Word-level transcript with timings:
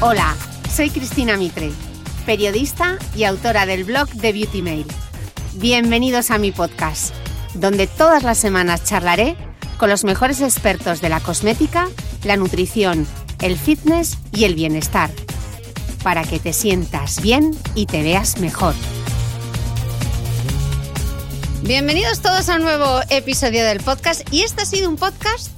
Hola, 0.00 0.36
soy 0.72 0.90
Cristina 0.90 1.36
Mitre, 1.36 1.72
periodista 2.24 2.98
y 3.16 3.24
autora 3.24 3.66
del 3.66 3.82
blog 3.82 4.08
de 4.10 4.32
Beauty 4.32 4.62
Mail. 4.62 4.86
Bienvenidos 5.54 6.30
a 6.30 6.38
mi 6.38 6.52
podcast, 6.52 7.12
donde 7.54 7.88
todas 7.88 8.22
las 8.22 8.38
semanas 8.38 8.84
charlaré 8.84 9.36
con 9.76 9.90
los 9.90 10.04
mejores 10.04 10.40
expertos 10.40 11.00
de 11.00 11.08
la 11.08 11.18
cosmética, 11.18 11.88
la 12.22 12.36
nutrición, 12.36 13.08
el 13.42 13.58
fitness 13.58 14.18
y 14.30 14.44
el 14.44 14.54
bienestar, 14.54 15.10
para 16.04 16.22
que 16.22 16.38
te 16.38 16.52
sientas 16.52 17.20
bien 17.20 17.50
y 17.74 17.86
te 17.86 18.04
veas 18.04 18.38
mejor. 18.38 18.74
Bienvenidos 21.62 22.20
todos 22.20 22.48
a 22.48 22.54
un 22.54 22.62
nuevo 22.62 23.00
episodio 23.10 23.64
del 23.64 23.80
podcast 23.80 24.32
y 24.32 24.42
este 24.42 24.62
ha 24.62 24.66
sido 24.66 24.88
un 24.88 24.96
podcast 24.96 25.50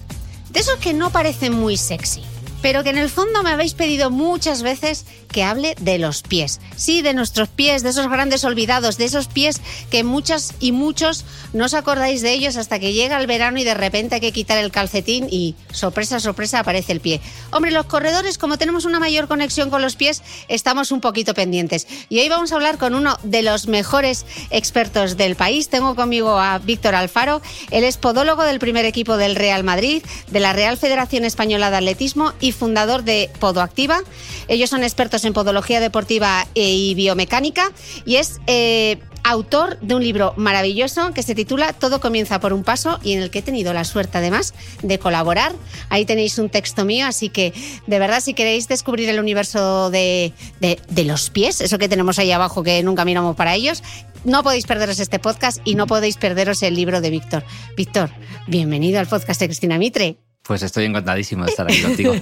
de 0.48 0.60
esos 0.60 0.78
que 0.78 0.94
no 0.94 1.10
parecen 1.10 1.52
muy 1.52 1.76
sexy 1.76 2.29
pero 2.62 2.84
que 2.84 2.90
en 2.90 2.98
el 2.98 3.08
fondo 3.08 3.42
me 3.42 3.50
habéis 3.50 3.74
pedido 3.74 4.10
muchas 4.10 4.62
veces 4.62 5.06
que 5.30 5.44
hable 5.44 5.74
de 5.80 5.98
los 5.98 6.22
pies. 6.22 6.60
Sí, 6.76 7.02
de 7.02 7.14
nuestros 7.14 7.48
pies, 7.48 7.82
de 7.82 7.90
esos 7.90 8.08
grandes 8.08 8.44
olvidados, 8.44 8.98
de 8.98 9.04
esos 9.04 9.28
pies 9.28 9.60
que 9.90 10.04
muchas 10.04 10.54
y 10.60 10.72
muchos 10.72 11.24
no 11.52 11.66
os 11.66 11.74
acordáis 11.74 12.22
de 12.22 12.32
ellos 12.32 12.56
hasta 12.56 12.78
que 12.78 12.92
llega 12.92 13.20
el 13.20 13.26
verano 13.26 13.58
y 13.58 13.64
de 13.64 13.74
repente 13.74 14.16
hay 14.16 14.20
que 14.20 14.32
quitar 14.32 14.58
el 14.58 14.70
calcetín 14.70 15.28
y 15.30 15.54
sorpresa, 15.72 16.20
sorpresa 16.20 16.60
aparece 16.60 16.92
el 16.92 17.00
pie. 17.00 17.20
Hombre, 17.52 17.70
los 17.70 17.86
corredores, 17.86 18.38
como 18.38 18.58
tenemos 18.58 18.84
una 18.84 18.98
mayor 18.98 19.28
conexión 19.28 19.70
con 19.70 19.82
los 19.82 19.96
pies, 19.96 20.22
estamos 20.48 20.92
un 20.92 21.00
poquito 21.00 21.34
pendientes. 21.34 21.86
Y 22.08 22.20
hoy 22.20 22.28
vamos 22.28 22.52
a 22.52 22.56
hablar 22.56 22.78
con 22.78 22.94
uno 22.94 23.18
de 23.22 23.42
los 23.42 23.66
mejores 23.66 24.26
expertos 24.50 25.16
del 25.16 25.36
país. 25.36 25.68
Tengo 25.68 25.94
conmigo 25.94 26.38
a 26.38 26.58
Víctor 26.58 26.94
Alfaro. 26.94 27.40
Él 27.70 27.84
es 27.84 27.96
podólogo 27.96 28.42
del 28.42 28.58
primer 28.58 28.84
equipo 28.84 29.16
del 29.16 29.36
Real 29.36 29.64
Madrid, 29.64 30.02
de 30.30 30.40
la 30.40 30.52
Real 30.52 30.76
Federación 30.76 31.24
Española 31.24 31.70
de 31.70 31.76
Atletismo 31.76 32.32
fundador 32.52 33.02
de 33.04 33.30
Podoactiva. 33.38 34.00
Ellos 34.48 34.70
son 34.70 34.82
expertos 34.82 35.24
en 35.24 35.32
podología 35.32 35.80
deportiva 35.80 36.46
y 36.54 36.94
biomecánica 36.94 37.72
y 38.04 38.16
es 38.16 38.40
eh, 38.46 38.98
autor 39.24 39.78
de 39.80 39.94
un 39.94 40.02
libro 40.02 40.34
maravilloso 40.36 41.12
que 41.12 41.22
se 41.22 41.34
titula 41.34 41.72
Todo 41.72 42.00
comienza 42.00 42.40
por 42.40 42.52
un 42.52 42.64
paso 42.64 42.98
y 43.02 43.12
en 43.12 43.22
el 43.22 43.30
que 43.30 43.40
he 43.40 43.42
tenido 43.42 43.72
la 43.72 43.84
suerte 43.84 44.18
además 44.18 44.54
de 44.82 44.98
colaborar. 44.98 45.52
Ahí 45.88 46.04
tenéis 46.04 46.38
un 46.38 46.48
texto 46.48 46.84
mío, 46.84 47.06
así 47.06 47.28
que 47.28 47.52
de 47.86 47.98
verdad 47.98 48.20
si 48.20 48.34
queréis 48.34 48.68
descubrir 48.68 49.08
el 49.08 49.20
universo 49.20 49.90
de, 49.90 50.32
de 50.60 51.04
los 51.04 51.30
pies, 51.30 51.60
eso 51.60 51.78
que 51.78 51.88
tenemos 51.88 52.18
ahí 52.18 52.32
abajo 52.32 52.62
que 52.62 52.82
nunca 52.82 53.04
miramos 53.04 53.36
para 53.36 53.54
ellos, 53.54 53.82
no 54.24 54.42
podéis 54.42 54.66
perderos 54.66 55.00
este 55.00 55.18
podcast 55.18 55.60
y 55.64 55.74
no 55.74 55.86
podéis 55.86 56.16
perderos 56.16 56.62
el 56.62 56.74
libro 56.74 57.00
de 57.00 57.10
Víctor. 57.10 57.44
Víctor, 57.76 58.10
bienvenido 58.46 59.00
al 59.00 59.06
podcast 59.06 59.40
de 59.40 59.46
Cristina 59.46 59.78
Mitre. 59.78 60.29
Pues 60.50 60.64
estoy 60.64 60.84
encantadísimo 60.84 61.44
de 61.44 61.50
estar 61.52 61.64
aquí 61.64 61.80
contigo. 61.80 62.12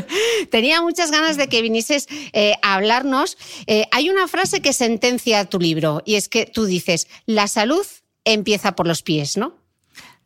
Tenía 0.50 0.82
muchas 0.82 1.10
ganas 1.10 1.38
de 1.38 1.48
que 1.48 1.62
vinieses 1.62 2.06
eh, 2.34 2.52
a 2.60 2.74
hablarnos. 2.74 3.38
Eh, 3.66 3.86
hay 3.92 4.10
una 4.10 4.28
frase 4.28 4.60
que 4.60 4.74
sentencia 4.74 5.46
tu 5.46 5.58
libro 5.58 6.02
y 6.04 6.16
es 6.16 6.28
que 6.28 6.44
tú 6.44 6.66
dices, 6.66 7.08
la 7.24 7.48
salud 7.48 7.86
empieza 8.26 8.76
por 8.76 8.86
los 8.86 9.00
pies, 9.00 9.38
¿no? 9.38 9.54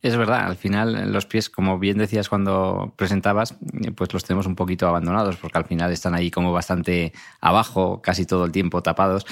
Es 0.02 0.16
verdad, 0.16 0.46
al 0.46 0.56
final 0.56 1.12
los 1.12 1.26
pies, 1.26 1.48
como 1.48 1.78
bien 1.78 1.98
decías 1.98 2.28
cuando 2.28 2.92
presentabas, 2.96 3.54
pues 3.94 4.12
los 4.12 4.24
tenemos 4.24 4.46
un 4.46 4.56
poquito 4.56 4.88
abandonados 4.88 5.36
porque 5.36 5.58
al 5.58 5.64
final 5.64 5.92
están 5.92 6.16
ahí 6.16 6.32
como 6.32 6.52
bastante 6.52 7.12
abajo, 7.40 8.02
casi 8.02 8.26
todo 8.26 8.44
el 8.44 8.50
tiempo 8.50 8.82
tapados 8.82 9.24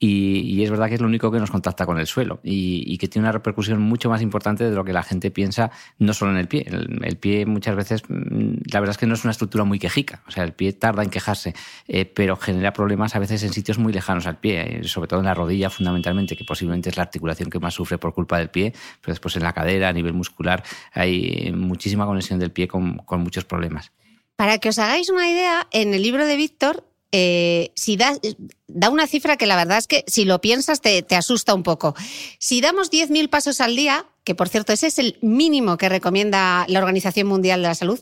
y, 0.00 0.62
es 0.62 0.70
verdad 0.70 0.88
que 0.88 0.94
es 0.94 1.00
lo 1.00 1.08
único 1.08 1.30
que 1.32 1.40
nos 1.40 1.50
contacta 1.50 1.84
con 1.84 1.98
el 1.98 2.06
suelo 2.06 2.38
y, 2.44 2.96
que 2.98 3.08
tiene 3.08 3.26
una 3.26 3.32
repercusión 3.32 3.80
mucho 3.80 4.08
más 4.08 4.22
importante 4.22 4.62
de 4.64 4.74
lo 4.74 4.84
que 4.84 4.92
la 4.92 5.02
gente 5.02 5.30
piensa, 5.30 5.70
no 5.98 6.14
solo 6.14 6.32
en 6.32 6.38
el 6.38 6.46
pie. 6.46 6.66
El, 6.68 7.16
pie 7.16 7.46
muchas 7.46 7.74
veces, 7.74 8.02
mm, 8.08 8.54
la 8.72 8.80
verdad 8.80 8.92
es 8.92 8.98
que 8.98 9.06
no 9.06 9.14
es 9.14 9.24
una 9.24 9.32
estructura 9.32 9.64
muy 9.64 9.78
quejica, 9.78 10.22
o 10.28 10.30
sea, 10.30 10.44
el 10.44 10.52
pie 10.52 10.72
tarda 10.72 11.02
en 11.02 11.10
quejarse, 11.10 11.54
eh, 11.88 12.04
pero 12.04 12.36
genera 12.36 12.72
problemas 12.72 13.16
a 13.16 13.18
veces 13.18 13.42
en 13.42 13.52
sitios 13.52 13.78
muy 13.78 13.92
lejanos 13.92 14.26
al 14.26 14.38
pie, 14.38 14.80
eh, 14.80 14.84
sobre 14.84 15.08
todo 15.08 15.20
en 15.20 15.26
la 15.26 15.34
rodilla 15.34 15.68
fundamentalmente, 15.68 16.36
que 16.36 16.44
posiblemente 16.44 16.90
es 16.90 16.96
la 16.96 17.02
articulación 17.02 17.50
que 17.50 17.58
más 17.58 17.74
sufre 17.74 17.98
por 17.98 18.14
culpa 18.14 18.38
del 18.38 18.50
pie, 18.50 18.72
pero 19.00 19.12
después 19.12 19.34
en 19.36 19.42
la 19.42 19.52
cadera, 19.52 19.88
a 19.88 19.92
nivel 19.92 20.12
muscular, 20.12 20.62
hay 20.92 21.52
muchísima 21.52 22.06
conexión 22.06 22.38
del 22.38 22.52
pie 22.52 22.68
con, 22.68 22.98
con 22.98 23.20
muchos 23.20 23.44
problemas. 23.44 23.92
Para 24.36 24.58
que 24.58 24.68
os 24.68 24.78
hagáis 24.78 25.10
una 25.10 25.28
idea, 25.28 25.66
en 25.72 25.94
el 25.94 26.02
libro 26.02 26.24
de 26.24 26.36
Víctor 26.36 26.87
eh, 27.12 27.72
si 27.74 27.96
da, 27.96 28.18
da, 28.66 28.90
una 28.90 29.06
cifra 29.06 29.36
que 29.36 29.46
la 29.46 29.56
verdad 29.56 29.78
es 29.78 29.86
que 29.86 30.04
si 30.06 30.24
lo 30.24 30.40
piensas 30.40 30.80
te, 30.80 31.02
te 31.02 31.16
asusta 31.16 31.54
un 31.54 31.62
poco. 31.62 31.94
Si 32.38 32.60
damos 32.60 32.90
10.000 32.90 33.30
pasos 33.30 33.60
al 33.60 33.76
día, 33.76 34.06
que 34.24 34.34
por 34.34 34.48
cierto 34.48 34.72
ese 34.74 34.88
es 34.88 34.98
el 34.98 35.18
mínimo 35.22 35.78
que 35.78 35.88
recomienda 35.88 36.66
la 36.68 36.78
Organización 36.78 37.26
Mundial 37.26 37.62
de 37.62 37.68
la 37.68 37.74
Salud, 37.74 37.98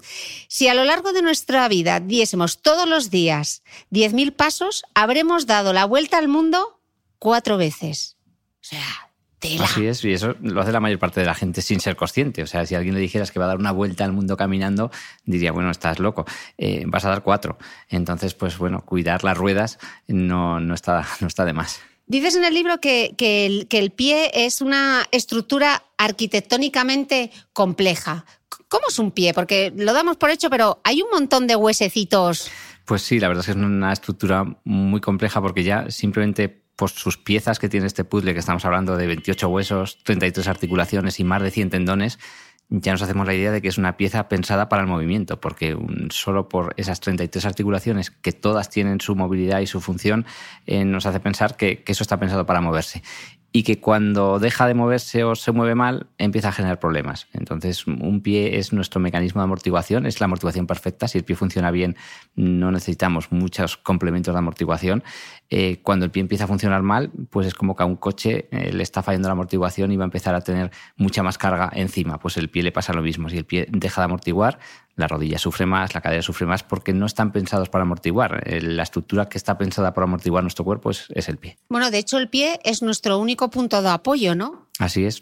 si 0.49 0.67
a 0.67 0.75
lo 0.75 0.85
largo 0.85 1.13
de 1.13 1.23
nuestra 1.23 1.69
vida 1.69 2.01
diésemos 2.01 2.63
todos 2.63 2.89
los 2.89 3.11
días 3.11 3.63
10.000 3.93 4.35
pasos, 4.35 4.83
habremos 4.95 5.47
dado 5.47 5.73
la 5.73 5.85
vuelta 5.85 6.19
al 6.19 6.27
mundo 6.27 6.81
cuatro 7.21 7.57
veces. 7.57 8.17
O 8.61 8.69
sea, 8.69 9.06
Así 9.61 9.87
es, 9.87 10.05
y 10.05 10.13
eso 10.13 10.35
lo 10.41 10.61
hace 10.61 10.73
la 10.73 10.81
mayor 10.81 10.99
parte 10.99 11.21
de 11.21 11.27
la 11.27 11.35
gente 11.35 11.63
sin 11.63 11.81
ser 11.81 11.97
consciente. 11.97 12.43
O 12.43 12.47
sea, 12.47 12.67
si 12.67 12.75
alguien 12.75 12.95
le 12.95 13.01
dijeras 13.01 13.31
que 13.31 13.39
va 13.39 13.47
a 13.47 13.49
dar 13.49 13.59
una 13.59 13.73
vuelta 13.73 14.05
al 14.05 14.13
mundo 14.13 14.37
caminando, 14.37 14.91
diría, 15.25 15.53
bueno, 15.53 15.71
estás 15.71 15.99
loco, 15.99 16.27
eh, 16.59 16.85
vas 16.87 17.05
a 17.05 17.11
dar 17.11 17.23
cuatro. 17.23 17.59
Entonces, 17.89 18.35
pues 18.35 18.59
bueno, 18.59 18.85
cuidar 18.85 19.25
las 19.25 19.37
ruedas 19.37 19.79
no, 20.07 20.61
no, 20.61 20.75
está, 20.75 21.07
no 21.21 21.27
está 21.27 21.45
de 21.45 21.53
más. 21.53 21.81
Dices 22.09 22.37
en 22.37 22.45
el 22.45 22.55
libro 22.55 22.79
que, 22.81 23.15
que, 23.17 23.47
el, 23.47 23.67
que 23.67 23.79
el 23.79 23.91
pie 23.91 24.31
es 24.33 24.61
una 24.61 25.05
estructura 25.11 25.83
arquitectónicamente 25.99 27.33
compleja. 27.53 28.25
¿Cómo 28.69 28.85
es 28.89 28.99
un 28.99 29.11
pie? 29.11 29.35
Porque 29.35 29.73
lo 29.77 29.93
damos 29.93 30.17
por 30.17 30.31
hecho, 30.31 30.49
pero 30.49 30.81
hay 30.85 31.03
un 31.03 31.11
montón 31.11 31.47
de 31.47 31.57
huesecitos. 31.57 32.51
Pues 32.85 33.03
sí, 33.03 33.19
la 33.19 33.27
verdad 33.27 33.41
es 33.41 33.47
que 33.47 33.53
es 33.53 33.57
una 33.57 33.93
estructura 33.93 34.45
muy 34.63 35.01
compleja 35.01 35.41
porque 35.41 35.65
ya 35.65 35.91
simplemente 35.91 36.66
por 36.77 36.91
sus 36.91 37.17
piezas 37.17 37.59
que 37.59 37.69
tiene 37.69 37.87
este 37.87 38.05
puzzle, 38.05 38.35
que 38.35 38.41
estamos 38.41 38.65
hablando 38.65 38.97
de 38.97 39.07
28 39.07 39.49
huesos, 39.49 39.99
33 40.05 40.47
articulaciones 40.47 41.19
y 41.19 41.25
más 41.25 41.43
de 41.43 41.51
100 41.51 41.71
tendones, 41.71 42.19
ya 42.69 42.93
nos 42.93 43.03
hacemos 43.03 43.27
la 43.27 43.35
idea 43.35 43.53
de 43.53 43.63
que 43.63 43.69
es 43.69 43.79
una 43.79 43.97
pieza 43.97 44.29
pensada 44.29 44.69
para 44.69 44.83
el 44.83 44.89
movimiento, 44.89 45.41
porque 45.41 45.79
solo 46.11 46.49
por 46.49 46.75
esas 46.77 47.01
33 47.01 47.47
articulaciones, 47.47 48.11
que 48.11 48.33
todas 48.33 48.71
tienen 48.71 49.01
su 49.01 49.15
movilidad 49.15 49.61
y 49.61 49.67
su 49.67 49.81
función, 49.81 50.27
eh, 50.67 50.85
nos 50.85 51.07
hace 51.07 51.21
pensar 51.21 51.57
que, 51.57 51.85
eso 51.87 52.03
está 52.03 52.19
pensado 52.19 52.45
para 52.45 52.61
moverse 52.61 53.03
y 53.53 53.63
que 53.63 53.81
cuando 53.81 54.39
deja 54.39 54.67
de 54.67 54.75
moverse 54.75 55.25
o 55.25 55.35
se 55.35 55.51
mueve 55.51 55.75
mal 55.75 56.09
empieza 56.19 56.49
a 56.49 56.53
generar 56.53 56.79
problemas. 56.79 57.27
Entonces, 57.33 57.87
un 57.87 58.21
pie 58.21 58.59
es 58.59 58.75
nuestro 58.75 59.01
mecanismo 59.01 59.41
de 59.41 59.45
amortiguación, 59.45 60.05
es 60.05 60.21
la 60.21 60.27
amortiguación 60.27 60.67
perfecta. 60.67 61.09
Si 61.09 61.17
el 61.17 61.25
pie 61.25 61.37
funciona 61.37 61.71
bien, 61.71 61.97
no 62.35 62.71
necesitamos 62.71 63.33
muchos 63.33 63.79
complementos 63.79 64.35
de 64.35 64.39
amortiguación. 64.41 65.05
Eh, 65.49 65.81
cuando 65.83 66.05
el 66.05 66.11
pie 66.11 66.21
empieza 66.23 66.45
a 66.45 66.47
funcionar 66.47 66.83
mal, 66.83 67.11
pues 67.31 67.47
es 67.47 67.55
como 67.55 67.77
que 67.77 67.83
a 67.83 67.87
un 67.87 67.97
coche 67.97 68.49
eh, 68.51 68.73
le 68.73 68.83
está 68.83 69.03
fallando 69.03 69.29
la 69.29 69.33
amortiguación 69.33 69.93
y 69.93 69.97
va 69.97 70.05
a 70.05 70.07
empezar 70.07 70.35
a 70.35 70.41
tener 70.41 70.71
mucha 70.97 71.23
más 71.23 71.39
carga 71.39 71.71
encima. 71.75 72.19
Pues 72.19 72.37
el 72.37 72.51
pie 72.51 72.63
le 72.63 72.73
pasa 72.73 72.93
lo 72.93 73.03
mismo. 73.03 73.29
Si 73.29 73.39
el 73.39 73.45
pie 73.45 73.67
deja 73.71 74.01
de 74.01 74.07
amortiguar, 74.07 74.59
la 74.97 75.07
rodilla 75.07 75.39
sufre 75.39 75.67
más, 75.67 75.95
la 75.95 76.01
cadera 76.01 76.23
sufre 76.23 76.47
más 76.47 76.63
porque 76.63 76.93
no 76.93 77.07
están 77.07 77.31
pensados 77.31 77.69
para 77.69 77.83
amortiguar. 77.83 78.43
Eh, 78.47 78.61
la 78.61 78.83
estructura 78.83 79.29
que 79.29 79.39
está 79.39 79.57
pensada 79.57 79.95
para 79.95 80.05
amortiguar 80.05 80.43
nuestro 80.43 80.65
cuerpo 80.65 80.91
es, 80.91 81.29
el 81.29 81.37
pie. 81.37 81.59
Bueno, 81.69 81.91
de 81.91 81.99
hecho 81.99 82.19
el 82.19 82.29
pie 82.29 82.59
es 82.65 82.83
nuestro 82.83 83.19
único 83.19 83.51
punto 83.51 83.83
de 83.83 83.91
apoyo, 83.91 84.35
¿no? 84.35 84.67
Así 84.79 85.07
es, 85.07 85.21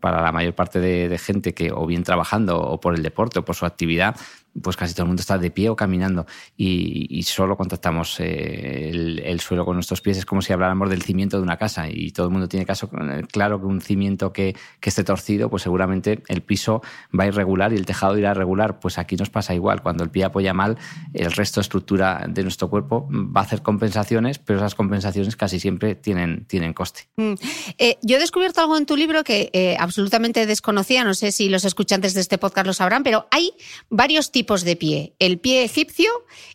para 0.00 0.20
la 0.20 0.32
mayor 0.32 0.54
parte 0.54 0.80
de, 0.80 1.16
gente 1.18 1.54
que 1.54 1.70
o 1.70 1.86
bien 1.86 2.02
trabajando 2.02 2.60
o 2.60 2.80
por 2.80 2.94
el 2.94 3.02
deporte 3.04 3.38
o 3.38 3.44
por 3.44 3.54
su 3.54 3.64
actividad 3.64 4.16
pues 4.60 4.76
casi 4.76 4.94
todo 4.94 5.04
el 5.04 5.08
mundo 5.08 5.20
está 5.20 5.38
de 5.38 5.50
pie 5.50 5.68
o 5.68 5.76
caminando 5.76 6.26
y, 6.56 7.22
solo 7.22 7.56
contactamos 7.56 8.18
eh, 8.18 8.90
el, 8.90 9.40
suelo 9.40 9.64
con 9.64 9.76
nuestros 9.76 10.00
pies. 10.00 10.18
Es 10.18 10.26
como 10.26 10.42
si 10.42 10.52
habláramos 10.52 10.90
del 10.90 11.02
cimiento 11.02 11.36
de 11.36 11.42
una 11.42 11.56
casa 11.56 11.88
y 11.88 12.10
todo 12.10 12.26
el 12.26 12.32
mundo 12.32 12.48
tiene 12.48 12.66
caso, 12.66 12.90
eh, 12.92 13.22
claro 13.30 13.60
que 13.60 13.66
un 13.66 13.80
cimiento 13.80 14.32
que, 14.32 14.56
que 14.80 14.88
esté 14.88 15.04
torcido, 15.04 15.48
pues 15.48 15.62
seguramente 15.62 16.22
el 16.26 16.42
piso 16.42 16.82
va 17.18 17.24
a 17.24 17.26
ir 17.28 17.34
regular 17.34 17.72
y 17.72 17.76
el 17.76 17.86
tejado 17.86 18.18
irá 18.18 18.34
regular. 18.34 18.80
Pues 18.80 18.98
aquí 18.98 19.16
nos 19.16 19.30
pasa 19.30 19.54
igual. 19.54 19.82
Cuando 19.82 20.02
el 20.02 20.10
pie 20.10 20.24
apoya 20.24 20.52
mal, 20.52 20.76
el 21.14 21.30
resto 21.30 21.60
de 21.60 21.62
estructura 21.62 22.24
de 22.28 22.42
nuestro 22.42 22.68
cuerpo 22.68 23.08
va 23.10 23.42
a 23.42 23.44
hacer 23.44 23.62
compensaciones, 23.62 24.38
pero 24.38 24.58
esas 24.58 24.74
compensaciones 24.74 25.36
casi 25.36 25.60
siempre 25.60 25.94
tienen, 25.94 26.46
tienen 26.46 26.72
coste. 26.72 27.02
Mm. 27.16 27.34
Eh, 27.78 27.98
yo 28.02 28.16
he 28.16 28.20
descubierto 28.20 28.60
algo 28.60 28.76
en 28.76 28.86
tu 28.86 28.96
libro 28.96 29.22
que 29.22 29.76
absolutamente 29.78 30.46
desconocía, 30.46 31.04
no 31.04 31.14
sé 31.14 31.32
si 31.32 31.48
los 31.48 31.64
escuchantes 31.64 32.14
de 32.14 32.20
este 32.20 32.38
podcast 32.38 32.66
lo 32.66 32.72
sabrán, 32.72 33.02
pero 33.02 33.28
hay 33.30 33.52
varios 33.88 34.32
tipos 34.32 34.39
de 34.40 34.76
pie. 34.76 35.12
El 35.18 35.38
pie 35.38 35.64
egipcio, 35.64 36.10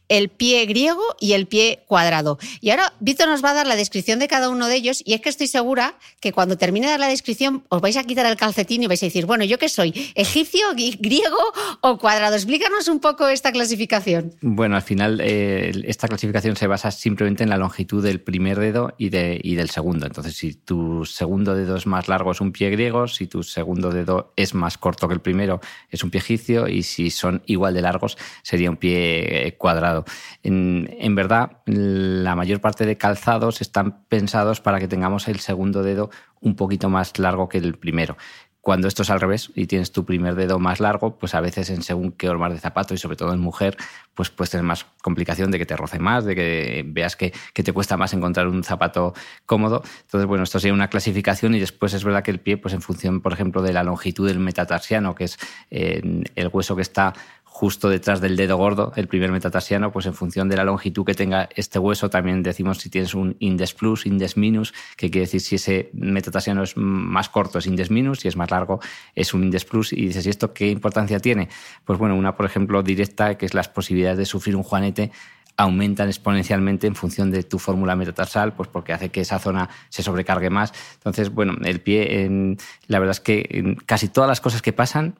el 0.10 0.30
pie 0.30 0.66
griego 0.66 1.04
y 1.20 1.34
el 1.34 1.48
pie 1.48 1.84
cuadrado. 1.88 2.38
Y 2.62 2.70
ahora 2.70 2.94
Víctor 3.00 3.28
nos 3.28 3.44
va 3.44 3.52
a 3.52 3.54
dar 3.54 3.68
la 3.68 3.76
descripción 3.76 4.20
de 4.20 4.28
cada 4.28 4.50
uno 4.50 4.68
de 4.68 4.76
ellos 4.76 5.02
y 5.06 5.14
es 5.14 5.22
que 5.22 5.30
estoy 5.30 5.48
segura 5.48 5.96
que 6.20 6.32
cuando 6.32 6.58
termine 6.58 6.88
de 6.88 6.92
dar 6.92 7.00
la 7.00 7.08
descripción 7.08 7.64
os 7.70 7.82
vais 7.82 7.98
a 7.98 8.04
quitar 8.04 8.26
el 8.26 8.36
calcetín 8.36 8.84
y 8.84 8.88
vais 8.88 9.02
a 9.02 9.06
decir, 9.06 9.26
bueno, 9.26 9.44
¿yo 9.46 9.58
qué 9.58 9.70
soy? 9.70 10.12
¿Egipcio, 10.16 10.68
griego 11.00 11.38
o 11.82 11.98
cuadrado? 11.98 12.36
Explícanos 12.36 12.88
un 12.88 13.00
poco 13.00 13.28
esta 13.28 13.52
clasificación. 13.52 14.36
Bueno, 14.42 14.76
al 14.76 14.82
final 14.82 15.22
eh, 15.22 15.72
esta 15.86 16.08
clasificación 16.08 16.56
se 16.56 16.68
basa 16.68 16.92
simplemente 16.92 17.44
en 17.44 17.50
la 17.50 17.58
longitud 17.58 18.04
del 18.04 18.22
primer 18.22 18.60
dedo 18.60 18.94
y, 18.98 19.10
de, 19.10 19.40
y 19.42 19.56
del 19.56 19.70
segundo. 19.70 20.06
Entonces, 20.06 20.36
si 20.36 20.54
tu 20.54 21.06
segundo 21.06 21.56
dedo 21.56 21.76
es 21.76 21.88
más 21.88 22.08
largo 22.08 22.32
es 22.32 22.42
un 22.42 22.52
pie 22.52 22.70
griego, 22.70 23.08
si 23.08 23.28
tu 23.28 23.44
segundo 23.44 23.92
dedo 23.92 24.34
es 24.36 24.54
más 24.54 24.78
corto 24.78 25.08
que 25.08 25.14
el 25.14 25.22
primero 25.22 25.62
es 25.90 26.04
un 26.04 26.12
pie 26.12 26.20
egipcio 26.20 26.68
y 26.68 26.84
si 26.84 27.10
son 27.10 27.42
igual 27.46 27.75
de 27.76 27.82
largos 27.82 28.18
sería 28.42 28.72
un 28.72 28.78
pie 28.78 29.48
eh, 29.48 29.58
cuadrado. 29.58 30.06
En, 30.44 31.16
verdad, 31.16 31.58
la 31.66 32.36
mayor 32.36 32.62
parte 32.62 32.86
de 32.86 32.98
calzados 32.98 33.62
están 33.62 34.04
pensados 34.08 34.62
para 34.62 34.80
que 34.80 34.88
tengamos 34.88 35.28
el 35.28 35.40
segundo 35.40 35.84
dedo 35.84 36.10
un 36.42 36.56
poquito 36.56 36.90
más 36.90 37.18
largo 37.20 37.50
que 37.50 37.60
el 37.60 37.76
primero. 37.78 38.18
Cuando 38.66 38.88
esto 38.88 39.04
es 39.04 39.12
al 39.12 39.22
revés 39.22 39.52
y 39.54 39.68
tienes 39.68 39.92
tu 39.92 40.06
primer 40.06 40.34
dedo 40.34 40.58
más 40.58 40.80
largo, 40.80 41.20
pues 41.20 41.36
a 41.36 41.40
veces 41.40 41.70
en 41.70 41.84
según 41.84 42.12
qué 42.12 42.30
hormar 42.30 42.52
de 42.52 42.60
zapato 42.60 42.96
y 42.96 42.98
sobre 42.98 43.16
todo 43.16 43.32
en 43.32 43.40
mujer, 43.40 43.78
pues 44.16 44.32
puedes 44.32 44.50
tener 44.50 44.64
más 44.64 44.88
complicación 45.04 45.52
de 45.52 45.60
que 45.60 45.68
te 45.68 45.78
roce 45.78 46.00
más, 46.00 46.26
de 46.26 46.34
que 46.34 46.84
veas 46.84 47.16
que, 47.16 47.32
te 47.54 47.74
cuesta 47.74 47.96
más 47.96 48.14
encontrar 48.14 48.48
un 48.48 48.64
zapato 48.64 49.14
cómodo. 49.46 49.84
Entonces, 50.02 50.26
bueno, 50.28 50.46
esto 50.46 50.60
sería 50.60 50.74
una 50.74 50.90
clasificación 50.90 51.54
y 51.54 51.60
después 51.60 51.94
es 51.94 52.04
verdad 52.04 52.24
que 52.24 52.32
el 52.32 52.40
pie, 52.40 52.58
pues 52.58 52.74
en 52.74 52.82
función, 52.82 53.22
por 53.22 53.34
ejemplo, 53.34 53.62
de 53.62 53.72
la 53.72 53.84
longitud 53.84 54.28
del 54.28 54.40
metatarsiano, 54.40 55.14
que 55.14 55.26
es 55.26 55.38
eh, 55.70 56.24
el 56.36 56.50
hueso 56.52 56.76
que 56.76 56.82
está 56.82 57.14
justo 57.58 57.88
detrás 57.88 58.20
del 58.20 58.36
dedo 58.36 58.58
gordo, 58.58 58.92
el 58.98 59.08
primer 59.08 59.32
metatarsiano, 59.32 59.90
pues 59.90 60.06
en 60.08 60.14
función 60.14 60.50
de 60.50 60.58
la 60.58 60.66
longitud 60.66 61.06
que 61.06 61.14
tenga 61.14 61.48
este 61.56 61.80
hueso, 61.80 62.10
también 62.10 62.44
decimos 62.44 62.80
si 62.80 62.90
tienes 62.90 63.14
un 63.14 63.38
index 63.40 63.74
plus, 63.74 64.06
index 64.06 64.36
minus, 64.36 64.74
que 64.98 65.10
quiere 65.10 65.26
decir 65.26 65.40
si 65.40 65.56
ese 65.56 65.90
metatarsiano 65.94 66.64
es 66.64 66.76
más 66.76 67.30
corto 67.30 67.60
es 67.60 67.66
index 67.66 67.90
minus, 67.90 68.20
si 68.20 68.28
es 68.28 68.36
más 68.36 68.52
largo 68.52 68.82
es 69.16 69.34
un 69.34 69.46
index 69.46 69.64
plus. 69.64 69.94
Y 69.94 70.08
dices, 70.08 70.26
¿y 70.26 70.32
esto 70.32 70.54
qué 70.54 70.68
importancia 70.68 71.22
tiene? 71.22 71.48
Pues 71.86 71.98
bueno, 71.98 72.18
una, 72.18 72.36
por 72.36 72.46
ejemplo, 72.46 72.84
directa, 72.84 73.38
que 73.38 73.46
es 73.46 73.54
las 73.54 73.70
posibilidades 73.70 74.18
de 74.18 74.26
sufrir 74.26 74.58
un 74.58 74.64
juanete 74.64 75.14
aumentan 75.56 76.10
exponencialmente 76.10 76.88
en 76.88 76.96
función 76.96 77.32
de 77.32 77.44
tu 77.44 77.58
fórmula 77.58 77.96
metatarsal, 77.96 78.54
pues 78.54 78.68
porque 78.68 78.92
hace 78.92 79.12
que 79.12 79.22
esa 79.22 79.40
zona 79.40 79.70
se 79.88 80.04
sobrecargue 80.04 80.50
más. 80.50 80.74
Entonces, 80.96 81.30
bueno, 81.30 81.54
el 81.64 81.80
pie, 81.80 82.58
la 82.88 83.00
verdad 83.00 83.12
es 83.12 83.22
que 83.22 83.78
casi 83.86 84.10
todas 84.10 84.28
las 84.28 84.42
cosas 84.42 84.62
que 84.62 84.74
pasan 84.74 85.16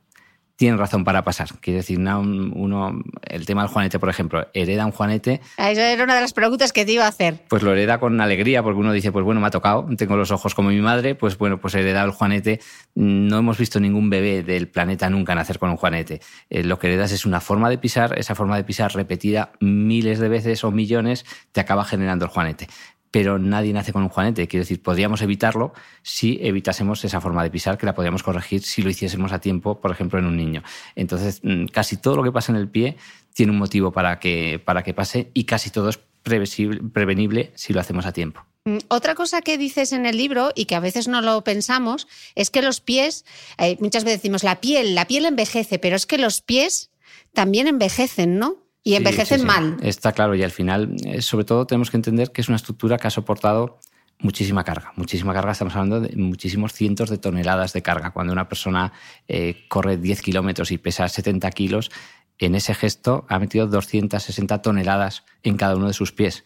tienen 0.56 0.78
razón 0.80 1.04
para 1.04 1.24
pasar. 1.24 1.50
Quiere 1.60 1.78
decir, 1.78 2.00
uno, 2.00 3.02
el 3.24 3.46
tema 3.46 3.64
del 3.64 3.72
juanete, 3.72 4.00
por 4.00 4.10
ejemplo, 4.10 4.48
hereda 4.54 4.86
un 4.86 4.92
juanete. 4.92 5.42
Ah, 5.58 5.72
esa 5.72 5.92
era 5.92 6.04
una 6.04 6.16
de 6.16 6.22
las 6.22 6.34
preguntas 6.34 6.72
que 6.72 6.86
te 6.86 6.94
iba 6.94 7.06
a 7.06 7.10
hacer. 7.10 7.44
Pues 7.50 7.62
lo 7.64 7.74
hereda 7.74 8.00
con 8.00 8.20
alegría, 8.22 8.64
porque 8.64 8.80
uno 8.80 8.94
dice, 8.94 9.12
pues 9.12 9.26
bueno, 9.26 9.42
me 9.42 9.48
ha 9.48 9.52
tocado, 9.52 9.86
tengo 9.98 10.16
los 10.16 10.32
ojos 10.32 10.56
como 10.56 10.70
mi 10.70 10.82
madre, 10.82 11.16
pues 11.16 11.38
bueno, 11.38 11.60
pues 11.60 11.76
hereda 11.76 12.04
el 12.04 12.12
juanete. 12.12 12.62
No 12.96 13.40
hemos 13.40 13.58
visto 13.58 13.80
ningún 13.80 14.10
bebé 14.10 14.44
del 14.44 14.68
planeta 14.68 15.10
nunca 15.10 15.36
nacer 15.36 15.60
con 15.60 15.70
un 15.70 15.78
juanete. 15.78 16.22
Eh, 16.50 16.64
lo 16.64 16.80
que 16.80 16.88
heredas 16.88 17.12
es 17.12 17.26
una 17.26 17.42
forma 17.42 17.70
de 17.70 17.78
pisar, 17.78 18.18
esa 18.18 18.36
forma 18.36 18.56
de 18.56 18.64
pisar 18.64 18.94
repetida 18.94 19.52
miles 19.60 20.20
de 20.20 20.30
veces 20.30 20.64
o 20.64 20.72
millones 20.72 21.26
te 21.52 21.62
acaba 21.62 21.84
generando 21.84 22.26
el 22.26 22.32
juanete 22.32 22.68
pero 23.16 23.40
nadie 23.40 23.72
nace 23.72 23.94
con 23.94 24.04
un 24.04 24.10
juanete. 24.10 24.46
Quiero 24.46 24.64
decir, 24.64 24.84
podríamos 24.84 25.22
evitarlo 25.22 25.74
si 26.04 26.38
evitásemos 26.42 27.06
esa 27.06 27.22
forma 27.22 27.44
de 27.44 27.50
pisar, 27.50 27.78
que 27.78 27.86
la 27.86 27.96
podríamos 27.96 28.24
corregir 28.24 28.62
si 28.62 28.82
lo 28.82 28.90
hiciésemos 28.90 29.32
a 29.32 29.40
tiempo, 29.40 29.80
por 29.80 29.90
ejemplo, 29.90 30.20
en 30.20 30.26
un 30.26 30.36
niño. 30.36 30.64
Entonces, 30.98 31.40
mm, 31.42 31.68
casi 31.68 31.96
todo 31.96 32.18
lo 32.18 32.24
que 32.24 32.34
pasa 32.34 32.52
en 32.52 32.58
el 32.58 32.68
pie 32.68 32.98
tiene 33.34 33.54
un 33.54 33.58
motivo 33.58 33.94
para 33.94 34.20
que, 34.20 34.62
para 34.66 34.84
que 34.84 34.94
pase 34.94 35.32
y 35.34 35.46
casi 35.46 35.70
todo 35.70 35.88
es 35.88 35.98
prevenible 36.24 37.54
si 37.56 37.72
lo 37.72 37.80
hacemos 37.80 38.06
a 38.06 38.12
tiempo. 38.12 38.46
Mm, 38.66 38.80
otra 38.90 39.16
cosa 39.16 39.42
que 39.42 39.58
dices 39.58 39.94
en 39.94 40.06
el 40.06 40.18
libro 40.18 40.52
y 40.54 40.66
que 40.66 40.76
a 40.76 40.82
veces 40.82 41.08
no 41.08 41.22
lo 41.22 41.42
pensamos 41.42 42.10
es 42.36 42.50
que 42.50 42.62
los 42.62 42.82
pies, 42.82 43.24
eh, 43.58 43.78
muchas 43.80 44.04
veces 44.04 44.20
decimos 44.20 44.44
la 44.44 44.60
piel, 44.60 44.94
la 44.94 45.08
piel 45.08 45.24
envejece, 45.24 45.80
pero 45.80 45.96
es 45.96 46.06
que 46.06 46.18
los 46.18 46.42
pies 46.42 46.92
también 47.32 47.68
envejecen, 47.68 48.40
¿no? 48.40 48.65
Y 48.88 48.94
envejecen 48.94 49.44
mal. 49.46 49.78
Está 49.82 50.12
claro, 50.12 50.36
y 50.36 50.44
al 50.44 50.52
final, 50.52 50.96
eh, 51.06 51.24
sobre 51.24 51.44
todo, 51.44 51.66
tenemos 51.66 51.90
que 51.90 51.98
entender 51.98 52.32
que 52.32 52.42
es 52.42 52.50
una 52.50 52.58
estructura 52.58 52.98
que 52.98 53.08
ha 53.08 53.10
soportado 53.10 53.80
muchísima 54.20 54.64
carga. 54.64 54.94
Muchísima 54.96 55.34
carga, 55.34 55.54
estamos 55.54 55.76
hablando 55.76 56.02
de 56.02 56.16
muchísimos 56.16 56.72
cientos 56.72 57.10
de 57.10 57.18
toneladas 57.18 57.74
de 57.74 57.82
carga. 57.82 58.12
Cuando 58.12 58.32
una 58.32 58.48
persona 58.48 58.94
eh, 59.28 59.66
corre 59.70 59.98
10 59.98 60.22
kilómetros 60.22 60.72
y 60.72 60.78
pesa 60.78 61.10
70 61.10 61.50
kilos, 61.50 61.90
en 62.38 62.54
ese 62.54 62.76
gesto 62.76 63.26
ha 63.28 63.40
metido 63.40 63.66
260 63.66 64.62
toneladas 64.62 65.24
en 65.42 65.58
cada 65.58 65.76
uno 65.76 65.88
de 65.88 65.94
sus 65.94 66.12
pies, 66.12 66.44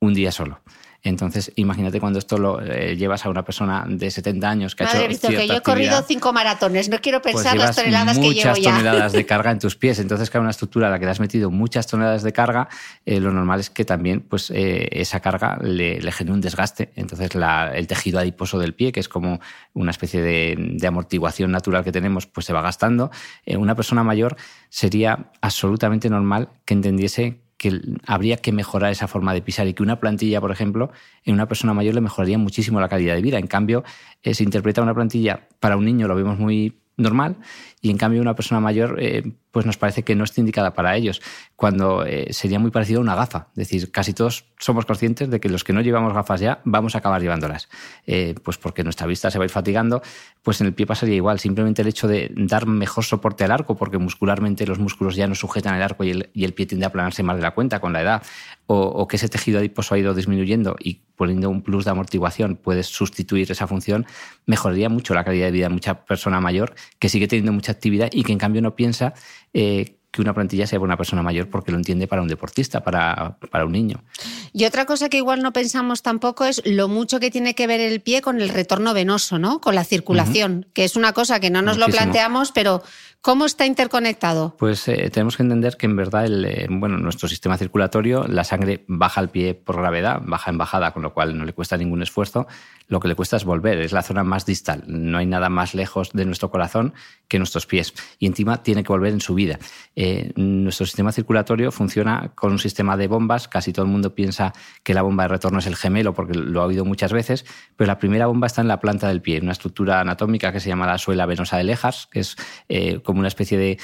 un 0.00 0.14
día 0.14 0.32
solo. 0.32 0.62
Entonces, 1.04 1.52
imagínate 1.56 2.00
cuando 2.00 2.18
esto 2.18 2.38
lo 2.38 2.62
eh, 2.62 2.96
llevas 2.96 3.26
a 3.26 3.28
una 3.28 3.44
persona 3.44 3.84
de 3.86 4.10
70 4.10 4.48
años 4.48 4.74
que 4.74 4.84
ha 4.84 5.04
hecho 5.04 5.28
que 5.28 5.46
yo 5.46 5.54
he 5.56 5.60
corrido 5.60 6.02
cinco 6.02 6.32
maratones, 6.32 6.88
no 6.88 6.98
quiero 6.98 7.20
pues 7.20 7.34
pensar 7.34 7.58
las 7.58 7.76
toneladas 7.76 8.18
que 8.18 8.32
llevo 8.32 8.40
ya. 8.40 8.48
Muchas 8.48 8.64
toneladas 8.64 9.12
de 9.12 9.26
carga 9.26 9.50
en 9.50 9.58
tus 9.58 9.76
pies. 9.76 9.98
Entonces, 9.98 10.30
cada 10.30 10.40
una 10.40 10.50
estructura 10.50 10.88
a 10.88 10.90
la 10.90 10.98
que 10.98 11.04
le 11.04 11.10
has 11.10 11.20
metido 11.20 11.50
muchas 11.50 11.86
toneladas 11.86 12.22
de 12.22 12.32
carga, 12.32 12.70
eh, 13.04 13.20
lo 13.20 13.30
normal 13.32 13.60
es 13.60 13.68
que 13.68 13.84
también 13.84 14.22
pues, 14.22 14.50
eh, 14.50 14.88
esa 14.92 15.20
carga 15.20 15.58
le, 15.60 16.00
genere 16.10 16.32
un 16.32 16.40
desgaste. 16.40 16.90
Entonces, 16.96 17.30
el 17.34 17.86
tejido 17.86 18.18
adiposo 18.18 18.58
del 18.58 18.72
pie, 18.72 18.90
que 18.90 19.00
es 19.00 19.08
como 19.10 19.40
una 19.74 19.90
especie 19.90 20.22
de, 20.22 20.56
de 20.56 20.86
amortiguación 20.86 21.50
natural 21.50 21.84
que 21.84 21.92
tenemos, 21.92 22.26
pues 22.26 22.46
se 22.46 22.54
va 22.54 22.62
gastando. 22.62 23.10
una 23.46 23.74
persona 23.74 24.02
mayor 24.02 24.36
sería 24.70 25.30
absolutamente 25.42 26.08
normal 26.08 26.48
que 26.64 26.72
entendiese 26.72 27.43
que 27.64 27.80
habría 28.06 28.36
que 28.36 28.52
mejorar 28.52 28.92
esa 28.92 29.08
forma 29.08 29.32
de 29.32 29.40
pisar 29.40 29.66
y 29.66 29.72
que 29.72 29.82
una 29.82 29.98
plantilla, 29.98 30.38
por 30.38 30.50
ejemplo, 30.50 30.90
en 31.24 31.32
una 31.32 31.48
persona 31.48 31.72
mayor 31.72 31.94
le 31.94 32.02
mejoraría 32.02 32.36
muchísimo 32.36 32.78
la 32.78 32.90
calidad 32.90 33.14
de 33.14 33.22
vida. 33.22 33.38
En 33.38 33.46
cambio, 33.46 33.84
eh, 34.22 34.34
se 34.34 34.44
interpreta 34.44 34.82
una 34.82 34.92
plantilla 34.92 35.48
para 35.60 35.78
un 35.78 35.86
niño, 35.86 36.06
lo 36.06 36.14
vemos 36.14 36.38
muy 36.38 36.74
normal, 36.98 37.36
y 37.84 37.90
en 37.90 37.98
cambio 37.98 38.22
una 38.22 38.34
persona 38.34 38.60
mayor 38.60 38.96
eh, 38.98 39.22
pues 39.50 39.66
nos 39.66 39.76
parece 39.76 40.02
que 40.02 40.14
no 40.16 40.24
está 40.24 40.40
indicada 40.40 40.72
para 40.72 40.96
ellos, 40.96 41.20
cuando 41.54 42.04
eh, 42.04 42.32
sería 42.32 42.58
muy 42.58 42.70
parecido 42.70 42.98
a 42.98 43.02
una 43.02 43.14
gafa. 43.14 43.48
Es 43.50 43.68
decir, 43.68 43.90
casi 43.92 44.14
todos 44.14 44.46
somos 44.58 44.86
conscientes 44.86 45.28
de 45.28 45.38
que 45.38 45.50
los 45.50 45.64
que 45.64 45.74
no 45.74 45.82
llevamos 45.82 46.14
gafas 46.14 46.40
ya 46.40 46.62
vamos 46.64 46.94
a 46.94 46.98
acabar 46.98 47.20
llevándolas, 47.20 47.68
eh, 48.06 48.34
pues 48.42 48.56
porque 48.56 48.82
nuestra 48.84 49.06
vista 49.06 49.30
se 49.30 49.38
va 49.38 49.44
a 49.44 49.46
ir 49.46 49.50
fatigando, 49.50 50.00
pues 50.42 50.62
en 50.62 50.66
el 50.66 50.72
pie 50.72 50.86
pasaría 50.86 51.14
igual. 51.14 51.38
Simplemente 51.38 51.82
el 51.82 51.88
hecho 51.88 52.08
de 52.08 52.32
dar 52.34 52.66
mejor 52.66 53.04
soporte 53.04 53.44
al 53.44 53.52
arco, 53.52 53.76
porque 53.76 53.98
muscularmente 53.98 54.66
los 54.66 54.78
músculos 54.78 55.14
ya 55.14 55.26
no 55.26 55.34
sujetan 55.34 55.76
el 55.76 55.82
arco 55.82 56.04
y 56.04 56.10
el, 56.10 56.30
y 56.32 56.44
el 56.44 56.54
pie 56.54 56.64
tiende 56.64 56.86
a 56.86 56.88
aplanarse 56.88 57.22
más 57.22 57.36
de 57.36 57.42
la 57.42 57.50
cuenta 57.50 57.80
con 57.80 57.92
la 57.92 58.00
edad, 58.00 58.22
o, 58.66 59.06
que 59.06 59.16
ese 59.16 59.28
tejido 59.28 59.58
adiposo 59.58 59.94
ha 59.94 59.98
ido 59.98 60.14
disminuyendo 60.14 60.76
y 60.80 61.02
poniendo 61.16 61.50
un 61.50 61.62
plus 61.62 61.84
de 61.84 61.90
amortiguación 61.90 62.56
puedes 62.56 62.86
sustituir 62.86 63.50
esa 63.52 63.66
función, 63.66 64.06
mejoraría 64.46 64.88
mucho 64.88 65.14
la 65.14 65.22
calidad 65.22 65.46
de 65.46 65.52
vida 65.52 65.68
de 65.68 65.74
mucha 65.74 66.04
persona 66.06 66.40
mayor 66.40 66.74
que 66.98 67.10
sigue 67.10 67.28
teniendo 67.28 67.52
mucha 67.52 67.73
actividad 67.74 68.08
y 68.12 68.24
que 68.24 68.32
en 68.32 68.38
cambio 68.38 68.62
no 68.62 68.74
piensa 68.74 69.14
eh, 69.52 69.96
que 70.14 70.22
una 70.22 70.32
plantilla 70.32 70.64
sea 70.64 70.78
para 70.78 70.86
una 70.86 70.96
persona 70.96 71.22
mayor 71.22 71.50
porque 71.50 71.72
lo 71.72 71.76
entiende 71.76 72.06
para 72.06 72.22
un 72.22 72.28
deportista, 72.28 72.84
para, 72.84 73.36
para, 73.50 73.66
un 73.66 73.72
niño. 73.72 74.04
Y 74.52 74.64
otra 74.64 74.86
cosa 74.86 75.08
que 75.08 75.16
igual 75.16 75.42
no 75.42 75.52
pensamos 75.52 76.02
tampoco 76.02 76.44
es 76.44 76.62
lo 76.64 76.86
mucho 76.86 77.18
que 77.18 77.32
tiene 77.32 77.56
que 77.56 77.66
ver 77.66 77.80
el 77.80 78.00
pie 78.00 78.22
con 78.22 78.40
el 78.40 78.48
retorno 78.48 78.94
venoso, 78.94 79.40
¿no? 79.40 79.60
Con 79.60 79.74
la 79.74 79.82
circulación, 79.82 80.66
que 80.72 80.84
es 80.84 80.94
una 80.94 81.12
cosa 81.12 81.40
que 81.40 81.50
no 81.50 81.62
nos 81.62 81.78
lo 81.78 81.86
planteamos, 81.86 82.52
pero 82.52 82.84
¿cómo 83.22 83.44
está 83.44 83.66
interconectado? 83.66 84.54
Pues 84.56 84.86
eh, 84.86 85.10
tenemos 85.10 85.36
que 85.36 85.42
entender 85.42 85.76
que 85.76 85.86
en 85.86 85.96
verdad 85.96 86.26
el, 86.26 86.44
eh, 86.44 86.66
bueno, 86.70 86.96
nuestro 86.98 87.28
sistema 87.28 87.56
circulatorio, 87.56 88.24
la 88.28 88.44
sangre 88.44 88.84
baja 88.86 89.20
al 89.20 89.30
pie 89.30 89.54
por 89.54 89.78
gravedad, 89.78 90.20
baja 90.24 90.52
en 90.52 90.58
bajada, 90.58 90.92
con 90.92 91.02
lo 91.02 91.12
cual 91.12 91.36
no 91.36 91.44
le 91.44 91.54
cuesta 91.54 91.76
ningún 91.76 92.02
esfuerzo. 92.02 92.46
Lo 92.86 93.00
que 93.00 93.08
le 93.08 93.14
cuesta 93.14 93.36
es 93.36 93.44
volver, 93.44 93.80
es 93.80 93.92
la 93.92 94.02
zona 94.02 94.24
más 94.24 94.44
distal. 94.44 94.84
No 94.86 95.16
hay 95.16 95.26
nada 95.26 95.48
más 95.48 95.74
lejos 95.74 96.10
de 96.12 96.26
nuestro 96.26 96.50
corazón 96.50 96.92
que 97.28 97.38
nuestros 97.38 97.66
pies. 97.66 97.94
Y 98.18 98.26
encima 98.26 98.62
tiene 98.62 98.84
que 98.84 98.92
volver 98.92 99.12
en 99.12 99.22
su 99.22 99.34
vida 99.34 99.58
eh, 99.96 100.03
nuestro 100.36 100.86
sistema 100.86 101.12
circulatorio 101.12 101.70
funciona 101.70 102.32
con 102.34 102.52
un 102.52 102.58
sistema 102.58 102.96
de 102.96 103.06
bombas. 103.06 103.48
Casi 103.48 103.72
todo 103.72 103.84
el 103.84 103.90
mundo 103.90 104.14
piensa 104.14 104.52
que 104.82 104.94
la 104.94 105.02
bomba 105.02 105.24
de 105.24 105.28
retorno 105.28 105.58
es 105.58 105.66
el 105.66 105.76
gemelo, 105.76 106.14
porque 106.14 106.34
lo 106.34 106.62
ha 106.62 106.66
oído 106.66 106.84
muchas 106.84 107.12
veces, 107.12 107.44
pero 107.76 107.88
la 107.88 107.98
primera 107.98 108.26
bomba 108.26 108.46
está 108.46 108.60
en 108.60 108.68
la 108.68 108.80
planta 108.80 109.08
del 109.08 109.22
pie, 109.22 109.40
una 109.40 109.52
estructura 109.52 110.00
anatómica 110.00 110.52
que 110.52 110.60
se 110.60 110.68
llama 110.68 110.86
la 110.86 110.98
suela 110.98 111.26
venosa 111.26 111.56
de 111.56 111.64
Lejas, 111.64 112.08
que 112.10 112.20
es 112.20 112.36
eh, 112.68 113.00
como 113.02 113.20
una 113.20 113.28
especie 113.28 113.58
de, 113.58 113.78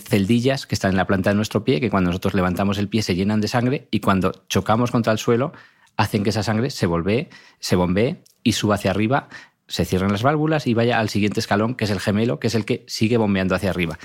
celdillas 0.00 0.66
que 0.66 0.74
están 0.74 0.92
en 0.92 0.96
la 0.96 1.06
planta 1.06 1.30
de 1.30 1.36
nuestro 1.36 1.62
pie, 1.64 1.80
que 1.80 1.90
cuando 1.90 2.10
nosotros 2.10 2.34
levantamos 2.34 2.78
el 2.78 2.88
pie 2.88 3.02
se 3.02 3.14
llenan 3.14 3.40
de 3.40 3.48
sangre 3.48 3.88
y 3.90 4.00
cuando 4.00 4.32
chocamos 4.48 4.90
contra 4.90 5.12
el 5.12 5.18
suelo 5.18 5.52
hacen 5.96 6.22
que 6.22 6.30
esa 6.30 6.42
sangre 6.42 6.70
se, 6.70 6.86
volvee, 6.86 7.28
se 7.58 7.76
bombee 7.76 8.22
y 8.42 8.52
suba 8.52 8.76
hacia 8.76 8.90
arriba, 8.90 9.28
se 9.66 9.84
cierren 9.84 10.10
las 10.10 10.22
válvulas 10.22 10.66
y 10.66 10.74
vaya 10.74 10.98
al 10.98 11.10
siguiente 11.10 11.40
escalón, 11.40 11.74
que 11.74 11.84
es 11.84 11.90
el 11.90 12.00
gemelo, 12.00 12.40
que 12.40 12.46
es 12.46 12.54
el 12.54 12.64
que 12.64 12.84
sigue 12.88 13.18
bombeando 13.18 13.54
hacia 13.54 13.70
arriba. 13.70 13.98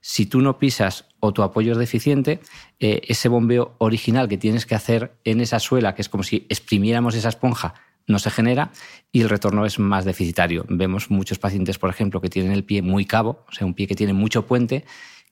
Si 0.00 0.26
tú 0.26 0.40
no 0.40 0.58
pisas 0.58 1.06
o 1.20 1.32
tu 1.32 1.42
apoyo 1.42 1.72
es 1.72 1.78
deficiente, 1.78 2.40
eh, 2.78 3.02
ese 3.08 3.28
bombeo 3.28 3.74
original 3.78 4.28
que 4.28 4.38
tienes 4.38 4.66
que 4.66 4.74
hacer 4.74 5.12
en 5.24 5.40
esa 5.40 5.58
suela, 5.58 5.94
que 5.94 6.02
es 6.02 6.08
como 6.08 6.22
si 6.22 6.46
exprimiéramos 6.48 7.14
esa 7.14 7.28
esponja, 7.28 7.74
no 8.06 8.18
se 8.18 8.30
genera 8.30 8.72
y 9.12 9.20
el 9.20 9.28
retorno 9.28 9.66
es 9.66 9.78
más 9.78 10.04
deficitario. 10.04 10.64
Vemos 10.68 11.10
muchos 11.10 11.38
pacientes, 11.38 11.78
por 11.78 11.90
ejemplo, 11.90 12.20
que 12.20 12.30
tienen 12.30 12.52
el 12.52 12.64
pie 12.64 12.82
muy 12.82 13.04
cabo, 13.04 13.44
o 13.48 13.52
sea, 13.52 13.66
un 13.66 13.74
pie 13.74 13.86
que 13.86 13.94
tiene 13.94 14.14
mucho 14.14 14.46
puente, 14.46 14.84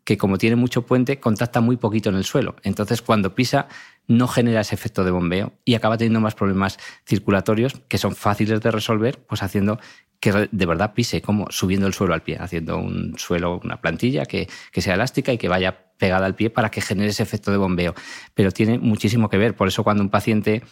que 0.05 0.17
como 0.17 0.39
tiene 0.39 0.55
mucho 0.55 0.83
puente, 0.83 1.19
contacta 1.19 1.61
muy 1.61 1.77
poquito 1.77 2.11
en 2.11 2.15
el 2.15 2.25
suelo. 2.25 2.55
Entonces, 2.63 3.03
cuando 3.03 3.35
pisa, 3.35 3.67
no 4.07 4.29
genera 4.29 4.61
ese 4.61 4.77
efecto 4.77 5.03
de 5.03 5.11
bombeo 5.11 5.55
y 5.65 5.75
acaba 5.75 5.99
teniendo 5.99 6.21
más 6.21 6.37
problemas 6.37 6.79
circulatorios 7.05 7.75
que 7.89 7.99
son 7.99 8.15
fáciles 8.15 8.61
de 8.61 8.71
resolver, 8.71 9.19
pues 9.27 9.43
haciendo 9.43 9.81
que 10.21 10.49
de 10.51 10.67
verdad 10.67 10.95
pise, 10.95 11.23
como 11.23 11.47
subiendo 11.51 11.87
el 11.87 11.95
suelo 11.95 12.15
al 12.15 12.23
pie, 12.23 12.39
haciendo 12.39 12.79
un 12.79 13.19
suelo, 13.19 13.61
una 13.63 13.81
plantilla 13.81 14.25
que, 14.27 14.49
que 14.73 14.81
sea 14.81 14.95
elástica 14.95 15.33
y 15.33 15.39
que 15.39 15.49
vaya 15.49 15.87
pegada 15.99 16.27
al 16.27 16.35
pie 16.35 16.51
para 16.51 16.71
que 16.71 16.81
genere 16.81 17.11
ese 17.11 17.23
efecto 17.23 17.51
de 17.51 17.57
bombeo. 17.57 17.95
Pero 18.35 18.51
tiene 18.51 18.79
muchísimo 18.79 19.29
que 19.29 19.39
ver. 19.39 19.55
Por 19.57 19.69
eso 19.69 19.85
cuando 19.85 20.03
un 20.03 20.11
paciente 20.11 20.63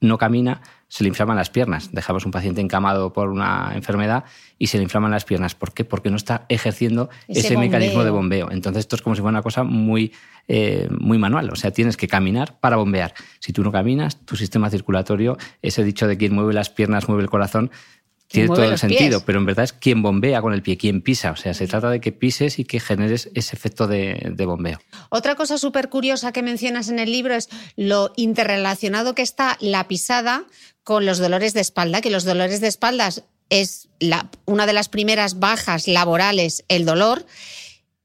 no 0.00 0.16
camina, 0.16 0.62
se 0.88 1.04
le 1.04 1.08
inflaman 1.08 1.36
las 1.36 1.50
piernas. 1.50 1.92
Dejamos 1.92 2.24
un 2.24 2.32
paciente 2.32 2.60
encamado 2.60 3.12
por 3.12 3.28
una 3.28 3.72
enfermedad 3.74 4.24
y 4.58 4.68
se 4.68 4.78
le 4.78 4.84
inflaman 4.84 5.10
las 5.10 5.24
piernas. 5.24 5.54
¿Por 5.54 5.72
qué? 5.72 5.84
Porque 5.84 6.10
no 6.10 6.16
está 6.16 6.46
ejerciendo 6.48 7.10
ese, 7.28 7.56
mecanismo 7.56 8.02
de 8.02 8.10
bombeo. 8.10 8.50
Entonces 8.50 8.80
esto 8.80 8.96
es 8.96 9.02
como 9.02 9.14
si 9.14 9.20
fuera 9.20 9.30
una 9.30 9.42
cosa 9.42 9.62
muy, 9.62 10.12
eh, 10.48 10.88
muy 10.90 11.18
manual. 11.18 11.50
O 11.50 11.56
sea, 11.56 11.70
tienes 11.70 11.96
que 11.98 12.08
caminar 12.08 12.58
para 12.60 12.76
bombear. 12.76 13.12
Si 13.40 13.52
tú 13.52 13.62
no 13.62 13.70
caminas, 13.70 14.24
tu 14.24 14.36
sistema 14.36 14.70
circulatorio, 14.70 15.36
ese 15.60 15.84
dicho 15.84 16.06
de 16.06 16.16
quien 16.16 16.34
mueve 16.34 16.54
las 16.54 16.70
piernas 16.70 17.08
mueve 17.08 17.22
el 17.22 17.30
corazón, 17.30 17.70
tiene 18.30 18.48
todo 18.48 18.64
el 18.64 18.78
sentido, 18.78 19.24
pero 19.24 19.40
en 19.40 19.46
verdad 19.46 19.64
es 19.64 19.72
quien 19.72 20.02
bombea 20.02 20.40
con 20.40 20.52
el 20.52 20.62
pie, 20.62 20.76
quien 20.76 21.02
pisa. 21.02 21.32
O 21.32 21.36
sea, 21.36 21.52
se 21.52 21.66
trata 21.66 21.90
de 21.90 22.00
que 22.00 22.12
pises 22.12 22.60
y 22.60 22.64
que 22.64 22.78
generes 22.78 23.28
ese 23.34 23.56
efecto 23.56 23.88
de, 23.88 24.32
de 24.32 24.46
bombeo. 24.46 24.78
Otra 25.08 25.34
cosa 25.34 25.58
súper 25.58 25.88
curiosa 25.88 26.32
que 26.32 26.42
mencionas 26.42 26.88
en 26.88 27.00
el 27.00 27.10
libro 27.10 27.34
es 27.34 27.48
lo 27.76 28.12
interrelacionado 28.14 29.16
que 29.16 29.22
está 29.22 29.56
la 29.60 29.88
pisada 29.88 30.44
con 30.84 31.06
los 31.06 31.18
dolores 31.18 31.54
de 31.54 31.60
espalda, 31.60 32.00
que 32.00 32.10
los 32.10 32.24
dolores 32.24 32.60
de 32.60 32.68
espalda 32.68 33.10
es 33.48 33.88
la, 33.98 34.30
una 34.46 34.66
de 34.66 34.74
las 34.74 34.88
primeras 34.88 35.40
bajas 35.40 35.88
laborales, 35.88 36.64
el 36.68 36.84
dolor, 36.84 37.26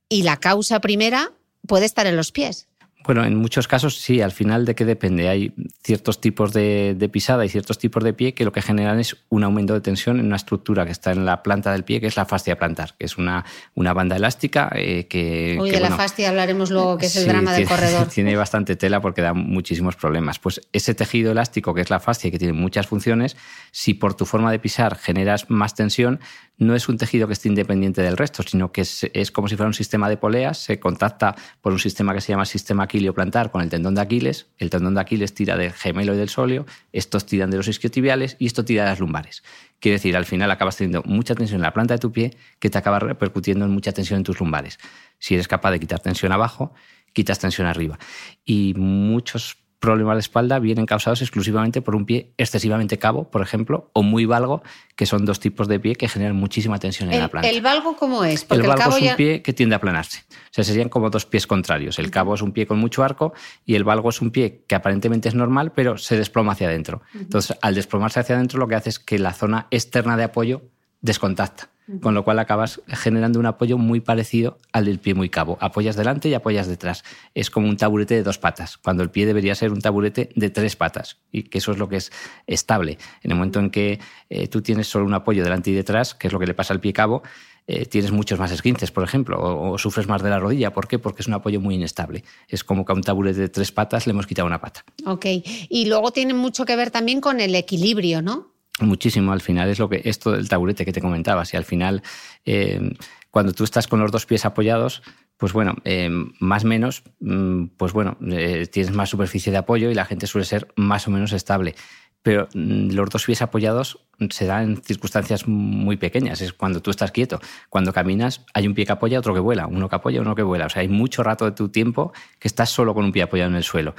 y 0.09 0.23
la 0.23 0.37
causa 0.37 0.81
primera 0.81 1.31
puede 1.67 1.85
estar 1.85 2.07
en 2.07 2.15
los 2.15 2.31
pies. 2.31 2.67
Bueno, 3.05 3.23
en 3.23 3.35
muchos 3.35 3.67
casos 3.67 3.97
sí, 3.97 4.21
al 4.21 4.31
final 4.31 4.65
de 4.65 4.73
qué 4.73 4.83
depende. 4.83 5.29
Hay 5.29 5.53
ciertos 5.83 6.19
tipos 6.19 6.53
de, 6.53 7.09
pisada 7.11 7.45
y 7.45 7.49
ciertos 7.49 7.77
tipos 7.77 8.03
de 8.03 8.13
pie 8.13 8.33
que 8.33 8.43
lo 8.43 8.51
que 8.51 8.61
generan 8.61 8.99
es 8.99 9.15
un 9.29 9.43
aumento 9.43 9.73
de 9.73 9.81
tensión 9.81 10.19
en 10.19 10.25
una 10.25 10.35
estructura 10.35 10.85
que 10.85 10.91
está 10.91 11.11
en 11.11 11.25
la 11.25 11.43
planta 11.43 11.71
del 11.71 11.83
pie, 11.83 12.01
que 12.01 12.07
es 12.07 12.15
la 12.15 12.25
fascia 12.25 12.57
plantar, 12.57 12.95
que 12.97 13.05
es 13.05 13.17
una, 13.17 13.45
una 13.75 13.93
banda 13.93 14.15
elástica 14.15 14.71
eh, 14.73 15.07
que... 15.07 15.57
Hoy 15.59 15.69
de 15.69 15.79
la 15.79 15.91
fascia 15.91 16.29
hablaremos 16.29 16.71
luego, 16.71 16.97
que 16.97 17.05
es 17.05 17.15
el 17.15 17.27
drama 17.27 17.53
del 17.53 17.67
corredor. 17.67 18.07
Tiene 18.13 18.35
bastante 18.35 18.75
tela 18.75 19.01
porque 19.01 19.21
da 19.21 19.33
muchísimos 19.33 19.95
problemas. 19.95 20.39
Pues 20.39 20.61
ese 20.73 20.95
tejido 20.95 21.31
elástico, 21.31 21.73
que 21.73 21.81
es 21.81 21.89
la 21.89 21.99
fascia, 21.99 22.31
que 22.31 22.39
tiene 22.39 22.53
muchas 22.53 22.87
funciones, 22.87 23.37
si 23.71 23.93
por 23.93 24.15
tu 24.15 24.25
forma 24.25 24.51
de 24.51 24.59
pisar 24.59 24.97
generas 24.97 25.49
más 25.49 25.75
tensión, 25.75 26.19
no 26.57 26.75
es 26.75 26.87
un 26.87 26.97
tejido 26.97 27.27
que 27.27 27.33
esté 27.33 27.49
independiente 27.49 28.01
del 28.01 28.17
resto, 28.17 28.43
sino 28.43 28.71
que 28.71 28.81
es, 28.81 29.31
como 29.31 29.47
si 29.47 29.55
fuera 29.55 29.67
un 29.67 29.73
sistema 29.73 30.09
de 30.09 30.17
poleas, 30.17 30.57
se 30.57 30.79
contacta 30.79 31.35
por 31.61 31.73
un 31.73 31.79
sistema 31.79 32.13
que 32.13 32.21
se 32.21 32.31
llama 32.31 32.45
sistema 32.45 32.87
aquilioplantar 32.95 33.51
con 33.51 33.61
el 33.61 33.69
tendón 33.69 33.95
de 33.95 34.01
Aquiles, 34.01 34.47
el 34.57 34.69
tendón 34.69 34.95
de 34.95 35.01
Aquiles 35.01 35.33
tira 35.33 35.57
del 35.57 35.73
gemelo 35.73 36.13
y 36.13 36.17
del 36.17 36.29
sóleo, 36.29 36.65
estos 36.93 37.25
tiran 37.25 37.51
de 37.51 37.57
los 37.57 37.67
isquiotibiales 37.67 38.37
y 38.39 38.45
esto 38.45 38.63
tira 38.63 38.83
de 38.83 38.89
las 38.89 38.99
lumbares. 38.99 39.43
Quiere 39.79 39.97
decir, 39.97 40.15
al 40.15 40.25
final 40.25 40.49
acabas 40.49 40.77
teniendo 40.77 41.03
mucha 41.03 41.35
tensión 41.35 41.57
en 41.57 41.63
la 41.63 41.73
planta 41.73 41.95
de 41.95 41.99
tu 41.99 42.11
pie 42.11 42.37
que 42.59 42.69
te 42.69 42.77
acaba 42.77 42.99
repercutiendo 42.99 43.65
en 43.65 43.71
mucha 43.71 43.91
tensión 43.91 44.17
en 44.17 44.23
tus 44.23 44.39
lumbares. 44.39 44.79
Si 45.19 45.33
eres 45.33 45.47
capaz 45.47 45.71
de 45.71 45.79
quitar 45.79 45.99
tensión 45.99 46.31
abajo, 46.31 46.73
quitas 47.11 47.39
tensión 47.39 47.67
arriba. 47.67 47.99
Y 48.45 48.73
muchos 48.75 49.57
problemas 49.85 50.15
de 50.15 50.19
espalda 50.21 50.59
vienen 50.59 50.85
causados 50.85 51.21
exclusivamente 51.21 51.81
por 51.81 51.95
un 51.95 52.05
pie 52.05 52.31
excesivamente 52.37 52.97
cabo, 52.97 53.29
por 53.29 53.41
ejemplo, 53.41 53.89
o 53.93 54.01
muy 54.01 54.25
valgo, 54.25 54.63
que 54.95 55.05
son 55.05 55.25
dos 55.25 55.39
tipos 55.39 55.67
de 55.67 55.79
pie 55.79 55.95
que 55.95 56.07
generan 56.07 56.35
muchísima 56.35 56.79
tensión 56.79 57.11
en 57.13 57.19
la 57.19 57.27
planta. 57.27 57.47
¿El 57.49 57.61
valgo 57.61 57.95
cómo 57.95 58.23
es? 58.23 58.43
Porque 58.43 58.63
el 58.63 58.67
valgo 58.67 58.97
es 58.97 59.11
un 59.11 59.15
pie 59.15 59.41
que 59.41 59.53
tiende 59.53 59.75
a 59.75 59.77
aplanarse. 59.77 60.23
O 60.29 60.53
sea, 60.55 60.63
serían 60.63 60.89
como 60.89 61.09
dos 61.09 61.25
pies 61.25 61.45
contrarios. 61.45 61.99
El 61.99 62.09
cabo 62.09 62.33
es 62.33 62.41
un 62.41 62.51
pie 62.51 62.65
con 62.65 62.79
mucho 62.79 63.03
arco 63.03 63.33
y 63.65 63.75
el 63.75 63.83
valgo 63.83 64.09
es 64.09 64.21
un 64.21 64.31
pie 64.31 64.63
que 64.67 64.75
aparentemente 64.75 65.29
es 65.29 65.35
normal, 65.35 65.71
pero 65.73 65.97
se 65.97 66.17
desploma 66.17 66.53
hacia 66.53 66.67
adentro. 66.67 67.01
Entonces, 67.13 67.55
al 67.61 67.75
desplomarse 67.75 68.19
hacia 68.19 68.35
adentro, 68.35 68.59
lo 68.59 68.67
que 68.67 68.75
hace 68.75 68.89
es 68.89 68.99
que 68.99 69.19
la 69.19 69.33
zona 69.33 69.67
externa 69.69 70.17
de 70.17 70.23
apoyo 70.23 70.63
descontacta 71.01 71.69
con 72.01 72.13
lo 72.13 72.23
cual 72.23 72.39
acabas 72.39 72.81
generando 72.87 73.39
un 73.39 73.45
apoyo 73.45 73.77
muy 73.77 73.99
parecido 73.99 74.57
al 74.71 74.85
del 74.85 74.99
pie 74.99 75.13
muy 75.13 75.29
cabo. 75.29 75.57
Apoyas 75.61 75.95
delante 75.95 76.29
y 76.29 76.33
apoyas 76.33 76.67
detrás. 76.67 77.03
Es 77.33 77.49
como 77.49 77.67
un 77.67 77.77
taburete 77.77 78.15
de 78.15 78.23
dos 78.23 78.37
patas, 78.37 78.77
cuando 78.77 79.03
el 79.03 79.11
pie 79.11 79.25
debería 79.25 79.55
ser 79.55 79.71
un 79.71 79.81
taburete 79.81 80.29
de 80.35 80.49
tres 80.49 80.75
patas, 80.75 81.17
y 81.31 81.43
que 81.43 81.59
eso 81.59 81.71
es 81.71 81.77
lo 81.77 81.87
que 81.87 81.97
es 81.97 82.11
estable. 82.47 82.97
En 83.21 83.31
el 83.31 83.37
momento 83.37 83.59
en 83.59 83.69
que 83.69 83.99
eh, 84.29 84.47
tú 84.47 84.61
tienes 84.61 84.87
solo 84.87 85.05
un 85.05 85.13
apoyo 85.13 85.43
delante 85.43 85.69
y 85.71 85.73
detrás, 85.73 86.15
que 86.15 86.27
es 86.27 86.33
lo 86.33 86.39
que 86.39 86.47
le 86.47 86.53
pasa 86.53 86.73
al 86.73 86.79
pie 86.79 86.93
cabo, 86.93 87.23
eh, 87.67 87.85
tienes 87.85 88.11
muchos 88.11 88.37
más 88.37 88.51
esguinces, 88.51 88.91
por 88.91 89.03
ejemplo, 89.03 89.39
o, 89.39 89.77
sufres 89.79 90.07
más 90.07 90.21
de 90.21 90.29
la 90.29 90.39
rodilla. 90.39 90.71
¿Por 90.71 90.87
qué? 90.87 90.99
Porque 90.99 91.23
es 91.23 91.27
un 91.27 91.33
apoyo 91.33 91.59
muy 91.59 91.75
inestable. 91.75 92.23
Es 92.47 92.63
como 92.63 92.85
que 92.85 92.91
a 92.91 92.95
un 92.95 93.01
taburete 93.01 93.41
de 93.41 93.49
tres 93.49 93.71
patas 93.71 94.05
le 94.05 94.11
hemos 94.11 94.27
quitado 94.27 94.47
una 94.47 94.61
pata. 94.61 94.85
Ok. 95.05 95.25
Y 95.69 95.85
luego 95.85 96.11
tiene 96.11 96.35
mucho 96.35 96.65
que 96.65 96.75
ver 96.75 96.91
también 96.91 97.21
con 97.21 97.39
el 97.39 97.55
equilibrio, 97.55 98.21
¿no? 98.21 98.54
Muchísimo. 98.79 99.31
Al 99.31 99.41
final 99.41 99.69
es 99.69 99.79
lo 99.79 99.89
que 99.89 100.01
esto 100.05 100.31
del 100.31 100.49
taburete 100.49 100.85
que 100.85 100.93
te 100.93 101.01
comentaba. 101.01 101.45
Si 101.45 101.57
al 101.57 101.65
final, 101.65 102.03
eh, 102.45 102.93
cuando 103.31 103.53
tú 103.53 103.63
estás 103.63 103.87
con 103.87 103.99
los 103.99 104.11
dos 104.11 104.25
pies 104.25 104.45
apoyados, 104.45 105.01
pues 105.37 105.53
bueno, 105.53 105.75
eh, 105.83 106.09
más 106.39 106.63
o 106.63 106.67
menos, 106.67 107.03
mm, 107.19 107.65
pues 107.77 107.93
bueno, 107.93 108.17
eh, 108.31 108.67
tienes 108.71 108.93
más 108.93 109.09
superficie 109.09 109.51
de 109.51 109.57
apoyo 109.57 109.89
y 109.91 109.93
la 109.93 110.05
gente 110.05 110.27
suele 110.27 110.45
ser 110.45 110.67
más 110.75 111.07
o 111.07 111.11
menos 111.11 111.33
estable. 111.33 111.75
Pero 112.21 112.47
mm, 112.53 112.91
los 112.91 113.09
dos 113.09 113.25
pies 113.25 113.41
apoyados 113.41 113.99
se 114.29 114.45
dan 114.45 114.63
en 114.63 114.77
circunstancias 114.81 115.47
muy 115.47 115.97
pequeñas. 115.97 116.41
Es 116.41 116.53
cuando 116.53 116.81
tú 116.81 116.89
estás 116.89 117.11
quieto. 117.11 117.39
Cuando 117.69 117.93
caminas, 117.93 118.45
hay 118.53 118.65
un 118.67 118.73
pie 118.73 118.85
que 118.85 118.93
apoya, 118.93 119.19
otro 119.19 119.33
que 119.33 119.39
vuela. 119.39 119.67
Uno 119.67 119.89
que 119.89 119.95
apoya, 119.95 120.21
uno 120.21 120.35
que 120.35 120.41
vuela. 120.41 120.65
O 120.67 120.69
sea, 120.69 120.81
hay 120.81 120.87
mucho 120.87 121.21
rato 121.21 121.45
de 121.45 121.51
tu 121.51 121.69
tiempo 121.69 122.13
que 122.39 122.47
estás 122.47 122.69
solo 122.69 122.93
con 122.93 123.05
un 123.05 123.11
pie 123.11 123.23
apoyado 123.23 123.51
en 123.51 123.57
el 123.57 123.63
suelo. 123.63 123.93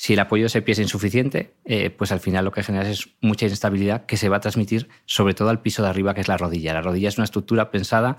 Si 0.00 0.14
el 0.14 0.20
apoyo 0.20 0.44
de 0.44 0.46
ese 0.46 0.62
pie 0.62 0.72
es 0.72 0.78
insuficiente, 0.78 1.52
eh, 1.66 1.90
pues 1.90 2.10
al 2.10 2.20
final 2.20 2.46
lo 2.46 2.52
que 2.52 2.62
generas 2.62 2.88
es 2.88 3.10
mucha 3.20 3.44
inestabilidad 3.44 4.06
que 4.06 4.16
se 4.16 4.30
va 4.30 4.38
a 4.38 4.40
transmitir 4.40 4.88
sobre 5.04 5.34
todo 5.34 5.50
al 5.50 5.60
piso 5.60 5.82
de 5.82 5.90
arriba, 5.90 6.14
que 6.14 6.22
es 6.22 6.28
la 6.28 6.38
rodilla. 6.38 6.72
La 6.72 6.80
rodilla 6.80 7.10
es 7.10 7.18
una 7.18 7.26
estructura 7.26 7.70
pensada 7.70 8.16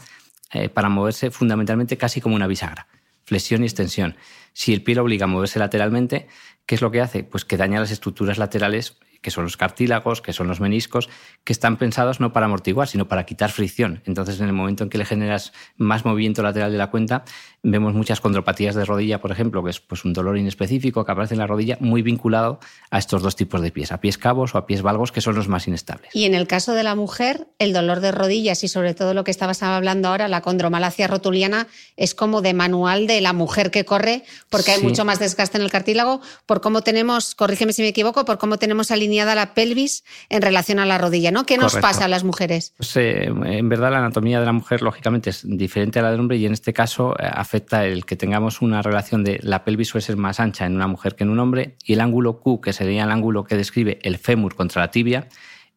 eh, 0.53 0.69
para 0.69 0.89
moverse 0.89 1.31
fundamentalmente 1.31 1.97
casi 1.97 2.21
como 2.21 2.35
una 2.35 2.45
bisagra, 2.45 2.87
flexión 3.23 3.63
y 3.63 3.65
extensión. 3.65 4.15
Si 4.53 4.73
el 4.73 4.83
pie 4.83 4.93
lo 4.93 5.01
obliga 5.01 5.23
a 5.23 5.27
moverse 5.27 5.57
lateralmente, 5.57 6.27
¿qué 6.67 6.75
es 6.75 6.81
lo 6.81 6.91
que 6.91 7.01
hace? 7.01 7.23
Pues 7.23 7.45
que 7.45 7.57
daña 7.57 7.79
las 7.79 7.89
estructuras 7.89 8.37
laterales 8.37 8.99
que 9.21 9.31
son 9.31 9.43
los 9.43 9.57
cartílagos, 9.57 10.21
que 10.21 10.33
son 10.33 10.47
los 10.47 10.59
meniscos, 10.59 11.09
que 11.43 11.53
están 11.53 11.77
pensados 11.77 12.19
no 12.19 12.33
para 12.33 12.47
amortiguar, 12.47 12.87
sino 12.87 13.07
para 13.07 13.25
quitar 13.25 13.51
fricción. 13.51 14.01
Entonces, 14.05 14.39
en 14.39 14.47
el 14.47 14.53
momento 14.53 14.83
en 14.83 14.89
que 14.89 14.97
le 14.97 15.05
generas 15.05 15.53
más 15.77 16.05
movimiento 16.05 16.41
lateral 16.41 16.71
de 16.71 16.77
la 16.77 16.89
cuenta, 16.89 17.23
vemos 17.63 17.93
muchas 17.93 18.21
condropatías 18.21 18.75
de 18.75 18.85
rodilla, 18.85 19.21
por 19.21 19.31
ejemplo, 19.31 19.63
que 19.63 19.69
es 19.69 19.79
pues, 19.79 20.03
un 20.05 20.13
dolor 20.13 20.37
inespecífico 20.37 21.05
que 21.05 21.11
aparece 21.11 21.35
en 21.35 21.39
la 21.39 21.47
rodilla 21.47 21.77
muy 21.79 22.01
vinculado 22.01 22.59
a 22.89 22.97
estos 22.97 23.21
dos 23.21 23.35
tipos 23.35 23.61
de 23.61 23.71
pies, 23.71 23.91
a 23.91 23.99
pies 23.99 24.17
cabos 24.17 24.55
o 24.55 24.57
a 24.57 24.65
pies 24.65 24.81
valgos, 24.81 25.11
que 25.11 25.21
son 25.21 25.35
los 25.35 25.47
más 25.47 25.67
inestables. 25.67 26.09
Y 26.13 26.25
en 26.25 26.33
el 26.33 26.47
caso 26.47 26.73
de 26.73 26.83
la 26.83 26.95
mujer, 26.95 27.47
el 27.59 27.73
dolor 27.73 27.99
de 27.99 28.11
rodillas 28.11 28.63
y 28.63 28.67
sobre 28.67 28.93
todo 28.93 29.13
lo 29.13 29.23
que 29.23 29.31
estabas 29.31 29.61
hablando 29.61 30.07
ahora, 30.07 30.27
la 30.27 30.41
condromalacia 30.41 31.07
rotuliana, 31.07 31.67
es 31.95 32.15
como 32.15 32.41
de 32.41 32.53
manual 32.53 33.07
de 33.07 33.21
la 33.21 33.33
mujer 33.33 33.69
que 33.71 33.85
corre, 33.85 34.23
porque 34.49 34.71
hay 34.71 34.81
mucho 34.81 35.05
más 35.05 35.19
desgaste 35.19 35.57
en 35.57 35.63
el 35.63 35.71
cartílago, 35.71 36.21
por 36.45 36.61
cómo 36.61 36.81
tenemos, 36.81 37.35
corrígeme 37.35 37.73
si 37.73 37.81
me 37.81 37.89
equivoco, 37.89 38.25
por 38.25 38.37
cómo 38.37 38.57
tenemos 38.57 38.89
alineado 39.11 39.35
la 39.35 39.53
pelvis 39.53 40.03
en 40.29 40.41
relación 40.41 40.79
a 40.79 40.85
la 40.85 40.97
rodilla, 40.97 41.31
¿no? 41.31 41.45
¿Qué 41.45 41.57
nos 41.57 41.75
pasa 41.75 42.05
a 42.05 42.07
las 42.07 42.23
mujeres? 42.23 42.73
Pues, 42.77 42.95
eh, 42.95 43.25
en 43.25 43.69
verdad 43.69 43.91
la 43.91 43.97
anatomía 43.97 44.39
de 44.39 44.45
la 44.45 44.53
mujer 44.53 44.81
lógicamente 44.81 45.29
es 45.29 45.41
diferente 45.43 45.99
a 45.99 46.03
la 46.03 46.11
del 46.11 46.19
hombre 46.19 46.37
y 46.37 46.45
en 46.45 46.53
este 46.53 46.73
caso 46.73 47.13
eh, 47.19 47.29
afecta 47.29 47.85
el 47.85 48.05
que 48.05 48.15
tengamos 48.15 48.61
una 48.61 48.81
relación 48.81 49.23
de 49.23 49.39
la 49.43 49.63
pelvis 49.63 49.89
suele 49.89 50.05
ser 50.05 50.17
más 50.17 50.39
ancha 50.39 50.65
en 50.65 50.75
una 50.75 50.87
mujer 50.87 51.15
que 51.15 51.23
en 51.23 51.29
un 51.29 51.39
hombre 51.39 51.75
y 51.83 51.93
el 51.93 52.01
ángulo 52.01 52.39
Q, 52.39 52.61
que 52.61 52.73
sería 52.73 53.03
el 53.03 53.11
ángulo 53.11 53.43
que 53.43 53.57
describe 53.57 53.99
el 54.03 54.17
fémur 54.17 54.55
contra 54.55 54.81
la 54.81 54.91
tibia, 54.91 55.27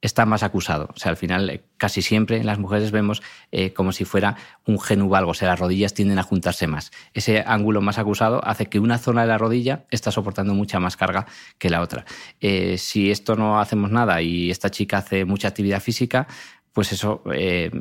está 0.04 0.26
más 0.26 0.42
acusado. 0.42 0.90
O 0.94 0.99
sea, 0.99 1.11
al 1.11 1.16
final, 1.16 1.49
eh, 1.49 1.64
casi 1.78 2.02
siempre 2.02 2.37
en 2.37 2.44
las 2.44 2.58
mujeres 2.58 2.90
vemos 2.90 3.23
eh, 3.50 3.73
como 3.73 3.90
si 3.90 4.04
fuera 4.04 4.37
un 4.66 4.78
genuvalgo, 4.78 5.30
o 5.30 5.34
sea, 5.34 5.49
las 5.49 5.58
rodillas 5.58 5.94
tienden 5.94 6.18
a 6.18 6.23
juntarse 6.23 6.66
más. 6.66 6.92
Ese 7.14 7.42
ángulo 7.46 7.80
más 7.80 7.99
acusado 7.99 8.44
hace 8.46 8.66
que 8.66 8.78
una 8.78 8.99
zona 8.99 9.23
de 9.23 9.28
la 9.28 9.38
rodilla 9.38 9.87
está 9.90 10.11
soportando 10.11 10.52
mucha 10.54 10.78
más 10.78 10.99
carga 10.99 11.26
que 11.58 11.70
la 11.70 11.80
otra. 11.80 12.04
Eh, 12.40 12.76
si 12.76 13.11
esto 13.11 13.34
no 13.34 13.58
hacemos 13.58 13.90
nada 13.90 14.20
y 14.20 14.50
esta 14.50 14.70
chica 14.70 14.99
hace 14.99 15.25
mucha 15.25 15.49
actividad 15.49 15.80
física, 15.80 16.28
pues 16.75 16.90
eso 16.90 17.23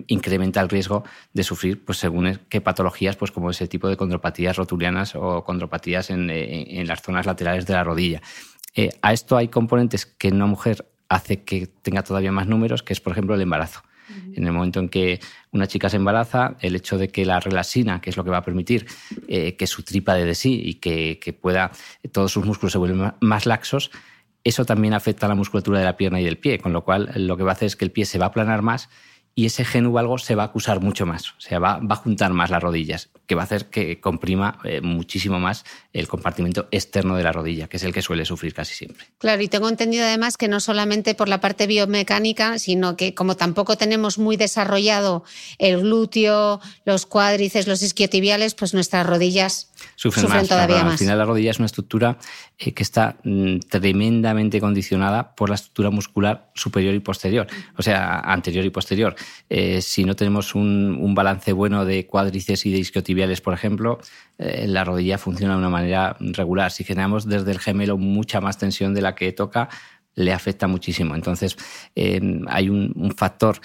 incrementa 0.05 0.61
el 0.61 0.69
riesgo 0.69 1.03
de 1.33 1.41
sufrir, 1.41 1.83
pues 1.83 1.97
según 1.97 2.41
qué 2.47 2.61
patologías, 2.61 3.15
pues 3.15 3.31
como 3.31 3.49
ese 3.49 3.67
tipo 3.67 3.89
de 3.89 3.97
condropatías 3.97 4.55
rotulianas 4.55 5.15
o 5.15 5.43
condropatías 5.43 6.11
en, 6.11 6.29
en 6.29 6.87
las 6.87 7.01
zonas 7.01 7.25
laterales 7.25 7.65
de 7.65 7.73
la 7.73 7.83
rodilla. 7.83 8.21
a 9.01 9.11
esto 9.13 9.35
hay 9.35 9.47
componentes 9.47 10.05
que 10.05 10.27
en 10.27 10.35
una 10.35 10.45
mujer 10.45 10.92
hace 11.13 11.43
que 11.43 11.67
tenga 11.67 12.03
todavía 12.03 12.31
más 12.31 12.47
números, 12.47 12.83
que 12.83 12.93
es, 12.93 12.99
por 12.99 13.13
ejemplo, 13.13 13.35
el 13.35 13.41
embarazo. 13.41 13.81
En 14.35 14.45
el 14.45 14.51
momento 14.51 14.81
en 14.81 14.89
que 14.89 15.21
una 15.51 15.65
chica 15.65 15.89
se 15.89 15.95
embaraza, 15.95 16.57
el 16.59 16.75
hecho 16.75 16.97
de 16.97 17.07
que 17.07 17.25
la 17.25 17.39
relaxina, 17.39 18.01
que 18.01 18.09
es 18.09 18.17
lo 18.17 18.23
que 18.23 18.31
va 18.31 18.37
a 18.37 18.43
permitir 18.43 18.85
eh, 19.27 19.55
que 19.55 19.65
su 19.65 19.83
tripa 19.83 20.13
de 20.15 20.35
sí 20.35 20.61
y 20.63 20.75
que, 20.75 21.19
que, 21.19 21.31
pueda, 21.31 21.71
todos 22.11 22.31
sus 22.31 22.45
músculos 22.45 22.73
se 22.73 22.77
vuelvan 22.79 23.15
más 23.21 23.45
laxos, 23.45 23.91
eso 24.43 24.65
también 24.65 24.93
afecta 24.93 25.25
a 25.25 25.29
la 25.29 25.35
musculatura 25.35 25.79
de 25.79 25.85
la 25.85 25.95
pierna 25.95 26.19
y 26.19 26.25
del 26.25 26.37
pie, 26.37 26.59
con 26.59 26.73
lo 26.73 26.83
cual 26.83 27.11
lo 27.15 27.37
que 27.37 27.43
va 27.43 27.51
a 27.51 27.53
hacer 27.53 27.67
es 27.67 27.75
que 27.77 27.85
el 27.85 27.91
pie 27.91 28.05
se 28.05 28.19
va 28.19 28.25
a 28.25 28.27
aplanar 28.27 28.61
más 28.61 28.89
y 29.35 29.45
ese 29.45 29.65
algo 29.73 30.17
se 30.17 30.35
va 30.35 30.43
a 30.43 30.45
acusar 30.47 30.79
mucho 30.79 31.05
más, 31.05 31.31
o 31.31 31.39
sea, 31.39 31.59
va, 31.59 31.79
va, 31.79 31.95
a 31.95 31.97
juntar 31.97 32.33
más 32.33 32.51
las 32.51 32.61
rodillas, 32.61 33.09
que 33.25 33.33
va 33.33 33.41
a 33.41 33.45
hacer 33.45 33.65
que 33.65 33.99
comprima 33.99 34.59
eh, 34.63 34.81
muchísimo 34.81 35.39
más 35.39 35.65
el 35.91 36.07
compartimento 36.07 36.67
externo 36.71 37.15
de 37.15 37.23
la 37.23 37.31
rodilla, 37.31 37.67
que 37.67 37.77
es 37.77 37.83
el 37.83 37.93
que 37.93 38.03
suele 38.03 38.25
sufrir 38.25 38.53
casi 38.53 38.75
siempre. 38.75 39.07
Claro, 39.17 39.41
y 39.41 39.47
tengo 39.47 39.69
entendido 39.69 40.05
además 40.05 40.37
que 40.37 40.47
no 40.47 40.59
solamente 40.59 41.15
por 41.15 41.29
la 41.29 41.41
parte 41.41 41.65
biomecánica, 41.65 42.59
sino 42.59 42.95
que 42.95 43.15
como 43.15 43.35
tampoco 43.35 43.75
tenemos 43.75 44.19
muy 44.19 44.37
desarrollado 44.37 45.23
el 45.57 45.81
glúteo, 45.81 46.61
los 46.85 47.05
cuádrices, 47.07 47.67
los 47.67 47.81
isquiotibiales, 47.81 48.53
pues 48.53 48.73
nuestras 48.73 49.07
rodillas 49.07 49.71
sufren, 50.11 50.47
todavía 50.47 50.83
más. 50.83 50.93
Al 50.93 50.97
final 50.97 51.17
la 51.17 51.25
rodilla 51.25 51.51
es 51.51 51.59
una 51.59 51.67
estructura 51.67 52.17
eh, 52.57 52.73
que 52.73 52.83
está 52.83 53.17
mm, 53.23 53.59
tremendamente 53.69 54.59
condicionada 54.59 55.35
por 55.35 55.49
la 55.49 55.55
estructura 55.55 55.89
muscular 55.89 56.51
superior 56.55 56.93
y 56.93 56.99
posterior, 56.99 57.47
o 57.77 57.81
sea, 57.81 58.19
anterior 58.19 58.65
y 58.65 58.69
posterior. 58.69 59.15
Eh, 59.49 59.81
si 59.81 60.03
no 60.03 60.15
tenemos 60.15 60.55
un, 60.55 61.13
balance 61.13 61.53
bueno 61.53 61.85
de 61.85 62.07
cuádrices 62.07 62.65
y 62.65 62.71
de 62.71 62.79
isquiotibiales, 62.79 63.39
por 63.39 63.53
ejemplo, 63.53 63.99
eh, 64.39 64.65
la 64.67 64.83
rodilla 64.83 65.17
funciona 65.17 65.53
de 65.53 65.59
una 65.59 65.69
manera 65.69 66.17
regular. 66.19 66.71
Si 66.71 66.83
generamos 66.83 67.27
desde 67.27 67.51
el 67.51 67.59
gemelo 67.59 67.97
mucha 67.97 68.41
más 68.41 68.57
tensión 68.57 68.95
de 68.95 69.01
la 69.01 69.13
que 69.13 69.31
toca, 69.31 69.69
le 70.15 70.33
afecta 70.33 70.67
muchísimo. 70.67 71.15
Entonces, 71.15 71.55
hay 71.95 72.69
un 72.69 73.13
factor 73.15 73.59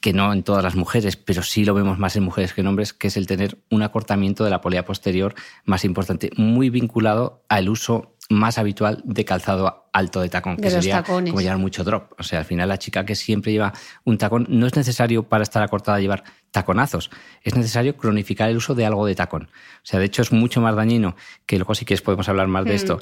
que 0.00 0.12
no 0.12 0.32
en 0.32 0.42
todas 0.42 0.62
las 0.62 0.76
mujeres, 0.76 1.16
pero 1.16 1.42
sí 1.42 1.64
lo 1.64 1.74
vemos 1.74 1.98
más 1.98 2.14
en 2.14 2.22
mujeres 2.22 2.52
que 2.52 2.60
en 2.60 2.68
hombres, 2.68 2.92
que 2.92 3.08
es 3.08 3.16
el 3.16 3.26
tener 3.26 3.58
un 3.70 3.82
acortamiento 3.82 4.44
de 4.44 4.50
la 4.50 4.60
polea 4.60 4.84
posterior 4.84 5.34
más 5.64 5.84
importante, 5.84 6.30
muy 6.36 6.70
vinculado 6.70 7.44
al 7.48 7.68
uso 7.68 8.14
más 8.30 8.58
habitual 8.58 9.02
de 9.04 9.24
calzado 9.24 9.88
alto 9.92 10.20
de 10.20 10.28
tacón, 10.28 10.56
que 10.56 10.70
sería 10.70 11.02
como 11.02 11.40
llevar 11.40 11.58
mucho 11.58 11.82
drop. 11.82 12.12
O 12.18 12.22
sea, 12.22 12.38
al 12.38 12.44
final 12.44 12.68
la 12.68 12.78
chica 12.78 13.04
que 13.04 13.16
siempre 13.16 13.52
lleva 13.52 13.72
un 14.04 14.18
tacón 14.18 14.46
no 14.48 14.66
es 14.66 14.76
necesario 14.76 15.24
para 15.24 15.42
estar 15.42 15.62
acortada 15.62 15.98
llevar 15.98 16.22
taconazos, 16.52 17.10
es 17.42 17.56
necesario 17.56 17.96
cronificar 17.96 18.50
el 18.50 18.56
uso 18.56 18.74
de 18.74 18.86
algo 18.86 19.04
de 19.04 19.16
tacón. 19.16 19.48
O 19.76 19.84
sea, 19.84 19.98
de 19.98 20.06
hecho 20.06 20.22
es 20.22 20.32
mucho 20.32 20.60
más 20.60 20.76
dañino, 20.76 21.16
que 21.44 21.58
luego 21.58 21.74
si 21.74 21.84
quieres 21.84 22.02
podemos 22.02 22.28
hablar 22.28 22.46
más 22.46 22.64
de 22.64 22.72
mm. 22.72 22.76
esto, 22.76 22.98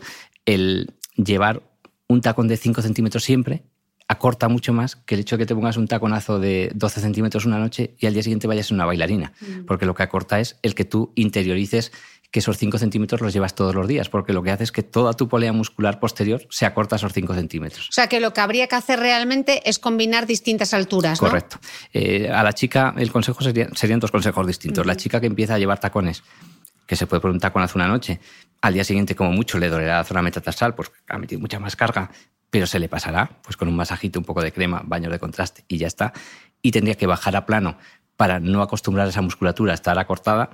el 0.46 0.94
llevar 1.16 1.62
un 2.08 2.22
tacón 2.22 2.48
de 2.48 2.56
5 2.56 2.80
centímetros 2.82 3.22
siempre 3.22 3.64
acorta 4.10 4.48
mucho 4.48 4.72
más 4.72 4.96
que 4.96 5.14
el 5.14 5.20
hecho 5.20 5.36
de 5.36 5.42
que 5.42 5.46
te 5.46 5.54
pongas 5.54 5.76
un 5.76 5.86
taconazo 5.86 6.40
de 6.40 6.72
12 6.74 7.00
centímetros 7.00 7.44
una 7.44 7.60
noche 7.60 7.94
y 7.96 8.06
al 8.06 8.12
día 8.12 8.24
siguiente 8.24 8.48
vayas 8.48 8.72
a 8.72 8.74
una 8.74 8.84
bailarina. 8.84 9.32
Mm. 9.40 9.66
Porque 9.66 9.86
lo 9.86 9.94
que 9.94 10.02
acorta 10.02 10.40
es 10.40 10.58
el 10.62 10.74
que 10.74 10.84
tú 10.84 11.12
interiorices 11.14 11.92
que 12.32 12.40
esos 12.40 12.58
5 12.58 12.78
centímetros 12.78 13.20
los 13.20 13.32
llevas 13.32 13.54
todos 13.54 13.72
los 13.72 13.86
días, 13.86 14.08
porque 14.08 14.32
lo 14.32 14.42
que 14.42 14.50
hace 14.50 14.64
es 14.64 14.72
que 14.72 14.82
toda 14.82 15.12
tu 15.12 15.28
polea 15.28 15.52
muscular 15.52 16.00
posterior 16.00 16.44
se 16.50 16.66
acorta 16.66 16.96
esos 16.96 17.12
5 17.12 17.34
centímetros. 17.34 17.88
O 17.88 17.92
sea 17.92 18.08
que 18.08 18.18
lo 18.18 18.32
que 18.32 18.40
habría 18.40 18.66
que 18.66 18.74
hacer 18.74 18.98
realmente 18.98 19.68
es 19.68 19.78
combinar 19.78 20.26
distintas 20.26 20.74
alturas. 20.74 21.20
Correcto. 21.20 21.58
Eh, 21.92 22.28
a 22.28 22.42
la 22.42 22.52
chica, 22.52 22.94
el 22.98 23.12
consejo 23.12 23.42
sería, 23.44 23.68
serían 23.74 24.00
dos 24.00 24.10
consejos 24.10 24.44
distintos. 24.44 24.86
La 24.86 24.96
chica 24.96 25.20
que 25.20 25.28
empieza 25.28 25.54
a 25.54 25.58
llevar 25.58 25.78
tacones, 25.78 26.24
que 26.84 26.96
se 26.96 27.06
puede 27.06 27.20
poner 27.20 27.34
un 27.34 27.40
taconazo 27.40 27.78
una 27.78 27.86
noche, 27.86 28.18
al 28.60 28.74
día 28.74 28.82
siguiente, 28.82 29.14
como 29.14 29.30
mucho, 29.30 29.56
le 29.58 29.68
dolerá 29.68 29.98
la 29.98 30.04
zona 30.04 30.20
metatarsal, 30.20 30.74
pues 30.74 30.90
ha 31.08 31.16
metido 31.16 31.40
mucha 31.40 31.60
más 31.60 31.76
carga, 31.76 32.10
pero 32.50 32.66
se 32.66 32.78
le 32.78 32.88
pasará, 32.88 33.30
pues 33.42 33.56
con 33.56 33.68
un 33.68 33.76
masajito, 33.76 34.18
un 34.18 34.24
poco 34.24 34.42
de 34.42 34.52
crema, 34.52 34.82
baño 34.84 35.08
de 35.08 35.18
contraste 35.18 35.64
y 35.68 35.78
ya 35.78 35.86
está. 35.86 36.12
Y 36.62 36.72
tendría 36.72 36.96
que 36.96 37.06
bajar 37.06 37.36
a 37.36 37.46
plano 37.46 37.78
para 38.16 38.40
no 38.40 38.60
acostumbrar 38.60 39.06
a 39.06 39.10
esa 39.10 39.22
musculatura 39.22 39.72
a 39.72 39.74
estar 39.74 39.98
acortada. 39.98 40.50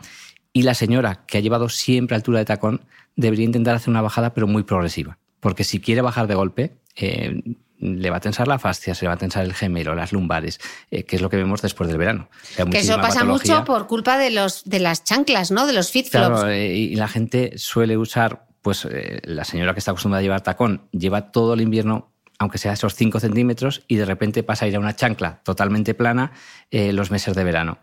Y 0.53 0.62
la 0.62 0.75
señora 0.75 1.25
que 1.26 1.38
ha 1.38 1.41
llevado 1.41 1.69
siempre 1.69 2.15
altura 2.15 2.38
de 2.38 2.45
tacón 2.45 2.83
debería 3.17 3.45
intentar 3.45 3.75
hacer 3.75 3.91
una 3.91 4.03
bajada, 4.03 4.35
pero 4.35 4.47
muy 4.47 4.62
progresiva. 4.62 5.19
Porque 5.41 5.65
si 5.65 5.81
quiere 5.81 6.00
bajar 6.00 6.26
de 6.26 6.35
golpe, 6.35 6.76
eh, 6.95 7.43
le 7.79 8.11
va 8.11 8.17
a 8.17 8.21
tensar 8.21 8.49
la 8.49 8.59
fascia, 8.59 8.95
se 8.95 9.05
le 9.05 9.09
va 9.09 9.15
a 9.15 9.19
tensar 9.19 9.45
el 9.45 9.55
gemelo, 9.55 9.95
las 9.95 10.12
lumbares, 10.12 10.61
eh, 10.91 11.05
que 11.05 11.17
es 11.17 11.23
lo 11.23 11.29
que 11.29 11.37
vemos 11.37 11.61
después 11.62 11.88
del 11.88 11.99
verano. 11.99 12.29
que 12.71 12.79
eso 12.79 12.97
pasa 13.00 13.25
mucho 13.25 13.65
por 13.65 13.87
culpa 13.87 14.19
de, 14.19 14.30
los, 14.30 14.65
de 14.65 14.80
las 14.80 15.04
chanclas, 15.04 15.50
¿no? 15.50 15.67
De 15.67 15.73
los 15.73 15.91
fit 15.91 16.09
Claro, 16.11 16.49
eh, 16.49 16.75
y 16.75 16.95
la 16.95 17.09
gente 17.09 17.54
suele 17.56 17.97
usar 17.97 18.46
pues 18.67 18.85
eh, 18.85 19.21
la 19.23 19.45
señora 19.45 19.75
que 19.75 19.79
está 19.79 19.93
acostumbrada 19.93 20.19
a 20.19 20.23
llevar 20.23 20.41
tacón 20.41 20.89
lleva 20.91 21.31
todo 21.31 21.55
el 21.55 21.61
invierno, 21.61 22.11
aunque 22.41 22.59
sea 22.59 22.73
esos 22.73 22.97
5 22.97 23.21
centímetros, 23.21 23.85
y 23.87 23.95
de 23.95 24.05
repente 24.05 24.43
pasa 24.43 24.65
a 24.65 24.69
ir 24.69 24.75
a 24.75 24.81
una 24.81 24.97
chancla 24.97 25.41
totalmente 25.45 25.95
plana 25.95 26.33
eh, 26.73 26.93
los 26.93 27.13
meses 27.13 27.37
de 27.37 27.45
verano. 27.45 27.79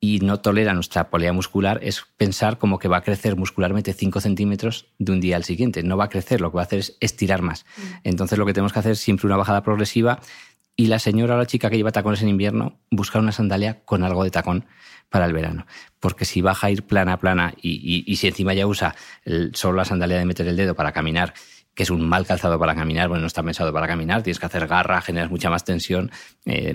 Y 0.00 0.18
no 0.18 0.40
tolera 0.40 0.74
nuestra 0.74 1.10
polea 1.10 1.32
muscular, 1.32 1.78
es 1.80 2.06
pensar 2.16 2.58
como 2.58 2.80
que 2.80 2.88
va 2.88 2.96
a 2.96 3.02
crecer 3.02 3.36
muscularmente 3.36 3.92
5 3.92 4.20
centímetros 4.20 4.88
de 4.98 5.12
un 5.12 5.20
día 5.20 5.36
al 5.36 5.44
siguiente. 5.44 5.84
No 5.84 5.96
va 5.96 6.06
a 6.06 6.08
crecer, 6.08 6.40
lo 6.40 6.50
que 6.50 6.56
va 6.56 6.62
a 6.62 6.64
hacer 6.64 6.80
es 6.80 6.96
estirar 6.98 7.42
más. 7.42 7.64
Mm. 7.76 7.82
Entonces 8.02 8.36
lo 8.36 8.46
que 8.46 8.52
tenemos 8.52 8.72
que 8.72 8.80
hacer 8.80 8.92
es 8.92 8.98
siempre 8.98 9.28
una 9.28 9.36
bajada 9.36 9.62
progresiva 9.62 10.18
y 10.74 10.86
la 10.86 10.98
señora 10.98 11.36
o 11.36 11.38
la 11.38 11.46
chica 11.46 11.70
que 11.70 11.76
lleva 11.76 11.92
tacones 11.92 12.20
en 12.20 12.30
invierno 12.30 12.80
buscar 12.90 13.22
una 13.22 13.30
sandalia 13.30 13.84
con 13.84 14.02
algo 14.02 14.24
de 14.24 14.32
tacón 14.32 14.66
para 15.10 15.26
el 15.26 15.32
verano. 15.32 15.66
Porque 16.00 16.24
si 16.24 16.40
baja 16.40 16.68
a 16.68 16.70
ir 16.70 16.82
plana, 16.82 17.18
plana 17.18 17.54
y, 17.60 18.14
si 18.16 18.28
encima 18.28 18.54
ya 18.54 18.66
usa 18.66 18.94
solo 19.52 19.76
la 19.76 19.84
sandalia 19.84 20.18
de 20.18 20.24
meter 20.24 20.46
el 20.46 20.56
dedo 20.56 20.74
para 20.74 20.92
caminar, 20.92 21.34
que 21.74 21.82
es 21.82 21.90
un 21.90 22.08
mal 22.08 22.26
calzado 22.26 22.58
para 22.58 22.74
caminar, 22.74 23.08
bueno, 23.08 23.22
no 23.22 23.26
está 23.26 23.42
pensado 23.42 23.72
para 23.72 23.86
caminar, 23.86 24.22
tienes 24.22 24.38
que 24.38 24.46
hacer 24.46 24.66
garra, 24.66 25.00
generas 25.02 25.30
mucha 25.30 25.50
más 25.50 25.64
tensión. 25.64 26.10
Eh, 26.46 26.74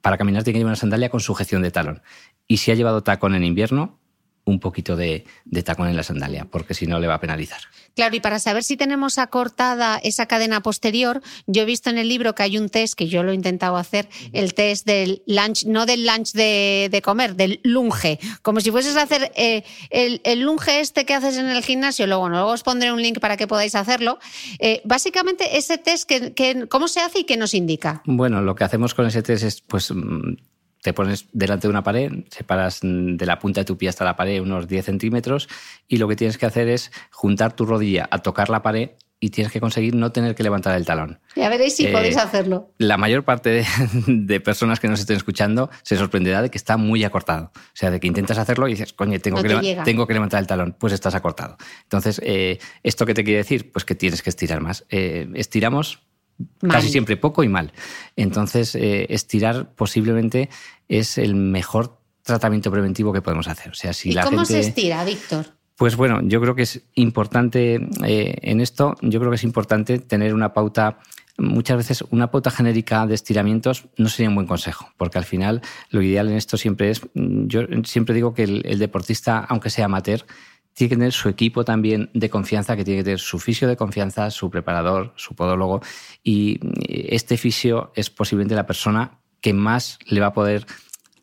para 0.00 0.18
caminar 0.18 0.42
tiene 0.42 0.54
que 0.54 0.58
llevar 0.60 0.72
una 0.72 0.76
sandalia 0.76 1.08
con 1.08 1.20
sujeción 1.20 1.62
de 1.62 1.70
talón. 1.70 2.02
Y 2.46 2.58
si 2.58 2.70
ha 2.70 2.74
llevado 2.74 3.02
tacón 3.02 3.34
en 3.34 3.44
invierno, 3.44 3.99
un 4.44 4.60
poquito 4.60 4.96
de, 4.96 5.24
tacón 5.64 5.88
en 5.88 5.96
la 5.96 6.02
sandalia, 6.02 6.46
porque 6.50 6.74
si 6.74 6.86
no 6.86 6.98
le 6.98 7.06
va 7.06 7.14
a 7.14 7.20
penalizar. 7.20 7.60
Claro, 7.94 8.16
y 8.16 8.20
para 8.20 8.38
saber 8.38 8.64
si 8.64 8.76
tenemos 8.76 9.18
acortada 9.18 9.98
esa 10.02 10.26
cadena 10.26 10.62
posterior, 10.62 11.22
yo 11.46 11.62
he 11.62 11.64
visto 11.64 11.90
en 11.90 11.98
el 11.98 12.08
libro 12.08 12.34
que 12.34 12.42
hay 12.42 12.58
un 12.58 12.68
test, 12.68 12.94
que 12.94 13.08
yo 13.08 13.22
lo 13.22 13.32
he 13.32 13.34
intentado 13.34 13.76
hacer, 13.76 14.08
el 14.32 14.54
test 14.54 14.86
del 14.86 15.22
lunch, 15.26 15.64
no 15.66 15.86
del 15.86 16.06
lunch 16.06 16.32
de, 16.32 17.00
comer, 17.04 17.36
del 17.36 17.60
lunge, 17.62 18.18
como 18.42 18.60
si 18.60 18.70
fueses 18.70 18.96
a 18.96 19.02
hacer 19.02 19.32
eh, 19.34 19.64
el, 19.90 20.40
lunge 20.40 20.80
este 20.80 21.04
que 21.04 21.14
haces 21.14 21.36
en 21.36 21.48
el 21.48 21.62
gimnasio, 21.62 22.06
luego, 22.06 22.28
luego 22.28 22.50
os 22.50 22.62
pondré 22.62 22.92
un 22.92 23.02
link 23.02 23.18
para 23.18 23.36
que 23.36 23.46
podáis 23.46 23.74
hacerlo. 23.74 24.18
Eh, 24.58 24.80
básicamente, 24.84 25.58
ese 25.58 25.78
test, 25.78 26.08
que, 26.08 26.66
¿cómo 26.68 26.88
se 26.88 27.00
hace 27.00 27.20
y 27.20 27.24
qué 27.24 27.36
nos 27.36 27.54
indica? 27.54 28.02
Bueno, 28.06 28.40
lo 28.40 28.54
que 28.54 28.64
hacemos 28.64 28.94
con 28.94 29.06
ese 29.06 29.22
test 29.22 29.44
es, 29.44 29.60
pues 29.60 29.92
mm, 29.92 30.34
te 30.82 30.92
pones 30.92 31.26
delante 31.32 31.66
de 31.66 31.70
una 31.70 31.82
pared, 31.82 32.10
separas 32.30 32.80
de 32.82 33.26
la 33.26 33.38
punta 33.38 33.60
de 33.60 33.64
tu 33.64 33.76
pie 33.76 33.88
hasta 33.88 34.04
la 34.04 34.16
pared 34.16 34.40
unos 34.40 34.66
10 34.66 34.84
centímetros 34.84 35.48
y 35.88 35.98
lo 35.98 36.08
que 36.08 36.16
tienes 36.16 36.38
que 36.38 36.46
hacer 36.46 36.68
es 36.68 36.90
juntar 37.10 37.54
tu 37.54 37.66
rodilla 37.66 38.08
a 38.10 38.18
tocar 38.18 38.48
la 38.48 38.62
pared 38.62 38.90
y 39.22 39.28
tienes 39.28 39.52
que 39.52 39.60
conseguir 39.60 39.94
no 39.94 40.12
tener 40.12 40.34
que 40.34 40.42
levantar 40.42 40.74
el 40.76 40.86
talón. 40.86 41.20
Ya 41.36 41.50
veréis 41.50 41.76
si 41.76 41.86
podéis 41.88 42.16
eh, 42.16 42.20
hacerlo. 42.20 42.72
La 42.78 42.96
mayor 42.96 43.22
parte 43.22 43.64
de, 44.06 44.40
personas 44.40 44.80
que 44.80 44.88
nos 44.88 44.98
estén 44.98 45.18
escuchando 45.18 45.68
se 45.82 45.96
sorprenderá 45.96 46.40
de 46.40 46.50
que 46.50 46.56
está 46.56 46.78
muy 46.78 47.04
acortado. 47.04 47.52
O 47.54 47.74
sea, 47.74 47.90
de 47.90 48.00
que 48.00 48.06
intentas 48.06 48.38
hacerlo 48.38 48.66
y 48.66 48.72
dices, 48.72 48.94
coño, 48.94 49.20
tengo, 49.20 49.42
que, 49.42 49.78
tengo 49.84 50.06
que 50.06 50.14
levantar 50.14 50.40
el 50.40 50.46
talón. 50.46 50.74
Pues 50.78 50.94
estás 50.94 51.14
acortado. 51.14 51.58
Entonces, 51.82 52.18
eh, 52.24 52.58
¿esto 52.82 53.04
qué 53.04 53.12
te 53.12 53.22
quiere 53.22 53.38
decir? 53.38 53.70
Pues 53.70 53.84
que 53.84 53.94
tienes 53.94 54.22
que 54.22 54.30
estirar 54.30 54.62
más. 54.62 54.86
Eh, 54.88 55.28
estiramos 55.34 56.09
casi 56.68 56.88
siempre 56.88 57.16
poco 57.16 57.42
y 57.44 57.48
mal. 57.48 57.72
Entonces, 58.16 58.74
eh, 58.74 59.06
estirar 59.10 59.74
posiblemente 59.74 60.50
es 60.88 61.18
el 61.18 61.34
mejor 61.34 61.98
tratamiento 62.22 62.70
preventivo 62.70 63.12
que 63.12 63.22
podemos 63.22 63.48
hacer. 63.48 63.72
O 63.72 63.74
sea, 63.74 63.92
si 63.92 64.10
¿Y 64.10 64.16
cómo 64.16 64.44
se 64.44 64.60
estira, 64.60 65.04
Víctor? 65.04 65.46
Pues 65.76 65.96
bueno, 65.96 66.20
yo 66.22 66.40
creo 66.40 66.54
que 66.54 66.62
es 66.62 66.82
importante 66.94 67.76
eh, 68.04 68.36
en 68.42 68.60
esto, 68.60 68.96
yo 69.00 69.18
creo 69.18 69.30
que 69.30 69.36
es 69.36 69.44
importante 69.44 69.98
tener 69.98 70.34
una 70.34 70.52
pauta 70.52 70.98
muchas 71.38 71.78
veces 71.78 72.04
una 72.10 72.30
pauta 72.30 72.50
genérica 72.50 73.06
de 73.06 73.14
estiramientos 73.14 73.86
no 73.96 74.10
sería 74.10 74.28
un 74.28 74.34
buen 74.34 74.46
consejo, 74.46 74.90
porque 74.98 75.16
al 75.16 75.24
final 75.24 75.62
lo 75.88 76.02
ideal 76.02 76.28
en 76.28 76.36
esto 76.36 76.58
siempre 76.58 76.90
es, 76.90 77.00
yo 77.14 77.62
siempre 77.84 78.14
digo 78.14 78.34
que 78.34 78.42
el 78.42 78.78
deportista, 78.78 79.38
aunque 79.48 79.70
sea 79.70 79.86
amateur, 79.86 80.26
tiene 80.80 80.88
que 80.88 80.96
tener 80.96 81.12
su 81.12 81.28
equipo 81.28 81.62
también 81.62 82.08
de 82.14 82.30
confianza, 82.30 82.74
que 82.74 82.84
tiene 82.84 83.00
que 83.00 83.04
tener 83.04 83.18
su 83.18 83.38
fisio 83.38 83.68
de 83.68 83.76
confianza, 83.76 84.30
su 84.30 84.50
preparador, 84.50 85.12
su 85.14 85.34
podólogo. 85.34 85.82
Y 86.24 86.58
este 86.88 87.36
fisio 87.36 87.92
es 87.94 88.08
posiblemente 88.08 88.54
la 88.54 88.64
persona 88.64 89.18
que 89.42 89.52
más 89.52 89.98
le 90.06 90.20
va 90.20 90.28
a 90.28 90.32
poder 90.32 90.64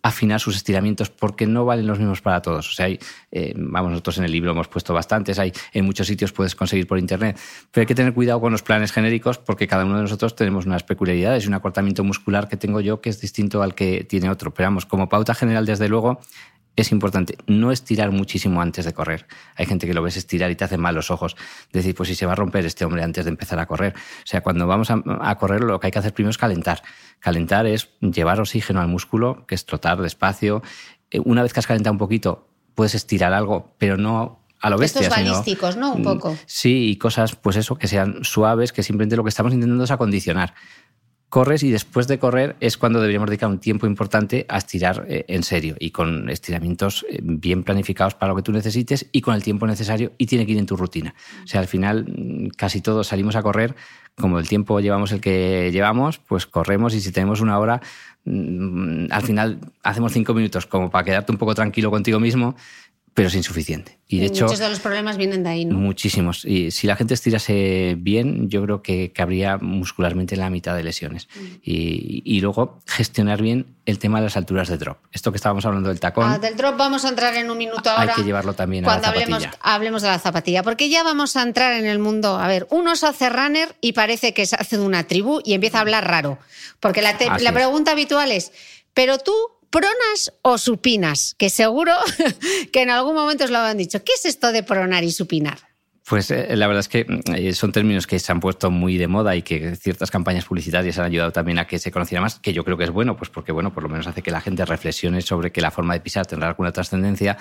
afinar 0.04 0.40
sus 0.40 0.56
estiramientos 0.56 1.10
porque 1.10 1.48
no 1.48 1.66
valen 1.66 1.88
los 1.88 1.98
mismos 1.98 2.22
para 2.22 2.40
todos. 2.40 2.70
O 2.70 2.72
sea, 2.72 2.86
hay, 2.86 3.00
eh, 3.32 3.52
vamos, 3.58 3.90
nosotros 3.90 4.20
en 4.20 4.26
el 4.26 4.32
libro 4.32 4.52
hemos 4.52 4.68
puesto 4.68 4.94
bastantes, 4.94 5.40
hay 5.40 5.52
en 5.74 5.86
muchos 5.86 6.06
sitios 6.06 6.32
puedes 6.32 6.54
conseguir 6.54 6.86
por 6.86 7.00
internet, 7.00 7.40
pero 7.72 7.82
hay 7.82 7.88
que 7.88 7.96
tener 7.96 8.14
cuidado 8.14 8.40
con 8.40 8.52
los 8.52 8.62
planes 8.62 8.92
genéricos 8.92 9.40
porque 9.40 9.66
cada 9.66 9.86
uno 9.86 9.96
de 9.96 10.04
nosotros 10.04 10.36
tenemos 10.36 10.68
unas 10.68 10.84
peculiaridades 10.84 11.46
y 11.46 11.48
un 11.48 11.56
acortamiento 11.56 12.04
muscular 12.04 12.48
que 12.48 12.58
tengo 12.58 12.80
yo 12.80 13.02
que 13.02 13.10
es 13.10 13.20
distinto 13.20 13.64
al 13.64 13.74
que 13.74 14.04
tiene 14.08 14.30
otro. 14.30 14.54
Pero 14.54 14.68
vamos, 14.68 14.86
como 14.86 15.10
pauta 15.10 15.34
general, 15.34 15.66
desde 15.66 15.90
luego, 15.90 16.20
es 16.78 16.92
importante 16.92 17.38
no 17.48 17.72
estirar 17.72 18.12
muchísimo 18.12 18.62
antes 18.62 18.86
de 18.86 18.94
correr. 18.94 19.26
Hay 19.56 19.66
gente 19.66 19.88
que 19.88 19.96
lo 19.96 20.04
ves 20.04 20.16
estirar 20.16 20.52
y 20.52 20.56
te 20.56 20.64
hace 20.64 20.78
mal 20.78 20.94
los 20.94 21.10
ojos. 21.10 21.36
Decir, 21.74 21.96
pues 21.96 22.08
si 22.08 22.16
se 22.16 22.28
va 22.28 22.34
a 22.34 22.36
romper 22.36 22.66
este 22.68 22.86
hombre 22.86 23.04
antes 23.04 23.26
de 23.26 23.30
empezar 23.30 23.60
a 23.60 23.66
correr. 23.66 23.96
O 23.96 24.28
sea, 24.28 24.42
cuando 24.42 24.68
vamos 24.68 24.90
a, 24.92 25.36
correr, 25.38 25.62
lo 25.62 25.80
que 25.80 25.88
hay 25.88 25.92
que 25.92 26.00
hacer 26.00 26.14
primero 26.14 26.30
es 26.30 26.38
calentar. 26.38 26.84
Calentar 27.20 27.66
es 27.66 27.90
llevar 28.00 28.40
oxígeno 28.40 28.80
al 28.80 28.88
músculo, 28.88 29.46
que 29.48 29.56
es 29.56 29.66
trotar 29.66 30.00
despacio. 30.00 30.62
Eh, 31.10 31.20
una 31.26 31.42
vez 31.42 31.52
que 31.52 31.60
has 31.60 31.68
calentado 31.68 31.94
un 31.94 31.98
poquito, 31.98 32.48
puedes 32.76 32.94
estirar 32.94 33.34
algo, 33.34 33.74
pero 33.80 33.98
no 33.98 34.44
a 34.62 34.70
lo 34.70 34.78
bestia. 34.78 35.02
Estos 35.02 35.18
balísticos, 35.18 35.78
¿no? 35.78 35.94
Un 35.94 36.04
poco. 36.04 36.34
Mm, 36.34 36.38
sí, 36.46 36.90
y 36.92 36.96
cosas, 36.98 37.36
pues 37.36 37.56
eso, 37.56 37.76
que 37.76 37.88
sean 37.88 38.24
suaves, 38.24 38.72
que 38.72 38.84
simplemente 38.84 39.16
lo 39.16 39.24
que 39.24 39.30
estamos 39.30 39.52
intentando 39.52 39.84
es 39.84 39.92
acondicionar 39.92 40.54
corres 41.30 41.64
y 41.64 41.72
después 41.72 42.08
de 42.08 42.20
correr 42.20 42.56
es 42.60 42.78
cuando 42.78 43.00
deberíamos 43.00 43.30
dedicar 43.30 43.50
un 43.50 43.60
tiempo 43.60 43.86
importante 43.86 44.46
a 44.48 44.58
estirar 44.58 45.06
eh, 45.10 45.26
en 45.28 45.44
serio 45.44 45.76
y 45.80 45.92
con 45.92 46.30
estiramientos 46.30 47.06
eh, 47.10 47.20
bien 47.22 47.64
planificados 47.64 48.16
para 48.16 48.32
lo 48.32 48.38
que 48.38 48.44
tú 48.44 48.52
necesites 48.52 49.08
y 49.12 49.22
con 49.22 49.36
el 49.36 49.44
tiempo 49.44 49.68
necesario 49.68 50.14
y 50.18 50.26
tiene 50.26 50.46
que 50.46 50.54
ir 50.54 50.58
en 50.58 50.66
tu 50.66 50.78
rutina. 50.78 51.14
O 51.44 51.48
sea, 51.48 51.60
al 51.60 51.68
final 51.68 52.06
mm, 52.06 52.50
casi 52.56 52.82
todos 52.82 53.08
salimos 53.08 53.36
a 53.36 53.44
correr, 53.44 53.76
como 54.16 54.40
el 54.40 54.48
tiempo 54.48 54.80
llevamos 54.80 55.12
el 55.12 55.22
que 55.22 55.70
llevamos, 55.72 56.18
pues 56.20 56.46
corremos 56.46 56.94
y 56.96 57.02
si 57.02 57.12
tenemos 57.12 57.42
una 57.42 57.60
hora, 57.60 57.82
mm, 58.24 59.08
al 59.12 59.22
final 59.22 59.60
hacemos 59.84 60.14
cinco 60.14 60.34
minutos 60.34 60.66
como 60.66 60.90
para 60.90 61.04
quedarte 61.04 61.32
un 61.32 61.38
poco 61.38 61.54
tranquilo 61.56 61.92
contigo 61.92 62.20
mismo 62.20 62.56
pero 63.18 63.30
es 63.30 63.34
insuficiente. 63.34 63.98
Y 64.08 64.20
de 64.20 64.28
hecho, 64.28 64.44
muchos 64.44 64.60
de 64.60 64.70
los 64.70 64.80
problemas 64.80 65.18
vienen 65.18 65.42
de 65.42 65.50
ahí, 65.50 65.66
¿no? 65.66 65.80
Muchísimos. 65.80 66.46
Y 66.46 66.70
si 66.70 66.86
la 66.86 66.96
gente 66.96 67.16
estirase 67.16 67.96
bien, 67.98 68.48
yo 68.48 68.62
creo 68.62 68.84
que 68.84 69.12
cabría 69.12 69.58
muscularmente 69.58 70.36
la 70.36 70.52
mitad 70.52 70.76
de 70.76 70.84
lesiones. 70.84 71.28
Mm. 71.34 71.46
Y, 71.64 72.40
luego 72.42 72.78
gestionar 72.86 73.42
bien 73.42 73.76
el 73.88 73.98
tema 73.98 74.20
de 74.20 74.26
las 74.26 74.38
alturas 74.38 74.68
de 74.68 74.78
drop. 74.78 75.00
Esto 75.12 75.32
que 75.32 75.38
estábamos 75.38 75.66
hablando 75.66 75.90
del 75.90 76.00
tacón. 76.00 76.30
Ah, 76.30 76.38
del 76.38 76.56
drop 76.56 76.78
vamos 76.78 77.06
a 77.06 77.10
entrar 77.10 77.34
en 77.34 77.50
un 77.50 77.58
minuto 77.58 77.90
ahora. 77.90 78.14
Hay 78.14 78.22
que 78.22 78.24
llevarlo 78.24 78.54
también 78.54 78.86
a 78.86 78.98
la 78.98 79.02
zapatilla. 79.02 79.36
Hablemos, 79.36 79.58
hablemos 79.62 80.02
de 80.04 80.08
la 80.10 80.20
zapatilla, 80.20 80.62
porque 80.62 80.88
ya 80.88 81.02
vamos 81.02 81.36
a 81.36 81.42
entrar 81.42 81.74
en 81.74 81.88
el 81.88 81.98
mundo. 81.98 82.38
A 82.38 82.48
ver, 82.48 82.68
uno 82.70 82.96
se 82.96 83.08
hace 83.08 83.32
runner 83.32 83.76
y 83.82 83.94
parece 83.94 84.36
que 84.36 84.46
se 84.46 84.58
hace 84.58 84.78
de 84.78 84.84
una 84.84 85.08
tribu 85.08 85.42
y 85.44 85.56
empieza 85.56 85.80
a 85.80 85.82
hablar 85.82 86.08
raro. 86.08 86.38
Porque 86.80 87.02
la, 87.02 87.18
la 87.40 87.52
pregunta 87.52 87.94
habitual 87.94 88.32
es, 88.32 88.52
¿pero 88.94 89.18
tú 89.18 89.34
pronas 89.78 90.34
o 90.42 90.58
supinas, 90.58 91.36
que 91.38 91.52
seguro 91.52 91.94
que 92.72 92.82
en 92.82 92.90
algún 92.90 93.14
momento 93.14 93.44
os 93.44 93.52
lo 93.52 93.60
han 93.60 93.78
dicho. 93.78 94.04
¿Qué 94.04 94.14
es 94.14 94.26
esto 94.26 94.52
de 94.52 94.64
pronar 94.64 95.04
y 95.04 95.12
supinar? 95.12 95.60
Pues 96.10 96.32
eh, 96.32 96.56
la 96.56 96.66
verdad 96.66 96.80
es 96.80 96.88
que 96.88 97.06
eh, 97.36 97.54
son 97.54 97.72
términos 97.72 98.08
que 98.08 98.18
se 98.18 98.32
han 98.32 98.40
puesto 98.40 98.72
muy 98.72 98.98
de 98.98 99.08
moda 99.08 99.36
y 99.36 99.44
que 99.44 99.76
ciertas 99.76 100.10
campañas 100.10 100.46
publicitarias 100.46 100.98
han 100.98 101.06
ayudado 101.06 101.32
también 101.32 101.60
a 101.60 101.68
que 101.68 101.78
se 101.78 101.92
conociera 101.92 102.22
más, 102.22 102.40
que 102.40 102.54
yo 102.54 102.64
creo 102.64 102.78
que 102.78 102.86
es 102.86 102.90
bueno, 102.90 103.18
pues 103.18 103.30
porque 103.30 103.52
bueno, 103.52 103.72
por 103.72 103.84
lo 103.84 103.90
menos 103.90 104.08
hace 104.08 104.24
que 104.24 104.32
la 104.32 104.42
gente 104.42 104.66
reflexione 104.66 105.22
sobre 105.22 105.52
que 105.52 105.62
la 105.62 105.70
forma 105.70 105.94
de 105.94 106.00
pisar 106.00 106.26
tendrá 106.26 106.48
alguna 106.48 106.72
trascendencia. 106.72 107.38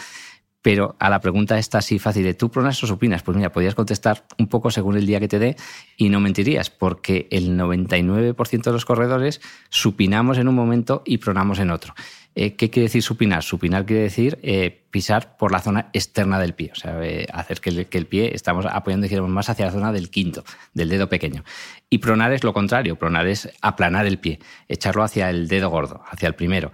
Pero 0.62 0.96
a 0.98 1.08
la 1.08 1.20
pregunta 1.20 1.58
esta 1.60 1.78
así 1.78 2.00
fácil 2.00 2.24
de 2.24 2.34
¿tú 2.34 2.50
pronas 2.50 2.82
o 2.82 2.88
supinas? 2.88 3.22
Pues 3.22 3.36
mira, 3.36 3.52
podrías 3.52 3.76
contestar 3.76 4.26
un 4.36 4.48
poco 4.48 4.72
según 4.72 4.96
el 4.96 5.06
día 5.06 5.20
que 5.20 5.28
te 5.28 5.38
dé 5.38 5.54
y 5.96 6.08
no 6.08 6.18
mentirías, 6.18 6.70
porque 6.70 7.28
el 7.30 7.56
99% 7.56 8.62
de 8.64 8.72
los 8.72 8.84
corredores 8.84 9.40
supinamos 9.68 10.38
en 10.38 10.48
un 10.48 10.56
momento 10.56 11.04
y 11.06 11.18
pronamos 11.18 11.60
en 11.60 11.70
otro. 11.70 11.94
Eh, 12.38 12.54
¿Qué 12.54 12.68
quiere 12.68 12.84
decir 12.84 13.02
supinar? 13.02 13.42
Supinar 13.42 13.86
quiere 13.86 14.02
decir 14.02 14.38
eh, 14.42 14.84
pisar 14.90 15.38
por 15.38 15.52
la 15.52 15.60
zona 15.60 15.88
externa 15.94 16.38
del 16.38 16.52
pie, 16.52 16.70
o 16.70 16.74
sea, 16.74 17.02
eh, 17.02 17.26
hacer 17.32 17.60
que 17.60 17.70
el, 17.90 18.06
pie 18.06 18.32
estamos 18.34 18.66
apoyando 18.66 19.08
más 19.26 19.48
hacia 19.48 19.64
la 19.64 19.72
zona 19.72 19.90
del 19.90 20.10
quinto, 20.10 20.44
del 20.74 20.90
dedo 20.90 21.08
pequeño. 21.08 21.44
Y 21.88 21.96
pronar 21.96 22.34
es 22.34 22.44
lo 22.44 22.52
contrario, 22.52 22.96
pronar 22.96 23.26
es 23.26 23.48
aplanar 23.62 24.04
el 24.04 24.18
pie, 24.18 24.38
echarlo 24.68 25.02
hacia 25.02 25.30
el 25.30 25.48
dedo 25.48 25.70
gordo, 25.70 26.02
hacia 26.10 26.28
el 26.28 26.34
primero. 26.34 26.72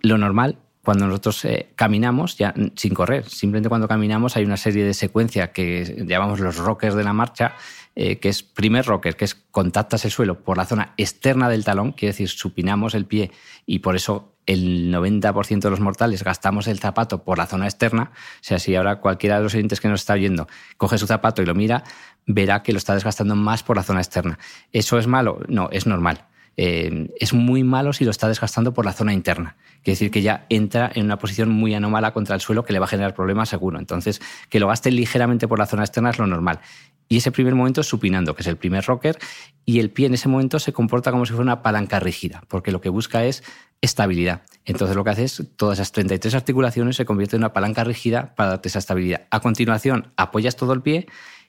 lo 0.00 0.16
normal 0.16 0.56
cuando 0.82 1.06
nosotros 1.06 1.46
caminamos, 1.74 2.38
ya 2.38 2.54
sin 2.74 2.94
correr, 2.94 3.28
simplemente 3.28 3.68
cuando 3.68 3.86
caminamos 3.86 4.38
hay 4.38 4.46
una 4.46 4.56
serie 4.56 4.84
de 4.84 4.94
secuencias 4.94 5.50
que 5.50 6.06
llamamos 6.06 6.40
los 6.40 6.56
rockers 6.56 6.94
de 6.94 7.04
la 7.04 7.12
marcha, 7.12 7.54
que 7.94 8.18
es 8.22 8.42
primer 8.42 8.86
rocker, 8.86 9.14
que 9.14 9.26
es 9.26 9.34
contactas 9.34 10.06
el 10.06 10.10
suelo 10.10 10.42
por 10.42 10.56
la 10.56 10.64
zona 10.64 10.94
externa 10.96 11.50
del 11.50 11.64
talón, 11.64 11.92
quiere 11.92 12.12
decir 12.12 12.30
supinamos 12.30 12.94
el 12.94 13.04
pie 13.04 13.30
y 13.66 13.80
por 13.80 13.94
eso 13.94 14.37
el 14.48 14.90
90% 14.90 15.60
de 15.60 15.70
los 15.70 15.78
mortales 15.78 16.24
gastamos 16.24 16.66
el 16.68 16.78
zapato 16.78 17.22
por 17.22 17.36
la 17.36 17.46
zona 17.46 17.66
externa. 17.66 18.12
O 18.14 18.38
sea, 18.40 18.58
si 18.58 18.74
ahora 18.74 18.96
cualquiera 18.96 19.36
de 19.36 19.42
los 19.42 19.54
oyentes 19.54 19.78
que 19.78 19.88
nos 19.88 20.00
está 20.00 20.14
oyendo 20.14 20.48
coge 20.78 20.96
su 20.96 21.06
zapato 21.06 21.42
y 21.42 21.46
lo 21.46 21.54
mira, 21.54 21.84
verá 22.26 22.62
que 22.62 22.72
lo 22.72 22.78
está 22.78 22.94
desgastando 22.94 23.36
más 23.36 23.62
por 23.62 23.76
la 23.76 23.82
zona 23.82 24.00
externa. 24.00 24.38
¿Eso 24.72 24.98
es 24.98 25.06
malo? 25.06 25.40
No, 25.48 25.68
es 25.70 25.86
normal. 25.86 26.24
Eh, 26.56 27.10
es 27.20 27.34
muy 27.34 27.62
malo 27.62 27.92
si 27.92 28.06
lo 28.06 28.10
está 28.10 28.26
desgastando 28.26 28.72
por 28.72 28.86
la 28.86 28.94
zona 28.94 29.12
interna. 29.12 29.56
Quiere 29.82 29.92
decir 29.92 30.10
que 30.10 30.22
ya 30.22 30.46
entra 30.48 30.90
en 30.94 31.04
una 31.04 31.18
posición 31.18 31.50
muy 31.50 31.74
anómala 31.74 32.12
contra 32.12 32.34
el 32.34 32.40
suelo 32.40 32.64
que 32.64 32.72
le 32.72 32.78
va 32.78 32.86
a 32.86 32.88
generar 32.88 33.14
problemas 33.14 33.50
seguro. 33.50 33.78
Entonces, 33.78 34.20
que 34.48 34.60
lo 34.60 34.68
gaste 34.68 34.90
ligeramente 34.90 35.46
por 35.46 35.58
la 35.58 35.66
zona 35.66 35.84
externa 35.84 36.08
es 36.10 36.18
lo 36.18 36.26
normal. 36.26 36.60
Y 37.08 37.18
ese 37.18 37.32
primer 37.32 37.54
momento 37.54 37.80
es 37.80 37.86
supinando, 37.86 38.34
que 38.34 38.42
es 38.42 38.48
el 38.48 38.56
primer 38.56 38.84
rocker, 38.84 39.18
y 39.64 39.80
el 39.80 39.90
pie 39.90 40.06
en 40.06 40.14
ese 40.14 40.28
momento 40.28 40.58
se 40.58 40.72
comporta 40.72 41.10
como 41.10 41.24
si 41.24 41.32
fuera 41.32 41.44
una 41.44 41.62
palanca 41.62 42.00
rígida, 42.00 42.42
porque 42.48 42.72
lo 42.72 42.80
que 42.80 42.88
busca 42.90 43.24
es 43.24 43.42
estabilidad. 43.80 44.42
Entonces 44.64 44.96
lo 44.96 45.04
que 45.04 45.10
hace 45.10 45.24
es 45.24 45.42
todas 45.56 45.78
esas 45.78 45.92
33 45.92 46.34
articulaciones 46.34 46.96
se 46.96 47.04
convierten 47.04 47.38
en 47.38 47.44
una 47.44 47.52
palanca 47.52 47.84
rígida 47.84 48.34
para 48.34 48.50
darte 48.50 48.68
esa 48.68 48.78
estabilidad. 48.78 49.26
A 49.30 49.40
continuación, 49.40 50.12
apoyas 50.16 50.56
todo 50.56 50.72
el 50.72 50.82
pie 50.82 51.06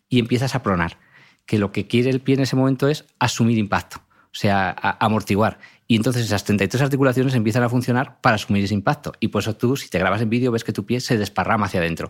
y 0.08 0.20
empiezas 0.20 0.56
a 0.56 0.64
pronar, 0.64 0.98
que 1.46 1.58
lo 1.58 1.72
que 1.72 1.88
quiere 1.88 2.10
el 2.10 2.22
pie 2.22 2.36
en 2.36 2.42
ese 2.42 2.56
momento 2.56 2.88
es 2.88 3.06
asumir 3.20 3.58
impacto, 3.58 3.98
o 3.98 4.36
sea, 4.36 4.70
amortiguar. 5.00 5.60
Y 5.88 5.96
entonces 5.96 6.24
esas 6.24 6.44
33 6.44 6.84
articulaciones 6.84 7.34
empiezan 7.34 7.64
a 7.64 7.70
funcionar 7.70 8.22
para 8.22 8.36
asumir 8.36 8.64
ese 8.64 8.76
impacto. 8.76 9.12
Y 9.20 9.30
por 9.30 9.42
eso 9.42 9.56
tú, 9.56 9.76
si 9.76 9.90
te 9.90 9.98
grabas 9.98 10.22
en 10.22 10.30
vídeo, 10.30 10.52
ves 10.52 10.64
que 10.64 10.72
tu 10.72 10.86
pie 10.86 11.02
se 11.02 11.18
desparrama 11.18 11.66
hacia 11.66 11.80
adentro. 11.80 12.10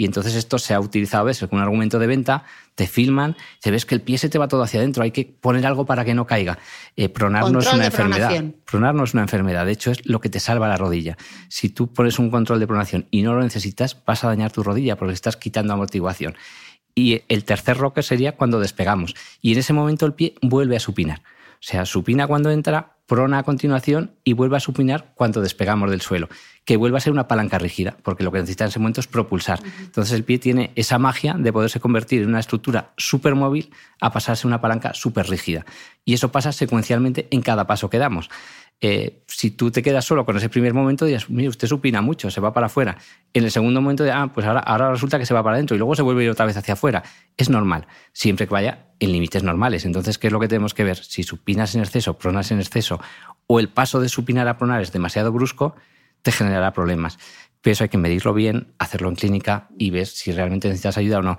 Y 0.00 0.04
entonces 0.04 0.36
esto 0.36 0.60
se 0.60 0.74
ha 0.74 0.80
utilizado 0.80 1.22
a 1.22 1.24
veces 1.24 1.48
como 1.48 1.60
un 1.60 1.64
argumento 1.64 1.98
de 1.98 2.06
venta, 2.06 2.44
te 2.76 2.86
filman, 2.86 3.36
se 3.58 3.72
ves 3.72 3.84
que 3.84 3.96
el 3.96 4.00
pie 4.00 4.16
se 4.16 4.28
te 4.28 4.38
va 4.38 4.46
todo 4.46 4.62
hacia 4.62 4.78
adentro, 4.78 5.02
hay 5.02 5.10
que 5.10 5.24
poner 5.24 5.66
algo 5.66 5.86
para 5.86 6.04
que 6.04 6.14
no 6.14 6.24
caiga. 6.24 6.56
Eh, 6.94 7.08
pronar 7.08 7.50
no 7.50 7.58
es 7.58 7.72
una 7.72 7.86
enfermedad. 7.86 8.44
Pronar 8.64 8.94
no 8.94 9.02
es 9.02 9.12
una 9.12 9.22
enfermedad, 9.22 9.66
de 9.66 9.72
hecho 9.72 9.90
es 9.90 10.06
lo 10.06 10.20
que 10.20 10.28
te 10.28 10.38
salva 10.38 10.68
la 10.68 10.76
rodilla. 10.76 11.18
Si 11.48 11.68
tú 11.68 11.92
pones 11.92 12.20
un 12.20 12.30
control 12.30 12.60
de 12.60 12.68
pronación 12.68 13.08
y 13.10 13.22
no 13.22 13.34
lo 13.34 13.42
necesitas, 13.42 14.00
vas 14.06 14.22
a 14.22 14.28
dañar 14.28 14.52
tu 14.52 14.62
rodilla 14.62 14.96
porque 14.96 15.14
estás 15.14 15.36
quitando 15.36 15.72
amortiguación. 15.74 16.36
Y 16.94 17.22
el 17.26 17.42
tercer 17.42 17.76
rocker 17.76 18.04
sería 18.04 18.36
cuando 18.36 18.60
despegamos. 18.60 19.16
Y 19.42 19.52
en 19.52 19.58
ese 19.58 19.72
momento 19.72 20.06
el 20.06 20.14
pie 20.14 20.34
vuelve 20.42 20.76
a 20.76 20.80
supinar. 20.80 21.22
O 21.54 21.62
sea, 21.62 21.84
supina 21.86 22.28
cuando 22.28 22.52
entra, 22.52 22.97
prona 23.08 23.38
a 23.38 23.42
continuación 23.42 24.12
y 24.22 24.34
vuelve 24.34 24.58
a 24.58 24.60
supinar 24.60 25.12
cuando 25.14 25.40
despegamos 25.40 25.90
del 25.90 26.02
suelo, 26.02 26.28
que 26.66 26.76
vuelva 26.76 26.98
a 26.98 27.00
ser 27.00 27.12
una 27.12 27.26
palanca 27.26 27.58
rígida, 27.58 27.96
porque 28.02 28.22
lo 28.22 28.30
que 28.30 28.38
necesita 28.38 28.64
en 28.64 28.68
ese 28.68 28.78
momento 28.78 29.00
es 29.00 29.08
propulsar. 29.08 29.60
Entonces 29.80 30.14
el 30.14 30.24
pie 30.24 30.38
tiene 30.38 30.72
esa 30.76 30.98
magia 30.98 31.34
de 31.38 31.50
poderse 31.50 31.80
convertir 31.80 32.22
en 32.22 32.28
una 32.28 32.40
estructura 32.40 32.92
súper 32.98 33.34
móvil 33.34 33.70
a 34.00 34.12
pasarse 34.12 34.46
una 34.46 34.60
palanca 34.60 34.92
súper 34.92 35.26
rígida. 35.26 35.64
Y 36.04 36.12
eso 36.12 36.30
pasa 36.30 36.52
secuencialmente 36.52 37.28
en 37.30 37.40
cada 37.40 37.66
paso 37.66 37.88
que 37.88 37.98
damos. 37.98 38.28
Eh, 38.80 39.24
si 39.26 39.50
tú 39.50 39.72
te 39.72 39.82
quedas 39.82 40.04
solo 40.04 40.24
con 40.24 40.36
ese 40.36 40.48
primer 40.48 40.72
momento, 40.72 41.04
dirás, 41.04 41.28
mire, 41.28 41.48
usted 41.48 41.66
supina 41.66 42.00
mucho, 42.00 42.30
se 42.30 42.40
va 42.40 42.52
para 42.52 42.66
afuera. 42.66 42.96
En 43.32 43.44
el 43.44 43.50
segundo 43.50 43.80
momento, 43.80 44.04
ah, 44.12 44.30
pues 44.32 44.46
ahora, 44.46 44.90
resulta 44.90 45.18
que 45.18 45.26
se 45.26 45.34
va 45.34 45.42
para 45.42 45.56
adentro 45.56 45.74
y 45.74 45.78
luego 45.78 45.96
se 45.96 46.02
vuelve 46.02 46.22
a 46.22 46.24
ir 46.26 46.30
otra 46.30 46.46
vez 46.46 46.56
hacia 46.56 46.74
afuera. 46.74 47.02
Es 47.36 47.50
normal, 47.50 47.86
siempre 48.12 48.46
que 48.46 48.54
vaya 48.54 48.86
en 49.00 49.10
límites 49.10 49.42
normales. 49.42 49.84
Entonces, 49.84 50.18
¿qué 50.18 50.28
es 50.28 50.32
lo 50.32 50.38
que 50.38 50.46
tenemos 50.46 50.74
que 50.74 50.84
ver? 50.84 50.96
Si 50.96 51.24
supinas 51.24 51.74
en 51.74 51.80
exceso, 51.80 52.18
pronas 52.18 52.52
en 52.52 52.60
exceso, 52.60 53.00
o 53.48 53.58
el 53.58 53.68
paso 53.68 54.00
de 54.00 54.08
supinar 54.08 54.46
a 54.46 54.56
pronar 54.56 54.80
es 54.80 54.92
demasiado 54.92 55.32
brusco, 55.32 55.74
te 56.22 56.30
generará 56.30 56.72
problemas. 56.72 57.18
Pero 57.60 57.72
eso 57.72 57.84
hay 57.84 57.88
que 57.88 57.98
medirlo 57.98 58.32
bien, 58.32 58.74
hacerlo 58.78 59.08
en 59.08 59.16
clínica 59.16 59.68
y 59.76 59.90
ver 59.90 60.06
si 60.06 60.30
realmente 60.30 60.68
necesitas 60.68 60.98
ayuda 60.98 61.18
o 61.18 61.22
no. 61.22 61.36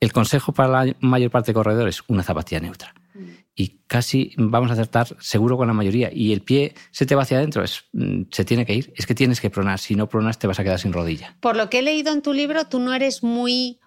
El 0.00 0.12
consejo 0.12 0.52
para 0.52 0.84
la 0.84 0.96
mayor 0.98 1.30
parte 1.30 1.52
de 1.52 1.54
corredores, 1.54 2.02
una 2.08 2.24
zapatilla 2.24 2.60
neutra 2.60 2.92
y 3.54 3.80
casi 3.86 4.32
vamos 4.36 4.70
a 4.70 4.74
acertar 4.74 5.16
seguro 5.20 5.56
con 5.56 5.66
la 5.66 5.74
mayoría. 5.74 6.10
Y 6.12 6.32
el 6.32 6.42
pie 6.42 6.74
se 6.90 7.06
te 7.06 7.14
va 7.14 7.22
hacia 7.22 7.38
adentro, 7.38 7.62
es, 7.62 7.84
mm, 7.92 8.22
se 8.30 8.44
tiene 8.44 8.64
que 8.64 8.74
ir. 8.74 8.92
Es 8.96 9.06
que 9.06 9.14
tienes 9.14 9.40
que 9.40 9.50
pronar. 9.50 9.78
Si 9.78 9.94
no 9.94 10.08
pronas, 10.08 10.38
te 10.38 10.46
vas 10.46 10.58
a 10.58 10.64
quedar 10.64 10.78
sin 10.78 10.92
rodilla. 10.92 11.36
Por 11.40 11.56
lo 11.56 11.68
que 11.68 11.80
he 11.80 11.82
leído 11.82 12.12
en 12.12 12.22
tu 12.22 12.32
libro, 12.32 12.66
tú 12.66 12.78
no 12.78 12.94
eres 12.94 13.22
muy 13.22 13.78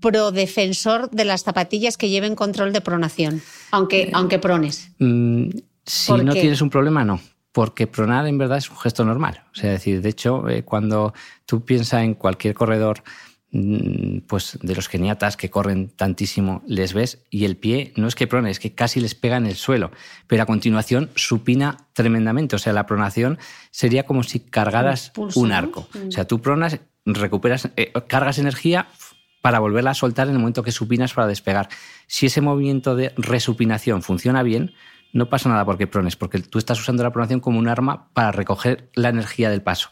pro 0.00 0.32
defensor 0.32 1.10
de 1.10 1.24
las 1.24 1.42
zapatillas 1.42 1.96
que 1.96 2.08
lleven 2.08 2.34
control 2.34 2.72
de 2.72 2.80
pronación, 2.80 3.40
aunque, 3.70 4.02
eh, 4.02 4.10
aunque 4.12 4.38
prones. 4.38 4.90
Mm, 4.98 5.50
si 5.84 6.12
no 6.12 6.32
tienes 6.32 6.60
un 6.60 6.70
problema, 6.70 7.04
no. 7.04 7.20
Porque 7.52 7.86
pronar 7.86 8.26
en 8.26 8.38
verdad 8.38 8.58
es 8.58 8.70
un 8.70 8.78
gesto 8.78 9.04
normal. 9.04 9.44
O 9.52 9.54
sea, 9.54 9.70
decir, 9.70 10.00
de 10.00 10.08
hecho, 10.08 10.48
eh, 10.48 10.64
cuando 10.64 11.12
tú 11.44 11.64
piensas 11.64 12.02
en 12.02 12.14
cualquier 12.14 12.54
corredor 12.54 13.02
pues 14.26 14.58
de 14.62 14.74
los 14.74 14.88
geniatas 14.88 15.36
que 15.36 15.50
corren 15.50 15.90
tantísimo, 15.90 16.62
les 16.66 16.94
ves 16.94 17.26
y 17.28 17.44
el 17.44 17.58
pie 17.58 17.92
no 17.96 18.08
es 18.08 18.14
que 18.14 18.26
prone, 18.26 18.50
es 18.50 18.58
que 18.58 18.74
casi 18.74 18.98
les 18.98 19.14
pega 19.14 19.36
en 19.36 19.44
el 19.44 19.56
suelo, 19.56 19.90
pero 20.26 20.42
a 20.42 20.46
continuación 20.46 21.10
supina 21.16 21.88
tremendamente, 21.92 22.56
o 22.56 22.58
sea, 22.58 22.72
la 22.72 22.86
pronación 22.86 23.38
sería 23.70 24.04
como 24.04 24.22
si 24.22 24.40
cargaras 24.40 25.12
un, 25.34 25.52
arco, 25.52 25.86
o 26.06 26.10
sea, 26.10 26.26
tú 26.26 26.40
pronas, 26.40 26.80
recuperas, 27.04 27.68
eh, 27.76 27.92
cargas 28.06 28.38
energía 28.38 28.88
para 29.42 29.58
volverla 29.58 29.90
a 29.90 29.94
soltar 29.94 30.28
en 30.28 30.34
el 30.34 30.38
momento 30.38 30.62
que 30.62 30.72
supinas 30.72 31.12
para 31.12 31.26
despegar. 31.26 31.68
Si 32.06 32.26
ese 32.26 32.40
movimiento 32.40 32.96
de 32.96 33.12
resupinación 33.16 34.02
funciona 34.02 34.42
bien, 34.42 34.72
no 35.12 35.28
pasa 35.28 35.50
nada 35.50 35.66
porque 35.66 35.86
prones, 35.86 36.16
porque 36.16 36.38
tú 36.38 36.58
estás 36.58 36.80
usando 36.80 37.02
la 37.02 37.12
pronación 37.12 37.40
como 37.40 37.58
un 37.58 37.68
arma 37.68 38.08
para 38.14 38.32
recoger 38.32 38.88
la 38.94 39.10
energía 39.10 39.50
del 39.50 39.60
paso. 39.60 39.90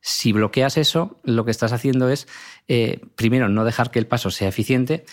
Si 0.00 0.32
bloqueas 0.32 0.76
eso, 0.76 1.20
lo 1.24 1.44
que 1.44 1.50
estás 1.50 1.72
haciendo 1.72 2.08
es, 2.08 2.26
eh, 2.68 3.00
primero, 3.16 3.48
no 3.48 3.64
dejar 3.64 3.90
que 3.90 3.98
el 3.98 4.06
paso 4.06 4.30
sea 4.30 4.48
eficiente 4.48 5.04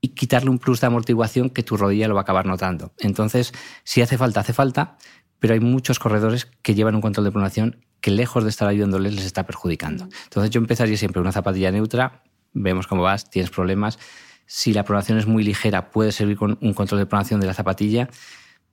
y 0.00 0.08
quitarle 0.08 0.50
un 0.50 0.58
plus 0.58 0.80
de 0.80 0.86
amortiguación 0.86 1.50
que 1.50 1.62
tu 1.62 1.76
rodilla 1.76 2.08
lo 2.08 2.14
va 2.14 2.20
a 2.20 2.22
acabar 2.22 2.46
notando. 2.46 2.92
Entonces, 2.98 3.52
si 3.84 4.02
hace 4.02 4.16
falta, 4.16 4.40
hace 4.40 4.52
falta, 4.52 4.96
pero 5.38 5.54
hay 5.54 5.60
muchos 5.60 5.98
corredores 5.98 6.46
que 6.62 6.74
llevan 6.74 6.94
un 6.94 7.00
control 7.00 7.24
de 7.24 7.32
pronación 7.32 7.84
que 8.00 8.10
lejos 8.10 8.44
de 8.44 8.50
estar 8.50 8.68
ayudándoles 8.68 9.14
les 9.14 9.24
está 9.24 9.44
perjudicando. 9.44 10.08
Entonces 10.24 10.50
yo 10.50 10.60
empezaría 10.60 10.96
siempre 10.96 11.20
una 11.20 11.32
zapatilla 11.32 11.70
neutra, 11.70 12.22
vemos 12.52 12.86
cómo 12.86 13.02
vas, 13.02 13.28
tienes 13.28 13.50
problemas. 13.50 13.98
Si 14.46 14.72
la 14.72 14.84
pronación 14.84 15.18
es 15.18 15.26
muy 15.26 15.44
ligera, 15.44 15.90
puede 15.90 16.12
servir 16.12 16.36
con 16.36 16.58
un 16.60 16.74
control 16.74 17.00
de 17.00 17.06
pronación 17.06 17.40
de 17.40 17.46
la 17.46 17.54
zapatilla. 17.54 18.08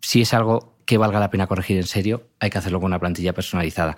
Si 0.01 0.21
es 0.21 0.33
algo 0.33 0.77
que 0.85 0.97
valga 0.97 1.19
la 1.19 1.29
pena 1.29 1.47
corregir 1.47 1.77
en 1.77 1.85
serio, 1.85 2.29
hay 2.39 2.49
que 2.49 2.57
hacerlo 2.57 2.79
con 2.79 2.87
una 2.87 2.99
plantilla 2.99 3.33
personalizada. 3.33 3.95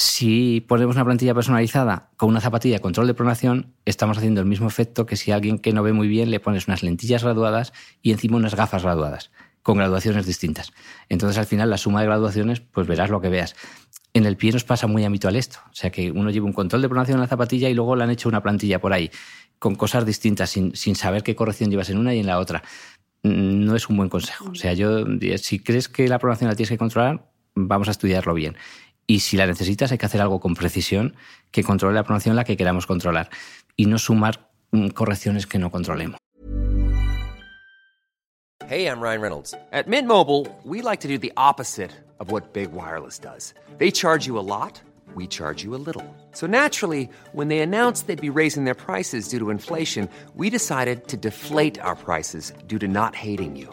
Si 0.00 0.60
ponemos 0.60 0.94
una 0.94 1.04
plantilla 1.04 1.34
personalizada 1.34 2.10
con 2.16 2.28
una 2.28 2.40
zapatilla 2.40 2.76
de 2.76 2.80
control 2.80 3.08
de 3.08 3.14
pronación, 3.14 3.74
estamos 3.84 4.16
haciendo 4.16 4.40
el 4.40 4.46
mismo 4.46 4.68
efecto 4.68 5.06
que 5.06 5.16
si 5.16 5.32
a 5.32 5.34
alguien 5.34 5.58
que 5.58 5.72
no 5.72 5.82
ve 5.82 5.92
muy 5.92 6.06
bien 6.06 6.30
le 6.30 6.38
pones 6.38 6.68
unas 6.68 6.84
lentillas 6.84 7.24
graduadas 7.24 7.72
y 8.00 8.12
encima 8.12 8.36
unas 8.36 8.54
gafas 8.54 8.84
graduadas, 8.84 9.32
con 9.60 9.78
graduaciones 9.78 10.24
distintas. 10.24 10.72
Entonces 11.08 11.36
al 11.36 11.46
final 11.46 11.68
la 11.68 11.78
suma 11.78 11.98
de 11.98 12.06
graduaciones, 12.06 12.60
pues 12.60 12.86
verás 12.86 13.10
lo 13.10 13.20
que 13.20 13.28
veas. 13.28 13.56
En 14.14 14.24
el 14.24 14.36
pie 14.36 14.52
nos 14.52 14.62
pasa 14.62 14.86
muy 14.86 15.04
habitual 15.04 15.34
esto, 15.34 15.58
o 15.68 15.74
sea 15.74 15.90
que 15.90 16.12
uno 16.12 16.30
lleva 16.30 16.46
un 16.46 16.52
control 16.52 16.80
de 16.82 16.88
pronación 16.88 17.16
en 17.16 17.22
la 17.22 17.26
zapatilla 17.26 17.68
y 17.68 17.74
luego 17.74 17.96
le 17.96 18.04
han 18.04 18.10
hecho 18.10 18.28
una 18.28 18.40
plantilla 18.40 18.80
por 18.80 18.92
ahí, 18.92 19.10
con 19.58 19.74
cosas 19.74 20.06
distintas, 20.06 20.50
sin, 20.50 20.76
sin 20.76 20.94
saber 20.94 21.24
qué 21.24 21.34
corrección 21.34 21.72
llevas 21.72 21.90
en 21.90 21.98
una 21.98 22.14
y 22.14 22.20
en 22.20 22.26
la 22.26 22.38
otra. 22.38 22.62
No 23.24 23.74
es 23.74 23.88
un 23.88 23.96
buen 23.96 24.10
consejo. 24.10 24.48
O 24.48 24.54
sea, 24.54 24.74
yo, 24.74 25.04
si 25.38 25.58
crees 25.58 25.88
que 25.88 26.06
la 26.06 26.20
pronación 26.20 26.48
la 26.48 26.54
tienes 26.54 26.70
que 26.70 26.78
controlar, 26.78 27.32
vamos 27.56 27.88
a 27.88 27.90
estudiarlo 27.90 28.34
bien. 28.34 28.56
Y 29.10 29.20
si 29.20 29.38
la 29.38 29.46
necesitas, 29.46 29.90
hay 29.90 29.96
que 29.96 30.04
hacer 30.04 30.20
algo 30.20 30.38
con 30.38 30.54
precisión 30.54 31.14
que 31.50 31.64
controle 31.64 31.94
la 31.94 32.04
pronunciación 32.04 32.36
la 32.36 32.44
que 32.44 32.58
queramos 32.58 32.86
controlar 32.86 33.30
y 33.74 33.86
no 33.86 33.98
sumar 33.98 34.50
mm, 34.70 34.88
correcciones 34.88 35.46
que 35.46 35.58
no 35.58 35.70
controlemos. 35.70 36.18
Hey, 38.68 38.86
I'm 38.86 39.00
Ryan 39.00 39.22
Reynolds. 39.22 39.54
At 39.72 39.88
Mint 39.88 40.06
Mobile, 40.06 40.46
we 40.62 40.82
like 40.82 41.00
to 41.00 41.08
do 41.08 41.16
the 41.16 41.32
opposite 41.38 41.90
of 42.20 42.30
what 42.30 42.52
Big 42.52 42.70
Wireless 42.70 43.18
does. 43.18 43.54
They 43.78 43.90
charge 43.90 44.26
you 44.26 44.38
a 44.38 44.44
lot, 44.44 44.82
we 45.14 45.26
charge 45.26 45.64
you 45.64 45.74
a 45.74 45.80
little. 45.80 46.04
So 46.32 46.46
naturally, 46.46 47.08
when 47.32 47.48
they 47.48 47.60
announced 47.60 48.08
they'd 48.08 48.20
be 48.20 48.28
raising 48.28 48.64
their 48.64 48.74
prices 48.74 49.28
due 49.28 49.38
to 49.38 49.48
inflation, 49.48 50.06
we 50.34 50.50
decided 50.50 51.08
to 51.08 51.16
deflate 51.16 51.80
our 51.80 51.96
prices 51.96 52.52
due 52.66 52.78
to 52.78 52.86
not 52.86 53.14
hating 53.14 53.56
you. 53.56 53.72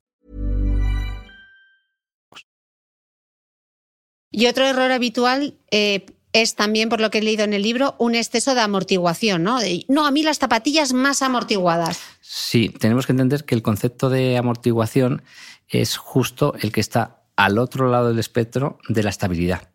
Y 4.31 4.47
otro 4.47 4.65
error 4.65 4.91
habitual 4.91 5.55
eh, 5.69 6.05
es 6.33 6.55
también, 6.55 6.87
por 6.87 7.01
lo 7.01 7.11
que 7.11 7.17
he 7.17 7.21
leído 7.21 7.43
en 7.43 7.53
el 7.53 7.61
libro, 7.61 7.95
un 7.99 8.15
exceso 8.15 8.55
de 8.55 8.61
amortiguación, 8.61 9.43
¿no? 9.43 9.59
no, 9.89 10.05
a 10.05 10.11
mí 10.11 10.23
las 10.23 10.39
zapatillas 10.39 10.93
más 10.93 11.21
amortiguadas. 11.21 11.99
Sí, 12.21 12.69
tenemos 12.69 13.05
que 13.05 13.11
entender 13.11 13.43
que 13.43 13.55
el 13.55 13.61
concepto 13.61 14.09
de 14.09 14.37
amortiguación 14.37 15.23
es 15.67 15.97
justo 15.97 16.53
el 16.61 16.71
que 16.71 16.79
está 16.79 17.23
al 17.35 17.57
otro 17.57 17.89
lado 17.89 18.09
del 18.09 18.19
espectro 18.19 18.79
de 18.87 19.03
la 19.03 19.09
estabilidad. 19.09 19.69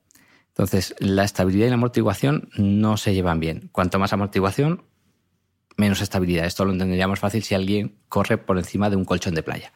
Entonces, 0.48 0.94
la 0.98 1.24
estabilidad 1.24 1.66
y 1.66 1.70
la 1.70 1.74
amortiguación 1.74 2.48
no 2.56 2.96
se 2.96 3.12
llevan 3.12 3.40
bien. 3.40 3.68
Cuanto 3.72 3.98
más 3.98 4.14
amortiguación, 4.14 4.84
menos 5.76 6.00
estabilidad. 6.00 6.46
Esto 6.46 6.64
lo 6.64 6.72
entenderíamos 6.72 7.18
fácil 7.18 7.42
si 7.42 7.54
alguien 7.54 7.98
corre 8.08 8.38
por 8.38 8.56
encima 8.56 8.88
de 8.88 8.96
un 8.96 9.04
colchón 9.04 9.34
de 9.34 9.42
playa 9.42 9.72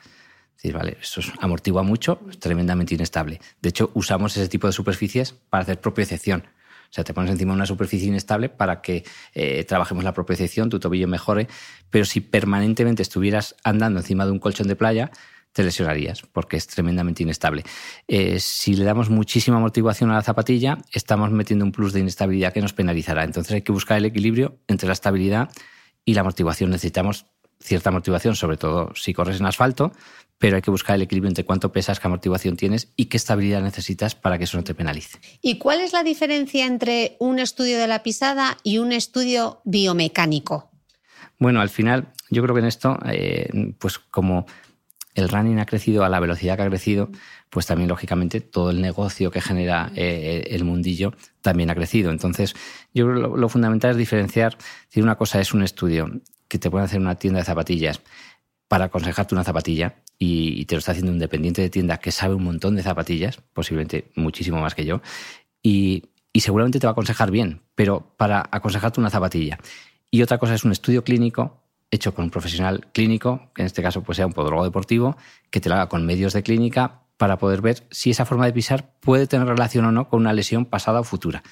vale, 0.72 0.98
eso 1.00 1.20
amortigua 1.40 1.82
mucho, 1.82 2.20
es 2.28 2.38
tremendamente 2.38 2.94
inestable. 2.94 3.40
De 3.62 3.70
hecho, 3.70 3.90
usamos 3.94 4.36
ese 4.36 4.48
tipo 4.48 4.66
de 4.66 4.72
superficies 4.72 5.32
para 5.32 5.62
hacer 5.62 5.80
propiocepción. 5.80 6.44
O 6.90 6.92
sea, 6.92 7.04
te 7.04 7.14
pones 7.14 7.30
encima 7.30 7.52
de 7.52 7.56
una 7.56 7.66
superficie 7.66 8.08
inestable 8.08 8.48
para 8.48 8.82
que 8.82 9.04
eh, 9.34 9.64
trabajemos 9.64 10.02
la 10.02 10.12
propiocepción, 10.12 10.68
tu 10.68 10.80
tobillo 10.80 11.06
mejore, 11.06 11.46
pero 11.88 12.04
si 12.04 12.20
permanentemente 12.20 13.02
estuvieras 13.02 13.54
andando 13.62 14.00
encima 14.00 14.26
de 14.26 14.32
un 14.32 14.40
colchón 14.40 14.66
de 14.66 14.76
playa, 14.76 15.10
te 15.52 15.62
lesionarías 15.62 16.22
porque 16.22 16.56
es 16.56 16.66
tremendamente 16.66 17.22
inestable. 17.22 17.64
Eh, 18.08 18.38
si 18.40 18.74
le 18.74 18.84
damos 18.84 19.08
muchísima 19.08 19.56
amortiguación 19.56 20.10
a 20.10 20.14
la 20.14 20.22
zapatilla, 20.22 20.78
estamos 20.92 21.30
metiendo 21.30 21.64
un 21.64 21.72
plus 21.72 21.92
de 21.92 22.00
inestabilidad 22.00 22.52
que 22.52 22.60
nos 22.60 22.72
penalizará. 22.72 23.24
Entonces 23.24 23.52
hay 23.52 23.62
que 23.62 23.72
buscar 23.72 23.98
el 23.98 24.04
equilibrio 24.04 24.58
entre 24.68 24.86
la 24.86 24.92
estabilidad 24.92 25.50
y 26.04 26.14
la 26.14 26.20
amortiguación. 26.22 26.70
Necesitamos 26.70 27.26
cierta 27.60 27.90
amortiguación, 27.90 28.36
sobre 28.36 28.56
todo 28.56 28.92
si 28.94 29.12
corres 29.12 29.38
en 29.38 29.46
asfalto, 29.46 29.92
pero 30.38 30.56
hay 30.56 30.62
que 30.62 30.70
buscar 30.70 30.96
el 30.96 31.02
equilibrio 31.02 31.28
entre 31.28 31.44
cuánto 31.44 31.70
pesas, 31.70 32.00
qué 32.00 32.06
amortiguación 32.06 32.56
tienes 32.56 32.92
y 32.96 33.06
qué 33.06 33.18
estabilidad 33.18 33.62
necesitas 33.62 34.14
para 34.14 34.38
que 34.38 34.44
eso 34.44 34.56
no 34.56 34.64
te 34.64 34.74
penalice. 34.74 35.18
¿Y 35.42 35.58
cuál 35.58 35.80
es 35.80 35.92
la 35.92 36.02
diferencia 36.02 36.66
entre 36.66 37.16
un 37.18 37.38
estudio 37.38 37.78
de 37.78 37.86
la 37.86 38.02
pisada 38.02 38.56
y 38.62 38.78
un 38.78 38.92
estudio 38.92 39.60
biomecánico? 39.64 40.70
Bueno, 41.38 41.60
al 41.60 41.68
final, 41.68 42.08
yo 42.30 42.42
creo 42.42 42.54
que 42.54 42.60
en 42.60 42.66
esto, 42.66 42.98
eh, 43.06 43.74
pues 43.78 43.98
como 43.98 44.46
el 45.14 45.28
running 45.28 45.58
ha 45.58 45.66
crecido 45.66 46.04
a 46.04 46.08
la 46.08 46.20
velocidad 46.20 46.56
que 46.56 46.62
ha 46.62 46.68
crecido, 46.68 47.10
pues 47.50 47.66
también 47.66 47.88
lógicamente 47.88 48.40
todo 48.40 48.70
el 48.70 48.80
negocio 48.80 49.30
que 49.30 49.40
genera 49.40 49.90
eh, 49.94 50.46
el 50.50 50.64
mundillo 50.64 51.12
también 51.42 51.70
ha 51.70 51.74
crecido. 51.74 52.10
Entonces, 52.10 52.54
yo 52.94 53.06
creo 53.06 53.34
que 53.34 53.40
lo, 53.40 53.48
fundamental 53.48 53.90
es 53.92 53.96
diferenciar 53.96 54.56
si 54.88 55.00
una 55.00 55.16
cosa 55.16 55.40
es 55.40 55.52
un 55.52 55.62
estudio 55.62 56.10
que 56.50 56.58
te 56.58 56.68
puede 56.68 56.84
hacer 56.84 57.00
una 57.00 57.14
tienda 57.14 57.38
de 57.38 57.46
zapatillas 57.46 58.02
para 58.68 58.86
aconsejarte 58.86 59.34
una 59.34 59.44
zapatilla 59.44 59.94
y, 60.18 60.66
te 60.66 60.74
lo 60.74 60.80
está 60.80 60.90
haciendo 60.92 61.12
un 61.12 61.18
dependiente 61.18 61.62
de 61.62 61.70
tienda 61.70 61.96
que 61.98 62.12
sabe 62.12 62.34
un 62.34 62.44
montón 62.44 62.76
de 62.76 62.82
zapatillas, 62.82 63.40
posiblemente 63.54 64.10
muchísimo 64.16 64.60
más 64.60 64.74
que 64.74 64.84
yo, 64.84 65.00
y, 65.62 66.02
seguramente 66.34 66.78
te 66.78 66.86
va 66.86 66.90
a 66.90 66.92
aconsejar 66.92 67.30
bien, 67.30 67.62
pero 67.74 68.14
para 68.16 68.46
aconsejarte 68.50 69.00
una 69.00 69.10
zapatilla. 69.10 69.58
Y 70.10 70.22
otra 70.22 70.38
cosa 70.38 70.54
es 70.54 70.64
un 70.64 70.72
estudio 70.72 71.04
clínico 71.04 71.62
hecho 71.90 72.14
con 72.14 72.24
un 72.24 72.30
profesional 72.30 72.86
clínico, 72.92 73.50
que 73.54 73.62
en 73.62 73.66
este 73.66 73.82
caso 73.82 74.02
pues 74.02 74.16
sea 74.16 74.26
un 74.26 74.32
podólogo 74.32 74.64
deportivo, 74.64 75.16
que 75.50 75.60
te 75.60 75.68
lo 75.68 75.76
haga 75.76 75.88
con 75.88 76.04
medios 76.04 76.32
de 76.32 76.42
clínica 76.42 77.02
para 77.16 77.38
poder 77.38 77.60
ver 77.60 77.86
si 77.90 78.10
esa 78.10 78.24
forma 78.24 78.46
de 78.46 78.52
pisar 78.52 78.94
puede 79.00 79.26
tener 79.26 79.46
relación 79.46 79.84
o 79.84 79.92
no 79.92 80.08
con 80.08 80.20
una 80.20 80.32
lesión 80.32 80.64
pasada 80.64 81.00
o 81.00 81.04
futura 81.04 81.42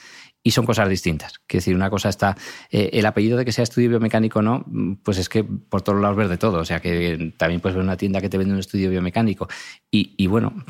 y 0.43 0.53
son 0.53 0.65
cosas 0.65 0.89
distintas. 0.89 1.41
Quiero 1.47 1.61
decir, 1.61 1.75
una 1.75 1.91
cosa 1.91 2.09
está, 2.09 2.37
eh, 2.71 2.91
el 2.93 3.05
apellido 3.07 3.37
de 3.37 3.45
que 3.45 3.53
sea 3.53 3.65
estudio 3.65 3.91
biomecánico 3.91 4.39
o 4.39 4.43
no, 4.43 4.65
pues 5.03 5.19
es 5.19 5.29
que 5.29 5.45
por 5.45 5.83
todos 5.83 6.01
lados 6.01 6.17
ver 6.17 6.29
de 6.29 6.39
todo. 6.39 6.61
O 6.61 6.65
sea, 6.65 6.81
que 6.81 7.35
también 7.37 7.61
puedes 7.61 7.77
ver 7.77 7.85
una 7.85 7.97
tienda 7.97 8.21
que 8.21 8.29
te 8.29 8.39
vende 8.39 8.55
un 8.55 8.61
estudio 8.61 8.89
biomecánico 8.89 9.49
y, 9.91 10.27
bueno, 10.27 10.65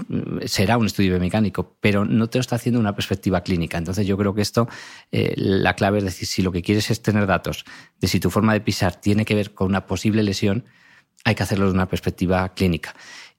será 0.46 0.78
un 0.78 0.86
estudio 0.86 1.10
biomecánico, 1.10 1.76
pero 1.80 2.04
no 2.04 2.28
te 2.28 2.38
lo 2.38 2.40
está 2.40 2.56
haciendo 2.56 2.80
una 2.80 2.94
perspectiva 2.94 3.42
clínica. 3.42 3.78
Entonces 3.78 4.06
yo 4.06 4.16
creo 4.16 4.34
que 4.34 4.42
esto, 4.42 4.68
eh, 5.12 5.34
la 5.36 5.74
clave 5.74 5.98
es 5.98 6.04
decir, 6.04 6.26
si 6.26 6.42
lo 6.42 6.50
que 6.50 6.62
quieres 6.62 6.90
es 6.90 7.02
tener 7.02 7.26
datos 7.26 7.64
de 8.00 8.08
si 8.08 8.20
tu 8.20 8.30
forma 8.30 8.54
de 8.54 8.60
pisar 8.60 8.96
tiene 8.96 9.24
que 9.24 9.34
ver 9.34 9.54
con 9.54 9.68
una 9.68 9.86
posible 9.86 10.22
lesión, 10.22 10.64
hay 11.24 11.34
que 11.34 11.42
hacerlo 11.42 11.66
de 11.66 11.72
una 11.72 11.86
perspectiva 11.86 12.48
clínica. 12.54 12.94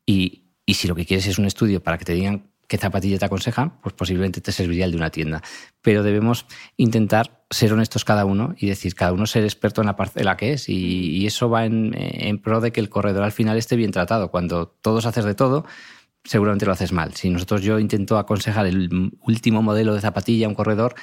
Y, 0.06 0.46
Y 0.70 0.76
si 0.76 0.88
lo 0.88 0.94
que 0.94 1.06
quieres 1.06 1.26
es 1.26 1.40
un 1.40 1.46
estudio 1.46 1.82
para 1.82 1.98
que 1.98 2.06
te 2.06 2.14
digan 2.14 2.49
qué 2.70 2.78
zapatilla 2.78 3.18
te 3.18 3.26
aconsejan, 3.26 3.82
pues 3.82 3.94
posiblemente 3.94 4.42
te 4.42 4.52
serviría 4.52 4.86
el 4.86 4.92
de 4.92 4.98
una 4.98 5.10
tienda. 5.10 5.42
Pero 5.82 6.04
debemos 6.04 6.46
intentar 6.78 7.44
ser 7.50 7.74
honestos 7.74 8.06
cada 8.06 8.26
uno 8.26 8.54
y 8.58 8.68
decir, 8.68 8.94
cada 8.94 9.12
uno 9.12 9.26
ser 9.26 9.44
experto 9.44 9.82
en 9.82 9.88
la 9.88 9.96
parcela 9.96 10.38
que 10.38 10.54
es. 10.54 10.70
Y, 10.70 11.26
eso 11.26 11.50
va 11.50 11.66
en, 11.66 12.40
pro 12.42 12.62
de 12.62 12.72
que 12.72 12.80
el 12.80 12.90
corredor 12.90 13.24
al 13.24 13.32
final 13.32 13.58
esté 13.58 13.76
bien 13.76 13.92
tratado. 13.92 14.30
Cuando 14.30 14.68
todos 14.68 15.08
haces 15.08 15.26
de 15.26 15.34
todo, 15.34 15.66
seguramente 16.24 16.68
lo 16.68 16.72
haces 16.72 16.94
mal. 16.94 17.16
Si 17.16 17.32
nosotros 17.32 17.64
yo 17.64 17.80
intento 17.80 18.20
aconsejar 18.20 18.68
el 18.68 19.12
último 19.22 19.64
modelo 19.64 19.96
de 19.96 20.02
zapatilla 20.02 20.46
a 20.46 20.50
un 20.50 20.56
corredor, 20.56 20.94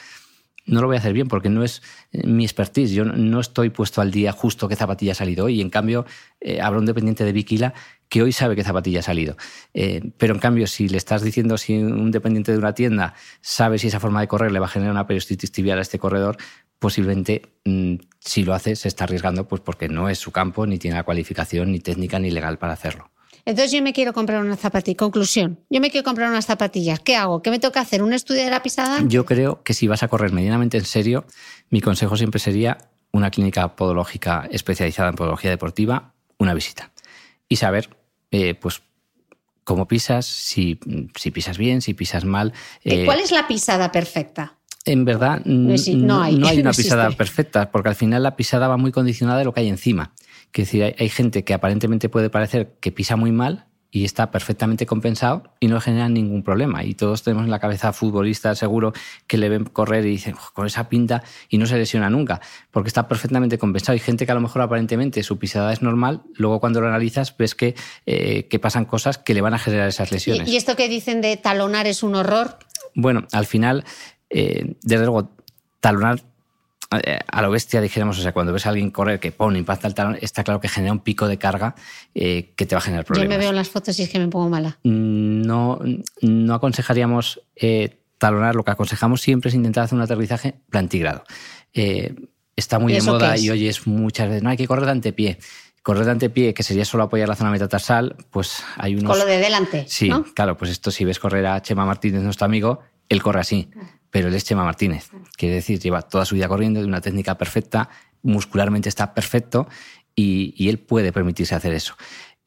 no 0.67 0.81
lo 0.81 0.87
voy 0.87 0.97
a 0.97 0.99
hacer 0.99 1.13
bien 1.13 1.29
porque 1.29 1.49
no 1.49 1.65
es 1.65 1.83
eh, 2.13 2.27
mi 2.27 2.45
expertise. 2.45 2.93
Yo 2.93 3.05
no 3.05 3.41
estoy 3.41 3.71
puesto 3.71 4.01
al 4.01 4.13
día 4.13 4.33
justo 4.33 4.69
qué 4.69 4.77
zapatilla 4.77 5.13
ha 5.13 5.17
salido 5.17 5.47
hoy. 5.47 5.57
Y 5.57 5.61
en 5.63 5.71
cambio, 5.71 6.07
eh, 6.41 6.61
habrá 6.61 6.79
un 6.79 6.87
dependiente 6.87 7.25
de 7.25 7.33
Viquila 7.33 7.75
que 8.09 8.23
hoy 8.23 8.33
sabe 8.33 8.57
qué 8.57 8.65
zapatilla 8.65 9.01
ha 9.01 9.03
salido. 9.03 9.37
Eh, 9.75 10.13
pero 10.19 10.35
en 10.35 10.41
cambio, 10.41 10.67
si 10.67 10.89
le 10.89 10.97
estás 10.97 11.23
diciendo 11.23 11.59
si 11.59 11.77
un 11.77 12.11
dependiente 12.11 12.53
de 12.53 12.59
una 12.59 12.75
tienda 12.75 13.15
sabe 13.41 13.79
si 13.79 13.89
esa 13.89 14.01
forma 14.01 14.21
de 14.21 14.29
correr 14.29 14.53
le 14.53 14.59
va 14.59 14.67
a 14.67 14.71
generar 14.71 14.93
una 14.93 15.07
periostitis 15.07 15.53
tibial 15.53 15.79
a 15.79 15.83
este 15.83 15.99
corredor, 15.99 16.37
posiblemente 16.79 17.43
mm, 17.65 17.95
si 18.21 18.45
lo 18.45 18.55
hace 18.55 18.77
se 18.77 18.89
está 18.89 19.05
arriesgando 19.05 19.49
pues 19.49 19.61
porque 19.61 19.89
no 19.89 20.09
es 20.09 20.19
su 20.19 20.31
campo, 20.31 20.67
ni 20.67 20.79
tiene 20.79 20.97
la 20.97 21.03
cualificación, 21.03 21.73
ni 21.73 21.81
técnica, 21.81 22.19
ni 22.19 22.31
legal 22.31 22.59
para 22.59 22.75
hacerlo. 22.75 23.11
Entonces 23.45 23.71
yo 23.71 23.81
me 23.81 23.93
quiero 23.93 24.13
comprar 24.13 24.43
una 24.43 24.57
zapatilla. 24.57 24.97
Conclusión, 24.97 25.61
yo 25.71 25.81
me 25.81 25.91
quiero 25.91 26.05
comprar 26.05 26.29
unas 26.29 26.47
zapatillas. 26.47 26.99
¿Qué 26.99 27.15
hago? 27.15 27.43
¿Qué 27.43 27.51
me 27.51 27.61
toca 27.61 27.81
hacer? 27.81 28.03
¿Un 28.03 28.13
estudio 28.13 28.43
de 28.45 28.51
la 28.51 28.61
pisada? 28.61 29.01
Yo 29.07 29.25
creo 29.25 29.63
que 29.63 29.73
si 29.73 29.87
vas 29.87 30.03
a 30.03 30.09
correr 30.09 30.33
medianamente 30.33 30.79
en 30.79 30.85
serio, 30.85 31.25
mi 31.71 31.81
consejo 31.81 32.17
siempre 32.17 32.41
sería 32.41 32.79
una 33.13 33.31
clínica 33.31 33.77
podológica 33.77 34.49
especializada 34.51 35.11
en 35.11 35.15
podología 35.15 35.51
deportiva, 35.51 36.13
una 36.39 36.55
visita. 36.55 36.91
Y 37.49 37.57
saber, 37.57 37.91
eh, 38.31 38.55
pues, 38.55 38.83
cómo 39.65 39.89
pisas, 39.89 40.27
si, 40.27 40.79
si, 41.17 41.31
pisas 41.31 41.59
bien, 41.59 41.83
si 41.83 41.95
pisas 41.95 42.25
mal. 42.25 42.53
Eh, 42.85 43.05
¿Cuál 43.05 43.21
es 43.21 43.33
la 43.33 43.49
pisada 43.49 43.91
perfecta? 43.91 44.59
En 44.85 45.05
verdad, 45.05 45.43
no, 45.45 45.75
hay, 46.23 46.37
no 46.37 46.47
hay 46.47 46.61
una 46.61 46.73
pisada 46.73 47.11
perfecta, 47.11 47.73
porque 47.73 47.89
al 47.89 47.97
final 47.97 48.23
la 48.23 48.37
pisada 48.37 48.69
va 48.69 48.77
muy 48.77 48.93
condicionada 48.93 49.41
de 49.41 49.45
lo 49.45 49.53
que 49.53 49.61
hay 49.61 49.69
encima. 49.69 50.13
Que 50.53 50.63
decir, 50.63 50.95
hay, 50.97 51.09
gente 51.09 51.45
que 51.45 51.53
aparentemente 51.53 52.09
puede 52.09 52.31
parecer 52.31 52.77
que 52.81 52.93
pisa 52.93 53.17
muy 53.17 53.33
mal 53.33 53.67
y 53.91 54.05
está 54.05 54.31
perfectamente 54.31 54.87
compensado 54.87 55.45
y 55.61 55.69
no 55.69 55.81
genera 55.81 56.09
ningún 56.09 56.43
problema. 56.43 56.85
Y 56.85 56.95
todos 56.95 57.23
tenemos 57.23 57.45
en 57.45 57.51
la 57.51 57.59
cabeza 57.59 57.93
futbolistas 57.93 58.59
seguro 58.59 58.93
que 59.27 59.39
le 59.39 59.49
ven 59.49 59.65
correr 59.65 60.05
y 60.05 60.11
dicen, 60.11 60.37
con 60.53 60.67
esa 60.67 60.89
pinta 60.89 61.23
y 61.49 61.59
no 61.59 61.67
se 61.67 61.77
lesiona 61.77 62.11
nunca, 62.11 62.41
porque 62.71 62.89
está 62.89 63.09
perfectamente 63.09 63.59
compensado. 63.59 63.95
Hay 63.95 64.01
gente 64.01 64.27
que 64.27 64.33
a 64.33 64.35
lo 64.35 64.41
mejor 64.41 64.63
aparentemente 64.63 65.23
su 65.23 65.39
pisada 65.39 65.73
es 65.73 65.83
normal, 65.83 66.23
luego 66.35 66.61
cuando 66.61 66.81
lo 66.81 66.89
analizas 66.89 67.37
ves 67.37 67.55
que, 67.55 67.75
eh, 68.07 68.49
que 68.49 68.59
pasan 68.59 68.85
cosas 68.85 69.19
que 69.19 69.35
le 69.35 69.41
van 69.41 69.55
a 69.55 69.59
generar 69.59 69.89
esas 69.89 70.13
lesiones. 70.13 70.49
¿Y, 70.49 70.57
esto 70.57 70.77
que 70.77 70.89
dicen 70.89 71.21
de 71.21 71.37
talonar 71.37 71.87
es 71.87 72.03
un 72.03 72.15
horror? 72.15 72.59
Bueno, 72.95 73.27
al 73.33 73.47
final, 73.47 73.85
eh, 74.31 74.75
desde 74.83 75.05
luego, 75.05 75.31
talonar 75.81 76.23
a 76.91 77.43
lo 77.43 77.51
bestia, 77.51 77.81
dijéramos, 77.81 78.19
o 78.19 78.23
sea, 78.23 78.33
cuando 78.33 78.53
ves 78.53 78.67
a 78.67 78.71
alguien 78.71 78.91
correr 78.91 79.19
que 79.19 79.33
pone, 79.33 79.59
impacta 79.59 79.89
el 79.89 79.95
talón, 79.95 80.19
está 80.21 80.45
claro 80.45 80.61
que 80.61 80.69
genera 80.69 80.93
un 80.93 81.01
pico 81.01 81.27
de 81.27 81.39
carga 81.39 81.75
eh, 82.15 82.53
que 82.57 82.67
te 82.67 82.75
va 82.75 82.79
a 82.79 82.83
generar 82.83 83.05
problemas. 83.05 83.27
Yo 83.27 83.31
me 83.31 83.39
veo 83.39 83.51
en 83.51 83.57
las 83.57 83.69
fotos 83.69 83.99
y 83.99 84.05
es 84.05 84.09
que 84.09 84.19
me 84.19 84.29
pongo 84.29 84.49
mala. 84.49 84.79
Mm, 84.85 85.43
no, 85.43 85.81
no 86.23 86.55
aconsejaríamos 86.55 87.41
eh, 87.57 87.99
talonar, 88.19 88.55
lo 88.55 88.65
que 88.65 88.71
aconsejamos 88.71 89.21
siempre 89.21 89.49
es 89.49 89.55
intentar 89.55 89.85
hacer 89.85 89.97
un 89.97 90.03
aterrizaje 90.03 90.55
plantigrado. 90.71 91.25
Eh, 91.75 92.15
está 92.55 92.79
muy 92.79 92.93
de 92.93 93.03
moda 93.03 93.37
y 93.37 93.51
oyes 93.51 93.87
muchas 93.87 94.29
veces, 94.29 94.43
no 94.43 94.51
hay 94.51 94.57
que 94.57 94.67
correr 94.67 94.85
de 94.85 94.93
antepié. 94.93 95.39
Correr 95.83 96.05
de 96.05 96.11
antepié, 96.13 96.55
que 96.55 96.63
sería 96.63 96.85
solo 96.85 97.05
apoyar 97.05 97.29
la 97.29 97.37
zona 97.37 97.51
metatarsal, 97.51 98.17
pues 98.31 98.63
hay 98.77 98.95
unos... 98.95 99.11
Con 99.11 99.19
lo 99.19 99.27
de 99.27 99.39
delante. 99.39 99.85
Sí, 99.89 100.11
claro, 100.35 100.57
pues 100.57 100.71
esto 100.71 100.91
si 100.91 101.05
ves 101.05 101.19
correr 101.19 101.47
a 101.47 101.63
Chema 101.63 101.85
Martínez, 101.85 102.23
nuestro 102.23 102.45
amigo, 102.45 102.81
él 103.09 103.23
corre 103.23 103.41
así 103.41 103.71
pero 104.11 104.29
él 104.29 104.35
es 104.35 104.45
Chema 104.45 104.65
Martínez. 104.65 105.11
Quiere 105.37 105.57
decir, 105.57 105.79
lleva 105.79 106.03
toda 106.03 106.25
su 106.25 106.35
vida 106.35 106.49
corriendo 106.49 106.81
de 106.81 106.87
una 106.87 107.01
técnica 107.01 107.37
perfecta, 107.37 107.89
muscularmente 108.23 108.89
está 108.89 109.15
perfecto 109.15 109.69
y, 110.15 110.69
él 110.69 110.79
puede 110.79 111.13
permitirse 111.13 111.55
hacer 111.55 111.75
eso. 111.75 111.95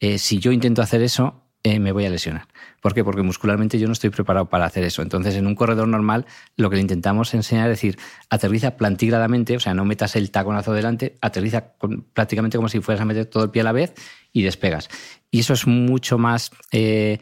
Eh, 0.00 0.18
si 0.18 0.38
yo 0.38 0.52
intento 0.52 0.82
hacer 0.82 1.02
eso, 1.02 1.44
eh, 1.62 1.78
me 1.78 1.92
voy 1.92 2.06
a 2.06 2.10
lesionar. 2.10 2.48
¿Por 2.80 2.94
qué? 2.94 3.04
Porque 3.04 3.22
muscularmente 3.22 3.78
yo 3.78 3.86
no 3.86 3.92
estoy 3.92 4.08
preparado 4.08 4.48
para 4.48 4.64
hacer 4.64 4.82
eso. 4.84 5.02
Entonces, 5.02 5.34
en 5.34 5.46
un 5.46 5.54
corredor 5.54 5.86
normal, 5.86 6.24
lo 6.56 6.70
que 6.70 6.76
le 6.76 6.82
intentamos 6.82 7.34
enseñar 7.34 7.70
es 7.70 7.76
decir, 7.76 7.98
aterriza 8.30 8.78
plantígradamente, 8.78 9.56
o 9.56 9.60
sea, 9.60 9.74
no 9.74 9.84
metas 9.84 10.16
el 10.16 10.30
taconazo 10.30 10.72
delante, 10.72 11.16
aterriza 11.20 11.74
prácticamente 12.14 12.56
como 12.56 12.70
si 12.70 12.80
fueras 12.80 13.02
a 13.02 13.04
meter 13.04 13.26
todo 13.26 13.44
el 13.44 13.50
pie 13.50 13.60
a 13.60 13.64
la 13.64 13.72
vez 13.72 13.92
y 14.32 14.42
despegas. 14.42 14.88
Y 15.30 15.40
eso 15.40 15.52
es 15.52 15.66
mucho 15.66 16.16
más 16.16 16.50
eh, 16.72 17.18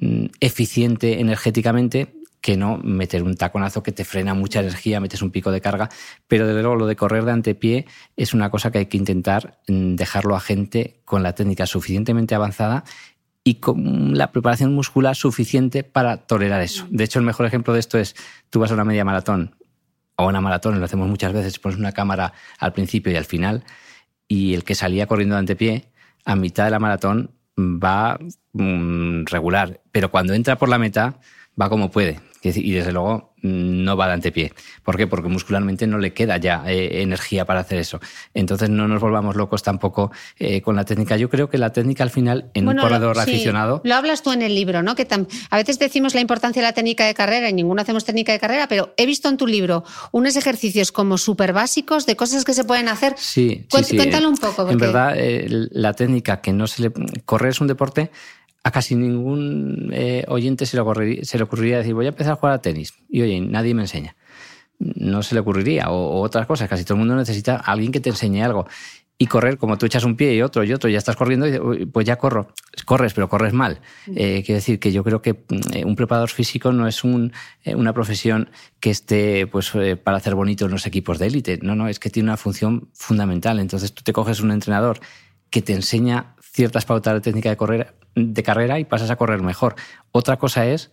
mm, 0.00 0.26
eficiente 0.40 1.20
energéticamente 1.20 2.14
que 2.42 2.56
no 2.56 2.76
meter 2.78 3.22
un 3.22 3.36
taconazo 3.36 3.82
que 3.82 3.92
te 3.92 4.04
frena 4.04 4.34
mucha 4.34 4.60
energía, 4.60 5.00
metes 5.00 5.22
un 5.22 5.30
pico 5.30 5.52
de 5.52 5.60
carga, 5.60 5.88
pero 6.26 6.46
desde 6.46 6.60
luego 6.60 6.76
lo 6.76 6.86
de 6.86 6.96
correr 6.96 7.24
de 7.24 7.30
antepié 7.30 7.86
es 8.16 8.34
una 8.34 8.50
cosa 8.50 8.72
que 8.72 8.78
hay 8.78 8.86
que 8.86 8.96
intentar 8.96 9.60
mm, 9.68 9.94
dejarlo 9.94 10.34
a 10.34 10.40
gente 10.40 11.00
con 11.04 11.22
la 11.22 11.34
técnica 11.34 11.66
suficientemente 11.66 12.34
avanzada 12.34 12.82
y 13.44 13.54
con 13.54 14.18
la 14.18 14.32
preparación 14.32 14.74
muscular 14.74 15.14
suficiente 15.14 15.84
para 15.84 16.18
tolerar 16.18 16.60
eso. 16.62 16.86
De 16.90 17.04
hecho, 17.04 17.20
el 17.20 17.24
mejor 17.24 17.46
ejemplo 17.46 17.72
de 17.74 17.80
esto 17.80 17.96
es, 17.96 18.16
tú 18.50 18.58
vas 18.58 18.72
a 18.72 18.74
una 18.74 18.84
media 18.84 19.04
maratón 19.04 19.54
o 20.16 20.26
una 20.26 20.40
maratón, 20.40 20.78
lo 20.80 20.84
hacemos 20.84 21.08
muchas 21.08 21.32
veces, 21.32 21.60
pones 21.60 21.78
una 21.78 21.92
cámara 21.92 22.32
al 22.58 22.72
principio 22.72 23.12
y 23.12 23.16
al 23.16 23.24
final, 23.24 23.64
y 24.26 24.54
el 24.54 24.64
que 24.64 24.74
salía 24.74 25.06
corriendo 25.06 25.36
de 25.36 25.40
antepié, 25.40 25.88
a 26.24 26.34
mitad 26.34 26.64
de 26.64 26.70
la 26.70 26.80
maratón 26.80 27.30
va 27.56 28.18
mm, 28.52 29.26
regular, 29.26 29.80
pero 29.92 30.10
cuando 30.10 30.34
entra 30.34 30.58
por 30.58 30.68
la 30.68 30.78
meta, 30.78 31.20
va 31.60 31.68
como 31.68 31.90
puede. 31.90 32.31
Y 32.42 32.72
desde 32.72 32.92
luego 32.92 33.32
no 33.42 33.96
va 33.96 34.06
de 34.06 34.14
antepié. 34.14 34.52
¿Por 34.82 34.96
qué? 34.96 35.06
Porque 35.06 35.28
muscularmente 35.28 35.86
no 35.86 35.98
le 35.98 36.12
queda 36.12 36.36
ya 36.36 36.64
eh, 36.66 37.02
energía 37.02 37.44
para 37.44 37.60
hacer 37.60 37.78
eso. 37.78 38.00
Entonces 38.34 38.70
no 38.70 38.88
nos 38.88 39.00
volvamos 39.00 39.36
locos 39.36 39.62
tampoco 39.62 40.12
eh, 40.38 40.60
con 40.62 40.76
la 40.76 40.84
técnica. 40.84 41.16
Yo 41.16 41.28
creo 41.28 41.48
que 41.48 41.58
la 41.58 41.70
técnica 41.70 42.04
al 42.04 42.10
final 42.10 42.50
en 42.54 42.68
un 42.68 42.76
corredor 42.76 43.18
aficionado. 43.18 43.80
Lo 43.84 43.94
hablas 43.94 44.22
tú 44.22 44.32
en 44.32 44.42
el 44.42 44.54
libro, 44.54 44.82
¿no? 44.82 44.94
Que 44.94 45.06
a 45.50 45.56
veces 45.56 45.78
decimos 45.78 46.14
la 46.14 46.20
importancia 46.20 46.62
de 46.62 46.68
la 46.68 46.72
técnica 46.72 47.06
de 47.06 47.14
carrera 47.14 47.48
y 47.48 47.52
ninguno 47.52 47.82
hacemos 47.82 48.04
técnica 48.04 48.32
de 48.32 48.38
carrera, 48.38 48.68
pero 48.68 48.94
he 48.96 49.06
visto 49.06 49.28
en 49.28 49.36
tu 49.36 49.46
libro 49.46 49.84
unos 50.12 50.36
ejercicios 50.36 50.92
como 50.92 51.18
súper 51.18 51.52
básicos 51.52 52.06
de 52.06 52.16
cosas 52.16 52.44
que 52.44 52.54
se 52.54 52.64
pueden 52.64 52.88
hacer. 52.88 53.14
Sí, 53.16 53.66
sí, 53.84 53.96
Cuéntalo 53.96 54.28
un 54.28 54.36
poco. 54.36 54.68
En 54.68 54.78
verdad, 54.78 55.14
eh, 55.16 55.46
la 55.48 55.92
técnica 55.94 56.40
que 56.40 56.52
no 56.52 56.66
se 56.66 56.82
le. 56.82 56.92
Correr 57.24 57.50
es 57.50 57.60
un 57.60 57.66
deporte 57.66 58.10
a 58.64 58.70
casi 58.70 58.94
ningún 58.94 59.90
eh, 59.92 60.24
oyente 60.28 60.66
se 60.66 60.76
le, 60.76 60.82
ocurriría, 60.82 61.24
se 61.24 61.36
le, 61.36 61.44
ocurriría, 61.44 61.78
decir, 61.78 61.94
voy 61.94 62.06
a 62.06 62.10
empezar 62.10 62.34
a 62.34 62.36
jugar 62.36 62.54
a 62.54 62.62
tenis. 62.62 62.94
Y 63.08 63.22
oye, 63.22 63.40
nadie 63.40 63.74
me 63.74 63.82
enseña. 63.82 64.14
No 64.78 65.22
se 65.22 65.34
le 65.34 65.40
ocurriría. 65.40 65.90
O, 65.90 66.20
otras 66.20 66.46
cosas. 66.46 66.68
Casi 66.68 66.84
todo 66.84 66.94
el 66.94 67.00
mundo 67.00 67.16
necesita 67.16 67.56
a 67.56 67.72
alguien 67.72 67.90
que 67.90 68.00
te 68.00 68.10
enseñe 68.10 68.42
algo. 68.42 68.66
Y 69.18 69.26
correr, 69.26 69.58
como 69.58 69.78
tú 69.78 69.86
echas 69.86 70.04
un 70.04 70.16
pie 70.16 70.34
y 70.34 70.42
otro 70.42 70.64
y 70.64 70.72
otro, 70.72 70.88
ya 70.90 70.98
estás 70.98 71.14
corriendo, 71.16 71.46
y 71.74 71.86
pues 71.86 72.06
ya 72.06 72.16
corro. 72.16 72.48
Corres, 72.84 73.14
pero 73.14 73.28
corres 73.28 73.52
mal. 73.52 73.80
Eh, 74.16 74.42
quiero 74.44 74.56
decir 74.56 74.80
que 74.80 74.90
yo 74.90 75.04
creo 75.04 75.22
que 75.22 75.34
mm, 75.34 75.86
un 75.86 75.94
preparador 75.94 76.30
físico 76.30 76.72
no 76.72 76.88
es 76.88 77.04
un, 77.04 77.32
eh, 77.64 77.74
una 77.74 77.92
profesión 77.92 78.48
que 78.80 78.90
esté 78.90 79.46
pues, 79.46 79.72
para 80.02 80.16
hacer 80.16 80.34
bonito 80.34 80.64
en 80.64 80.72
los 80.72 80.86
equipos 80.86 81.18
de 81.18 81.26
élite. 81.26 81.58
No, 81.62 81.76
no, 81.76 81.88
es 81.88 81.98
que 81.98 82.10
tiene 82.10 82.30
una 82.30 82.36
función 82.36 82.88
fundamental. 82.94 83.58
Entonces 83.58 83.92
tú 83.92 84.02
te 84.02 84.12
coges 84.12 84.40
un 84.40 84.50
entrenador 84.50 84.98
que 85.52 85.62
te 85.62 85.74
enseña 85.74 86.34
ciertas 86.40 86.86
pautas 86.86 87.14
de 87.14 87.20
técnica 87.20 87.50
de 87.50 87.56
correr 87.56 87.94
de 88.16 88.42
carrera 88.42 88.80
y 88.80 88.84
pasas 88.84 89.10
a 89.10 89.16
correr 89.16 89.42
mejor. 89.42 89.76
Otra 90.10 90.38
cosa 90.38 90.66
es 90.66 90.90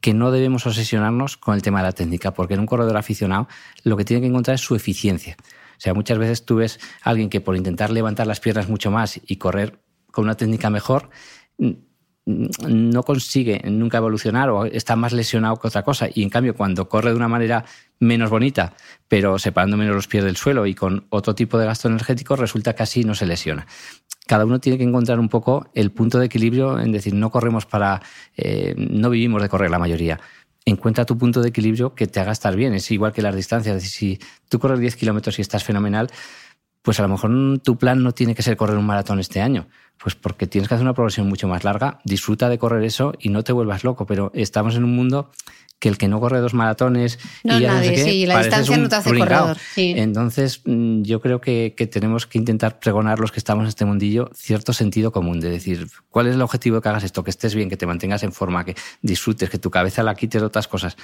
que 0.00 0.12
no 0.12 0.30
debemos 0.30 0.66
obsesionarnos 0.66 1.36
con 1.36 1.54
el 1.54 1.62
tema 1.62 1.78
de 1.78 1.84
la 1.84 1.92
técnica, 1.92 2.34
porque 2.34 2.54
en 2.54 2.60
un 2.60 2.66
corredor 2.66 2.96
aficionado 2.96 3.48
lo 3.82 3.96
que 3.96 4.04
tiene 4.04 4.20
que 4.20 4.26
encontrar 4.26 4.56
es 4.56 4.60
su 4.60 4.74
eficiencia. 4.74 5.36
O 5.40 5.80
sea, 5.80 5.94
muchas 5.94 6.18
veces 6.18 6.44
tú 6.44 6.56
ves 6.56 6.78
a 7.02 7.10
alguien 7.10 7.30
que 7.30 7.40
por 7.40 7.56
intentar 7.56 7.90
levantar 7.90 8.26
las 8.26 8.40
piernas 8.40 8.68
mucho 8.68 8.90
más 8.90 9.20
y 9.24 9.36
correr 9.36 9.80
con 10.10 10.24
una 10.24 10.34
técnica 10.34 10.68
mejor, 10.68 11.10
no 12.26 13.02
consigue 13.04 13.62
nunca 13.70 13.98
evolucionar 13.98 14.50
o 14.50 14.64
está 14.66 14.96
más 14.96 15.12
lesionado 15.12 15.56
que 15.56 15.68
otra 15.68 15.82
cosa. 15.82 16.08
Y 16.12 16.22
en 16.22 16.28
cambio, 16.28 16.54
cuando 16.54 16.88
corre 16.88 17.10
de 17.10 17.16
una 17.16 17.28
manera 17.28 17.64
menos 18.00 18.30
bonita, 18.30 18.74
pero 19.08 19.38
separando 19.38 19.76
menos 19.76 19.94
los 19.94 20.08
pies 20.08 20.24
del 20.24 20.36
suelo 20.36 20.66
y 20.66 20.74
con 20.74 21.06
otro 21.10 21.34
tipo 21.34 21.56
de 21.56 21.66
gasto 21.66 21.88
energético, 21.88 22.36
resulta 22.36 22.74
que 22.74 22.82
así 22.82 23.04
no 23.04 23.14
se 23.14 23.26
lesiona 23.26 23.66
cada 24.26 24.44
uno 24.44 24.60
tiene 24.60 24.76
que 24.76 24.84
encontrar 24.84 25.20
un 25.20 25.28
poco 25.28 25.70
el 25.72 25.92
punto 25.92 26.18
de 26.18 26.26
equilibrio 26.26 26.78
en 26.80 26.92
decir, 26.92 27.14
no 27.14 27.30
corremos 27.30 27.64
para, 27.64 28.02
eh, 28.36 28.74
no 28.76 29.08
vivimos 29.08 29.40
de 29.40 29.48
correr 29.48 29.70
la 29.70 29.78
mayoría. 29.78 30.20
Encuentra 30.64 31.04
tu 31.04 31.16
punto 31.16 31.40
de 31.42 31.50
equilibrio 31.50 31.94
que 31.94 32.08
te 32.08 32.18
haga 32.18 32.32
estar 32.32 32.56
bien. 32.56 32.74
Es 32.74 32.90
igual 32.90 33.12
que 33.12 33.22
las 33.22 33.36
distancias. 33.36 33.80
si 33.84 34.18
tú 34.48 34.58
corres 34.58 34.80
10 34.80 34.96
kilómetros 34.96 35.38
y 35.38 35.42
estás 35.42 35.62
fenomenal, 35.62 36.10
pues 36.86 37.00
a 37.00 37.02
lo 37.02 37.08
mejor 37.08 37.58
tu 37.64 37.76
plan 37.78 38.00
no 38.00 38.12
tiene 38.12 38.36
que 38.36 38.44
ser 38.44 38.56
correr 38.56 38.76
un 38.76 38.86
maratón 38.86 39.18
este 39.18 39.40
año. 39.40 39.66
Pues 39.98 40.14
porque 40.14 40.46
tienes 40.46 40.68
que 40.68 40.74
hacer 40.76 40.84
una 40.84 40.94
progresión 40.94 41.28
mucho 41.28 41.48
más 41.48 41.64
larga, 41.64 41.98
disfruta 42.04 42.48
de 42.48 42.58
correr 42.58 42.84
eso 42.84 43.12
y 43.18 43.30
no 43.30 43.42
te 43.42 43.50
vuelvas 43.50 43.82
loco, 43.82 44.06
pero 44.06 44.30
estamos 44.34 44.76
en 44.76 44.84
un 44.84 44.94
mundo 44.94 45.32
que 45.80 45.88
el 45.88 45.98
que 45.98 46.06
no 46.06 46.20
corre 46.20 46.38
dos 46.38 46.54
maratones 46.54 47.18
no, 47.42 47.58
y 47.58 47.62
ya 47.62 47.72
nadie, 47.72 47.90
no 47.90 47.96
sé 47.96 48.04
qué, 48.04 48.10
sí, 48.12 48.26
la 48.26 48.38
distancia 48.38 48.76
no 48.76 48.88
te 48.88 48.94
hace 48.94 49.18
corredor, 49.18 49.56
sí. 49.74 49.94
Entonces, 49.96 50.62
mm, 50.64 51.02
yo 51.02 51.20
creo 51.20 51.40
que, 51.40 51.74
que 51.76 51.88
tenemos 51.88 52.28
que 52.28 52.38
intentar 52.38 52.78
pregonar 52.78 53.18
los 53.18 53.32
que 53.32 53.40
estamos 53.40 53.64
en 53.64 53.68
este 53.70 53.84
mundillo 53.84 54.30
cierto 54.32 54.72
sentido 54.72 55.10
común, 55.10 55.40
de 55.40 55.50
decir, 55.50 55.88
¿cuál 56.08 56.28
es 56.28 56.36
el 56.36 56.42
objetivo 56.42 56.76
de 56.76 56.82
que 56.82 56.88
hagas 56.88 57.02
esto? 57.02 57.24
Que 57.24 57.30
estés 57.30 57.56
bien, 57.56 57.68
que 57.68 57.76
te 57.76 57.86
mantengas 57.86 58.22
en 58.22 58.30
forma, 58.30 58.64
que 58.64 58.76
disfrutes, 59.02 59.50
que 59.50 59.58
tu 59.58 59.72
cabeza 59.72 60.04
la 60.04 60.14
quites 60.14 60.40
de 60.40 60.46
otras 60.46 60.68
cosas. 60.68 60.96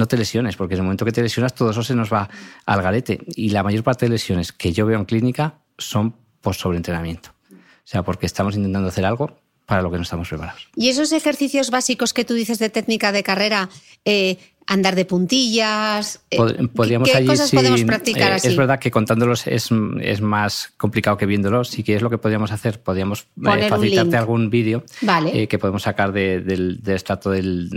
No 0.00 0.08
te 0.08 0.16
lesiones, 0.16 0.56
porque 0.56 0.76
en 0.76 0.78
el 0.78 0.84
momento 0.84 1.04
que 1.04 1.12
te 1.12 1.20
lesionas 1.20 1.54
todo 1.54 1.72
eso 1.72 1.82
se 1.82 1.94
nos 1.94 2.10
va 2.10 2.26
al 2.64 2.80
garete. 2.80 3.20
Y 3.36 3.50
la 3.50 3.62
mayor 3.62 3.82
parte 3.82 4.06
de 4.06 4.12
lesiones 4.12 4.50
que 4.50 4.72
yo 4.72 4.86
veo 4.86 4.98
en 4.98 5.04
clínica 5.04 5.58
son 5.76 6.16
por 6.40 6.54
sobreentrenamiento. 6.54 7.34
O 7.52 7.56
sea, 7.84 8.02
porque 8.02 8.24
estamos 8.24 8.56
intentando 8.56 8.88
hacer 8.88 9.04
algo 9.04 9.36
para 9.66 9.82
lo 9.82 9.90
que 9.90 9.98
no 9.98 10.04
estamos 10.04 10.26
preparados. 10.26 10.70
Y 10.74 10.88
esos 10.88 11.12
ejercicios 11.12 11.70
básicos 11.70 12.14
que 12.14 12.24
tú 12.24 12.32
dices 12.32 12.58
de 12.58 12.70
técnica 12.70 13.12
de 13.12 13.22
carrera, 13.22 13.68
eh, 14.06 14.38
andar 14.66 14.94
de 14.94 15.04
puntillas, 15.04 16.20
eh, 16.30 16.38
Podríamos 16.74 17.08
¿qué 17.10 17.16
allí, 17.16 17.26
cosas 17.26 17.50
sí, 17.50 17.56
podemos 17.56 17.82
practicar 17.84 18.30
eh, 18.32 18.34
así? 18.36 18.48
Es 18.48 18.56
verdad 18.56 18.78
que 18.78 18.90
contándolos 18.90 19.46
es, 19.46 19.68
es 20.00 20.20
más 20.20 20.72
complicado 20.76 21.16
que 21.16 21.26
viéndolos. 21.26 21.68
Sí 21.70 21.82
que 21.82 21.96
es 21.96 22.02
lo 22.02 22.10
que 22.10 22.18
podríamos 22.18 22.52
hacer. 22.52 22.80
Podríamos 22.80 23.26
eh, 23.44 23.66
facilitarte 23.68 24.16
algún 24.16 24.48
vídeo 24.50 24.84
Vale. 25.02 25.42
eh, 25.42 25.48
que 25.48 25.58
podemos 25.58 25.82
sacar 25.82 26.12
de- 26.12 26.40
del, 26.40 26.80
del 26.82 26.94
extracto 26.94 27.30
del, 27.30 27.68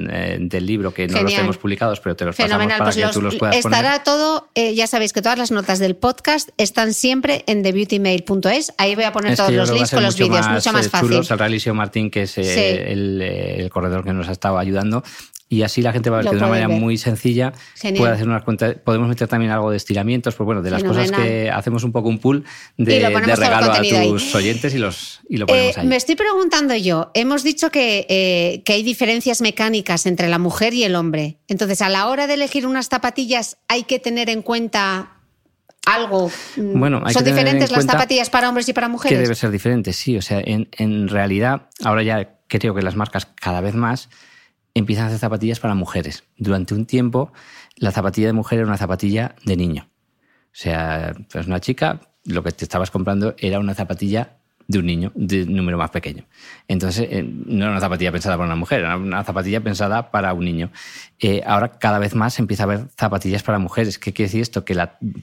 del 0.49 0.65
libro, 0.65 0.93
que 0.93 1.07
no 1.07 1.21
los 1.21 1.31
tenemos 1.33 1.57
publicados, 1.57 1.99
pero 1.99 2.15
te 2.15 2.25
los 2.25 2.35
pasamos 2.35 2.51
Fenomenal, 2.51 2.77
para 2.77 2.87
pues 2.89 2.95
que 2.97 3.01
los- 3.03 3.13
tú 3.13 3.21
los 3.21 3.35
puedas 3.35 3.55
estará 3.55 3.89
poner. 3.89 4.03
todo, 4.03 4.49
ya 4.55 4.85
sabéis 4.87 5.13
que 5.13 5.21
todas 5.21 5.37
las 5.37 5.51
notas 5.51 5.79
del 5.79 5.95
podcast 5.95 6.49
están 6.57 6.93
siempre 6.93 7.43
en 7.47 7.63
thebeautymail.es. 7.63 8.73
Ahí 8.77 8.95
voy 8.95 9.05
a 9.05 9.11
poner 9.11 9.31
Es 9.33 9.37
todos 9.37 9.51
los 9.51 9.71
links 9.71 9.91
con 9.91 10.03
los 10.03 10.17
vídeos, 10.17 10.47
mucho 10.47 10.71
más 10.73 10.89
fácil. 10.89 11.09
chulos. 11.09 11.31
El 11.31 11.39
Realisio 11.39 11.73
Martín, 11.73 12.11
que 12.11 12.23
es 12.23 12.31
Sí. 12.31 12.41
el, 12.43 13.21
el 13.21 13.69
corredor 13.69 14.03
que 14.03 14.13
nos 14.13 14.27
ha 14.27 14.31
estado 14.31 14.57
ayudando. 14.57 15.03
Y 15.53 15.61
así 15.61 15.81
la 15.81 15.93
gente 15.93 16.09
va 16.09 16.17
a 16.17 16.21
ver 16.21 16.25
que 16.29 16.35
de 16.35 16.37
una 16.37 16.47
manera 16.47 16.67
ver. 16.67 16.79
muy 16.79 16.97
sencilla 16.97 17.53
Genial. 17.75 18.01
puede 18.01 18.13
hacer 18.13 18.27
unas 18.27 18.43
cuentas. 18.43 18.75
Podemos 18.83 19.07
meter 19.07 19.27
también 19.27 19.51
algo 19.51 19.69
de 19.69 19.77
estiramientos, 19.77 20.33
pues 20.35 20.45
bueno, 20.45 20.61
de 20.61 20.71
las 20.71 20.83
cosas 20.83 21.11
que 21.11 21.49
hacemos 21.51 21.83
un 21.83 21.91
poco 21.91 22.09
un 22.09 22.17
pool 22.19 22.43
de, 22.77 22.99
de 22.99 23.35
regalo 23.35 23.71
a 23.71 23.75
contenido 23.75 23.99
ahí. 23.99 24.09
tus 24.09 24.33
oyentes 24.33 24.73
y, 24.73 24.79
los, 24.79 25.21
y 25.29 25.37
lo 25.37 25.45
Eh, 25.45 25.47
ponemos 25.47 25.77
ahí. 25.77 25.87
me 25.87 25.95
estoy 25.95 26.15
preguntando 26.15 26.75
yo, 26.75 27.11
hemos 27.13 27.43
dicho 27.43 27.69
que, 27.69 28.05
eh, 28.09 28.63
que 28.65 28.73
hay 28.73 28.83
diferencias 28.83 29.41
mecánicas 29.41 30.05
entre 30.05 30.27
la 30.27 30.39
mujer 30.39 30.73
y 30.73 30.83
el 30.85 30.95
hombre. 30.95 31.37
Entonces, 31.47 31.81
a 31.81 31.89
la 31.89 32.07
hora 32.07 32.25
de 32.25 32.33
elegir 32.33 32.65
unas 32.65 32.87
zapatillas, 32.89 33.57
hay 33.67 33.83
que 33.83 33.99
tener 33.99 34.29
en 34.29 34.41
cuenta 34.41 35.11
algo. 35.85 36.31
Mm, 36.55 36.79
Bueno, 36.79 37.01
hay 37.05 37.13
¿Son 37.13 37.23
que 37.23 37.29
tener 37.31 37.39
en 37.47 37.53
diferentes 37.55 37.71
las 37.71 37.85
zapatillas 37.85 38.29
para 38.29 38.47
hombres 38.49 38.67
y 38.69 38.73
para 38.73 38.87
Que 38.87 38.91
mujeres? 38.91 39.19
debe 39.19 39.35
ser 39.35 39.51
diferente, 39.51 39.93
sí. 39.93 40.17
O 40.17 40.21
sea, 40.21 40.39
en, 40.43 40.69
en 40.77 41.07
realidad, 41.09 41.67
ahora 41.83 42.03
ya 42.03 42.37
creo 42.47 42.73
que 42.73 42.81
las 42.81 42.95
marcas 42.95 43.27
cada 43.35 43.61
vez 43.61 43.75
más 43.75 44.09
empiezan 44.73 45.05
a 45.05 45.07
hacer 45.07 45.19
zapatillas 45.19 45.59
para 45.59 45.75
mujeres. 45.75 46.23
Durante 46.37 46.73
un 46.73 46.85
tiempo, 46.85 47.31
la 47.75 47.91
zapatilla 47.91 48.27
de 48.27 48.33
mujer 48.33 48.59
era 48.59 48.67
una 48.67 48.77
zapatilla 48.77 49.35
de 49.45 49.55
niño. 49.55 49.87
O 50.47 50.55
sea, 50.55 51.13
pues 51.31 51.47
una 51.47 51.59
chica, 51.59 52.01
lo 52.25 52.43
que 52.43 52.51
te 52.51 52.65
estabas 52.65 52.91
comprando 52.91 53.35
era 53.37 53.59
una 53.59 53.73
zapatilla 53.73 54.37
de 54.67 54.79
un 54.79 54.85
niño, 54.85 55.11
de 55.15 55.43
un 55.43 55.55
número 55.55 55.77
más 55.77 55.89
pequeño. 55.89 56.23
Entonces, 56.67 57.07
eh, 57.11 57.23
no 57.23 57.65
era 57.65 57.71
una 57.71 57.81
zapatilla 57.81 58.11
pensada 58.11 58.37
para 58.37 58.47
una 58.47 58.55
mujer, 58.55 58.79
era 58.79 58.95
una 58.95 59.23
zapatilla 59.23 59.61
pensada 59.61 60.09
para 60.09 60.33
un 60.33 60.45
niño. 60.45 60.71
Eh, 61.19 61.41
ahora 61.45 61.77
cada 61.79 61.99
vez 61.99 62.15
más 62.15 62.39
empieza 62.39 62.63
a 62.63 62.65
haber 62.65 62.87
zapatillas 62.97 63.43
para 63.43 63.59
mujeres. 63.59 63.99
¿Qué 63.99 64.13
quiere 64.13 64.27
decir 64.27 64.41
esto? 64.41 64.63
Que 64.63 64.75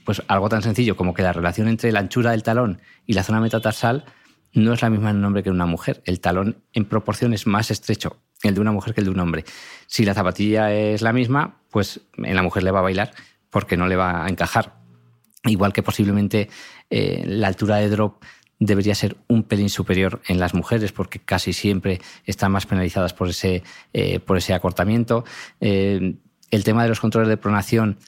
pues 0.04 0.22
algo 0.28 0.48
tan 0.48 0.62
sencillo 0.62 0.96
como 0.96 1.14
que 1.14 1.22
la 1.22 1.32
relación 1.32 1.68
entre 1.68 1.90
la 1.90 2.00
anchura 2.00 2.32
del 2.32 2.42
talón 2.42 2.80
y 3.06 3.14
la 3.14 3.22
zona 3.22 3.40
metatarsal 3.40 4.04
no 4.52 4.72
es 4.72 4.82
la 4.82 4.90
misma 4.90 5.10
en 5.10 5.16
un 5.16 5.24
hombre 5.24 5.42
que 5.42 5.48
en 5.48 5.54
una 5.54 5.66
mujer. 5.66 6.02
El 6.04 6.20
talón 6.20 6.62
en 6.72 6.84
proporción 6.84 7.32
es 7.32 7.46
más 7.46 7.70
estrecho 7.70 8.18
el 8.42 8.54
de 8.54 8.60
una 8.60 8.72
mujer 8.72 8.94
que 8.94 9.00
el 9.00 9.06
de 9.06 9.10
un 9.10 9.20
hombre. 9.20 9.44
Si 9.86 10.04
la 10.04 10.14
zapatilla 10.14 10.72
es 10.72 11.02
la 11.02 11.12
misma, 11.12 11.60
pues 11.70 12.00
en 12.16 12.34
la 12.34 12.42
mujer 12.42 12.62
le 12.62 12.70
va 12.70 12.80
a 12.80 12.82
bailar 12.82 13.12
porque 13.50 13.76
no 13.76 13.86
le 13.86 13.96
va 13.96 14.24
a 14.24 14.28
encajar. 14.28 14.76
Igual 15.44 15.72
que 15.72 15.82
posiblemente 15.82 16.48
eh, 16.90 17.24
la 17.26 17.48
altura 17.48 17.76
de 17.76 17.88
drop 17.88 18.22
debería 18.58 18.94
ser 18.94 19.16
un 19.26 19.42
pelín 19.42 19.70
superior 19.70 20.20
en 20.28 20.38
las 20.38 20.54
mujeres 20.54 20.92
porque 20.92 21.18
casi 21.18 21.52
siempre 21.52 22.00
están 22.26 22.52
más 22.52 22.66
penalizadas 22.66 23.14
por 23.14 23.30
ese, 23.30 23.62
eh, 23.92 24.20
por 24.20 24.36
ese 24.36 24.52
acortamiento. 24.52 25.24
Eh, 25.60 26.16
el 26.50 26.64
tema 26.64 26.82
de 26.82 26.90
los 26.90 27.00
controles 27.00 27.28
de 27.28 27.38
pronación 27.38 27.98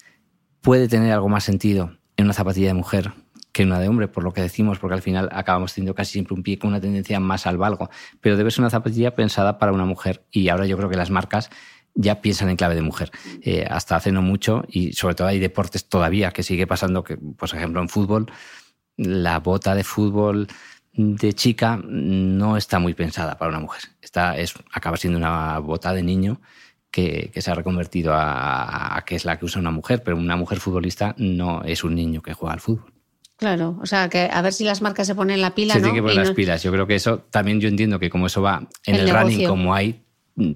puede 0.61 0.89
tener 0.89 1.12
algo 1.12 1.28
más 1.28 1.45
sentido 1.45 1.97
en 2.16 2.26
una 2.26 2.35
zapatilla 2.35 2.68
de 2.68 2.74
mujer 2.74 3.12
que 3.53 3.64
una 3.64 3.78
de 3.78 3.88
hombre, 3.88 4.09
por 4.09 4.24
lo 4.24 4.32
que 4.32 4.40
decimos, 4.40 4.78
porque 4.78 4.94
al 4.94 5.03
final 5.03 5.28
acabamos 5.32 5.74
teniendo 5.74 5.94
casi 5.94 6.12
siempre 6.12 6.34
un 6.34 6.42
pie 6.42 6.59
con 6.59 6.70
una 6.70 6.80
tendencia 6.80 7.20
más 7.20 7.46
al 7.46 7.59
valgo. 7.59 7.90
Pero 8.20 8.36
debe 8.36 8.50
ser 8.50 8.61
una 8.61 8.70
zapatilla 8.70 9.14
pensada 9.14 9.59
para 9.59 9.72
una 9.72 9.84
mujer 9.84 10.24
y 10.30 10.48
ahora 10.48 10.66
yo 10.66 10.76
creo 10.76 10.88
que 10.88 10.96
las 10.96 11.11
marcas 11.11 11.50
ya 11.94 12.20
piensan 12.20 12.48
en 12.48 12.57
clave 12.57 12.74
de 12.74 12.82
mujer. 12.82 13.11
Eh, 13.42 13.66
hasta 13.68 13.96
hace 13.96 14.12
no 14.12 14.22
mucho, 14.22 14.64
y 14.68 14.92
sobre 14.94 15.14
todo 15.14 15.28
hay 15.28 15.38
deportes 15.38 15.88
todavía 15.88 16.30
que 16.30 16.42
sigue 16.42 16.66
pasando, 16.66 17.05
que, 17.05 17.16
por 17.16 17.48
ejemplo, 17.55 17.80
en 17.82 17.88
fútbol, 17.88 18.32
la 18.96 19.38
bota 19.40 19.74
de 19.74 19.84
fútbol 19.84 20.48
de 20.94 21.32
chica 21.34 21.80
no 21.84 22.57
está 22.57 22.78
muy 22.78 22.94
pensada 22.94 23.38
para 23.38 23.50
una 23.50 23.61
mujer. 23.61 23.82
Está, 24.00 24.36
es, 24.38 24.55
acaba 24.72 24.96
siendo 24.96 25.18
una 25.18 25.59
bota 25.59 25.92
de 25.92 26.03
niño 26.03 26.40
que, 26.90 27.30
que 27.32 27.42
se 27.42 27.50
ha 27.50 27.55
reconvertido 27.55 28.14
a, 28.14 28.96
a 28.96 29.05
que 29.05 29.16
es 29.16 29.24
la 29.24 29.38
que 29.38 29.46
usa 29.46 29.61
una 29.61 29.70
mujer, 29.70 30.03
pero 30.03 30.16
una 30.16 30.36
mujer 30.36 30.61
futbolista 30.61 31.14
no 31.18 31.62
es 31.64 31.84
un 31.84 31.94
niño 31.94 32.22
que 32.22 32.34
juega 32.34 32.55
al 32.55 32.61
fútbol. 32.61 32.91
Claro, 33.43 33.76
o 33.82 33.86
sea, 33.86 34.09
que 34.09 34.28
a 34.32 34.40
ver 34.40 34.53
si 34.53 34.62
las 34.62 34.82
marcas 34.82 35.05
se 35.09 35.16
ponen 35.16 35.40
la 35.40 35.53
pila, 35.53 35.74
Se 35.74 35.80
¿no? 35.80 35.86
tiene 35.86 35.99
que 35.99 36.03
poner 36.03 36.14
Y 36.14 36.18
las 36.20 36.28
no- 36.28 36.34
pilas. 36.36 36.62
Yo 36.62 36.70
creo 36.70 36.86
que 36.86 36.95
eso 36.95 37.18
también 37.28 37.61
yo 37.61 37.66
entiendo 37.68 37.99
que 37.99 38.09
como 38.09 38.26
eso 38.28 38.40
va 38.40 38.68
en 38.86 38.95
El 38.95 39.09
el, 39.09 39.11
running, 39.16 39.49
como 39.49 39.74
hay 39.74 40.01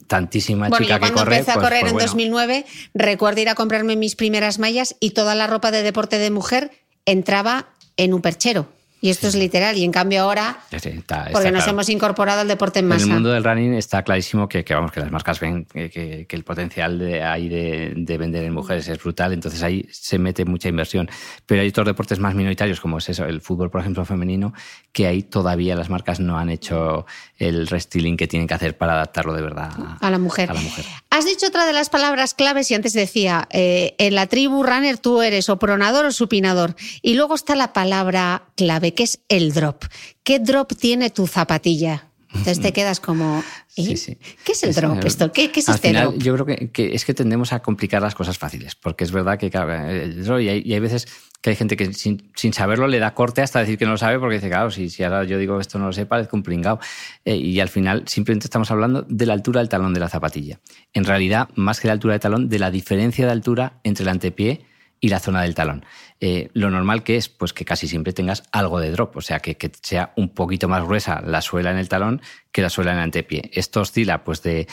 tantísima 0.07 0.69
Bueno, 0.69 0.85
chica 0.85 0.95
yo 0.95 1.01
que 1.01 1.01
cuando 1.13 1.19
corre, 1.19 1.37
empecé 1.39 1.51
a 1.51 1.55
pues- 1.55 1.65
correr 1.65 1.81
pues 1.81 1.91
en 1.91 1.97
bueno. 1.97 2.07
2009, 2.07 2.65
recuerdo 2.95 3.41
ir 3.41 3.49
a 3.49 3.57
comprarme 3.57 3.97
mis 3.97 4.15
primeras 4.15 4.61
mallas 4.61 4.95
y 5.01 5.11
toda 5.11 5.35
la 5.35 5.49
ropa 5.49 5.73
de 5.73 5.83
deporte 5.83 6.19
de 6.19 6.31
mujer 6.31 6.71
entraba 7.07 7.67
en 7.97 8.15
un 8.15 8.23
perchero. 8.23 8.69
Y 9.01 9.11
esto 9.11 9.29
es 9.29 9.35
literal. 9.35 9.77
Y 9.77 9.85
en 9.85 9.93
cambio 9.93 10.23
ahora, 10.23 10.59
Sí, 10.71 10.79
sí, 10.81 10.89
está- 10.89 11.21
está 11.25 11.33
porque 11.33 11.51
nos 11.53 11.65
claro. 11.65 11.73
hemos 11.73 11.89
incorporado 11.91 12.41
al 12.41 12.49
deporte 12.49 12.79
en 12.79 12.87
En 12.87 12.89
masa. 12.89 13.05
el 13.05 13.11
mundo 13.11 13.31
del 13.31 13.45
running 13.45 13.75
está 13.75 14.03
clarísimo 14.03 14.49
que, 14.49 14.65
que, 14.65 14.75
vamos, 14.75 14.91
que 14.91 15.01
las 15.01 15.11
marcas 15.11 15.39
ven 15.39 15.67
que, 15.67 15.91
que- 15.91 16.27
que 16.27 16.37
el 16.37 16.45
potencial 16.45 16.99
de, 16.99 17.23
ahí 17.23 17.49
de, 17.49 17.93
de 17.95 18.19
vender 18.19 18.45
en 18.45 18.55
mujeres 18.55 18.89
es 18.89 18.99
brutal, 18.99 19.33
entonces 19.33 19.63
ahí 19.63 19.87
se 19.93 20.19
mete 20.19 20.45
mucha 20.45 20.69
inversión. 20.69 21.09
Pero 21.45 21.61
hay 21.63 21.69
otros 21.69 21.87
deportes 21.87 22.19
más 22.19 22.35
minoritarios, 22.35 22.81
como 22.81 22.99
es 22.99 23.09
eso, 23.11 23.27
el 23.27 23.41
fútbol, 23.43 23.71
por 23.71 23.81
ejemplo, 23.83 24.05
femenino, 24.05 24.55
que 24.93 25.07
ahí 25.07 25.23
todavía 25.23 25.77
las 25.77 25.91
marcas 25.91 26.19
no 26.19 26.39
han 26.39 26.49
hecho 26.49 27.05
el 27.39 27.67
restyling 27.67 28.17
que 28.17 28.27
tienen 28.27 28.49
que 28.49 28.55
hacer 28.55 28.77
para 28.79 28.95
adaptarlo 28.95 29.35
de 29.35 29.43
verdad 29.43 29.71
a 30.01 30.11
la 30.11 30.19
mujer. 30.19 30.51
A 30.51 30.55
la 30.55 30.61
mujer. 30.61 30.85
Has 31.17 31.25
dicho 31.25 31.47
otra 31.47 31.65
de 31.65 31.73
las 31.73 31.89
palabras 31.89 32.35
claves 32.35 32.71
y 32.71 32.75
antes 32.75 32.93
decía, 32.93 33.49
eh, 33.51 33.95
en 33.97 34.15
la 34.15 34.27
tribu 34.27 34.63
runner 34.63 34.99
tú 34.99 35.23
eres 35.23 35.49
o 35.49 35.59
pronador 35.59 36.05
o 36.05 36.13
supinador. 36.13 36.77
Y 37.01 37.15
luego 37.15 37.35
está 37.35 37.57
la 37.57 37.73
palabra 37.73 38.51
clave, 38.55 38.93
que 38.93 39.05
es 39.05 39.21
el 39.31 39.55
drop. 39.55 39.85
¿Qué 40.25 40.41
drop 40.41 40.75
tiene 40.77 41.09
tu 41.09 41.27
zapatilla? 41.27 42.11
Entonces 42.39 42.61
te 42.61 42.73
quedas 42.73 43.01
como, 43.01 43.43
¿eh? 43.77 43.85
Sí, 43.85 43.97
sí. 43.97 44.19
¿qué 44.45 44.53
es 44.53 44.63
el 44.63 44.75
drop 44.75 44.99
eh, 44.99 45.07
esto? 45.07 45.33
¿Qué, 45.33 45.51
qué 45.51 45.61
es 45.61 45.69
al 45.69 45.77
este 45.77 45.89
final, 45.89 46.05
drop? 46.05 46.23
Yo 46.23 46.35
creo 46.35 46.47
que, 46.47 46.71
que 46.71 46.95
es 46.95 47.05
que 47.05 47.15
tendemos 47.15 47.53
a 47.53 47.61
complicar 47.61 48.03
las 48.03 48.15
cosas 48.15 48.39
fáciles, 48.39 48.75
porque 48.75 49.05
es 49.05 49.13
verdad 49.13 49.39
que 49.39 49.51
claro, 49.51 49.73
el 49.73 50.25
drop, 50.25 50.41
y, 50.41 50.49
hay, 50.49 50.63
y 50.65 50.75
hay 50.75 50.81
veces 50.81 51.07
que 51.41 51.51
hay 51.51 51.57
gente 51.57 51.77
que 51.77 51.93
sin, 51.93 52.33
sin, 52.35 52.53
saberlo 52.53 52.89
le 52.89 52.99
da 52.99 53.15
corte 53.15 53.43
hasta 53.43 53.61
decir 53.61 53.79
que 53.79 53.85
no 53.85 53.93
lo 53.93 53.99
sabe, 53.99 54.19
porque 54.19 54.37
dice, 54.37 54.49
claro, 54.49 54.71
si, 54.71 54.91
si 54.91 55.05
ahora 55.05 55.25
yo 55.25 55.39
digo 55.39 55.57
que 55.57 55.63
esto 55.63 55.79
no 55.79 55.87
lo 55.87 55.93
sé, 55.93 56.07
parezco 56.07 56.37
un 56.37 56.43
pringao. 56.43 56.81
Eh, 57.25 57.37
y 57.37 57.61
al 57.61 57.69
final 57.69 58.03
simplemente 58.07 58.47
estamos 58.47 58.71
hablando 58.71 59.03
de 59.09 59.27
la 59.27 59.35
altura 59.35 59.61
del 59.61 59.69
talón 59.69 59.95
de 59.95 60.01
la 60.01 60.09
zapatilla. 60.09 60.59
En 60.93 61.05
realidad, 61.05 61.49
más 61.55 61.81
que 61.81 61.87
la 61.87 61.93
altura 61.93 62.15
del 62.15 62.21
talón, 62.21 62.49
de 62.49 62.59
la 62.59 62.71
diferencia 62.71 63.27
de 63.27 63.33
altura 63.33 63.81
entre 63.85 64.03
el 64.03 64.09
antepié 64.09 64.67
y 65.01 65.09
la 65.09 65.21
zona 65.21 65.43
del 65.43 65.55
talón. 65.55 65.85
Eh, 66.21 66.49
lo 66.55 66.71
normal 66.71 67.03
que 67.03 67.17
es, 67.17 67.29
pues 67.29 67.53
que 67.53 67.67
casi 67.67 67.89
siempre 67.89 68.15
tengas 68.15 68.45
algo 68.51 68.81
de 68.81 68.91
drop, 68.91 69.17
o 69.17 69.21
sea, 69.21 69.41
que, 69.41 69.57
sea 69.83 70.13
un 70.17 70.31
poquito 70.31 70.67
más 70.67 70.83
gruesa 70.85 71.21
la 71.21 71.43
suela 71.43 71.71
en 71.71 71.77
el 71.77 71.91
talón 71.91 72.23
que 72.53 72.63
la 72.63 72.71
suela 72.71 72.93
en 72.93 72.99
el 72.99 73.05
antepié. 73.05 73.51
Esto 73.53 73.83
oscila 73.83 74.25
pues 74.25 74.43
de, 74.43 74.67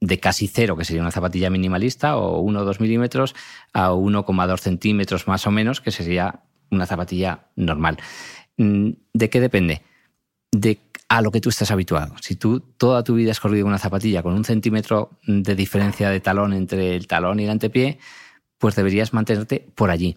de 0.00 0.18
casi 0.18 0.48
cero, 0.48 0.76
que 0.76 0.84
sería 0.84 1.02
una 1.02 1.12
zapatilla 1.12 1.48
minimalista, 1.48 2.16
o 2.16 2.40
1 2.40 2.60
o 2.60 2.64
2 2.64 2.80
milímetros, 2.80 3.36
a 3.72 3.92
1,2 3.92 4.58
centímetros 4.58 5.28
más 5.28 5.46
o 5.46 5.52
menos, 5.52 5.80
que 5.80 5.92
sería 5.92 6.40
una 6.70 6.86
zapatilla 6.86 7.46
normal. 7.54 7.98
Mm, 8.56 8.90
¿De 9.12 9.30
qué 9.30 9.40
depende? 9.40 9.82
De 10.50 10.78
a 11.08 11.22
lo 11.22 11.30
que 11.30 11.40
tú 11.40 11.50
estás 11.50 11.70
habituado. 11.70 12.16
Si 12.20 12.34
tú 12.34 12.60
toda 12.60 13.04
tu 13.04 13.14
vida 13.14 13.30
has 13.30 13.38
corrido 13.38 13.66
una 13.66 13.78
zapatilla 13.78 14.22
con 14.22 14.34
un 14.34 14.44
centímetro 14.44 15.10
de 15.26 15.54
diferencia 15.54 16.10
de 16.10 16.20
talón 16.20 16.52
entre 16.52 16.96
el 16.96 17.06
talón 17.06 17.38
y 17.38 17.44
el 17.44 17.50
antepié, 17.50 17.98
pues 18.58 18.74
deberías 18.74 19.12
mantenerte 19.12 19.64
por 19.74 19.90
allí. 19.90 20.16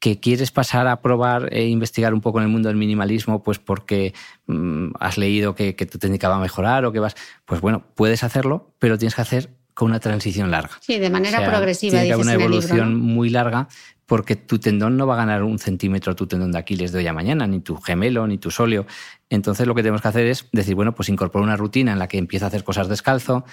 ¿Que 0.00 0.20
quieres 0.20 0.50
pasar 0.50 0.86
a 0.86 1.00
probar 1.00 1.48
e 1.52 1.66
investigar 1.66 2.12
un 2.12 2.20
poco 2.20 2.38
en 2.38 2.44
el 2.44 2.50
mundo 2.50 2.68
del 2.68 2.76
minimalismo, 2.76 3.42
pues 3.42 3.58
porque 3.58 4.12
mmm, 4.46 4.90
has 5.00 5.16
leído 5.16 5.54
que, 5.54 5.76
que, 5.76 5.86
tu 5.86 5.98
técnica 5.98 6.28
va 6.28 6.36
a 6.36 6.40
mejorar 6.40 6.84
o 6.84 6.92
que 6.92 7.00
vas. 7.00 7.14
Pues 7.46 7.62
bueno, 7.62 7.84
puedes 7.94 8.22
hacerlo, 8.22 8.74
pero 8.78 8.98
tienes 8.98 9.14
que 9.14 9.22
hacer 9.22 9.50
con 9.72 9.90
una 9.90 10.00
transición 10.00 10.50
larga. 10.50 10.78
Sí, 10.80 10.98
de 10.98 11.10
manera 11.10 11.38
o 11.38 11.40
sea, 11.40 11.50
progresiva. 11.50 11.92
Tiene 11.92 12.06
que 12.06 12.12
haber 12.12 12.26
una 12.26 12.34
evolución 12.34 12.76
libro, 12.76 12.90
¿no? 12.90 13.14
muy 13.14 13.30
larga 13.30 13.68
porque 14.06 14.36
tu 14.36 14.58
tendón 14.58 14.96
no 14.96 15.06
va 15.06 15.14
a 15.14 15.18
ganar 15.18 15.42
un 15.42 15.58
centímetro 15.58 16.14
tu 16.14 16.26
tendón 16.26 16.52
de 16.52 16.58
Aquiles 16.58 16.92
de 16.92 16.98
hoy 16.98 17.06
a 17.06 17.12
mañana, 17.12 17.46
ni 17.46 17.60
tu 17.60 17.76
gemelo, 17.76 18.26
ni 18.26 18.38
tu 18.38 18.50
sóleo. 18.50 18.86
Entonces 19.30 19.66
lo 19.66 19.74
que 19.74 19.82
tenemos 19.82 20.02
que 20.02 20.08
hacer 20.08 20.26
es 20.26 20.46
decir, 20.52 20.74
bueno, 20.74 20.94
pues 20.94 21.08
incorporo 21.08 21.44
una 21.44 21.56
rutina 21.56 21.92
en 21.92 21.98
la 21.98 22.08
que 22.08 22.18
empiezo 22.18 22.44
a 22.44 22.48
hacer 22.48 22.64
cosas 22.64 22.88
descalzo, 22.88 23.44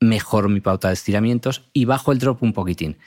mejoro 0.00 0.48
mi 0.48 0.60
pauta 0.60 0.88
de 0.88 0.94
estiramientos 0.94 1.68
y 1.72 1.84
bajo 1.84 2.12
el 2.12 2.18
drop 2.18 2.42
un 2.42 2.52
poquitín. 2.52 2.98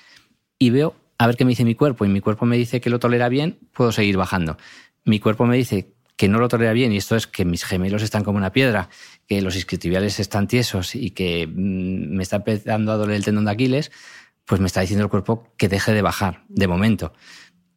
Y 0.60 0.70
veo 0.70 0.96
a 1.22 1.28
ver 1.28 1.38
qué 1.38 1.46
me 1.46 1.50
dice 1.50 1.64
mi 1.66 1.76
cuerpo. 1.76 2.04
Y 2.04 2.10
mi 2.10 2.20
cuerpo 2.20 2.48
me 2.48 2.58
dice 2.58 2.82
que 2.82 2.90
lo 2.90 2.98
tolera 2.98 3.30
bien, 3.30 3.60
puedo 3.74 3.92
seguir 3.92 4.18
bajando. 4.18 4.58
Mi 5.06 5.20
cuerpo 5.20 5.46
me 5.46 5.56
dice 5.56 5.94
que 6.18 6.28
no 6.28 6.40
lo 6.40 6.48
tolera 6.48 6.74
bien, 6.74 6.92
y 6.94 6.98
esto 6.98 7.16
es 7.16 7.28
que 7.28 7.46
mis 7.46 7.64
gemelos 7.64 8.02
están 8.02 8.24
como 8.24 8.40
una 8.40 8.52
piedra, 8.52 8.90
que 9.28 9.40
los 9.44 9.56
isquiotibiales 9.56 10.20
están 10.20 10.48
tiesos 10.48 10.96
y 10.96 11.12
que 11.12 11.46
mm, 11.46 12.16
me 12.16 12.24
está 12.24 12.38
empezando 12.38 12.92
a 12.92 12.96
doler 12.96 13.18
el 13.18 13.24
tendón 13.24 13.46
de 13.46 13.52
Aquiles, 13.52 13.92
pues 14.46 14.60
me 14.62 14.66
está 14.66 14.82
diciendo 14.82 15.04
el 15.04 15.12
cuerpo 15.12 15.48
que 15.58 15.70
deje 15.70 15.94
de 15.94 16.02
bajar, 16.02 16.44
de 16.50 16.68
momento. 16.68 17.14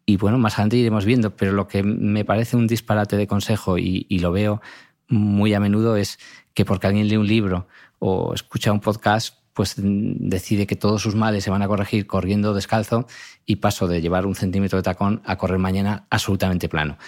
Y 0.06 0.16
bueno, 0.16 0.38
más 0.38 0.54
adelante 0.54 0.78
iremos 0.78 1.04
viendo, 1.04 1.36
pero 1.36 1.52
lo 1.52 1.68
que 1.68 1.82
me 1.82 2.24
parece 2.24 2.56
un 2.56 2.66
disparate 2.66 3.18
de 3.18 3.26
consejo 3.26 3.76
y, 3.76 4.06
y 4.08 4.20
lo 4.20 4.32
veo 4.32 4.62
muy 5.06 5.52
a 5.52 5.60
menudo 5.60 5.98
es 5.98 6.18
que 6.54 6.64
porque 6.64 6.86
alguien 6.86 7.08
lee 7.08 7.18
un 7.18 7.26
libro 7.26 7.68
o 7.98 8.32
escucha 8.32 8.72
un 8.72 8.80
podcast, 8.80 9.43
pues 9.54 9.74
decide 9.78 10.66
que 10.66 10.76
todos 10.76 11.00
sus 11.00 11.14
males 11.14 11.44
se 11.44 11.50
van 11.50 11.62
a 11.62 11.68
corregir 11.68 12.06
corriendo 12.06 12.52
descalzo 12.52 13.06
y 13.46 13.56
paso 13.56 13.86
de 13.86 14.00
llevar 14.00 14.26
un 14.26 14.34
centímetro 14.34 14.78
de 14.78 14.82
tacón 14.82 15.22
a 15.24 15.36
correr 15.36 15.58
mañana 15.58 16.06
absolutamente 16.10 16.68
plano. 16.68 16.98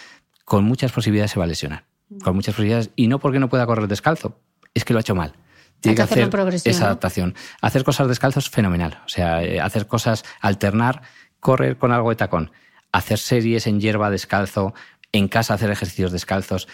Con 0.45 0.65
muchas 0.65 0.93
posibilidades 0.93 1.33
se 1.33 1.41
va 1.41 1.45
a 1.45 1.49
lesionar. 1.49 1.85
Con 2.23 2.37
muchas 2.37 2.55
posibilidades. 2.55 2.91
Y 2.95 3.09
no 3.09 3.19
porque 3.19 3.41
no 3.41 3.49
pueda 3.49 3.67
correr 3.67 3.89
descalzo, 3.89 4.41
es 4.75 4.85
que 4.85 4.93
lo 4.93 5.01
ha 5.01 5.01
hecho 5.01 5.17
mal. 5.17 5.35
Tiene 5.81 5.97
que, 5.97 6.03
hacer 6.03 6.31
esa 6.65 6.87
adaptación. 6.87 7.35
Hacer 7.61 7.85
cosas 7.85 8.09
descalzos, 8.09 8.49
fenomenal. 8.49 9.03
O 9.05 9.09
sea, 9.09 9.43
eh, 9.43 9.61
hacer 9.61 9.87
cosas, 9.87 10.25
alternar, 10.41 11.03
correr 11.41 11.77
con 11.77 11.93
algo 11.93 12.11
de 12.11 12.17
tacón. 12.17 12.53
Hacer 12.93 13.19
series 13.19 13.67
en 13.67 13.81
hierba 13.81 14.09
descalzo, 14.09 14.73
en 15.13 15.29
casa 15.29 15.55
hacer 15.55 15.71
ejercicios 15.71 16.13
descalzos. 16.13 16.69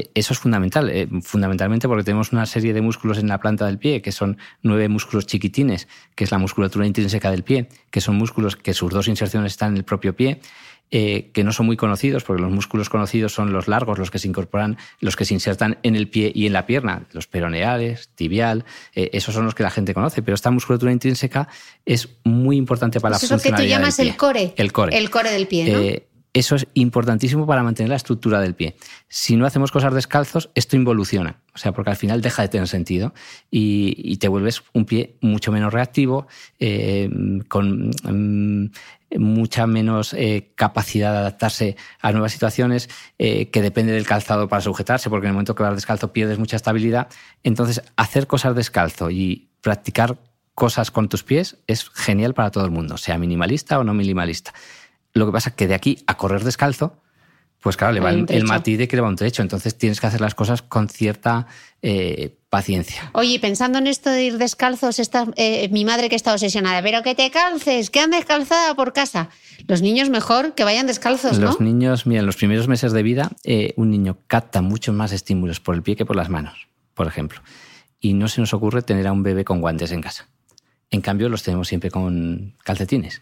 E, 0.00 0.10
eso 0.14 0.32
es 0.32 0.38
fundamental, 0.38 0.88
eh, 0.88 1.08
fundamentalmente 1.22 1.86
porque 1.86 2.04
tenemos 2.04 2.32
una 2.32 2.46
serie 2.46 2.72
de 2.72 2.80
músculos 2.80 3.18
en 3.18 3.28
la 3.28 3.38
planta 3.38 3.66
del 3.66 3.78
pie, 3.78 4.00
que 4.00 4.12
son 4.12 4.38
nueve 4.62 4.88
músculos 4.88 5.26
chiquitines, 5.26 5.88
que 6.14 6.24
es 6.24 6.30
la 6.30 6.38
musculatura 6.38 6.86
intrínseca 6.86 7.30
del 7.30 7.42
pie, 7.42 7.68
que 7.90 8.00
son 8.00 8.16
músculos 8.16 8.56
que 8.56 8.72
sus 8.74 8.90
dos 8.92 9.08
inserciones 9.08 9.52
están 9.52 9.72
en 9.72 9.78
el 9.78 9.84
propio 9.84 10.14
pie, 10.16 10.40
eh, 10.92 11.30
que 11.32 11.44
no 11.44 11.52
son 11.52 11.66
muy 11.66 11.76
conocidos, 11.76 12.24
porque 12.24 12.42
los 12.42 12.50
músculos 12.50 12.88
conocidos 12.88 13.32
son 13.32 13.52
los 13.52 13.68
largos, 13.68 13.98
los 13.98 14.10
que 14.10 14.18
se 14.18 14.26
incorporan, 14.26 14.76
los 14.98 15.14
que 15.14 15.24
se 15.24 15.34
insertan 15.34 15.78
en 15.84 15.94
el 15.94 16.08
pie 16.08 16.32
y 16.34 16.46
en 16.46 16.52
la 16.52 16.66
pierna, 16.66 17.06
los 17.12 17.28
peroneales, 17.28 18.08
tibial, 18.16 18.64
eh, 18.94 19.10
esos 19.12 19.34
son 19.34 19.44
los 19.44 19.54
que 19.54 19.62
la 19.62 19.70
gente 19.70 19.94
conoce, 19.94 20.22
pero 20.22 20.34
esta 20.34 20.50
musculatura 20.50 20.90
intrínseca 20.90 21.46
es 21.86 22.08
muy 22.24 22.56
importante 22.56 22.98
para 22.98 23.12
la 23.12 23.18
funcionalidad. 23.20 23.46
Eso 23.46 23.48
es 23.48 23.52
lo 23.52 23.56
que 23.56 23.62
tú 23.62 23.68
llamas 23.68 23.98
el 24.00 24.16
core. 24.16 24.54
El 24.56 24.72
core. 24.72 24.98
El 24.98 25.10
core 25.10 25.30
del 25.30 25.46
pie, 25.46 25.72
¿no? 25.72 26.09
Eso 26.32 26.54
es 26.54 26.68
importantísimo 26.74 27.44
para 27.44 27.64
mantener 27.64 27.90
la 27.90 27.96
estructura 27.96 28.40
del 28.40 28.54
pie. 28.54 28.76
Si 29.08 29.36
no 29.36 29.46
hacemos 29.46 29.72
cosas 29.72 29.92
descalzos, 29.92 30.50
esto 30.54 30.76
involuciona. 30.76 31.40
O 31.54 31.58
sea, 31.58 31.72
porque 31.72 31.90
al 31.90 31.96
final 31.96 32.20
deja 32.20 32.42
de 32.42 32.48
tener 32.48 32.68
sentido 32.68 33.12
y, 33.50 34.16
te 34.18 34.28
vuelves 34.28 34.62
un 34.72 34.84
pie 34.84 35.16
mucho 35.20 35.50
menos 35.50 35.72
reactivo, 35.72 36.28
eh, 36.60 37.10
con 37.48 37.90
mm, 38.04 38.70
mucha 39.18 39.66
menos 39.66 40.12
eh, 40.14 40.52
capacidad 40.54 41.12
de 41.12 41.18
adaptarse 41.18 41.76
a 42.00 42.12
nuevas 42.12 42.32
situaciones, 42.32 42.88
eh, 43.18 43.50
que 43.50 43.62
depende 43.62 43.92
del 43.92 44.06
calzado 44.06 44.48
para 44.48 44.62
sujetarse, 44.62 45.10
porque 45.10 45.26
en 45.26 45.30
el 45.30 45.34
momento 45.34 45.54
que 45.54 45.64
vas 45.64 45.74
descalzo 45.74 46.12
pierdes 46.12 46.38
mucha 46.38 46.56
estabilidad. 46.56 47.08
Entonces, 47.42 47.82
hacer 47.96 48.28
cosas 48.28 48.54
descalzo 48.54 49.10
y 49.10 49.48
practicar 49.62 50.18
cosas 50.54 50.90
con 50.90 51.08
tus 51.08 51.24
pies 51.24 51.56
es 51.66 51.88
genial 51.88 52.34
para 52.34 52.50
todo 52.50 52.64
el 52.64 52.70
mundo, 52.70 52.98
sea 52.98 53.18
minimalista 53.18 53.78
o 53.78 53.84
no 53.84 53.94
minimalista. 53.94 54.52
Lo 55.12 55.26
que 55.26 55.32
pasa 55.32 55.50
es 55.50 55.56
que 55.56 55.66
de 55.66 55.74
aquí 55.74 56.02
a 56.06 56.16
correr 56.16 56.44
descalzo, 56.44 57.00
pues 57.60 57.76
claro, 57.76 57.92
le 57.92 58.00
va 58.00 58.10
el, 58.10 58.44
matiz 58.44 58.78
de 58.78 58.88
que 58.88 58.96
le 58.96 59.02
va 59.02 59.08
un 59.08 59.16
trecho. 59.16 59.42
Entonces 59.42 59.76
tienes 59.76 60.00
que 60.00 60.06
hacer 60.06 60.20
las 60.20 60.34
cosas 60.34 60.62
con 60.62 60.88
cierta 60.88 61.46
eh, 61.82 62.34
paciencia. 62.48 63.10
Oye, 63.12 63.38
pensando 63.38 63.78
en 63.78 63.86
esto 63.86 64.08
de 64.08 64.24
ir 64.24 64.38
descalzos, 64.38 64.98
esta, 64.98 65.26
eh, 65.36 65.68
mi 65.70 65.84
madre 65.84 66.08
que 66.08 66.16
está 66.16 66.32
obsesionada, 66.32 66.82
pero 66.82 67.02
que 67.02 67.14
te 67.14 67.30
calces, 67.30 67.90
que 67.90 68.00
andes 68.00 68.24
calzada 68.24 68.74
por 68.74 68.94
casa. 68.94 69.28
Los 69.68 69.82
niños 69.82 70.08
mejor 70.08 70.54
que 70.54 70.64
vayan 70.64 70.86
descalzos, 70.86 71.38
¿no? 71.38 71.46
Los 71.46 71.60
niños, 71.60 72.06
mira, 72.06 72.20
en 72.20 72.26
los 72.26 72.36
primeros 72.36 72.66
meses 72.66 72.92
de 72.92 73.02
vida, 73.02 73.30
eh, 73.44 73.74
un 73.76 73.90
niño 73.90 74.16
capta 74.26 74.62
mucho 74.62 74.94
más 74.94 75.12
estímulos 75.12 75.60
por 75.60 75.74
el 75.74 75.82
pie 75.82 75.96
que 75.96 76.06
por 76.06 76.16
las 76.16 76.30
manos, 76.30 76.66
por 76.94 77.06
ejemplo. 77.06 77.40
Y 78.00 78.14
no 78.14 78.28
se 78.28 78.40
nos 78.40 78.54
ocurre 78.54 78.80
tener 78.80 79.06
a 79.06 79.12
un 79.12 79.22
bebé 79.22 79.44
con 79.44 79.60
guantes 79.60 79.92
en 79.92 80.00
casa. 80.00 80.28
En 80.90 81.02
cambio, 81.02 81.28
los 81.28 81.42
tenemos 81.42 81.68
siempre 81.68 81.90
con 81.90 82.54
calcetines 82.64 83.20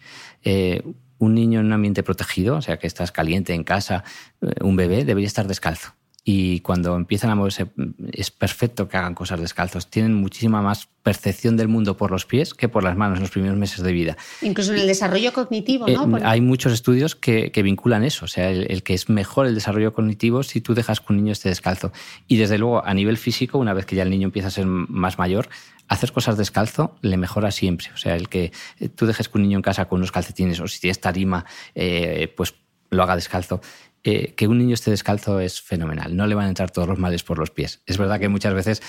un 1.19 1.35
niño 1.35 1.61
en 1.61 1.67
un 1.67 1.73
ambiente 1.73 2.03
protegido, 2.03 2.57
o 2.57 2.63
sea, 2.63 2.79
que 2.79 2.87
estás 2.87 3.13
caliente 3.13 3.55
en 3.55 3.65
casa, 3.65 4.05
eh, 4.41 4.53
un 4.63 4.77
bebé 4.77 5.05
debería 5.05 5.27
estar 5.27 5.47
descalzo. 5.47 5.98
Y 6.31 6.61
cuando 6.61 6.95
empiezan 6.95 7.31
a 7.31 7.35
moverse, 7.35 7.69
es 8.13 8.31
perfecto 8.31 8.87
que 8.87 8.99
hagan 8.99 9.15
cosas 9.15 9.41
descalzos. 9.41 9.89
Tienen 9.89 10.13
muchísima 10.13 10.61
más 10.61 10.87
percepción 11.03 11.57
del 11.57 11.69
mundo 11.69 11.97
por 11.97 12.11
los 12.11 12.27
pies 12.27 12.53
que 12.53 12.69
por 12.69 12.85
las 12.85 12.99
manos 12.99 13.17
en 13.17 13.23
los 13.23 13.31
primeros 13.31 13.57
meses 13.57 13.83
de 13.83 13.93
vida. 13.93 14.19
Incluso 14.43 14.75
en 14.75 14.81
el 14.81 14.87
desarrollo 14.87 15.33
cognitivo, 15.33 15.87
¿no? 15.89 16.19
Eh, 16.19 16.21
hay 16.23 16.43
muchos 16.43 16.75
estudios 16.75 17.17
que, 17.17 17.51
vinculan 17.65 18.05
eso. 18.05 18.27
O 18.27 18.29
sea, 18.29 18.51
el, 18.51 18.83
que 18.83 18.93
es 18.93 19.09
mejor 19.09 19.47
el 19.47 19.55
desarrollo 19.55 19.95
cognitivo 19.95 20.43
si 20.43 20.61
tú 20.61 20.75
dejas 20.75 21.01
que 21.01 21.15
un 21.15 21.17
niño 21.17 21.33
esté 21.33 21.49
descalzo. 21.49 21.93
Y 22.27 22.37
desde 22.37 22.59
luego, 22.59 22.85
a 22.85 22.93
nivel 22.93 23.17
físico, 23.17 23.57
una 23.57 23.73
vez 23.73 23.87
que 23.87 23.97
ya 23.97 24.03
el 24.03 24.11
niño 24.11 24.27
empieza 24.27 24.49
a 24.49 24.51
ser 24.51 24.67
más 24.67 25.19
mayor, 25.19 25.49
hacer 25.89 26.13
cosas 26.13 26.37
descalzo 26.37 26.95
le 27.01 27.17
mejora 27.17 27.51
siempre. 27.53 27.89
O 27.95 27.97
sea, 27.97 28.17
el 28.17 28.29
que 28.29 28.53
eh, 28.81 28.91
tú 28.91 29.07
dejes 29.07 29.31
que 29.31 29.39
un 29.39 29.45
niño 29.45 29.57
en 29.57 29.63
casa 29.63 29.87
con 29.87 30.01
unos 30.01 30.13
calcetines 30.13 30.61
o 30.61 30.69
si 30.69 30.79
tienes 30.79 31.01
tarima, 31.01 31.47
eh, 31.75 32.31
pues 32.37 32.53
lo 32.91 33.03
haga 33.03 33.17
descalzo. 33.17 33.61
Eh, 34.05 34.35
que 34.35 34.47
un 34.47 34.59
niño 34.59 34.75
esté 34.75 34.91
descalzo 34.91 35.41
es 35.41 35.61
fenomenal. 35.61 36.17
No 36.17 36.27
le 36.27 36.35
van 36.35 36.47
a 36.47 36.49
entrar 36.49 36.71
todos 36.71 36.89
los 36.89 36.99
males 36.99 37.23
por 37.23 37.39
los 37.39 37.51
pies. 37.51 37.83
Es 37.87 37.99
verdad 37.99 38.21
que 38.21 38.29
muchas 38.29 38.55
veces, 38.55 38.83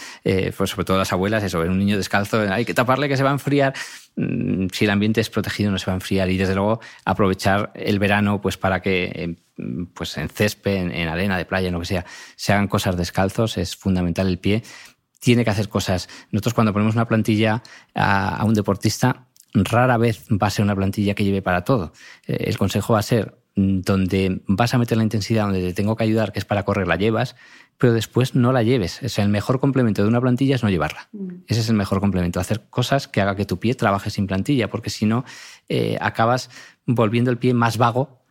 pues 0.55 0.69
sobre 0.69 0.85
todo 0.85 0.97
las 0.97 1.11
abuelas, 1.11 1.43
eso, 1.43 1.59
ver 1.59 1.69
un 1.69 1.79
niño 1.79 1.97
descalzo, 1.97 2.41
hay 2.41 2.65
que 2.65 2.73
taparle 2.73 3.09
que 3.09 3.17
se 3.17 3.23
va 3.23 3.29
a 3.29 3.33
enfriar. 3.33 3.73
Mm, 4.15 4.67
si 4.71 4.85
el 4.85 4.91
ambiente 4.91 5.21
es 5.21 5.29
protegido, 5.29 5.71
no 5.71 5.77
se 5.77 5.87
va 5.87 5.93
a 5.93 5.95
enfriar. 5.95 6.29
Y 6.29 6.37
desde 6.37 6.55
luego, 6.55 6.79
aprovechar 7.05 7.71
el 7.75 7.99
verano 7.99 8.39
pues 8.41 8.57
para 8.57 8.81
que 8.81 9.37
pues 9.93 10.17
en 10.17 10.29
césped, 10.29 10.75
en, 10.75 10.91
en 10.91 11.09
arena 11.09 11.37
de 11.37 11.45
playa, 11.45 11.67
en 11.67 11.73
lo 11.73 11.79
que 11.81 11.85
sea, 11.85 12.05
se 12.35 12.53
hagan 12.53 12.67
cosas 12.67 12.95
descalzos, 12.95 13.57
es 13.57 13.75
fundamental 13.75 14.27
el 14.27 14.39
pie 14.39 14.63
tiene 15.19 15.43
que 15.43 15.51
hacer 15.51 15.69
cosas. 15.69 16.09
Nosotros 16.31 16.53
cuando 16.53 16.73
ponemos 16.73 16.95
una 16.95 17.07
plantilla 17.07 17.61
a, 17.93 18.43
un 18.45 18.53
deportista, 18.53 19.27
rara 19.53 19.97
vez 19.97 20.25
va 20.29 20.47
a 20.47 20.49
ser 20.49 20.63
una 20.63 20.75
plantilla 20.75 21.13
que 21.13 21.23
lleve 21.23 21.41
para 21.41 21.63
todo. 21.63 21.93
Eh, 22.25 22.45
el 22.47 22.57
consejo 22.57 22.93
va 22.93 22.99
a 22.99 23.03
ser 23.03 23.38
donde 23.55 24.41
vas 24.47 24.73
a 24.73 24.77
meter 24.77 24.97
la 24.97 25.03
intensidad, 25.03 25.43
donde 25.43 25.61
te 25.61 25.73
tengo 25.73 25.95
que 25.95 26.03
ayudar, 26.03 26.31
que 26.31 26.39
es 26.39 26.45
para 26.45 26.63
correr, 26.63 26.87
la 26.87 26.95
llevas, 26.95 27.35
pero 27.77 27.93
después 27.93 28.35
no 28.35 28.51
la 28.51 28.63
lleves. 28.63 29.01
O 29.03 29.09
sea, 29.09 29.23
el 29.23 29.29
mejor 29.29 29.59
complemento 29.59 30.01
de 30.01 30.07
una 30.07 30.21
plantilla 30.21 30.55
es 30.55 30.63
no 30.63 30.69
llevarla. 30.69 31.09
Mm. 31.11 31.43
Ese 31.47 31.61
es 31.61 31.69
el 31.69 31.75
mejor 31.75 31.99
complemento, 31.99 32.39
hacer 32.39 32.65
cosas 32.69 33.07
que 33.07 33.21
haga 33.21 33.35
que 33.35 33.45
tu 33.45 33.59
pie 33.59 33.75
trabaje 33.75 34.09
sin 34.09 34.27
plantilla, 34.27 34.69
porque 34.69 34.89
si 34.89 35.05
no, 35.05 35.25
eh, 35.67 35.97
acabas 35.99 36.49
volviendo 36.85 37.31
el 37.31 37.37
pie 37.37 37.53
más 37.53 37.77
vago 37.77 38.21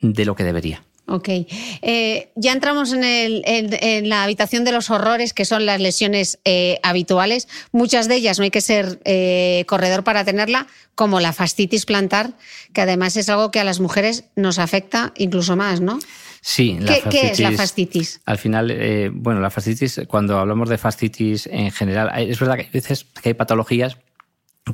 de 0.00 0.24
lo 0.24 0.34
que 0.34 0.44
debería. 0.44 0.82
Ok. 1.06 1.28
Eh, 1.28 2.30
ya 2.34 2.52
entramos 2.52 2.92
en, 2.94 4.08
la 4.08 4.24
habitación 4.24 4.64
de 4.64 4.72
los 4.72 4.88
horrores, 4.90 5.34
que 5.34 5.44
son 5.44 5.66
las 5.66 5.80
lesiones 5.80 6.38
eh, 6.44 6.78
habituales. 6.82 7.46
Muchas 7.72 8.08
de 8.08 8.16
ellas 8.16 8.38
no 8.38 8.44
hay 8.44 8.50
que 8.50 8.62
ser 8.62 9.00
eh, 9.04 9.64
corredor 9.66 10.02
para 10.02 10.24
tenerla, 10.24 10.66
como 10.94 11.20
la 11.20 11.32
fascitis 11.32 11.84
plantar, 11.84 12.32
que 12.72 12.80
además 12.80 13.16
es 13.16 13.28
algo 13.28 13.50
que 13.50 13.60
a 13.60 13.64
las 13.64 13.80
mujeres 13.80 14.24
nos 14.34 14.58
afecta 14.58 15.12
incluso 15.16 15.56
más, 15.56 15.80
¿no? 15.80 15.98
Sí, 16.40 16.78
la 16.80 16.94
¿Qué, 16.94 17.08
¿Qué, 17.10 17.30
es 17.32 17.40
la 17.40 17.52
fascitis? 17.52 18.20
Al 18.24 18.38
final, 18.38 19.12
bueno, 19.14 19.40
la 19.40 19.50
fascitis, 19.50 20.02
cuando 20.08 20.38
hablamos 20.38 20.68
de 20.68 20.78
fascitis 20.78 21.46
en 21.46 21.70
general, 21.70 22.10
es 22.18 22.38
verdad 22.38 22.56
que 22.56 22.62
hay 22.62 22.70
veces 22.70 23.06
que 23.22 23.30
hay 23.30 23.34
patologías 23.34 23.96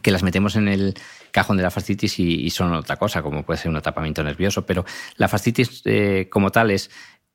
que 0.02 0.10
las 0.10 0.22
metemos 0.22 0.56
en 0.56 0.68
el 0.68 0.94
cajón 1.32 1.56
de 1.56 1.62
la 1.62 1.70
fascitis 1.70 2.18
y, 2.20 2.48
son 2.50 2.72
otra 2.74 2.96
cosa, 2.96 3.22
como 3.22 3.42
puede 3.42 3.58
ser 3.58 3.70
un 3.70 3.80
tapamiento 3.80 4.22
nervioso, 4.22 4.64
pero 4.64 4.84
la 5.16 5.28
fascitis 5.28 5.82
eh, 5.84 6.28
como 6.30 6.50
tal 6.50 6.70
es 6.70 6.90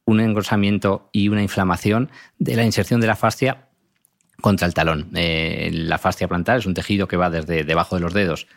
un 0.05 0.19
engrosamiento 0.19 1.09
y 1.11 1.27
una 1.29 1.41
inflamación 1.41 2.09
de 2.37 2.55
la 2.55 2.63
inserción 2.63 3.01
de 3.01 3.07
la 3.07 3.15
fascia 3.15 3.67
contra 4.41 4.67
el 4.67 4.73
talón. 4.73 5.09
Eh, 5.15 5.71
la 5.73 5.97
fascia 5.97 6.27
plantar 6.27 6.59
es 6.59 6.65
un 6.65 6.73
tejido 6.73 7.07
que 7.07 7.17
va 7.17 7.29
desde 7.29 7.63
debajo 7.63 7.95
de 7.95 8.01
los 8.01 8.13
dedos 8.13 8.47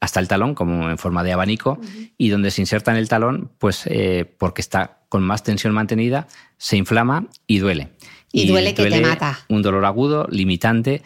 hasta 0.00 0.20
el 0.20 0.28
talón, 0.28 0.54
como 0.54 0.90
en 0.90 0.98
forma 0.98 1.22
de 1.22 1.32
abanico, 1.32 1.80
y 2.18 2.28
donde 2.28 2.50
se 2.50 2.60
inserta 2.60 2.90
en 2.90 2.98
el 2.98 3.08
talón, 3.08 3.52
pues 3.58 3.84
eh, 3.86 4.34
porque 4.38 4.60
está 4.60 4.98
con 5.08 5.22
más 5.22 5.42
tensión 5.42 5.72
mantenida, 5.72 6.26
se 6.58 6.76
inflama 6.76 7.28
y 7.46 7.58
duele. 7.58 7.90
Y, 8.30 8.48
duele 8.48 8.74
que 8.74 8.84
te 8.84 9.00
mata. 9.00 9.38
Un 9.48 9.62
dolor 9.62 9.84
agudo, 9.84 10.26
limitante, 10.30 11.02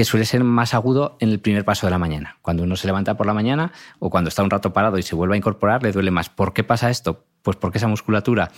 que 0.00 0.06
suele 0.06 0.24
ser 0.24 0.42
más 0.44 0.72
agudo 0.72 1.18
en 1.20 1.28
el 1.28 1.40
primer 1.40 1.62
paso 1.66 1.86
de 1.86 1.90
la 1.90 1.98
mañana. 1.98 2.38
Cuando 2.40 2.62
uno 2.62 2.74
se 2.74 2.86
levanta 2.86 3.18
por 3.18 3.26
la 3.26 3.34
mañana 3.34 3.70
o 3.98 4.08
cuando 4.08 4.28
está 4.28 4.42
un 4.42 4.48
rato 4.48 4.72
parado 4.72 4.96
y 4.96 5.02
se 5.02 5.14
vuelve 5.14 5.34
a 5.34 5.36
incorporar, 5.36 5.82
le 5.82 5.92
duele 5.92 6.10
más. 6.10 6.30
¿Por 6.30 6.54
qué 6.54 6.64
pasa 6.64 6.88
esto? 6.88 7.26
Pues 7.42 7.58
porque 7.58 7.76
esa 7.76 7.86
musculatura 7.86 8.50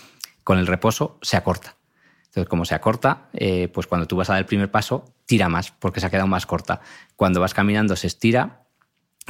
con 0.45 0.61
el 0.61 0.69
reposo 0.69 1.19
se 1.21 1.37
acorta. 1.37 1.75
Entonces, 2.27 2.49
como 2.49 2.65
se 2.65 2.77
acorta, 2.77 3.29
eh, 3.33 3.67
pues 3.75 3.89
cuando 3.89 4.07
tú 4.07 4.15
vas 4.15 4.31
a 4.31 4.35
dar 4.35 4.41
el 4.43 4.47
primer 4.47 4.71
paso, 4.71 5.17
tira 5.27 5.49
más, 5.49 5.73
porque 5.73 5.99
se 5.99 6.07
ha 6.07 6.11
quedado 6.11 6.29
más 6.29 6.47
corta. 6.47 6.81
Cuando 7.17 7.41
vas 7.41 7.55
caminando 7.55 7.97
se 7.97 8.07
estira 8.07 8.63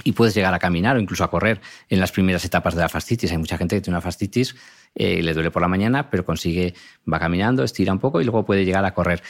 y 0.04 0.12
puedes 0.12 0.34
llegar 0.34 0.52
a 0.52 0.58
caminar 0.58 0.96
o 0.96 1.00
incluso 1.00 1.24
a 1.24 1.30
correr 1.30 1.62
en 1.88 1.98
las 1.98 2.12
primeras 2.12 2.44
etapas 2.44 2.74
de 2.74 2.82
la 2.82 2.90
fascitis. 2.90 3.30
Hay 3.30 3.38
mucha 3.38 3.56
gente 3.56 3.76
que 3.76 3.80
tiene 3.80 3.96
una 3.96 4.02
fascitis, 4.02 4.54
eh, 4.94 5.22
le 5.22 5.32
duele 5.32 5.50
por 5.50 5.62
la 5.62 5.68
mañana, 5.68 6.10
pero 6.10 6.26
consigue, 6.26 6.74
va 7.10 7.18
caminando, 7.18 7.64
estira 7.64 7.90
un 7.90 7.98
poco 7.98 8.20
y 8.20 8.24
luego 8.24 8.44
puede 8.44 8.66
llegar 8.66 8.84
a 8.84 8.92
correr. 8.92 9.22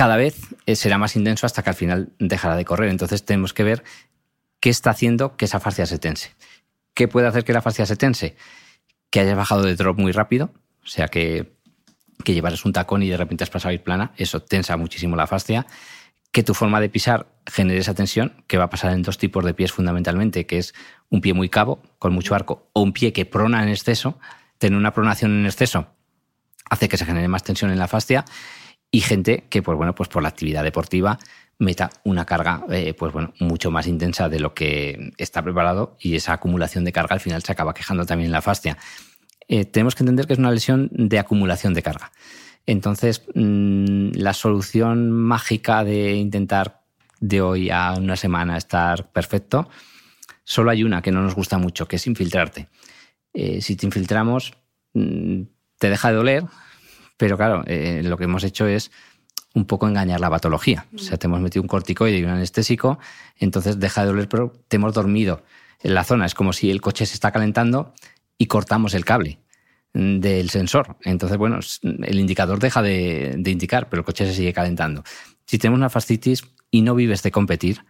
Cada 0.00 0.16
vez 0.16 0.38
eh, 0.64 0.76
será 0.76 0.96
más 0.96 1.14
intenso 1.14 1.44
hasta 1.44 1.62
que 1.62 1.68
al 1.68 1.76
final 1.76 2.14
dejará 2.18 2.56
de 2.56 2.64
correr. 2.64 2.88
Entonces 2.88 3.22
tenemos 3.22 3.52
que 3.52 3.64
ver 3.64 3.84
qué 4.58 4.70
está 4.70 4.88
haciendo 4.88 5.36
que 5.36 5.44
esa 5.44 5.60
fascia 5.60 5.84
se 5.84 5.98
tense. 5.98 6.34
¿Qué 6.94 7.06
puede 7.06 7.26
hacer 7.26 7.44
que 7.44 7.52
la 7.52 7.60
fascia 7.60 7.84
se 7.84 7.96
tense? 7.96 8.34
Que 9.10 9.20
hayas 9.20 9.36
bajado 9.36 9.62
de 9.62 9.76
drop 9.76 9.98
muy 9.98 10.12
rápido, 10.12 10.54
o 10.82 10.86
sea 10.86 11.08
que, 11.08 11.52
que 12.24 12.32
llevaras 12.32 12.64
un 12.64 12.72
tacón 12.72 13.02
y 13.02 13.10
de 13.10 13.18
repente 13.18 13.44
has 13.44 13.50
pasado 13.50 13.72
a 13.72 13.74
ir 13.74 13.82
plana, 13.82 14.14
eso 14.16 14.40
tensa 14.40 14.74
muchísimo 14.78 15.16
la 15.16 15.26
fascia 15.26 15.66
que 16.32 16.42
tu 16.42 16.54
forma 16.54 16.80
de 16.80 16.88
pisar 16.88 17.26
genere 17.46 17.80
esa 17.80 17.92
tensión, 17.92 18.42
que 18.46 18.56
va 18.56 18.64
a 18.64 18.70
pasar 18.70 18.94
en 18.94 19.02
dos 19.02 19.18
tipos 19.18 19.44
de 19.44 19.52
pies 19.52 19.70
fundamentalmente, 19.70 20.46
que 20.46 20.56
es 20.56 20.72
un 21.10 21.20
pie 21.20 21.34
muy 21.34 21.50
cabo, 21.50 21.82
con 21.98 22.14
mucho 22.14 22.34
arco, 22.34 22.70
o 22.72 22.80
un 22.80 22.94
pie 22.94 23.12
que 23.12 23.26
prona 23.26 23.62
en 23.62 23.68
exceso. 23.68 24.18
Tener 24.56 24.78
una 24.78 24.94
pronación 24.94 25.40
en 25.40 25.44
exceso 25.44 25.88
hace 26.70 26.88
que 26.88 26.96
se 26.96 27.04
genere 27.04 27.28
más 27.28 27.42
tensión 27.42 27.70
en 27.70 27.78
la 27.78 27.88
fascia 27.88 28.24
y 28.90 29.00
gente 29.00 29.44
que, 29.48 29.62
pues 29.62 29.76
bueno, 29.76 29.94
pues 29.94 30.08
por 30.08 30.22
la 30.22 30.28
actividad 30.28 30.64
deportiva 30.64 31.18
meta 31.58 31.90
una 32.04 32.24
carga, 32.24 32.64
eh, 32.70 32.94
pues 32.94 33.12
bueno, 33.12 33.34
mucho 33.38 33.70
más 33.70 33.86
intensa 33.86 34.28
de 34.28 34.40
lo 34.40 34.54
que 34.54 35.12
está 35.18 35.42
preparado 35.42 35.96
y 36.00 36.16
esa 36.16 36.32
acumulación 36.32 36.84
de 36.84 36.92
carga 36.92 37.14
al 37.14 37.20
final 37.20 37.42
se 37.42 37.52
acaba 37.52 37.74
quejando 37.74 38.06
también 38.06 38.26
en 38.26 38.32
la 38.32 38.42
fascia. 38.42 38.78
Eh, 39.46 39.66
tenemos 39.66 39.94
que 39.94 40.02
entender 40.02 40.26
que 40.26 40.32
es 40.32 40.38
una 40.38 40.50
lesión 40.50 40.88
de 40.90 41.18
acumulación 41.18 41.74
de 41.74 41.82
carga. 41.82 42.12
Entonces, 42.66 43.24
mm, 43.34 44.12
la 44.14 44.32
solución 44.32 45.10
mágica 45.10 45.84
de 45.84 46.14
intentar 46.14 46.82
de 47.20 47.42
hoy 47.42 47.70
a 47.70 47.94
una 47.98 48.16
semana 48.16 48.56
estar 48.56 49.12
perfecto, 49.12 49.68
solo 50.44 50.70
hay 50.70 50.82
una 50.82 51.02
que 51.02 51.12
no 51.12 51.20
nos 51.20 51.34
gusta 51.34 51.58
mucho, 51.58 51.86
que 51.86 51.96
es 51.96 52.06
infiltrarte. 52.06 52.68
Eh, 53.34 53.60
si 53.60 53.76
te 53.76 53.86
infiltramos, 53.86 54.54
mm, 54.94 55.42
te 55.78 55.90
deja 55.90 56.10
de 56.10 56.16
doler, 56.16 56.44
pero 57.20 57.36
claro, 57.36 57.62
eh, 57.66 58.00
lo 58.02 58.16
que 58.16 58.24
hemos 58.24 58.44
hecho 58.44 58.66
es 58.66 58.90
un 59.52 59.66
poco 59.66 59.86
engañar 59.86 60.20
la 60.20 60.30
patología. 60.30 60.86
O 60.94 60.98
sea, 60.98 61.18
te 61.18 61.26
hemos 61.26 61.42
metido 61.42 61.60
un 61.60 61.68
corticoide 61.68 62.16
y 62.16 62.24
un 62.24 62.30
anestésico, 62.30 62.98
entonces 63.36 63.78
deja 63.78 64.00
de 64.00 64.06
doler, 64.06 64.26
pero 64.26 64.54
te 64.68 64.76
hemos 64.76 64.94
dormido 64.94 65.42
en 65.80 65.92
la 65.92 66.02
zona. 66.02 66.24
Es 66.24 66.34
como 66.34 66.54
si 66.54 66.70
el 66.70 66.80
coche 66.80 67.04
se 67.04 67.12
está 67.12 67.30
calentando 67.30 67.92
y 68.38 68.46
cortamos 68.46 68.94
el 68.94 69.04
cable 69.04 69.38
del 69.92 70.48
sensor. 70.48 70.96
Entonces, 71.02 71.36
bueno, 71.36 71.58
el 71.82 72.18
indicador 72.18 72.58
deja 72.58 72.80
de, 72.80 73.38
indicar, 73.44 73.90
pero 73.90 74.00
el 74.00 74.06
coche 74.06 74.24
se 74.24 74.32
sigue 74.32 74.54
calentando. 74.54 75.04
Si 75.44 75.58
tenemos 75.58 75.76
una 75.76 75.90
fascitis 75.90 76.42
y 76.70 76.80
no 76.80 76.94
vives 76.94 77.22
de 77.22 77.30
competir, 77.30 77.84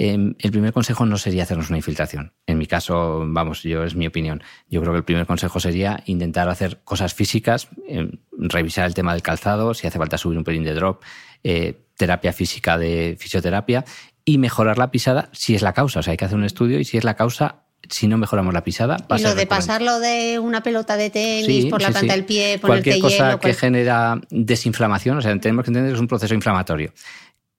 em, 0.00 0.34
el 0.38 0.50
primer 0.52 0.72
consejo 0.72 1.04
no 1.06 1.18
sería 1.18 1.42
hacernos 1.42 1.70
una 1.70 1.78
infiltración. 1.78 2.32
En 2.46 2.56
mi 2.56 2.66
caso, 2.66 3.24
vamos, 3.26 3.64
yo 3.64 3.82
es 3.82 3.96
mi 3.96 4.06
opinión. 4.06 4.42
Yo 4.68 4.80
creo 4.80 4.92
que 4.92 4.98
el 4.98 5.04
primer 5.04 5.26
consejo 5.26 5.58
sería 5.58 6.02
intentar 6.06 6.48
hacer 6.48 6.80
cosas 6.84 7.14
físicas, 7.14 7.68
em, 7.88 8.12
revisar 8.30 8.86
el 8.86 8.94
tema 8.94 9.12
del 9.12 9.22
calzado, 9.22 9.74
si 9.74 9.88
hace 9.88 9.98
falta 9.98 10.16
subir 10.16 10.38
un 10.38 10.44
pelín 10.44 10.62
de 10.62 10.74
drop, 10.74 11.02
eh, 11.42 11.80
terapia 11.96 12.32
física 12.32 12.78
de 12.78 13.16
fisioterapia 13.18 13.84
y 14.24 14.38
mejorar 14.38 14.78
la 14.78 14.90
pisada 14.92 15.30
si 15.32 15.56
es 15.56 15.62
la 15.62 15.72
causa. 15.72 15.98
O 15.98 16.02
sea, 16.02 16.12
hay 16.12 16.16
que 16.16 16.26
hacer 16.26 16.38
un 16.38 16.44
estudio 16.44 16.78
y 16.78 16.84
si 16.84 16.96
es 16.96 17.02
la 17.02 17.14
causa, 17.14 17.64
si 17.88 18.06
no 18.06 18.18
mejoramos 18.18 18.54
la 18.54 18.62
pisada. 18.62 18.98
y 19.16 19.22
lo 19.22 19.34
de 19.34 19.46
pasarlo 19.46 19.98
de 20.00 20.38
una 20.38 20.62
pelota 20.62 20.96
de 20.96 21.10
tenis 21.10 21.66
por 21.66 21.82
la 21.82 21.90
planta 21.90 22.12
del 22.12 22.24
pie, 22.24 22.60
Cualquier 22.60 23.00
cosa 23.00 23.38
que 23.38 23.54
genera 23.54 24.20
desinflamación, 24.30 25.18
o 25.18 25.22
sea, 25.22 25.38
tenemos 25.40 25.64
que 25.64 25.70
entender 25.70 25.90
que 25.90 25.96
es 25.96 26.00
un 26.00 26.08
proceso 26.08 26.34
inflamatorio. 26.34 26.92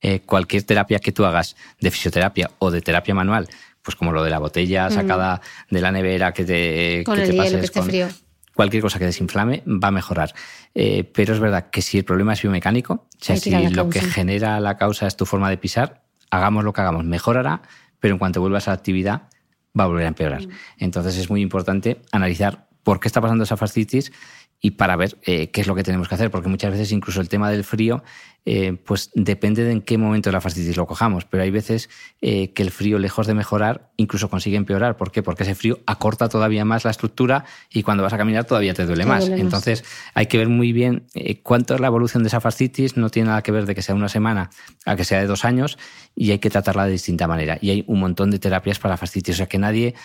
Eh, 0.02 0.22
cualquier 0.22 0.64
terapia 0.64 1.00
que 1.00 1.12
tú 1.12 1.26
hagas 1.26 1.58
de 1.82 1.92
fisioterapia 1.92 2.52
o 2.60 2.72
de 2.72 2.82
terapia 2.82 3.14
manual, 3.14 3.50
pues 3.82 3.96
como 3.96 4.14
lo 4.14 4.24
de 4.24 4.30
la 4.30 4.40
botella 4.40 4.90
sacada 4.90 5.42
de 5.70 5.82
la 5.82 5.92
nevera 5.92 6.32
que 6.34 6.46
te, 6.46 7.04
con 7.04 7.20
el 7.20 7.32
hielo, 7.32 7.60
que 7.60 7.66
esté 7.66 7.82
frío. 7.82 8.08
Cualquier 8.54 8.82
cosa 8.82 9.00
que 9.00 9.06
desinflame 9.06 9.64
va 9.66 9.90
a 9.90 9.92
mejorar. 9.92 10.34
Eh, 10.74 11.04
pero 11.14 11.34
es 11.34 11.40
verdad 11.40 11.70
que 11.70 11.82
si 11.82 11.98
el 11.98 12.06
problema 12.06 12.34
es 12.34 12.42
biomecánico, 12.42 12.94
o 12.94 13.08
sea, 13.20 13.36
si 13.36 13.52
lo 13.70 13.90
que 13.90 14.02
genera 14.02 14.60
la 14.60 14.78
causa 14.78 15.08
es 15.08 15.16
tu 15.18 15.26
forma 15.26 15.50
de 15.50 15.58
pisar, 15.58 16.04
hagamos 16.30 16.64
lo 16.64 16.74
que 16.74 16.82
hagamos, 16.82 17.04
mejorará, 17.06 17.62
pero 18.00 18.14
en 18.14 18.20
cuanto 18.20 18.42
vuelvas 18.42 18.68
a 18.68 18.72
la 18.72 18.76
actividad, 18.76 19.24
va 19.78 19.84
a 19.84 19.88
volver 19.88 20.06
a 20.06 20.10
empeorar. 20.10 20.48
Mm. 20.48 20.52
Entonces 20.78 21.18
es 21.18 21.30
muy 21.30 21.42
importante 21.42 22.02
analizar 22.12 22.68
por 22.84 23.00
qué 23.00 23.08
está 23.08 23.22
pasando 23.22 23.44
esa 23.44 23.58
fascitis 23.58 24.12
y 24.62 24.72
para 24.72 24.96
ver 24.96 25.18
eh, 25.24 25.50
qué 25.52 25.62
es 25.62 25.68
lo 25.68 25.76
que 25.76 25.84
tenemos 25.84 26.08
que 26.10 26.16
hacer, 26.16 26.32
porque 26.32 26.50
muchas 26.50 26.72
veces 26.72 26.92
incluso 26.92 27.22
el 27.22 27.30
tema 27.30 27.50
del 27.50 27.64
frío, 27.64 28.04
eh, 28.46 28.78
pues 28.84 29.12
depende 29.14 29.64
de 29.64 29.72
en 29.72 29.82
qué 29.82 29.98
momento 29.98 30.30
de 30.30 30.34
la 30.34 30.42
fascitis 30.42 30.76
lo 30.76 30.86
cojamos, 30.86 31.24
pero 31.26 31.44
hay 31.44 31.52
veces 31.52 31.90
eh, 32.22 32.52
que 32.52 32.64
el 32.64 32.72
frío, 32.72 33.00
lejos 33.00 33.28
de 33.28 33.34
mejorar, 33.34 33.92
incluso 33.96 34.30
consigue 34.30 34.58
empeorar. 34.58 34.98
¿Por 34.98 35.12
qué? 35.12 35.24
Porque 35.24 35.44
ese 35.44 35.56
frío 35.56 35.80
acorta 35.86 36.28
todavía 36.28 36.66
más 36.66 36.84
la 36.84 36.92
estructura 36.92 37.46
y 37.70 37.84
cuando 37.84 38.04
vas 38.04 38.14
a 38.14 38.18
caminar 38.18 38.46
todavía 38.46 38.74
te 38.74 38.86
duele, 38.86 39.06
más. 39.06 39.30
Entonces 39.30 39.86
hay 40.14 40.26
que 40.26 40.38
ver 40.38 40.50
muy 40.50 40.74
bien 40.74 41.04
cuánto 41.44 41.76
es 41.76 41.80
la 41.80 41.88
evolución 41.88 42.24
de 42.24 42.28
esa 42.28 42.42
fascitis, 42.42 42.98
no 42.98 43.10
tiene 43.10 43.30
nada 43.30 43.42
que 43.44 43.52
ver 43.52 43.66
de 43.66 43.76
que 43.76 43.82
sea 43.82 43.96
una 43.96 44.10
semana 44.10 44.50
a 44.86 44.96
que 44.96 45.06
sea 45.06 45.20
de 45.20 45.28
dos 45.28 45.46
años 45.46 45.78
y 46.16 46.32
hay 46.32 46.40
que 46.40 46.50
tratarla 46.50 46.86
de 46.86 46.92
distinta 46.92 47.28
manera. 47.28 47.58
Y 47.62 47.70
hay 47.70 47.84
un 47.88 48.00
montón 48.00 48.32
de 48.32 48.40
terapias 48.40 48.80
para 48.80 48.98
fascitis, 48.98 49.36
o 49.36 49.38
sea 49.38 49.48
que 49.48 49.58
nadie 49.58 49.96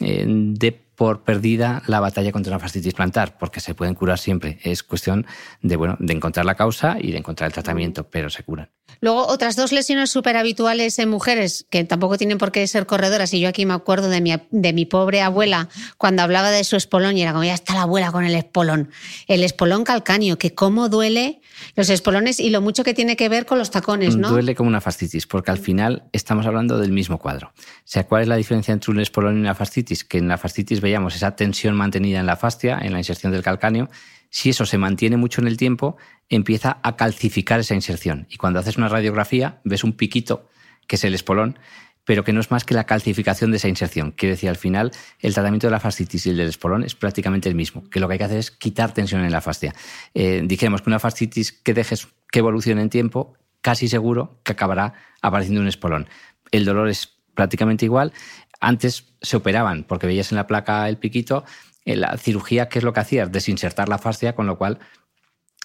de 0.00 0.84
por 0.94 1.22
perdida 1.22 1.82
la 1.86 2.00
batalla 2.00 2.32
contra 2.32 2.52
la 2.52 2.58
fascitis 2.58 2.94
plantar, 2.94 3.36
porque 3.38 3.60
se 3.60 3.74
pueden 3.74 3.94
curar 3.94 4.18
siempre. 4.18 4.58
Es 4.62 4.82
cuestión 4.82 5.26
de, 5.62 5.76
bueno, 5.76 5.96
de 5.98 6.12
encontrar 6.12 6.46
la 6.46 6.54
causa 6.54 6.96
y 7.00 7.10
de 7.12 7.18
encontrar 7.18 7.48
el 7.48 7.52
tratamiento, 7.52 8.08
pero 8.08 8.30
se 8.30 8.42
curan. 8.42 8.70
Luego, 9.00 9.26
otras 9.26 9.56
dos 9.56 9.72
lesiones 9.72 10.10
súper 10.10 10.36
habituales 10.36 10.98
en 10.98 11.08
mujeres, 11.08 11.66
que 11.70 11.84
tampoco 11.84 12.18
tienen 12.18 12.38
por 12.38 12.52
qué 12.52 12.66
ser 12.66 12.86
corredoras, 12.86 13.32
y 13.34 13.40
yo 13.40 13.48
aquí 13.48 13.66
me 13.66 13.74
acuerdo 13.74 14.08
de 14.08 14.20
mi, 14.20 14.34
de 14.50 14.72
mi 14.72 14.86
pobre 14.86 15.22
abuela 15.22 15.68
cuando 15.98 16.22
hablaba 16.22 16.50
de 16.50 16.64
su 16.64 16.76
espolón, 16.76 17.16
y 17.16 17.22
era 17.22 17.32
como, 17.32 17.44
ya 17.44 17.54
está 17.54 17.74
la 17.74 17.82
abuela 17.82 18.12
con 18.12 18.24
el 18.24 18.34
espolón. 18.34 18.90
El 19.26 19.42
espolón 19.44 19.84
calcáneo, 19.84 20.38
que 20.38 20.54
cómo 20.54 20.88
duele 20.88 21.40
los 21.76 21.90
espolones 21.90 22.40
y 22.40 22.50
lo 22.50 22.60
mucho 22.60 22.84
que 22.84 22.94
tiene 22.94 23.16
que 23.16 23.28
ver 23.28 23.46
con 23.46 23.58
los 23.58 23.70
tacones, 23.70 24.16
¿no? 24.16 24.30
Duele 24.30 24.54
como 24.54 24.68
una 24.68 24.80
fascitis, 24.80 25.26
porque 25.26 25.50
al 25.50 25.58
final 25.58 26.04
estamos 26.12 26.46
hablando 26.46 26.78
del 26.78 26.92
mismo 26.92 27.18
cuadro. 27.18 27.52
O 27.56 27.82
sea, 27.84 28.04
¿cuál 28.06 28.22
es 28.22 28.28
la 28.28 28.36
diferencia 28.36 28.72
entre 28.72 28.90
un 28.90 29.00
espolón 29.00 29.36
y 29.36 29.40
una 29.40 29.54
fascitis? 29.54 30.04
Que 30.04 30.18
en 30.18 30.28
la 30.28 30.38
fascitis 30.38 30.80
veíamos 30.80 31.14
esa 31.16 31.36
tensión 31.36 31.76
mantenida 31.76 32.20
en 32.20 32.26
la 32.26 32.36
fascia, 32.36 32.78
en 32.82 32.92
la 32.92 32.98
inserción 32.98 33.32
del 33.32 33.42
calcáneo, 33.42 33.88
si 34.34 34.50
eso 34.50 34.66
se 34.66 34.78
mantiene 34.78 35.16
mucho 35.16 35.40
en 35.40 35.46
el 35.46 35.56
tiempo, 35.56 35.96
empieza 36.28 36.78
a 36.82 36.96
calcificar 36.96 37.60
esa 37.60 37.76
inserción. 37.76 38.26
Y 38.28 38.36
cuando 38.36 38.58
haces 38.58 38.76
una 38.76 38.88
radiografía, 38.88 39.60
ves 39.62 39.84
un 39.84 39.92
piquito, 39.92 40.48
que 40.88 40.96
es 40.96 41.04
el 41.04 41.14
espolón, 41.14 41.56
pero 42.04 42.24
que 42.24 42.32
no 42.32 42.40
es 42.40 42.50
más 42.50 42.64
que 42.64 42.74
la 42.74 42.82
calcificación 42.82 43.52
de 43.52 43.58
esa 43.58 43.68
inserción. 43.68 44.10
Quiere 44.10 44.34
decir, 44.34 44.48
al 44.48 44.56
final, 44.56 44.90
el 45.20 45.34
tratamiento 45.34 45.68
de 45.68 45.70
la 45.70 45.78
fascitis 45.78 46.26
y 46.26 46.30
el 46.30 46.38
del 46.38 46.48
espolón 46.48 46.82
es 46.82 46.96
prácticamente 46.96 47.48
el 47.48 47.54
mismo, 47.54 47.88
que 47.88 48.00
lo 48.00 48.08
que 48.08 48.14
hay 48.14 48.18
que 48.18 48.24
hacer 48.24 48.38
es 48.38 48.50
quitar 48.50 48.92
tensión 48.92 49.24
en 49.24 49.30
la 49.30 49.40
fascia. 49.40 49.72
Eh, 50.14 50.42
dijéramos 50.44 50.82
que 50.82 50.90
una 50.90 50.98
fascitis 50.98 51.52
que 51.52 51.72
dejes 51.72 52.08
que 52.32 52.40
evolucione 52.40 52.82
en 52.82 52.90
tiempo, 52.90 53.36
casi 53.60 53.86
seguro 53.86 54.40
que 54.42 54.50
acabará 54.50 54.94
apareciendo 55.22 55.60
un 55.60 55.68
espolón. 55.68 56.08
El 56.50 56.64
dolor 56.64 56.88
es 56.88 57.08
prácticamente 57.34 57.84
igual. 57.84 58.12
Antes 58.58 59.14
se 59.22 59.36
operaban 59.36 59.84
porque 59.84 60.08
veías 60.08 60.32
en 60.32 60.36
la 60.36 60.48
placa 60.48 60.88
el 60.88 60.98
piquito 60.98 61.44
la 61.84 62.16
cirugía, 62.16 62.68
¿qué 62.68 62.78
es 62.78 62.84
lo 62.84 62.92
que 62.92 63.00
hacía? 63.00 63.26
Desinsertar 63.26 63.88
la 63.88 63.98
fascia, 63.98 64.34
con 64.34 64.46
lo 64.46 64.56
cual 64.56 64.78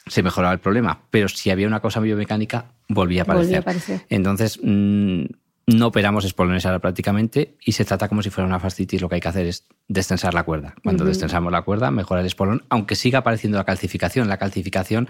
se 0.07 0.23
mejoraba 0.23 0.53
el 0.53 0.59
problema. 0.59 1.03
Pero 1.11 1.29
si 1.29 1.49
había 1.51 1.67
una 1.67 1.79
cosa 1.79 1.99
biomecánica, 1.99 2.73
volvía 2.87 3.21
a 3.21 3.23
aparecer. 3.23 4.05
Entonces, 4.09 4.59
mm, 4.61 5.25
no 5.67 5.87
operamos 5.87 6.25
espolones 6.25 6.65
ahora 6.65 6.79
prácticamente 6.79 7.55
y 7.63 7.73
se 7.73 7.85
trata 7.85 8.07
como 8.07 8.23
si 8.23 8.29
fuera 8.29 8.47
una 8.47 8.59
fascitis. 8.59 9.01
Lo 9.01 9.09
que 9.09 9.15
hay 9.15 9.21
que 9.21 9.27
hacer 9.27 9.45
es 9.45 9.65
destensar 9.87 10.33
la 10.33 10.43
cuerda. 10.43 10.73
Cuando 10.83 11.05
destensamos 11.05 11.51
la 11.51 11.61
cuerda, 11.61 11.91
mejora 11.91 12.21
el 12.21 12.27
espolón, 12.27 12.63
aunque 12.69 12.95
siga 12.95 13.19
apareciendo 13.19 13.57
la 13.57 13.65
calcificación. 13.65 14.27
La 14.27 14.37
calcificación 14.37 15.07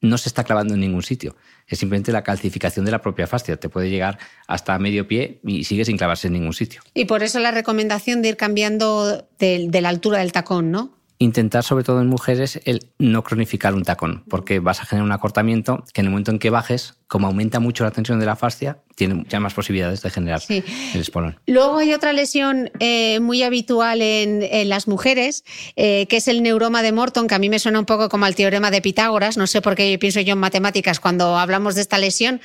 no 0.00 0.18
se 0.18 0.28
está 0.28 0.44
clavando 0.44 0.74
en 0.74 0.80
ningún 0.80 1.02
sitio. 1.02 1.36
Es 1.66 1.78
simplemente 1.78 2.12
la 2.12 2.22
calcificación 2.22 2.84
de 2.84 2.90
la 2.90 3.00
propia 3.00 3.26
fascia. 3.26 3.56
Te 3.56 3.68
puede 3.68 3.90
llegar 3.90 4.18
hasta 4.46 4.78
medio 4.78 5.08
pie 5.08 5.40
y 5.44 5.64
sigue 5.64 5.84
sin 5.84 5.96
clavarse 5.96 6.28
en 6.28 6.34
ningún 6.34 6.52
sitio. 6.52 6.82
Y 6.94 7.06
por 7.06 7.22
eso 7.22 7.38
la 7.40 7.50
recomendación 7.50 8.22
de 8.22 8.30
ir 8.30 8.36
cambiando 8.36 9.28
de, 9.38 9.68
la 9.80 9.88
altura 9.88 10.18
del 10.18 10.32
tacón, 10.32 10.70
¿no? 10.70 10.95
Intentar, 11.18 11.64
sobre 11.64 11.84
todo 11.84 12.00
en 12.00 12.08
mujeres, 12.08 12.60
el 12.64 12.90
no 12.98 13.22
cronificar 13.24 13.74
un 13.74 13.84
tacón, 13.84 14.24
porque 14.28 14.58
vas 14.60 14.80
a 14.80 14.84
generar 14.84 15.06
un 15.06 15.12
acortamiento 15.12 15.84
que 15.92 16.02
en 16.02 16.06
el 16.06 16.10
momento 16.10 16.30
en 16.30 16.38
que 16.38 16.50
bajes, 16.50 16.94
como 17.06 17.26
aumenta 17.26 17.60
mucho 17.60 17.84
la 17.84 17.90
tensión 17.90 18.20
de 18.20 18.26
la 18.26 18.36
fascia, 18.36 18.78
tiene 18.94 19.14
muchas 19.14 19.40
más 19.40 19.54
posibilidades 19.54 20.02
de 20.02 20.10
generar 20.10 20.42
el 20.48 21.00
espolón. 21.00 21.38
Luego 21.46 21.78
hay 21.78 21.94
otra 21.94 22.12
lesión 22.12 22.70
eh, 22.80 23.20
muy 23.20 23.42
habitual 23.42 24.02
en, 24.02 24.68
las 24.68 24.88
mujeres, 24.88 25.44
eh, 25.76 26.06
que 26.08 26.16
es 26.16 26.28
el 26.28 26.42
neuroma 26.42 26.82
de 26.82 26.92
Morton, 26.92 27.28
que 27.28 27.34
a 27.34 27.38
mí 27.38 27.48
me 27.48 27.58
suena 27.58 27.78
un 27.78 27.86
poco 27.86 28.08
como 28.08 28.26
el 28.26 28.34
teorema 28.34 28.70
de 28.70 28.82
Pitágoras, 28.82 29.36
no 29.36 29.46
sé 29.46 29.62
por 29.62 29.74
qué 29.74 29.96
pienso 29.98 30.20
yo 30.20 30.32
en 30.32 30.38
matemáticas 30.38 31.00
cuando 31.00 31.38
hablamos 31.38 31.74
de 31.74 31.82
esta 31.82 31.98
lesión. 31.98 32.40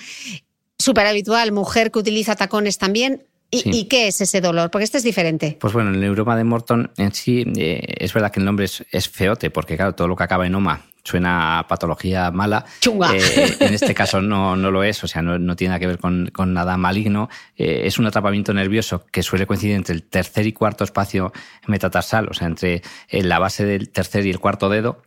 Súper 0.77 1.05
habitual, 1.05 1.51
mujer 1.51 1.91
que 1.91 1.99
utiliza 1.99 2.35
tacones 2.35 2.77
también. 2.77 3.23
¿Y, 3.51 3.85
qué 3.85 4.07
es 4.07 4.21
ese 4.21 4.39
dolor? 4.39 4.71
Porque 4.71 4.85
este 4.85 4.97
es 4.97 5.03
diferente. 5.03 5.57
Pues 5.59 5.73
bueno, 5.73 5.89
el 5.89 5.99
neuroma 5.99 6.37
de 6.37 6.45
Morton 6.45 6.89
en 6.97 7.13
sí 7.13 7.45
eh, 7.57 7.81
es 7.97 8.13
verdad 8.13 8.31
que 8.31 8.39
el 8.39 8.45
nombre 8.45 8.65
es, 8.65 9.09
feote, 9.09 9.49
porque 9.49 9.75
claro, 9.75 9.93
todo 9.93 10.07
lo 10.07 10.15
que 10.15 10.23
acaba 10.23 10.47
en 10.47 10.55
oma 10.55 10.85
suena 11.03 11.59
a 11.59 11.67
patología 11.67 12.31
mala. 12.31 12.65
Chunga. 12.79 13.15
Eh, 13.15 13.57
en 13.59 13.73
este 13.73 13.93
caso 13.93 14.21
no, 14.21 14.55
no, 14.55 14.71
lo 14.71 14.83
es, 14.83 15.03
o 15.03 15.07
sea, 15.07 15.21
no, 15.21 15.55
tiene 15.55 15.69
nada 15.69 15.79
que 15.79 15.87
ver 15.87 15.99
con, 15.99 16.29
con 16.33 16.53
nada 16.53 16.77
maligno. 16.77 17.29
Eh, 17.57 17.83
es 17.85 17.99
un 17.99 18.05
atrapamiento 18.05 18.53
nervioso 18.53 19.05
que 19.11 19.23
suele 19.23 19.45
coincidir 19.45 19.75
entre 19.75 19.95
el 19.95 20.03
tercer 20.03 20.47
y 20.47 20.53
cuarto 20.53 20.83
espacio 20.83 21.31
metatarsal, 21.67 22.27
o 22.29 22.33
sea, 22.33 22.47
entre 22.47 22.81
eh, 23.09 23.23
la 23.23 23.39
base 23.39 23.65
del 23.65 23.89
tercer 23.89 24.25
y 24.25 24.29
el 24.29 24.39
cuarto 24.39 24.69
dedo. 24.69 25.01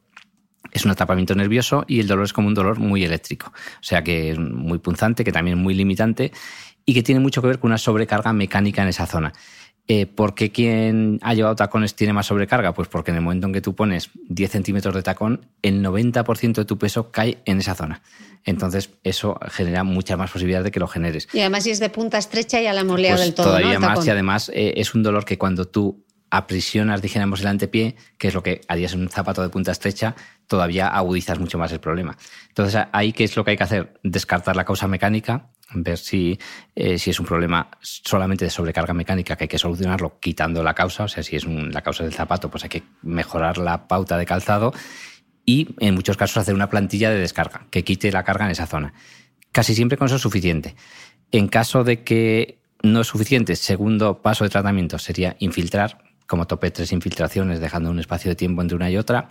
Es 0.72 0.84
un 0.84 0.90
atrapamiento 0.90 1.34
nervioso 1.36 1.84
y 1.86 2.01
el 2.01 2.09
dolor 2.09 2.24
es 2.24 2.32
como 2.32 2.49
un 2.49 2.55
dolor 2.55 2.80
muy 2.80 3.05
eléctrico. 3.05 3.53
O 3.55 3.82
sea 3.82 4.03
que 4.03 4.30
es 4.30 4.38
muy 4.38 4.78
punzante, 4.78 5.22
que 5.22 5.30
también 5.30 5.59
es 5.59 5.62
muy 5.62 5.74
limitante 5.74 6.32
y 6.87 6.95
que 6.95 7.03
tiene 7.03 7.20
mucho 7.20 7.41
que 7.41 7.49
ver 7.49 7.59
con 7.59 7.70
una 7.70 7.78
sobrecarga 7.78 8.32
mecánica 8.32 8.82
en 8.82 8.89
esa 8.89 9.07
zona. 9.07 9.32
Eh, 9.87 10.07
¿Por 10.07 10.35
qué 10.35 10.51
quien 10.51 11.18
ha 11.22 11.35
llevado 11.35 11.57
tacones 11.57 11.95
tiene 11.95 12.14
más 12.14 12.26
sobrecarga? 12.26 12.72
Pues 12.72 12.89
porque 12.89 13.11
en 13.11 13.18
el 13.18 13.22
momento 13.22 13.47
en 13.47 13.53
que 13.53 13.61
tú 13.61 13.74
pones 13.74 14.11
10 14.28 14.51
centímetros 14.51 14.95
de 14.95 15.03
tacón, 15.03 15.47
el 15.61 15.85
90% 15.85 16.55
de 16.55 16.64
tu 16.64 16.78
peso 16.78 17.11
cae 17.11 17.39
en 17.45 17.59
esa 17.59 17.74
zona. 17.74 18.01
Entonces, 18.45 18.91
eso 19.03 19.39
genera 19.51 19.85
mucha 19.85 20.16
más 20.16 20.30
posibilidad 20.30 20.62
de 20.64 20.70
que 20.70 20.80
lo 20.80 20.89
generes. 20.89 21.28
Y 21.32 21.41
además, 21.41 21.64
si 21.64 21.70
es 21.70 21.80
de 21.80 21.91
punta 21.91 22.18
estrecha, 22.18 22.61
ya 22.61 22.72
la 22.72 22.80
hemos 22.80 22.99
liado 22.99 23.16
pues 23.16 23.26
del 23.26 23.35
todo. 23.35 23.47
Todavía 23.47 23.78
más, 23.78 24.07
y 24.07 24.11
además 24.11 24.51
eh, 24.55 24.74
es 24.76 24.95
un 24.95 25.03
dolor 25.03 25.24
que 25.24 25.37
cuando 25.39 25.66
tú 25.66 26.04
aprisionas, 26.37 27.01
dijéramos, 27.01 27.43
el 27.43 27.47
antepié, 27.47 27.95
que 28.18 28.26
es 28.26 28.35
lo 28.35 28.43
que 28.43 28.61
harías 28.66 28.93
en 28.95 29.03
un 29.03 29.09
zapato 29.09 29.41
de 29.41 29.51
punta 29.51 29.70
estrecha, 29.70 30.16
todavía 30.49 30.89
agudizas 30.89 31.39
mucho 31.39 31.59
más 31.59 31.70
el 31.70 31.78
problema. 31.78 32.16
Entonces, 32.49 32.87
ahí, 32.91 33.12
¿qué 33.12 33.22
es 33.22 33.37
lo 33.37 33.45
que 33.45 33.53
hay 33.53 33.57
que 33.57 33.62
hacer? 33.62 34.01
Descartar 34.03 34.57
la 34.57 34.64
causa 34.64 34.89
mecánica, 34.89 35.51
ver 35.72 35.97
si, 35.97 36.37
eh, 36.74 36.99
si 36.99 37.11
es 37.11 37.20
un 37.20 37.26
problema 37.26 37.70
solamente 37.80 38.45
de 38.45 38.51
sobrecarga 38.51 38.93
mecánica 38.93 39.37
que 39.37 39.45
hay 39.45 39.49
que 39.49 39.59
solucionarlo 39.59 40.18
quitando 40.18 40.64
la 40.64 40.74
causa, 40.74 41.05
o 41.05 41.09
sea, 41.09 41.22
si 41.22 41.37
es 41.37 41.47
la 41.47 41.82
causa 41.82 42.03
del 42.03 42.12
zapato, 42.12 42.51
pues 42.51 42.64
hay 42.64 42.70
que 42.70 42.82
mejorar 43.03 43.59
la 43.59 43.87
pauta 43.87 44.18
de 44.18 44.26
calzado 44.26 44.72
y 45.47 45.68
en 45.78 45.95
muchos 45.95 46.16
casos 46.16 46.39
hacer 46.39 46.55
una 46.55 46.68
plantilla 46.68 47.11
de 47.11 47.20
descarga 47.20 47.68
que 47.70 47.85
quite 47.85 48.11
la 48.11 48.24
carga 48.24 48.47
en 48.47 48.51
esa 48.51 48.66
zona. 48.66 48.93
Casi 49.53 49.76
siempre 49.76 49.97
con 49.97 50.07
eso 50.07 50.16
es 50.16 50.22
suficiente. 50.22 50.74
En 51.30 51.47
caso 51.47 51.85
de 51.85 52.03
que 52.03 52.59
no 52.82 53.03
es 53.03 53.07
suficiente, 53.07 53.55
segundo 53.55 54.20
paso 54.20 54.43
de 54.43 54.51
tratamiento 54.51 54.99
sería 54.99 55.37
infiltrar, 55.39 56.14
como 56.27 56.47
tope 56.47 56.70
tres 56.70 56.93
infiltraciones, 56.93 57.61
dejando 57.61 57.91
un 57.91 57.99
espacio 57.99 58.31
de 58.31 58.37
tiempo 58.37 58.62
entre 58.62 58.77
una 58.77 58.91
y 58.91 58.97
otra. 58.97 59.29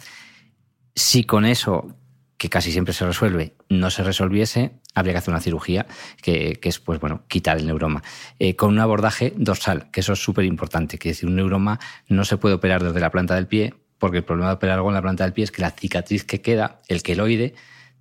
Si 0.95 1.23
con 1.23 1.45
eso 1.45 1.95
que 2.37 2.49
casi 2.49 2.73
siempre 2.73 2.93
se 2.93 3.05
resuelve, 3.05 3.55
no 3.69 3.89
se 3.89 4.03
resolviese, 4.03 4.73
habría 4.93 5.13
que 5.13 5.19
hacer 5.19 5.31
una 5.31 5.39
cirugía, 5.39 5.85
que, 6.21 6.59
es, 6.61 6.79
pues 6.79 6.99
bueno, 6.99 7.23
quitar 7.29 7.57
el 7.57 7.65
neuroma. 7.65 8.03
Eh, 8.37 8.57
con 8.57 8.69
un 8.71 8.79
abordaje 8.79 9.33
dorsal, 9.37 9.89
que 9.91 10.01
eso 10.01 10.11
es 10.11 10.19
súper 10.19 10.43
importante, 10.43 10.97
que 10.97 11.09
decir, 11.09 11.29
un 11.29 11.35
neuroma 11.35 11.79
no 12.09 12.25
se 12.25 12.35
puede 12.35 12.55
operar 12.55 12.83
desde 12.83 12.99
la 12.99 13.11
planta 13.11 13.35
del 13.35 13.47
pie, 13.47 13.73
porque 13.97 14.17
el 14.17 14.23
problema 14.25 14.49
de 14.49 14.55
operar 14.55 14.75
algo 14.75 14.89
en 14.89 14.95
la 14.95 15.01
planta 15.01 15.23
del 15.23 15.31
pie 15.31 15.45
es 15.45 15.51
que 15.51 15.61
la 15.61 15.71
cicatriz 15.71 16.25
que 16.25 16.41
queda, 16.41 16.81
el 16.89 17.01
queloide, 17.01 17.55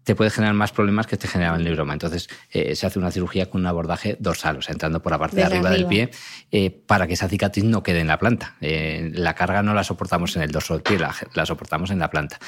te 0.04 0.14
puede 0.14 0.30
generar 0.30 0.54
más 0.54 0.72
problemas 0.72 1.06
que 1.06 1.16
te 1.16 1.28
generaba 1.28 1.56
el 1.56 1.64
neuroma. 1.64 1.92
Entonces, 1.92 2.28
eh, 2.50 2.74
se 2.74 2.86
hace 2.86 2.98
una 2.98 3.10
cirugía 3.10 3.48
con 3.48 3.60
un 3.60 3.66
abordaje 3.66 4.16
dorsal, 4.18 4.56
o 4.58 4.62
sea, 4.62 4.72
entrando 4.72 5.00
por 5.02 5.12
la 5.12 5.18
parte 5.18 5.36
de, 5.36 5.44
arriba, 5.44 5.70
del 5.70 5.86
pie, 5.86 6.10
eh, 6.50 6.70
para 6.70 7.06
que 7.06 7.14
esa 7.14 7.28
cicatriz 7.28 7.64
no 7.64 7.82
quede 7.82 8.00
en 8.00 8.08
la 8.08 8.18
planta. 8.18 8.56
la 8.60 9.34
carga 9.34 9.62
no 9.62 9.74
la 9.74 9.84
soportamos 9.84 10.36
en 10.36 10.42
el 10.42 10.50
dorso 10.50 10.74
del 10.74 10.82
pie, 10.82 10.98
la 10.98 11.46
soportamos 11.46 11.90
en 11.90 11.98
la 11.98 12.10
planta 12.10 12.38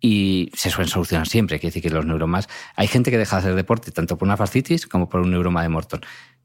y 0.00 0.50
se 0.54 0.70
suelen 0.70 0.90
solucionar 0.90 1.26
siempre. 1.26 1.58
Quiere 1.58 1.70
decir 1.70 1.82
que 1.82 1.90
los 1.90 2.06
neuromas. 2.06 2.48
Hay 2.76 2.86
gente 2.86 3.10
que 3.10 3.18
deja 3.18 3.36
de 3.36 3.40
hacer 3.40 3.54
deporte 3.54 3.90
tanto 3.90 4.16
por 4.16 4.26
una 4.26 4.36
fascitis 4.36 4.86
como 4.86 5.08
por 5.08 5.20
un 5.20 5.30
neuroma 5.30 5.62
de 5.62 5.68
Morton. 5.68 6.00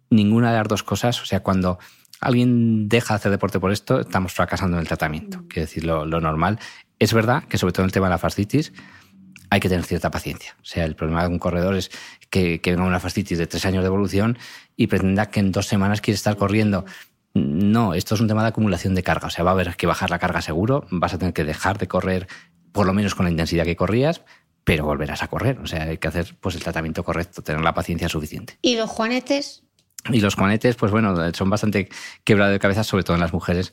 Ninguna 0.10 0.52
de 0.52 0.58
las 0.58 0.68
dos 0.68 0.84
cosas, 0.84 1.22
o 1.22 1.26
sea, 1.26 1.42
cuando 1.42 1.80
alguien 2.20 2.88
deja 2.88 3.14
de 3.14 3.18
hacer 3.18 3.32
deporte 3.32 3.60
por 3.60 3.72
esto, 3.72 4.00
estamos 4.00 4.34
fracasando 4.34 4.78
en 4.78 4.82
el 4.82 4.88
tratamiento. 4.88 5.44
Quiero 5.48 5.68
decir, 5.68 5.84
lo, 5.84 6.06
normal. 6.06 6.60
Es 7.00 7.14
verdad 7.14 7.44
que, 7.44 7.58
sobre 7.58 7.74
todo 7.74 7.84
en 7.84 7.88
el 7.88 7.92
tema 7.92 8.08
de 8.08 8.12
la 8.12 8.18
fascitis, 8.18 8.74
hay 9.54 9.60
que 9.60 9.70
tener 9.70 9.86
cierta 9.86 10.10
paciencia. 10.10 10.56
O 10.62 10.66
sea, 10.66 10.84
el 10.84 10.96
problema 10.96 11.22
de 11.22 11.28
un 11.28 11.38
corredor 11.38 11.76
es 11.76 11.92
que, 12.32 12.60
que 12.60 12.72
venga 12.72 12.86
una 12.86 13.00
fascitis 13.00 13.38
de 13.38 13.46
tres 13.46 13.66
años 13.66 13.84
de 13.84 13.88
evolución 13.88 14.40
y 14.76 14.88
pretenda 14.88 15.28
que 15.28 15.40
en 15.40 15.52
dos 15.52 15.68
semanas 15.68 16.02
quiere 16.02 16.16
estar 16.16 16.38
corriendo. 16.38 16.86
No, 17.36 17.94
esto 17.94 18.16
es 18.16 18.22
un 18.22 18.28
tema 18.28 18.42
de 18.42 18.48
acumulación 18.48 18.96
de 18.96 19.04
carga. 19.04 19.28
O 19.28 19.30
sea, 19.30 19.44
va 19.44 19.52
a 19.52 19.54
haber 19.54 19.76
que 19.76 19.86
bajar 19.86 20.10
la 20.10 20.18
carga 20.18 20.42
seguro, 20.42 20.88
vas 20.90 21.14
a 21.14 21.20
tener 21.20 21.36
que 21.36 21.44
dejar 21.44 21.78
de 21.78 21.88
correr 21.88 22.28
por 22.72 22.88
lo 22.88 22.94
menos 22.94 23.14
con 23.14 23.26
la 23.26 23.32
intensidad 23.32 23.64
que 23.64 23.76
corrías, 23.76 24.22
pero 24.64 24.86
volverás 24.86 25.22
a 25.22 25.28
correr. 25.28 25.60
O 25.60 25.68
sea, 25.68 25.84
hay 25.84 26.00
que 26.00 26.08
hacer 26.08 26.36
pues, 26.42 26.56
el 26.56 26.64
tratamiento 26.64 27.04
correcto, 27.04 27.44
tener 27.44 27.62
la 27.62 27.76
paciencia 27.76 28.10
suficiente. 28.10 28.58
¿Y 28.64 28.76
los 28.76 28.90
juanetes? 28.90 29.62
Y 30.12 30.20
los 30.20 30.34
juanetes, 30.34 30.76
pues 30.76 30.92
bueno, 30.92 31.16
son 31.34 31.50
bastante 31.52 31.90
quebrados 32.24 32.54
de 32.54 32.60
cabeza, 32.60 32.84
sobre 32.84 33.04
todo 33.04 33.16
en 33.16 33.22
las 33.22 33.34
mujeres, 33.34 33.72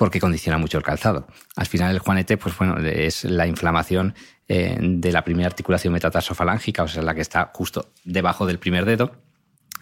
porque 0.00 0.18
condiciona 0.18 0.56
mucho 0.56 0.78
el 0.78 0.82
calzado. 0.82 1.26
Al 1.56 1.66
final, 1.66 1.90
el 1.90 1.98
juanete, 1.98 2.38
pues 2.38 2.56
bueno, 2.56 2.78
es 2.78 3.22
la 3.24 3.46
inflamación 3.46 4.14
eh, 4.48 4.78
de 4.80 5.12
la 5.12 5.24
primera 5.24 5.46
articulación 5.46 5.92
metatarsofalángica, 5.92 6.84
o 6.84 6.88
sea, 6.88 7.02
la 7.02 7.14
que 7.14 7.20
está 7.20 7.50
justo 7.52 7.92
debajo 8.02 8.46
del 8.46 8.58
primer 8.58 8.86
dedo, 8.86 9.12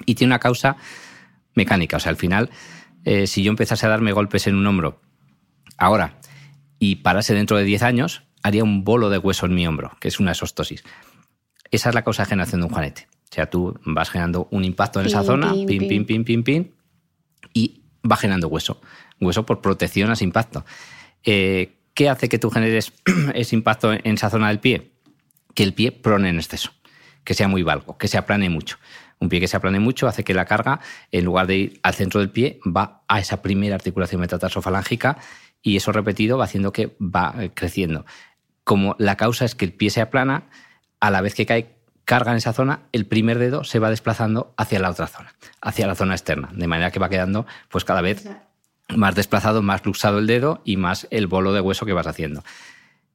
y 0.07 0.17
tiene 0.17 0.33
una 0.33 0.41
causa 0.41 0.77
mecánica. 1.55 1.99
O 1.99 2.01
sea, 2.01 2.11
al 2.11 2.17
final, 2.17 2.51
eh, 3.05 3.29
si 3.29 3.45
yo 3.45 3.51
empezase 3.51 3.87
a 3.87 3.91
darme 3.91 4.11
golpes 4.11 4.49
en 4.49 4.57
un 4.57 4.67
hombro 4.67 5.01
ahora 5.77 6.19
y 6.81 6.97
parase 6.97 7.33
dentro 7.33 7.57
de 7.57 7.63
10 7.63 7.85
años, 7.85 8.25
haría 8.43 8.65
un 8.65 8.83
bolo 8.83 9.11
de 9.11 9.19
hueso 9.19 9.47
en 9.47 9.55
mi 9.55 9.69
hombro, 9.69 9.93
que 10.01 10.09
es 10.09 10.19
una 10.19 10.33
esostosis. 10.33 10.83
Esa 11.71 11.91
es 11.91 11.95
la 11.95 12.03
causa 12.03 12.25
de 12.25 12.31
generación 12.31 12.63
de 12.63 12.67
un 12.67 12.73
juanete. 12.73 13.07
O 13.31 13.35
sea, 13.37 13.49
tú 13.49 13.79
vas 13.85 14.11
generando 14.11 14.49
un 14.51 14.65
impacto 14.65 14.99
en 14.99 15.07
esa 15.07 15.23
zona, 15.23 15.53
pim, 15.53 15.87
pim, 15.87 16.05
pim, 16.05 16.25
pim, 16.25 16.43
pim, 16.43 16.71
y 17.55 17.85
va 18.05 18.17
generando 18.17 18.49
hueso. 18.49 18.81
Hueso 19.21 19.47
por 19.47 19.61
protección 19.61 20.11
a 20.11 20.15
ese 20.15 20.25
impacto. 20.25 20.65
Eh, 21.25 21.77
¿Qué 21.95 22.09
hace 22.09 22.29
que 22.29 22.39
tú 22.39 22.51
generes 22.51 22.93
ese 23.35 23.57
impacto 23.57 23.93
en 23.93 24.15
esa 24.15 24.31
zona 24.31 24.49
del 24.49 24.61
pie? 24.61 24.93
Que 25.55 25.63
el 25.63 25.75
pie 25.75 25.93
prone 25.93 26.29
en 26.29 26.37
exceso, 26.37 26.71
que 27.25 27.35
sea 27.35 27.49
muy 27.49 27.63
valgo, 27.63 27.99
que 27.99 28.09
se 28.09 28.19
aplane 28.19 28.49
mucho. 28.49 28.79
Un 29.19 29.29
pie 29.29 29.41
que 29.41 29.49
se 29.49 29.57
aplane 29.57 29.81
mucho 29.81 30.07
hace 30.07 30.23
que 30.23 30.33
la 30.33 30.45
carga, 30.45 30.81
en 31.11 31.25
lugar 31.25 31.49
de 31.49 31.57
ir 31.57 31.81
al 31.83 31.95
centro 31.95 32.21
del 32.21 32.31
pie, 32.31 32.61
va 32.65 33.03
a 33.09 33.19
esa 33.19 33.43
primera 33.43 33.75
articulación 33.75 34.21
metatarsofalángica 34.21 35.19
y 35.61 35.77
eso 35.77 35.91
repetido 35.91 36.39
va 36.39 36.45
haciendo 36.45 36.73
que 36.73 36.97
va 37.01 37.35
eh, 37.41 37.51
creciendo 37.53 38.05
como 38.69 38.97
la 38.99 39.17
causa 39.17 39.47
es 39.47 39.55
que 39.55 39.65
el 39.65 39.73
pie 39.73 39.89
se 39.89 40.03
aplana, 40.03 40.43
a 41.01 41.11
la 41.11 41.23
vez 41.23 41.35
que 41.35 41.47
cae 41.47 41.79
carga 42.05 42.33
en 42.33 42.37
esa 42.37 42.53
zona, 42.53 42.83
el 42.93 43.07
primer 43.07 43.39
dedo 43.39 43.65
se 43.65 43.79
va 43.79 43.89
desplazando 43.89 44.53
hacia 44.59 44.79
la 44.79 44.91
otra 44.91 45.07
zona, 45.07 45.35
hacia 45.63 45.87
la 45.87 45.95
zona 45.95 46.13
externa, 46.13 46.51
de 46.53 46.67
manera 46.67 46.91
que 46.91 46.99
va 46.99 47.09
quedando 47.09 47.47
pues 47.71 47.87
cada 47.87 48.03
vez 48.03 48.29
más 48.97 49.15
desplazado, 49.15 49.63
más 49.63 49.85
luxado 49.85 50.19
el 50.19 50.27
dedo 50.27 50.61
y 50.65 50.77
más 50.77 51.07
el 51.11 51.27
bolo 51.27 51.53
de 51.53 51.61
hueso 51.61 51.87
que 51.87 51.93
vas 51.93 52.07
haciendo. 52.07 52.43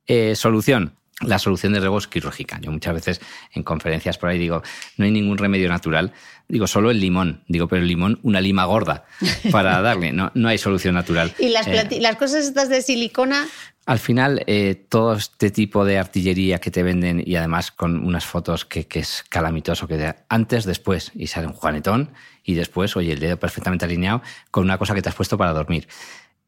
Eh, 0.08 0.36
solución. 0.36 0.96
La 1.22 1.40
solución 1.40 1.74
de 1.74 1.80
riego 1.80 1.98
es 1.98 2.08
quirúrgica. 2.08 2.60
Yo 2.60 2.72
muchas 2.72 2.94
veces 2.94 3.22
en 3.54 3.64
conferencias 3.64 4.18
por 4.18 4.30
ahí 4.30 4.40
digo, 4.40 4.64
no 4.98 5.06
hay 5.06 5.12
ningún 5.12 5.38
remedio 5.38 5.70
natural. 5.70 6.12
Digo, 6.48 6.68
solo 6.68 6.92
el 6.92 7.00
limón. 7.00 7.44
Digo, 7.48 7.68
pero 7.68 7.82
el 7.82 7.88
limón, 7.88 8.20
una 8.24 8.42
lima 8.42 8.66
gorda 8.66 9.06
para 9.52 9.82
darle. 9.84 10.12
No, 10.12 10.32
no 10.34 10.50
hay 10.50 10.58
solución 10.58 10.96
natural. 10.96 11.34
¿Y 11.40 11.50
las, 11.50 11.68
eh, 11.68 11.88
las 12.02 12.16
cosas 12.16 12.46
estas 12.46 12.70
de 12.70 12.82
silicona? 12.82 13.48
Al 13.86 14.00
final, 14.00 14.44
eh, 14.48 14.76
todo 14.88 15.14
este 15.14 15.52
tipo 15.52 15.84
de 15.84 15.98
artillería 15.98 16.60
que 16.60 16.72
te 16.72 16.84
venden 16.84 17.22
y 17.26 17.36
además 17.36 17.72
con 17.72 18.06
unas 18.06 18.26
fotos 18.26 18.64
que, 18.64 18.88
es 18.94 19.26
calamitoso, 19.28 19.88
que 19.88 20.16
antes, 20.30 20.64
después, 20.64 21.12
y 21.14 21.28
sale 21.28 21.48
un 21.48 21.54
juanetón 21.54 22.12
y 22.46 22.54
después, 22.54 22.96
oye, 22.96 23.12
el 23.12 23.20
dedo 23.20 23.38
perfectamente 23.38 23.84
alineado 23.84 24.22
con 24.52 24.64
una 24.64 24.78
cosa 24.78 24.96
que 24.96 25.02
te 25.02 25.10
has 25.10 25.16
puesto 25.16 25.38
para 25.38 25.52
dormir. 25.52 25.90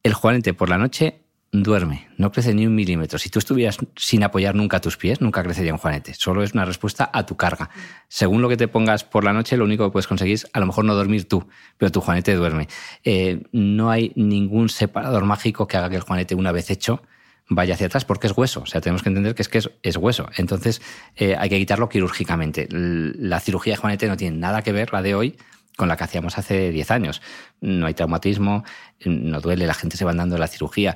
El 0.01 0.13
juanete 0.13 0.53
por 0.53 0.69
la 0.69 0.77
noche 0.77 1.24
duerme, 1.63 2.07
no 2.17 2.31
crece 2.31 2.53
ni 2.53 2.65
un 2.65 2.75
milímetro. 2.75 3.19
Si 3.19 3.29
tú 3.29 3.39
estuvieras 3.39 3.77
sin 3.95 4.23
apoyar 4.23 4.55
nunca 4.55 4.81
tus 4.81 4.97
pies, 4.97 5.21
nunca 5.21 5.43
crecería 5.43 5.73
un 5.73 5.77
juanete. 5.77 6.13
Solo 6.13 6.43
es 6.43 6.53
una 6.53 6.65
respuesta 6.65 7.09
a 7.11 7.25
tu 7.25 7.35
carga. 7.35 7.69
Según 8.07 8.41
lo 8.41 8.49
que 8.49 8.57
te 8.57 8.67
pongas 8.67 9.03
por 9.03 9.23
la 9.23 9.33
noche, 9.33 9.57
lo 9.57 9.65
único 9.65 9.85
que 9.85 9.91
puedes 9.91 10.07
conseguir 10.07 10.35
es 10.35 10.47
a 10.53 10.59
lo 10.59 10.65
mejor 10.65 10.85
no 10.85 10.95
dormir 10.95 11.27
tú, 11.27 11.47
pero 11.77 11.91
tu 11.91 12.01
juanete 12.01 12.33
duerme. 12.33 12.67
Eh, 13.03 13.43
no 13.51 13.91
hay 13.91 14.11
ningún 14.15 14.69
separador 14.69 15.25
mágico 15.25 15.67
que 15.67 15.77
haga 15.77 15.89
que 15.89 15.97
el 15.97 16.01
juanete, 16.01 16.35
una 16.35 16.51
vez 16.51 16.69
hecho, 16.69 17.03
vaya 17.49 17.75
hacia 17.75 17.87
atrás 17.87 18.05
porque 18.05 18.27
es 18.27 18.37
hueso. 18.37 18.61
O 18.61 18.65
sea, 18.65 18.81
tenemos 18.81 19.03
que 19.03 19.09
entender 19.09 19.35
que 19.35 19.41
es 19.41 19.49
que 19.49 19.61
es, 19.83 19.97
hueso. 19.97 20.29
Entonces, 20.37 20.81
eh, 21.15 21.35
hay 21.37 21.49
que 21.49 21.57
quitarlo 21.57 21.89
quirúrgicamente. 21.89 22.67
La 22.71 23.39
cirugía 23.39 23.73
de 23.73 23.77
Juanete 23.77 24.07
no 24.07 24.17
tiene 24.17 24.37
nada 24.37 24.61
que 24.61 24.71
ver, 24.71 24.91
la 24.93 25.01
de 25.01 25.15
hoy, 25.15 25.37
con 25.75 25.87
la 25.87 25.97
que 25.97 26.05
hacíamos 26.05 26.37
hace 26.37 26.71
10 26.71 26.91
años. 26.91 27.21
No 27.61 27.87
hay 27.87 27.93
traumatismo, 27.93 28.63
no 29.05 29.41
duele, 29.41 29.67
la 29.67 29.73
gente 29.73 29.97
se 29.97 30.05
va 30.05 30.13
dando 30.13 30.37
la 30.37 30.47
cirugía. 30.47 30.95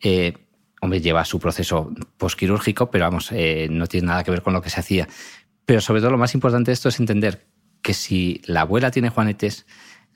Eh, 0.00 0.34
hombre, 0.80 1.00
lleva 1.00 1.24
su 1.24 1.38
proceso 1.38 1.92
posquirúrgico, 2.16 2.90
pero 2.90 3.04
vamos, 3.04 3.30
eh, 3.32 3.68
no 3.70 3.86
tiene 3.86 4.08
nada 4.08 4.24
que 4.24 4.30
ver 4.30 4.42
con 4.42 4.52
lo 4.52 4.62
que 4.62 4.70
se 4.70 4.80
hacía. 4.80 5.08
Pero 5.66 5.80
sobre 5.80 6.00
todo 6.00 6.10
lo 6.10 6.18
más 6.18 6.34
importante 6.34 6.70
de 6.70 6.74
esto 6.74 6.88
es 6.88 7.00
entender 7.00 7.46
que 7.82 7.94
si 7.94 8.40
la 8.46 8.62
abuela 8.62 8.90
tiene 8.90 9.10
juanetes, 9.10 9.66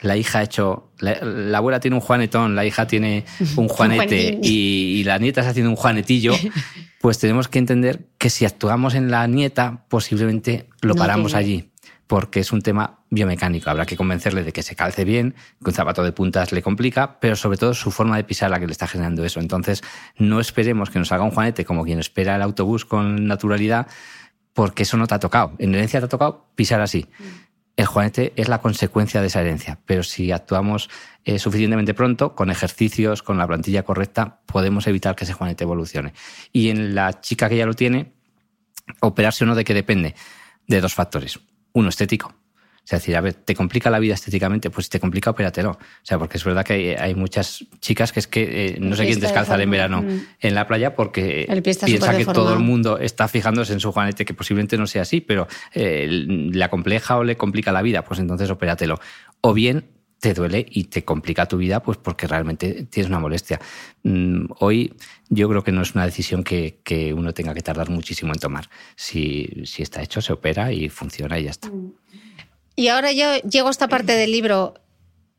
la 0.00 0.16
hija 0.16 0.40
ha 0.40 0.42
hecho, 0.42 0.92
la, 0.98 1.56
abuela 1.56 1.80
tiene 1.80 1.96
un 1.96 2.00
juanetón, 2.00 2.54
la 2.54 2.64
hija 2.64 2.86
tiene 2.86 3.24
un 3.56 3.68
juanete 3.68 4.38
y, 4.42 5.02
la 5.04 5.18
nieta 5.18 5.40
está 5.40 5.50
haciendo 5.50 5.70
un 5.70 5.76
juanetillo, 5.76 6.34
pues 7.00 7.18
tenemos 7.18 7.48
que 7.48 7.58
entender 7.58 8.06
que 8.18 8.30
si 8.30 8.44
actuamos 8.44 8.94
en 8.94 9.10
la 9.10 9.26
nieta, 9.26 9.84
posiblemente 9.88 10.68
lo 10.80 10.94
paramos 10.94 11.34
allí. 11.34 11.71
Porque 12.06 12.40
es 12.40 12.52
un 12.52 12.62
tema 12.62 13.00
biomecánico. 13.10 13.70
Habrá 13.70 13.86
que 13.86 13.96
convencerle 13.96 14.44
de 14.44 14.52
que 14.52 14.62
se 14.62 14.76
calce 14.76 15.04
bien, 15.04 15.34
que 15.62 15.70
un 15.70 15.74
zapato 15.74 16.02
de 16.02 16.12
puntas 16.12 16.52
le 16.52 16.62
complica, 16.62 17.18
pero 17.20 17.36
sobre 17.36 17.58
todo 17.58 17.74
su 17.74 17.90
forma 17.90 18.16
de 18.16 18.24
pisar 18.24 18.50
la 18.50 18.60
que 18.60 18.66
le 18.66 18.72
está 18.72 18.86
generando 18.86 19.24
eso. 19.24 19.40
Entonces, 19.40 19.82
no 20.16 20.40
esperemos 20.40 20.90
que 20.90 20.98
nos 20.98 21.12
haga 21.12 21.24
un 21.24 21.30
juanete 21.30 21.64
como 21.64 21.84
quien 21.84 21.98
espera 21.98 22.36
el 22.36 22.42
autobús 22.42 22.84
con 22.84 23.26
naturalidad, 23.26 23.86
porque 24.52 24.82
eso 24.82 24.96
no 24.96 25.06
te 25.06 25.14
ha 25.14 25.18
tocado. 25.18 25.52
En 25.58 25.74
herencia 25.74 26.00
te 26.00 26.06
ha 26.06 26.08
tocado 26.08 26.46
pisar 26.54 26.80
así. 26.80 27.06
El 27.76 27.86
juanete 27.86 28.34
es 28.36 28.48
la 28.48 28.60
consecuencia 28.60 29.22
de 29.22 29.28
esa 29.28 29.40
herencia, 29.40 29.78
pero 29.86 30.02
si 30.02 30.30
actuamos 30.30 30.90
eh, 31.24 31.38
suficientemente 31.38 31.94
pronto, 31.94 32.34
con 32.34 32.50
ejercicios, 32.50 33.22
con 33.22 33.38
la 33.38 33.46
plantilla 33.46 33.82
correcta, 33.84 34.40
podemos 34.44 34.86
evitar 34.86 35.16
que 35.16 35.24
ese 35.24 35.32
juanete 35.32 35.64
evolucione. 35.64 36.12
Y 36.52 36.68
en 36.68 36.94
la 36.94 37.20
chica 37.22 37.48
que 37.48 37.56
ya 37.56 37.64
lo 37.64 37.72
tiene, 37.72 38.12
operarse 39.00 39.44
o 39.44 39.46
no 39.46 39.54
de 39.54 39.64
qué 39.64 39.72
depende? 39.72 40.14
De 40.66 40.82
dos 40.82 40.92
factores 40.92 41.40
uno 41.72 41.88
estético. 41.88 42.34
O 42.84 42.84
sea, 42.84 42.98
decir, 42.98 43.16
a 43.16 43.20
ver, 43.20 43.34
¿te 43.34 43.54
complica 43.54 43.90
la 43.90 44.00
vida 44.00 44.14
estéticamente? 44.14 44.68
Pues 44.68 44.86
si 44.86 44.90
te 44.90 44.98
complica, 44.98 45.30
opératelo. 45.30 45.70
O 45.70 45.78
sea, 46.02 46.18
porque 46.18 46.36
es 46.36 46.42
verdad 46.42 46.64
que 46.64 46.96
hay, 46.98 47.14
muchas 47.14 47.64
chicas 47.78 48.10
que 48.10 48.18
es 48.18 48.26
que 48.26 48.66
eh, 48.66 48.76
no 48.80 48.96
sé 48.96 49.06
quién 49.06 49.20
descalzar 49.20 49.60
en 49.60 49.70
verano 49.70 50.02
mm. 50.02 50.20
en 50.40 50.54
la 50.54 50.66
playa 50.66 50.96
porque 50.96 51.46
piensa 51.62 51.86
que 51.86 52.24
todo 52.24 52.52
el 52.54 52.58
mundo 52.58 52.98
está 52.98 53.28
fijándose 53.28 53.72
en 53.72 53.78
su 53.78 53.92
juanete, 53.92 54.24
que 54.24 54.34
posiblemente 54.34 54.76
no 54.78 54.88
sea 54.88 55.02
así, 55.02 55.20
pero 55.20 55.46
eh, 55.74 56.08
le 56.08 56.64
acompleja 56.64 57.18
o 57.18 57.24
le 57.24 57.36
complica 57.36 57.70
la 57.70 57.82
vida, 57.82 58.02
pues 58.02 58.18
entonces 58.18 58.50
opératelo. 58.50 58.98
O 59.42 59.54
bien 59.54 59.84
te 60.18 60.34
duele 60.34 60.66
y 60.68 60.84
te 60.84 61.04
complica 61.04 61.46
tu 61.46 61.58
vida, 61.58 61.82
pues 61.82 61.98
porque 61.98 62.26
realmente 62.26 62.86
tienes 62.90 63.08
una 63.08 63.20
molestia. 63.20 63.60
Mm, 64.02 64.46
hoy 64.58 64.92
yo 65.34 65.48
creo 65.48 65.64
que 65.64 65.72
no 65.72 65.80
es 65.80 65.94
una 65.94 66.04
decisión 66.04 66.44
que, 66.44 67.14
uno 67.16 67.32
tenga 67.32 67.54
que 67.54 67.62
tardar 67.62 67.88
muchísimo 67.88 68.34
en 68.34 68.38
tomar. 68.38 68.68
Si, 68.96 69.48
si, 69.64 69.82
está 69.82 70.02
hecho, 70.02 70.20
se 70.20 70.32
opera 70.32 70.72
y 70.72 70.90
funciona 70.90 71.38
y 71.38 71.44
ya 71.44 71.50
está. 71.50 71.70
Y 72.76 72.88
ahora 72.88 73.12
yo 73.12 73.38
llego 73.38 73.68
a 73.68 73.70
esta 73.70 73.88
parte 73.88 74.12
del 74.12 74.30
libro 74.30 74.74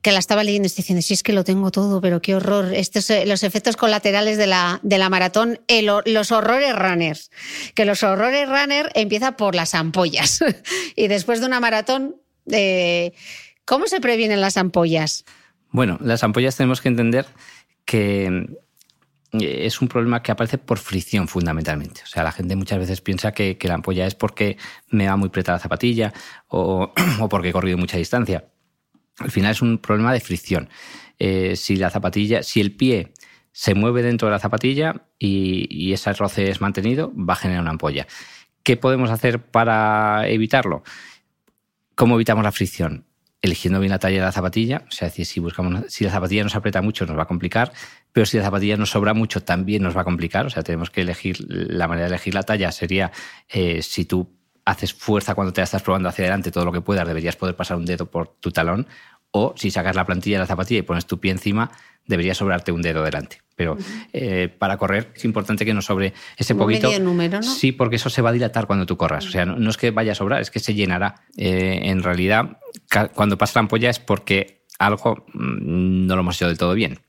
que 0.02 0.12
la 0.12 0.18
estaba 0.18 0.44
leyendo 0.44 0.66
y 0.66 0.68
estoy 0.68 0.82
diciendo, 0.82 1.02
sí 1.04 1.14
es 1.14 1.22
que 1.22 1.32
lo 1.32 1.44
tengo 1.44 1.70
todo, 1.70 2.02
pero 2.02 2.22
qué 2.22 2.34
horror. 2.34 2.74
Estos, 2.74 3.08
eh, 3.12 3.26
los 3.28 3.44
efectos 3.44 3.78
colaterales 3.78 4.38
de 4.38 4.48
la, 4.48 4.80
de 4.82 4.98
la 4.98 5.10
maratón, 5.10 5.60
los 6.06 6.32
horrores 6.32 6.76
runners. 6.76 7.30
Que 7.76 7.86
los 7.86 8.02
horrores 8.02 8.50
runner 8.50 8.92
empieza 8.96 9.38
por 9.38 9.54
las 9.54 9.76
ampollas. 9.76 10.44
y 10.96 11.08
después 11.08 11.40
de 11.40 11.46
una 11.46 11.60
maratón... 11.60 12.16
Eh, 12.52 13.14
¿Cómo 13.66 13.88
se 13.88 14.02
previenen 14.02 14.42
las 14.42 14.58
ampollas? 14.58 15.24
Bueno, 15.70 15.98
las 16.02 16.24
ampollas 16.24 16.58
tenemos 16.58 16.82
que 16.82 16.90
entender 16.90 17.26
que 17.86 18.58
es 19.42 19.82
un 19.82 19.88
problema 19.88 20.22
que 20.22 20.32
aparece 20.32 20.58
por 20.58 20.78
fricción 20.78 21.28
fundamentalmente. 21.28 22.02
O 22.04 22.08
sea, 22.08 22.24
la 22.24 22.32
gente 22.32 22.56
muchas 22.56 22.80
veces 22.80 23.02
piensa 23.02 23.32
que, 23.32 23.58
la 23.64 23.76
ampolla 23.76 24.06
es 24.06 24.16
porque 24.16 24.58
me 24.90 25.08
va 25.08 25.16
muy 25.16 25.30
preta 25.30 25.54
la 25.54 25.60
zapatilla 25.60 26.14
o, 26.48 26.94
porque 27.30 27.50
he 27.50 27.54
corrido 27.54 27.78
mucha 27.78 27.98
distancia. 27.98 28.46
Al 29.20 29.32
final 29.32 29.52
es 29.52 29.62
un 29.62 29.78
problema 29.78 30.14
de 30.14 30.20
fricción. 30.20 30.70
Eh, 31.20 31.56
si 31.56 31.76
la 31.76 31.90
zapatilla, 31.90 32.44
si 32.44 32.62
el 32.62 32.76
pie 32.76 33.14
se 33.52 33.76
mueve 33.76 34.02
dentro 34.02 34.28
de 34.28 34.32
la 34.34 34.40
zapatilla 34.40 35.08
y, 35.20 35.68
y, 35.70 35.94
ese 35.94 36.12
roce 36.14 36.50
es 36.50 36.60
mantenido, 36.60 37.14
va 37.16 37.34
a 37.34 37.38
generar 37.38 37.62
una 37.62 37.72
ampolla. 37.72 38.08
¿Qué 38.64 38.78
podemos 38.78 39.12
hacer 39.12 39.40
para 39.40 40.28
evitarlo? 40.28 40.84
¿Cómo 41.96 42.16
evitamos 42.16 42.44
la 42.44 42.52
fricción? 42.52 43.06
Eligiendo 43.44 43.82
bien 43.82 43.92
la 43.92 44.00
talla 44.00 44.16
de 44.16 44.22
la 44.22 44.32
zapatilla, 44.32 44.86
o 44.88 44.92
sea, 44.92 45.10
si 45.10 45.40
buscamos 45.42 45.84
si 45.90 46.06
la 46.06 46.12
zapatilla 46.12 46.44
nos 46.44 46.56
aprieta 46.56 46.82
mucho 46.82 47.06
nos 47.06 47.18
va 47.18 47.24
a 47.24 47.28
complicar, 47.28 47.74
pero 48.14 48.26
si 48.26 48.38
la 48.38 48.44
zapatilla 48.44 48.78
nos 48.78 48.92
sobra 48.92 49.14
mucho 49.14 49.44
también 49.44 49.84
nos 49.84 49.96
va 49.96 50.02
a 50.02 50.04
complicar, 50.06 50.46
o 50.46 50.50
sea, 50.50 50.64
tenemos 50.64 50.90
que 50.90 51.02
elegir 51.02 51.38
la 51.50 51.90
manera 51.90 52.08
de 52.08 52.16
elegir 52.16 52.34
la 52.34 52.44
talla 52.44 52.72
sería 52.72 53.12
eh, 53.50 53.82
si 53.82 54.06
tú 54.06 54.32
haces 54.64 54.94
fuerza 54.94 55.36
cuando 55.36 55.52
te 55.52 55.60
la 55.60 55.66
estás 55.66 55.84
probando 55.84 56.08
hacia 56.08 56.24
adelante 56.24 56.52
todo 56.52 56.64
lo 56.64 56.72
que 56.72 56.80
puedas, 56.80 57.06
deberías 57.06 57.36
poder 57.36 57.58
pasar 57.58 57.76
un 57.76 57.86
dedo 57.86 58.10
por 58.10 58.30
tu 58.30 58.52
talón, 58.52 58.88
o 59.32 59.54
si 59.58 59.72
sacas 59.72 59.98
la 59.98 60.06
plantilla 60.06 60.38
de 60.38 60.44
la 60.44 60.48
zapatilla 60.48 60.80
y 60.80 60.84
pones 60.84 61.06
tu 61.06 61.20
pie 61.20 61.32
encima, 61.32 61.70
debería 62.06 62.34
sobrarte 62.34 62.72
un 62.72 62.82
dedo 62.82 63.04
delante. 63.04 63.43
Pero 63.56 63.78
eh, 64.12 64.50
para 64.58 64.78
correr 64.78 65.12
es 65.16 65.26
importante 65.26 65.66
que 65.66 65.74
no 65.74 65.82
sobre 65.82 66.14
ese 66.38 66.56
poquito. 66.56 66.90
número, 67.00 67.38
¿no? 67.38 67.44
Sí, 67.44 67.72
porque 67.72 67.98
eso 67.98 68.10
se 68.10 68.22
va 68.22 68.30
a 68.30 68.34
dilatar 68.34 68.66
cuando 68.66 68.86
tú 68.86 68.98
corras. 68.98 69.26
O 69.28 69.30
sea, 69.30 69.46
no, 69.46 69.70
es 69.70 69.78
que 69.78 69.92
vaya 69.92 70.14
a 70.14 70.16
sobrar, 70.16 70.42
es 70.42 70.50
que 70.50 70.60
se 70.60 70.74
llenará. 70.74 71.24
Eh, 71.38 71.82
en 71.84 72.02
realidad, 72.02 72.58
cuando 73.14 73.38
pasa 73.38 73.60
la 73.60 73.62
ampolla 73.62 73.90
es 73.90 74.00
porque 74.00 74.66
algo 74.80 75.26
mm, 75.34 76.08
no 76.08 76.16
lo 76.16 76.22
hemos 76.22 76.36
hecho 76.36 76.48
del 76.48 76.58
todo 76.58 76.74
bien. 76.74 77.00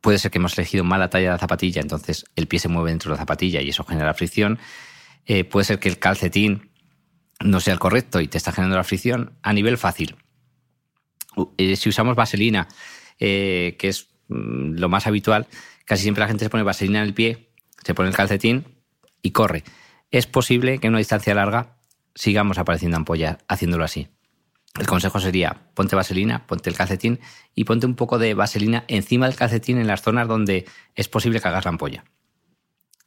Puede 0.00 0.18
ser 0.18 0.32
que 0.32 0.38
hemos 0.38 0.58
elegido 0.58 0.82
mal 0.82 0.98
la 0.98 1.10
talla 1.10 1.26
de 1.26 1.32
la 1.32 1.38
zapatilla, 1.38 1.80
entonces 1.80 2.24
el 2.34 2.48
pie 2.48 2.58
se 2.58 2.68
mueve 2.68 2.90
dentro 2.90 3.10
de 3.10 3.14
la 3.14 3.22
zapatilla 3.22 3.60
y 3.60 3.68
eso 3.68 3.84
genera 3.84 4.14
fricción. 4.14 4.58
Eh, 5.26 5.44
puede 5.44 5.64
ser 5.64 5.78
que 5.78 5.88
el 5.88 6.00
calcetín 6.00 6.72
no 7.38 7.60
sea 7.60 7.72
el 7.72 7.78
correcto 7.78 8.20
y 8.20 8.26
te 8.26 8.36
está 8.36 8.50
generando 8.50 8.76
la 8.76 8.84
fricción 8.84 9.38
a 9.42 9.52
nivel 9.52 9.78
fácil. 9.78 10.16
si 11.56 11.88
usamos 11.88 12.16
vaselina, 12.16 12.66
que 13.18 13.76
es 13.80 14.11
lo 14.32 14.88
más 14.88 15.06
habitual, 15.06 15.46
casi 15.84 16.02
siempre 16.02 16.20
la 16.20 16.28
gente 16.28 16.44
se 16.44 16.50
pone 16.50 16.62
vaselina 16.62 17.00
en 17.00 17.06
el 17.06 17.14
pie, 17.14 17.48
se 17.84 17.94
pone 17.94 18.08
el 18.08 18.14
calcetín 18.14 18.64
y 19.22 19.30
corre. 19.30 19.64
Es 20.10 20.26
posible 20.26 20.78
que 20.78 20.86
en 20.86 20.92
una 20.92 20.98
distancia 20.98 21.34
larga 21.34 21.76
sigamos 22.14 22.58
apareciendo 22.58 22.96
ampollas 22.96 23.38
haciéndolo 23.48 23.84
así. 23.84 24.08
El 24.78 24.86
consejo 24.86 25.20
sería 25.20 25.68
ponte 25.74 25.96
vaselina, 25.96 26.46
ponte 26.46 26.70
el 26.70 26.76
calcetín 26.76 27.20
y 27.54 27.64
ponte 27.64 27.86
un 27.86 27.94
poco 27.94 28.18
de 28.18 28.34
vaselina 28.34 28.84
encima 28.88 29.26
del 29.26 29.36
calcetín 29.36 29.78
en 29.78 29.86
las 29.86 30.02
zonas 30.02 30.28
donde 30.28 30.66
es 30.94 31.08
posible 31.08 31.40
que 31.40 31.48
hagas 31.48 31.64
la 31.64 31.70
ampolla. 31.70 32.04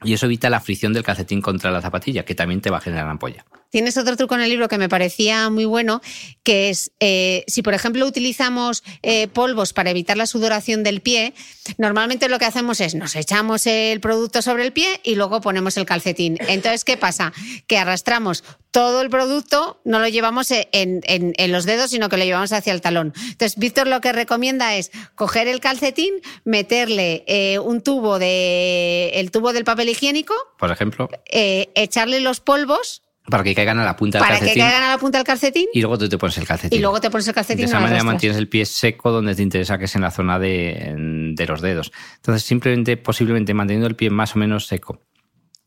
Y 0.03 0.13
eso 0.13 0.27
evita 0.27 0.49
la 0.49 0.59
fricción 0.59 0.93
del 0.93 1.03
calcetín 1.03 1.41
contra 1.41 1.71
la 1.71 1.81
zapatilla, 1.81 2.25
que 2.25 2.35
también 2.35 2.61
te 2.61 2.69
va 2.69 2.77
a 2.77 2.81
generar 2.81 3.07
ampolla. 3.07 3.45
Tienes 3.75 3.97
otro 3.97 4.15
truco 4.15 4.35
en 4.35 4.39
el 4.39 4.49
libro 4.49 4.69
que 4.69 4.77
me 4.77 4.87
parecía 4.87 5.49
muy 5.49 5.65
bueno, 5.65 6.01
que 6.43 6.69
es 6.69 6.93
eh, 7.01 7.43
si 7.45 7.61
por 7.61 7.73
ejemplo 7.73 8.05
utilizamos 8.05 8.85
eh, 9.03 9.27
polvos 9.27 9.73
para 9.73 9.89
evitar 9.89 10.15
la 10.15 10.27
sudoración 10.27 10.81
del 10.81 11.01
pie, 11.01 11.33
normalmente 11.77 12.29
lo 12.29 12.39
que 12.39 12.45
hacemos 12.45 12.79
es 12.79 12.95
nos 12.95 13.17
echamos 13.17 13.67
el 13.67 13.99
producto 13.99 14.41
sobre 14.41 14.63
el 14.63 14.71
pie 14.71 15.01
y 15.03 15.15
luego 15.15 15.41
ponemos 15.41 15.75
el 15.75 15.85
calcetín. 15.85 16.37
Entonces, 16.47 16.85
¿qué 16.85 16.95
pasa? 16.95 17.33
Que 17.67 17.77
arrastramos 17.77 18.45
todo 18.71 19.01
el 19.01 19.09
producto, 19.09 19.81
no 19.83 19.99
lo 19.99 20.07
llevamos 20.07 20.51
en, 20.51 21.51
los 21.51 21.65
dedos, 21.65 21.91
sino 21.91 22.07
que 22.07 22.15
lo 22.15 22.23
llevamos 22.23 22.53
hacia 22.53 22.71
el 22.71 22.79
talón. 22.79 23.13
Entonces, 23.17 23.57
Víctor 23.57 23.87
lo 23.87 23.99
que 23.99 24.13
recomienda 24.13 24.75
es 24.75 24.89
coger 25.15 25.49
el 25.49 25.59
calcetín, 25.59 26.13
meterle 26.45 27.25
eh, 27.27 27.59
un 27.59 27.81
tubo 27.81 28.19
de 28.19 29.11
el 29.15 29.31
tubo 29.31 29.51
del 29.51 29.65
papel 29.65 29.89
higiénico, 29.89 30.33
por 30.57 30.71
ejemplo, 30.71 31.09
echarle 31.25 32.21
los 32.21 32.39
polvos 32.39 33.01
para 33.29 33.43
que 33.43 33.55
caigan 33.55 33.79
a 33.79 33.85
la 33.85 33.95
punta 33.95 34.19
del 34.19 34.27
calcetín. 34.27 34.47
Para 34.47 34.53
que 34.53 34.59
caigan 34.59 34.83
a 34.83 34.91
la 34.91 34.97
punta 34.97 35.17
del 35.17 35.25
calcetín. 35.25 35.67
Y 35.73 35.81
luego 35.81 35.97
tú 35.97 36.07
te 36.07 36.17
pones 36.17 36.37
el 36.37 36.45
calcetín. 36.45 36.77
Y 36.77 36.81
luego 36.81 37.01
te 37.01 37.09
pones 37.09 37.27
el 37.27 37.33
calcetín. 37.33 37.65
De 37.65 37.69
esa 37.69 37.79
manera 37.79 38.03
mantienes 38.03 38.37
el 38.37 38.47
pie 38.47 38.65
seco 38.65 39.11
donde 39.11 39.35
te 39.35 39.41
interesa, 39.41 39.77
que 39.77 39.85
es 39.85 39.95
en 39.95 40.01
la 40.01 40.11
zona 40.11 40.37
de, 40.37 41.35
los 41.47 41.61
dedos. 41.61 41.91
Entonces, 42.17 42.43
simplemente, 42.43 42.97
posiblemente 42.97 43.53
manteniendo 43.53 43.87
el 43.87 43.95
pie 43.95 44.09
más 44.09 44.35
o 44.35 44.39
menos 44.39 44.67
seco, 44.67 45.01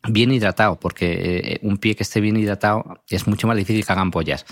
bien 0.09 0.33
hidratado, 0.33 0.79
porque 0.79 1.41
eh, 1.55 1.59
un 1.63 1.79
pie 1.79 1.97
que 1.97 2.05
esté 2.05 2.21
bien 2.21 2.37
hidratado 2.37 3.03
es 3.09 3.27
mucho 3.27 3.49
más 3.49 3.57
difícil 3.57 3.85
que 3.85 3.93
hagan 3.93 4.11
pollas. 4.11 4.47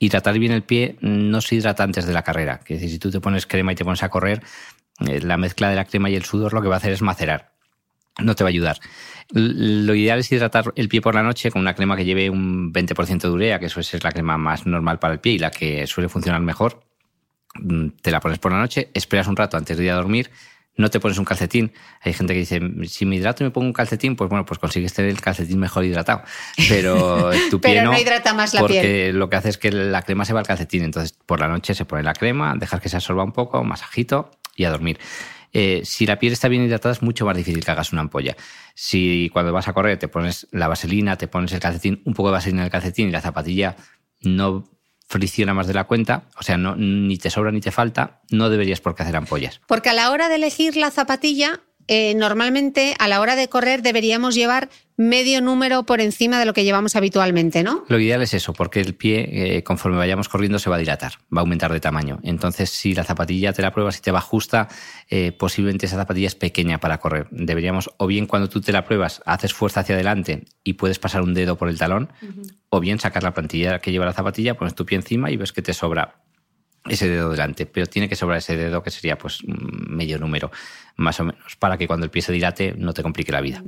Hidratar 0.00 0.38
bien 0.38 0.52
el 0.52 0.62
pie 0.62 0.96
no 1.00 1.40
se 1.40 1.56
hidrata 1.56 1.84
antes 1.84 2.06
de 2.06 2.12
la 2.12 2.22
carrera. 2.22 2.60
Decir, 2.68 2.90
si 2.90 2.98
tú 2.98 3.10
te 3.10 3.20
pones 3.20 3.46
crema 3.46 3.72
y 3.72 3.74
te 3.76 3.84
pones 3.84 4.02
a 4.02 4.08
correr, 4.08 4.42
eh, 5.06 5.20
la 5.20 5.36
mezcla 5.36 5.70
de 5.70 5.76
la 5.76 5.84
crema 5.84 6.10
y 6.10 6.16
el 6.16 6.24
sudor 6.24 6.52
lo 6.52 6.62
que 6.62 6.68
va 6.68 6.74
a 6.74 6.78
hacer 6.78 6.92
es 6.92 7.02
macerar. 7.02 7.52
No 8.18 8.34
te 8.34 8.42
va 8.42 8.48
a 8.48 8.50
ayudar. 8.50 8.80
Lo 9.30 9.94
ideal 9.94 10.20
es 10.20 10.32
hidratar 10.32 10.72
el 10.74 10.88
pie 10.88 11.02
por 11.02 11.14
la 11.14 11.22
noche 11.22 11.50
con 11.50 11.60
una 11.60 11.74
crema 11.74 11.96
que 11.96 12.04
lleve 12.04 12.30
un 12.30 12.72
20% 12.72 13.20
de 13.20 13.30
urea, 13.30 13.58
que 13.58 13.68
suele 13.68 13.84
ser 13.84 14.02
la 14.02 14.12
crema 14.12 14.38
más 14.38 14.66
normal 14.66 14.98
para 14.98 15.14
el 15.14 15.20
pie 15.20 15.32
y 15.32 15.38
la 15.38 15.50
que 15.50 15.86
suele 15.86 16.08
funcionar 16.08 16.40
mejor. 16.40 16.80
Mm, 17.54 17.88
te 18.00 18.10
la 18.10 18.20
pones 18.20 18.38
por 18.38 18.52
la 18.52 18.58
noche, 18.58 18.90
esperas 18.94 19.26
un 19.26 19.36
rato 19.36 19.56
antes 19.56 19.76
de 19.76 19.84
ir 19.84 19.90
a 19.90 19.96
dormir, 19.96 20.30
no 20.78 20.90
te 20.90 21.00
pones 21.00 21.18
un 21.18 21.24
calcetín. 21.24 21.72
Hay 22.00 22.14
gente 22.14 22.32
que 22.32 22.40
dice, 22.40 22.60
si 22.86 23.04
me 23.04 23.16
hidrato 23.16 23.42
y 23.42 23.46
me 23.46 23.50
pongo 23.50 23.66
un 23.66 23.72
calcetín, 23.72 24.16
pues 24.16 24.30
bueno, 24.30 24.46
pues 24.46 24.58
consigues 24.58 24.94
tener 24.94 25.10
el 25.10 25.20
calcetín 25.20 25.58
mejor 25.58 25.84
hidratado. 25.84 26.22
Pero 26.68 27.30
tu 27.50 27.60
pie 27.60 27.82
no, 27.82 27.98
hidrata 27.98 28.32
más 28.32 28.54
la 28.54 28.60
porque 28.60 29.12
lo 29.12 29.28
que 29.28 29.36
hace 29.36 29.50
es 29.50 29.58
que 29.58 29.72
la 29.72 30.02
crema 30.02 30.24
se 30.24 30.32
va 30.32 30.40
al 30.40 30.46
calcetín. 30.46 30.84
Entonces, 30.84 31.12
por 31.26 31.40
la 31.40 31.48
noche 31.48 31.74
se 31.74 31.84
pone 31.84 32.04
la 32.04 32.14
crema, 32.14 32.54
dejas 32.56 32.80
que 32.80 32.88
se 32.88 32.96
absorba 32.96 33.24
un 33.24 33.32
poco, 33.32 33.62
masajito 33.64 34.30
y 34.54 34.64
a 34.64 34.70
dormir. 34.70 34.98
Eh, 35.52 35.82
si 35.84 36.06
la 36.06 36.18
piel 36.18 36.32
está 36.32 36.48
bien 36.48 36.62
hidratada 36.62 36.92
es 36.92 37.02
mucho 37.02 37.24
más 37.24 37.36
difícil 37.36 37.64
que 37.64 37.70
hagas 37.70 37.92
una 37.92 38.02
ampolla. 38.02 38.36
Si 38.74 39.30
cuando 39.32 39.52
vas 39.52 39.68
a 39.68 39.72
correr 39.72 39.98
te 39.98 40.08
pones 40.08 40.46
la 40.50 40.68
vaselina, 40.68 41.16
te 41.16 41.28
pones 41.28 41.52
el 41.52 41.60
calcetín, 41.60 42.02
un 42.04 42.14
poco 42.14 42.28
de 42.28 42.34
vaselina 42.34 42.62
en 42.62 42.66
el 42.66 42.70
calcetín 42.70 43.08
y 43.08 43.12
la 43.12 43.20
zapatilla 43.20 43.76
no 44.20 44.68
fricciona 45.08 45.54
más 45.54 45.66
de 45.66 45.74
la 45.74 45.84
cuenta, 45.84 46.24
o 46.38 46.42
sea, 46.42 46.58
ni 46.58 47.16
te 47.16 47.30
sobra 47.30 47.50
ni 47.50 47.60
te 47.60 47.70
falta, 47.70 48.20
no 48.30 48.50
deberías 48.50 48.80
por 48.80 48.94
qué 48.94 49.04
hacer 49.04 49.16
ampollas. 49.16 49.60
Porque 49.66 49.88
a 49.88 49.94
la 49.94 50.10
hora 50.10 50.28
de 50.28 50.34
elegir 50.34 50.76
la 50.76 50.90
zapatilla, 50.90 51.60
eh, 51.88 52.14
normalmente 52.14 52.94
a 52.98 53.08
la 53.08 53.20
hora 53.20 53.34
de 53.34 53.48
correr 53.48 53.82
deberíamos 53.82 54.34
llevar 54.34 54.68
medio 54.98 55.40
número 55.40 55.84
por 55.84 56.00
encima 56.00 56.38
de 56.38 56.44
lo 56.44 56.52
que 56.52 56.64
llevamos 56.64 56.96
habitualmente, 56.96 57.62
¿no? 57.62 57.84
Lo 57.88 57.98
ideal 57.98 58.20
es 58.20 58.34
eso, 58.34 58.52
porque 58.52 58.80
el 58.80 58.94
pie, 58.94 59.56
eh, 59.56 59.62
conforme 59.62 59.96
vayamos 59.96 60.28
corriendo, 60.28 60.58
se 60.58 60.68
va 60.68 60.76
a 60.76 60.78
dilatar, 60.80 61.12
va 61.34 61.38
a 61.38 61.40
aumentar 61.40 61.72
de 61.72 61.80
tamaño. 61.80 62.18
Entonces, 62.24 62.70
si 62.70 62.94
la 62.94 63.04
zapatilla 63.04 63.52
te 63.52 63.62
la 63.62 63.72
pruebas 63.72 63.96
y 63.98 64.00
te 64.02 64.10
va 64.10 64.20
justa, 64.20 64.68
eh, 65.08 65.32
posiblemente 65.32 65.86
esa 65.86 65.96
zapatilla 65.96 66.26
es 66.26 66.34
pequeña 66.34 66.78
para 66.78 66.98
correr. 66.98 67.28
Deberíamos, 67.30 67.90
o 67.96 68.06
bien 68.06 68.26
cuando 68.26 68.48
tú 68.48 68.60
te 68.60 68.72
la 68.72 68.84
pruebas, 68.84 69.22
haces 69.24 69.54
fuerza 69.54 69.80
hacia 69.80 69.94
adelante 69.94 70.44
y 70.64 70.74
puedes 70.74 70.98
pasar 70.98 71.22
un 71.22 71.32
dedo 71.32 71.56
por 71.56 71.68
el 71.68 71.78
talón, 71.78 72.12
o 72.68 72.80
bien 72.80 72.98
sacar 72.98 73.22
la 73.22 73.32
plantilla 73.32 73.78
que 73.78 73.92
lleva 73.92 74.04
la 74.04 74.12
zapatilla, 74.12 74.58
pones 74.58 74.74
tu 74.74 74.84
pie 74.84 74.96
encima 74.96 75.30
y 75.30 75.36
ves 75.36 75.52
que 75.52 75.62
te 75.62 75.72
sobra 75.72 76.22
ese 76.88 77.08
dedo 77.08 77.30
delante, 77.30 77.66
pero 77.66 77.86
tiene 77.86 78.08
que 78.08 78.16
sobrar 78.16 78.38
ese 78.38 78.56
dedo 78.56 78.82
que 78.82 78.90
sería 78.90 79.18
pues 79.18 79.42
medio 79.44 80.18
número, 80.18 80.50
más 80.98 81.20
o 81.20 81.24
menos, 81.24 81.56
para 81.56 81.78
que 81.78 81.86
cuando 81.86 82.04
el 82.04 82.10
pie 82.10 82.22
se 82.22 82.32
dilate 82.32 82.74
no 82.76 82.92
te 82.92 83.02
complique 83.02 83.30
la 83.30 83.40
vida. 83.40 83.62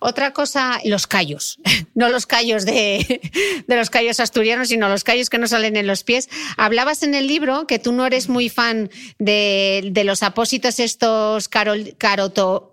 Otra 0.00 0.32
cosa, 0.32 0.78
los 0.84 1.06
callos, 1.06 1.58
no 1.94 2.10
los 2.10 2.26
callos 2.26 2.66
de, 2.66 3.20
de 3.66 3.76
los 3.76 3.88
callos 3.88 4.20
asturianos, 4.20 4.68
sino 4.68 4.88
los 4.88 5.02
callos 5.02 5.30
que 5.30 5.38
no 5.38 5.46
salen 5.46 5.76
en 5.76 5.86
los 5.86 6.04
pies. 6.04 6.28
Hablabas 6.58 7.02
en 7.02 7.14
el 7.14 7.26
libro 7.26 7.66
que 7.66 7.78
tú 7.78 7.92
no 7.92 8.06
eres 8.06 8.28
muy 8.28 8.50
fan 8.50 8.90
de, 9.18 9.88
de 9.92 10.04
los 10.04 10.22
apósitos 10.22 10.78
estos 10.78 11.48
carol, 11.48 11.94
caroto, 11.96 12.70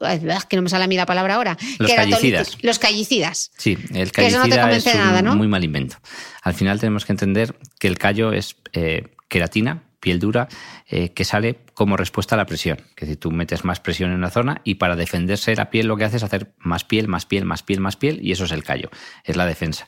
que 0.49 0.55
no 0.57 0.61
me 0.61 0.69
sale 0.69 0.83
a 0.83 0.87
mí 0.87 0.97
la 0.97 1.05
palabra 1.05 1.35
ahora. 1.35 1.57
Los 1.79 1.93
callicidas. 1.93 2.57
Los 2.61 2.79
callicidas. 2.79 3.51
Sí, 3.57 3.77
el 3.93 4.11
callicida 4.11 4.71
es 4.71 4.85
un 4.87 4.97
nada, 4.97 5.21
¿no? 5.21 5.37
muy 5.37 5.47
mal 5.47 5.63
invento. 5.63 5.95
Al 6.41 6.53
final 6.53 6.81
tenemos 6.81 7.05
que 7.05 7.13
entender 7.13 7.55
que 7.79 7.87
el 7.87 7.97
callo 7.97 8.33
es 8.33 8.57
eh, 8.73 9.15
queratina, 9.29 9.83
piel 10.01 10.19
dura, 10.19 10.49
eh, 10.89 11.13
que 11.13 11.23
sale 11.23 11.59
como 11.73 11.95
respuesta 11.95 12.35
a 12.35 12.37
la 12.37 12.45
presión. 12.45 12.79
Es 12.97 13.01
decir, 13.01 13.17
tú 13.17 13.31
metes 13.31 13.63
más 13.63 13.79
presión 13.79 14.11
en 14.11 14.17
una 14.17 14.29
zona 14.29 14.59
y 14.65 14.75
para 14.75 14.97
defenderse 14.97 15.55
la 15.55 15.69
piel 15.69 15.87
lo 15.87 15.95
que 15.95 16.03
hace 16.03 16.17
es 16.17 16.23
hacer 16.23 16.53
más 16.57 16.83
piel, 16.83 17.07
más 17.07 17.25
piel, 17.25 17.45
más 17.45 17.63
piel, 17.63 17.79
más 17.79 17.95
piel, 17.95 18.19
y 18.21 18.33
eso 18.33 18.43
es 18.43 18.51
el 18.51 18.65
callo, 18.65 18.89
es 19.23 19.37
la 19.37 19.45
defensa. 19.45 19.87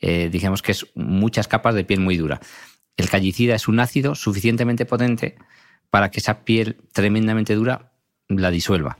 Eh, 0.00 0.28
digamos 0.30 0.60
que 0.60 0.72
es 0.72 0.86
muchas 0.94 1.48
capas 1.48 1.74
de 1.74 1.84
piel 1.84 2.00
muy 2.00 2.18
dura. 2.18 2.40
El 2.98 3.08
callicida 3.08 3.54
es 3.54 3.68
un 3.68 3.80
ácido 3.80 4.14
suficientemente 4.14 4.84
potente 4.84 5.36
para 5.88 6.10
que 6.10 6.20
esa 6.20 6.44
piel 6.44 6.76
tremendamente 6.92 7.54
dura 7.54 7.92
la 8.28 8.50
disuelva. 8.50 8.98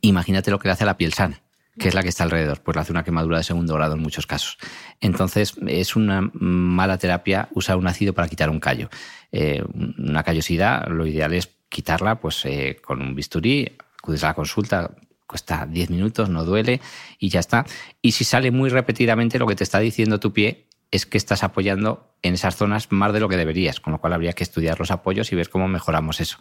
Imagínate 0.00 0.50
lo 0.50 0.58
que 0.58 0.68
le 0.68 0.72
hace 0.72 0.84
a 0.84 0.86
la 0.86 0.96
piel 0.96 1.12
sana 1.12 1.45
que 1.78 1.88
es 1.88 1.94
la 1.94 2.02
que 2.02 2.08
está 2.08 2.24
alrededor, 2.24 2.62
pues 2.62 2.74
le 2.74 2.80
hace 2.80 2.92
una 2.92 3.04
quemadura 3.04 3.38
de 3.38 3.44
segundo 3.44 3.74
grado 3.74 3.94
en 3.94 4.00
muchos 4.00 4.26
casos. 4.26 4.58
Entonces, 5.00 5.54
es 5.66 5.96
una 5.96 6.30
mala 6.32 6.98
terapia 6.98 7.48
usar 7.52 7.76
un 7.76 7.86
ácido 7.86 8.12
para 8.12 8.28
quitar 8.28 8.50
un 8.50 8.60
callo. 8.60 8.88
Eh, 9.32 9.62
una 9.98 10.22
callosidad, 10.22 10.88
lo 10.88 11.06
ideal 11.06 11.34
es 11.34 11.50
quitarla 11.68 12.20
pues, 12.20 12.44
eh, 12.44 12.78
con 12.82 13.02
un 13.02 13.14
bisturí, 13.14 13.76
acudes 13.98 14.24
a 14.24 14.28
la 14.28 14.34
consulta, 14.34 14.90
cuesta 15.26 15.66
10 15.66 15.90
minutos, 15.90 16.30
no 16.30 16.44
duele 16.44 16.80
y 17.18 17.28
ya 17.28 17.40
está. 17.40 17.66
Y 18.00 18.12
si 18.12 18.24
sale 18.24 18.50
muy 18.50 18.70
repetidamente, 18.70 19.38
lo 19.38 19.46
que 19.46 19.56
te 19.56 19.64
está 19.64 19.80
diciendo 19.80 20.20
tu 20.20 20.32
pie 20.32 20.65
es 20.90 21.06
que 21.06 21.18
estás 21.18 21.42
apoyando 21.42 22.14
en 22.22 22.34
esas 22.34 22.56
zonas 22.56 22.90
más 22.90 23.12
de 23.12 23.20
lo 23.20 23.28
que 23.28 23.36
deberías, 23.36 23.80
con 23.80 23.92
lo 23.92 24.00
cual 24.00 24.12
habría 24.12 24.32
que 24.32 24.44
estudiar 24.44 24.78
los 24.78 24.90
apoyos 24.90 25.32
y 25.32 25.36
ver 25.36 25.48
cómo 25.48 25.68
mejoramos 25.68 26.20
eso 26.20 26.38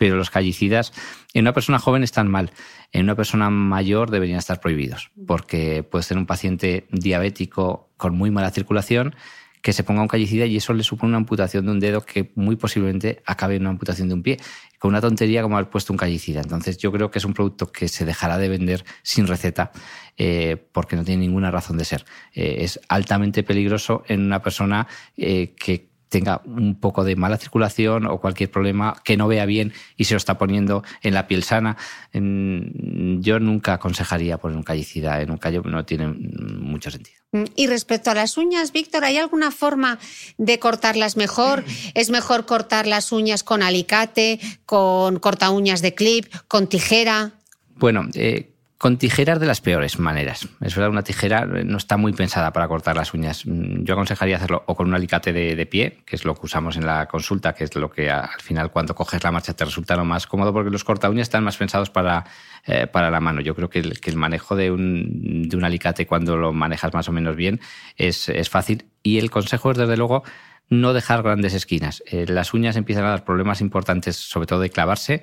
pero 0.00 0.16
los 0.16 0.30
callicidas 0.30 0.94
en 1.34 1.42
una 1.42 1.52
persona 1.52 1.78
joven 1.78 2.02
están 2.02 2.26
mal. 2.26 2.52
En 2.90 3.02
una 3.02 3.16
persona 3.16 3.50
mayor 3.50 4.10
deberían 4.10 4.38
estar 4.38 4.58
prohibidos, 4.58 5.10
porque 5.26 5.82
puede 5.82 6.04
ser 6.04 6.16
un 6.16 6.24
paciente 6.24 6.88
diabético 6.90 7.90
con 7.98 8.16
muy 8.16 8.30
mala 8.30 8.50
circulación 8.50 9.14
que 9.62 9.72
se 9.72 9.84
ponga 9.84 10.02
un 10.02 10.08
callicida 10.08 10.46
y 10.46 10.56
eso 10.56 10.72
le 10.72 10.82
supone 10.82 11.10
una 11.10 11.18
amputación 11.18 11.66
de 11.66 11.72
un 11.72 11.80
dedo 11.80 12.00
que 12.00 12.30
muy 12.34 12.56
posiblemente 12.56 13.22
acabe 13.26 13.56
en 13.56 13.62
una 13.62 13.70
amputación 13.70 14.08
de 14.08 14.14
un 14.14 14.22
pie, 14.22 14.38
con 14.78 14.90
una 14.90 15.00
tontería 15.00 15.42
como 15.42 15.56
haber 15.56 15.68
puesto 15.68 15.92
un 15.92 15.98
callicida. 15.98 16.40
Entonces 16.40 16.78
yo 16.78 16.90
creo 16.92 17.10
que 17.10 17.18
es 17.18 17.24
un 17.24 17.34
producto 17.34 17.70
que 17.70 17.88
se 17.88 18.04
dejará 18.04 18.38
de 18.38 18.48
vender 18.48 18.84
sin 19.02 19.26
receta 19.26 19.72
eh, 20.16 20.56
porque 20.72 20.96
no 20.96 21.04
tiene 21.04 21.20
ninguna 21.20 21.50
razón 21.50 21.76
de 21.76 21.84
ser. 21.84 22.04
Eh, 22.34 22.58
es 22.60 22.80
altamente 22.88 23.42
peligroso 23.42 24.02
en 24.08 24.22
una 24.22 24.42
persona 24.42 24.86
eh, 25.16 25.54
que 25.58 25.89
tenga 26.10 26.42
un 26.44 26.74
poco 26.74 27.04
de 27.04 27.16
mala 27.16 27.38
circulación 27.38 28.04
o 28.06 28.20
cualquier 28.20 28.50
problema 28.50 29.00
que 29.04 29.16
no 29.16 29.28
vea 29.28 29.46
bien 29.46 29.72
y 29.96 30.04
se 30.04 30.14
lo 30.14 30.18
está 30.18 30.36
poniendo 30.36 30.82
en 31.02 31.14
la 31.14 31.26
piel 31.26 31.42
sana. 31.44 31.76
Yo 32.12 33.38
nunca 33.40 33.74
aconsejaría 33.74 34.36
poner 34.36 34.56
un 34.58 34.64
callicida 34.64 35.22
en 35.22 35.30
un 35.30 35.38
callo, 35.38 35.62
no 35.62 35.84
tiene 35.84 36.08
mucho 36.08 36.90
sentido. 36.90 37.20
Mm, 37.32 37.44
y 37.54 37.68
respecto 37.68 38.10
a 38.10 38.14
las 38.14 38.36
uñas, 38.36 38.72
Víctor, 38.72 39.04
¿hay 39.04 39.16
alguna 39.16 39.52
forma 39.52 39.98
de 40.36 40.58
cortarlas 40.58 41.16
mejor? 41.16 41.64
¿Es 41.94 42.10
mejor 42.10 42.44
cortar 42.44 42.86
las 42.86 43.12
uñas 43.12 43.44
con 43.44 43.62
alicate, 43.62 44.40
con 44.66 45.20
corta 45.20 45.50
uñas 45.50 45.80
de 45.80 45.94
clip, 45.94 46.26
con 46.48 46.66
tijera? 46.66 47.32
Bueno, 47.76 48.08
eh, 48.14 48.50
con 48.80 48.96
tijeras 48.96 49.38
de 49.38 49.44
las 49.44 49.60
peores 49.60 49.98
maneras. 49.98 50.48
Es 50.62 50.74
verdad, 50.74 50.88
una 50.88 51.02
tijera 51.02 51.44
no 51.44 51.76
está 51.76 51.98
muy 51.98 52.14
pensada 52.14 52.50
para 52.50 52.66
cortar 52.66 52.96
las 52.96 53.12
uñas. 53.12 53.44
Mm, 53.44 53.84
yo 53.84 53.92
aconsejaría 53.92 54.36
hacerlo 54.36 54.64
o 54.66 54.74
con 54.74 54.88
un 54.88 54.94
alicate 54.94 55.34
de, 55.34 55.66
pie, 55.66 55.98
que 56.06 56.16
es 56.16 56.24
lo 56.24 56.34
que 56.34 56.46
usamos 56.46 56.78
en 56.78 56.86
la 56.86 57.04
consulta, 57.04 57.52
que 57.52 57.64
es 57.64 57.74
lo 57.76 57.90
que 57.90 58.10
al 58.10 58.40
final 58.40 58.70
cuando 58.70 58.94
coges 58.94 59.22
la 59.22 59.32
marcha 59.32 59.52
te 59.52 59.66
resulta 59.66 59.96
lo 59.96 60.06
más 60.06 60.26
cómodo, 60.26 60.54
porque 60.54 60.70
los 60.70 60.82
corta 60.82 61.10
uñas 61.10 61.24
están 61.24 61.44
más 61.44 61.58
pensados 61.58 61.90
para, 61.90 62.24
eh, 62.66 62.86
para 62.86 63.10
la 63.10 63.20
mano. 63.20 63.42
Yo 63.42 63.54
creo 63.54 63.68
que 63.68 63.80
el, 63.80 64.16
manejo 64.16 64.56
de 64.56 64.70
un, 64.70 65.46
de 65.46 65.58
un, 65.58 65.64
alicate 65.64 66.06
cuando 66.06 66.38
lo 66.38 66.54
manejas 66.54 66.94
más 66.94 67.06
o 67.06 67.12
menos 67.12 67.36
bien 67.36 67.60
es, 67.98 68.30
es 68.30 68.48
fácil. 68.48 68.86
Y 69.02 69.18
el 69.18 69.30
consejo 69.30 69.72
es, 69.72 69.76
desde 69.76 69.98
luego, 69.98 70.22
no 70.70 70.94
dejar 70.94 71.22
grandes 71.22 71.52
esquinas. 71.52 72.02
Eh, 72.06 72.24
las 72.28 72.54
uñas 72.54 72.76
empiezan 72.76 73.04
a 73.04 73.10
dar 73.10 73.24
problemas 73.24 73.60
importantes, 73.60 74.16
sobre 74.16 74.46
todo 74.46 74.60
de 74.60 74.70
clavarse 74.70 75.20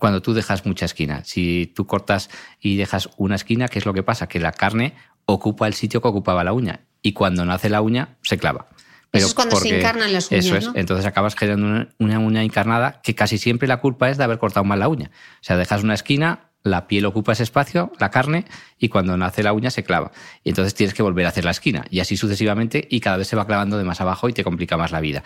cuando 0.00 0.20
tú 0.22 0.34
dejas 0.34 0.66
mucha 0.66 0.86
esquina. 0.86 1.22
Si 1.24 1.72
tú 1.76 1.86
cortas 1.86 2.30
y 2.58 2.76
dejas 2.76 3.10
una 3.18 3.36
esquina, 3.36 3.68
¿qué 3.68 3.78
es 3.78 3.86
lo 3.86 3.94
que 3.94 4.02
pasa? 4.02 4.26
Que 4.26 4.40
la 4.40 4.50
carne 4.50 4.94
ocupa 5.26 5.68
el 5.68 5.74
sitio 5.74 6.02
que 6.02 6.08
ocupaba 6.08 6.42
la 6.42 6.52
uña 6.52 6.80
y 7.02 7.12
cuando 7.12 7.44
nace 7.44 7.68
la 7.68 7.82
uña 7.82 8.16
se 8.22 8.38
clava. 8.38 8.66
Pero 9.12 9.26
eso 9.26 9.28
es 9.28 9.34
cuando 9.34 9.56
se 9.56 9.76
encarnan 9.76 10.12
las 10.12 10.30
uñas. 10.30 10.46
Eso 10.46 10.56
es. 10.56 10.70
Entonces 10.74 11.06
acabas 11.06 11.36
generando 11.36 11.86
una, 11.98 12.18
uña 12.18 12.42
encarnada 12.42 13.00
que 13.02 13.14
casi 13.14 13.38
siempre 13.38 13.68
la 13.68 13.76
culpa 13.76 14.08
es 14.10 14.18
de 14.18 14.24
haber 14.24 14.38
cortado 14.38 14.64
mal 14.64 14.80
la 14.80 14.88
uña. 14.88 15.10
O 15.14 15.44
sea, 15.44 15.56
dejas 15.56 15.82
una 15.82 15.94
esquina, 15.94 16.50
la 16.62 16.86
piel 16.86 17.04
ocupa 17.04 17.32
ese 17.32 17.42
espacio, 17.42 17.92
la 17.98 18.10
carne, 18.10 18.46
y 18.78 18.88
cuando 18.88 19.16
nace 19.16 19.42
la 19.42 19.52
uña 19.52 19.70
se 19.70 19.84
clava. 19.84 20.12
Y 20.44 20.50
entonces 20.50 20.74
tienes 20.74 20.94
que 20.94 21.02
volver 21.02 21.26
a 21.26 21.28
hacer 21.30 21.44
la 21.44 21.50
esquina. 21.50 21.84
Y 21.90 22.00
así 22.00 22.16
sucesivamente, 22.16 22.86
y 22.90 23.00
cada 23.00 23.16
vez 23.18 23.28
se 23.28 23.36
va 23.36 23.46
clavando 23.46 23.76
de 23.76 23.84
más 23.84 24.00
abajo 24.00 24.28
y 24.28 24.32
te 24.32 24.44
complica 24.44 24.76
más 24.76 24.92
la 24.92 25.00
vida 25.00 25.22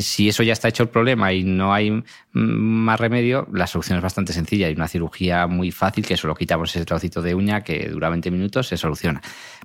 si 0.00 0.28
eso 0.28 0.42
ya 0.42 0.52
está 0.52 0.68
hecho 0.68 0.82
el 0.82 0.88
problema 0.88 1.32
y 1.32 1.44
no 1.44 1.72
hay 1.72 2.02
más 2.32 3.00
remedio, 3.00 3.48
la 3.52 3.66
solución 3.66 3.98
es 3.98 4.02
bastante 4.02 4.32
sencilla. 4.32 4.66
Hay 4.66 4.74
una 4.74 4.88
cirugía 4.88 5.46
muy 5.46 5.70
fácil 5.70 6.06
que 6.06 6.16
solo 6.16 6.34
quitamos 6.34 6.74
ese 6.74 6.84
trocito 6.84 7.22
de 7.22 7.34
uña 7.34 7.62
que 7.62 7.88
dura 7.88 8.08
20 8.10 8.30
minutos, 8.30 8.68
se 8.68 8.76
soluciona. 8.76 9.22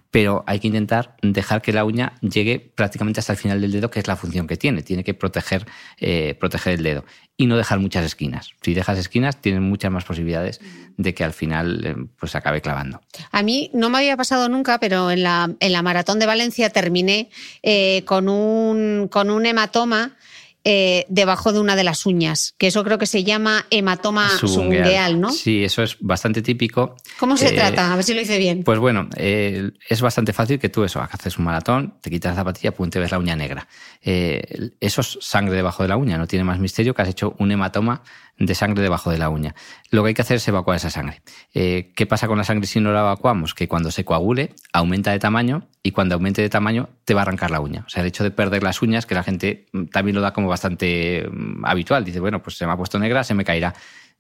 Pero 0.10 0.44
hay 0.48 0.60
que 0.60 0.68
intentar 0.68 1.16
dejar 1.22 1.62
que 1.62 1.74
la 1.74 1.86
uña 1.86 2.14
llegue 2.22 2.60
prácticamente 2.60 3.20
hasta 3.20 3.34
el 3.34 3.40
final 3.40 3.62
del 3.62 3.72
dedo, 3.72 3.90
que 3.90 4.00
es 4.00 4.08
la 4.08 4.16
función 4.16 4.48
que 4.48 4.58
tiene. 4.58 4.82
Tiene 4.84 5.04
que 5.04 5.14
proteger, 5.14 5.66
eh, 5.98 6.36
proteger 6.40 6.74
el 6.74 6.84
dedo 6.84 7.06
y 7.38 7.48
no 7.48 7.58
dejar 7.58 7.80
muchas 7.80 8.06
esquinas. 8.06 8.52
Si 8.62 8.74
dejas 8.74 8.98
esquinas, 9.00 9.42
tienes 9.42 9.62
muchas 9.62 9.92
más 9.92 10.04
posibilidades 10.04 10.62
de 10.98 11.14
que 11.14 11.24
al 11.24 11.34
final 11.34 11.86
eh, 11.86 11.96
pues 12.20 12.36
acabe 12.36 12.62
clavando. 12.62 13.02
A 13.32 13.42
mí 13.42 13.72
no 13.74 13.90
me 13.90 13.98
había 13.98 14.16
pasado 14.18 14.48
nunca, 14.50 14.80
pero 14.80 15.12
en 15.12 15.24
la, 15.24 15.50
en 15.60 15.72
la 15.72 15.82
maratón 15.82 16.20
de 16.20 16.28
Valencia 16.28 16.70
terminé 16.70 17.30
eh, 17.64 18.04
con, 18.06 18.30
un, 18.30 19.08
con 19.10 19.30
un 19.32 19.46
hematoma 19.46 20.18
eh, 20.64 21.06
debajo 21.10 21.54
de 21.54 21.60
una 21.60 21.76
de 21.76 21.84
las 21.84 22.06
uñas, 22.06 22.54
que 22.58 22.68
eso 22.68 22.84
creo 22.84 22.98
que 22.98 23.08
se 23.08 23.24
llama 23.24 23.66
hematoma 23.72 24.30
subungueal, 24.30 25.20
¿no? 25.20 25.32
Sí, 25.32 25.64
eso 25.64 25.82
es 25.82 25.98
bastante 26.00 26.42
típico. 26.42 26.96
¿Cómo 27.20 27.36
se 27.36 27.50
eh, 27.50 27.54
trata? 27.54 27.92
A 27.92 27.96
ver 27.96 28.04
si 28.04 28.14
lo 28.14 28.22
hice 28.22 28.38
bien. 28.38 28.64
Pues 28.64 28.78
bueno, 28.78 29.10
eh, 29.18 29.72
es 29.90 30.02
bastante 30.02 30.34
fácil 30.34 30.60
que 30.60 30.70
tú 30.70 30.84
eso, 30.84 31.02
haces 31.02 31.38
un 31.40 31.46
maratón, 31.46 31.96
te 32.00 32.12
quitas 32.12 32.34
la 32.34 32.42
zapatilla, 32.42 32.72
pum, 32.74 32.90
te 32.90 33.00
ves 33.00 33.10
la 33.10 33.18
uña 33.18 33.36
negra. 33.36 33.68
eso 34.02 35.02
es 35.02 35.18
sangre 35.22 35.56
debajo 35.56 35.82
de 35.82 35.90
la 35.90 35.98
uña, 35.98 36.18
no 36.18 36.28
tiene 36.28 36.46
más 36.46 36.60
misterio 36.60 36.94
que 36.94 37.02
has 37.02 37.10
hecho 37.10 37.36
un 37.40 37.52
hematoma 37.52 38.04
de 38.46 38.56
sangre 38.56 38.82
debajo 38.82 39.12
de 39.12 39.18
la 39.18 39.30
uña. 39.30 39.56
Lo 39.92 40.02
que 40.04 40.10
hay 40.10 40.14
que 40.14 40.22
hacer 40.22 40.38
es 40.38 40.48
evacuar 40.48 40.78
esa 40.78 40.90
sangre. 40.90 41.22
Eh, 41.54 41.92
¿Qué 41.96 42.06
pasa 42.06 42.28
con 42.28 42.38
la 42.38 42.44
sangre 42.44 42.68
si 42.68 42.80
no 42.80 42.92
la 42.92 43.02
evacuamos? 43.02 43.54
Que 43.54 43.68
cuando 43.68 43.92
se 43.92 44.04
coagule, 44.04 44.54
aumenta 44.74 45.12
de 45.12 45.20
tamaño 45.20 45.68
y 45.84 45.92
cuando 45.92 46.16
aumente 46.16 46.42
de 46.42 46.50
tamaño, 46.50 46.90
te 47.06 47.14
va 47.14 47.22
a 47.22 47.24
arrancar 47.24 47.52
la 47.52 47.60
uña. 47.60 47.84
O 47.86 47.90
sea, 47.90 48.02
el 48.02 48.08
hecho 48.08 48.24
de 48.24 48.32
perder 48.32 48.64
las 48.64 48.82
uñas, 48.82 49.06
que 49.06 49.16
la 49.16 49.24
gente 49.24 49.68
mm, 49.74 49.86
también 49.86 50.16
lo 50.16 50.22
da 50.22 50.34
como 50.34 50.48
bastante 50.48 51.28
mm, 51.32 51.66
habitual. 51.66 52.04
Dice, 52.04 52.20
bueno, 52.20 52.42
pues 52.42 52.58
se 52.58 52.66
me 52.66 52.72
ha 52.72 52.78
puesto 52.78 52.98
negra, 52.98 53.24
se 53.24 53.34
me 53.34 53.46
caerá. 53.46 53.74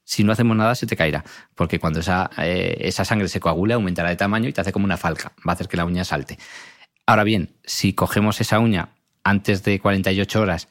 Si 0.03 0.24
no 0.24 0.32
hacemos 0.32 0.55
nada, 0.55 0.76
se 0.76 0.86
te 0.86 0.95
caerá. 0.95 1.24
Porque 1.55 1.80
cuando 1.80 1.99
esa, 1.99 2.30
eh, 2.38 2.78
esa 2.82 3.05
sangre 3.05 3.28
se 3.28 3.39
coagule, 3.39 3.74
aumentará 3.74 4.09
de 4.09 4.15
tamaño 4.15 4.49
y 4.49 4.53
te 4.53 4.61
hace 4.61 4.72
como 4.72 4.86
una 4.86 4.97
falca. 4.97 5.32
Va 5.47 5.51
a 5.51 5.53
hacer 5.53 5.67
que 5.67 5.78
la 5.78 5.86
uña 5.86 6.03
salte. 6.03 6.38
Ahora 7.07 7.24
bien, 7.24 7.55
si 7.63 7.93
cogemos 7.93 8.39
esa 8.41 8.59
uña 8.59 8.89
antes 9.24 9.63
de 9.63 9.80
48 9.80 10.41
horas 10.41 10.67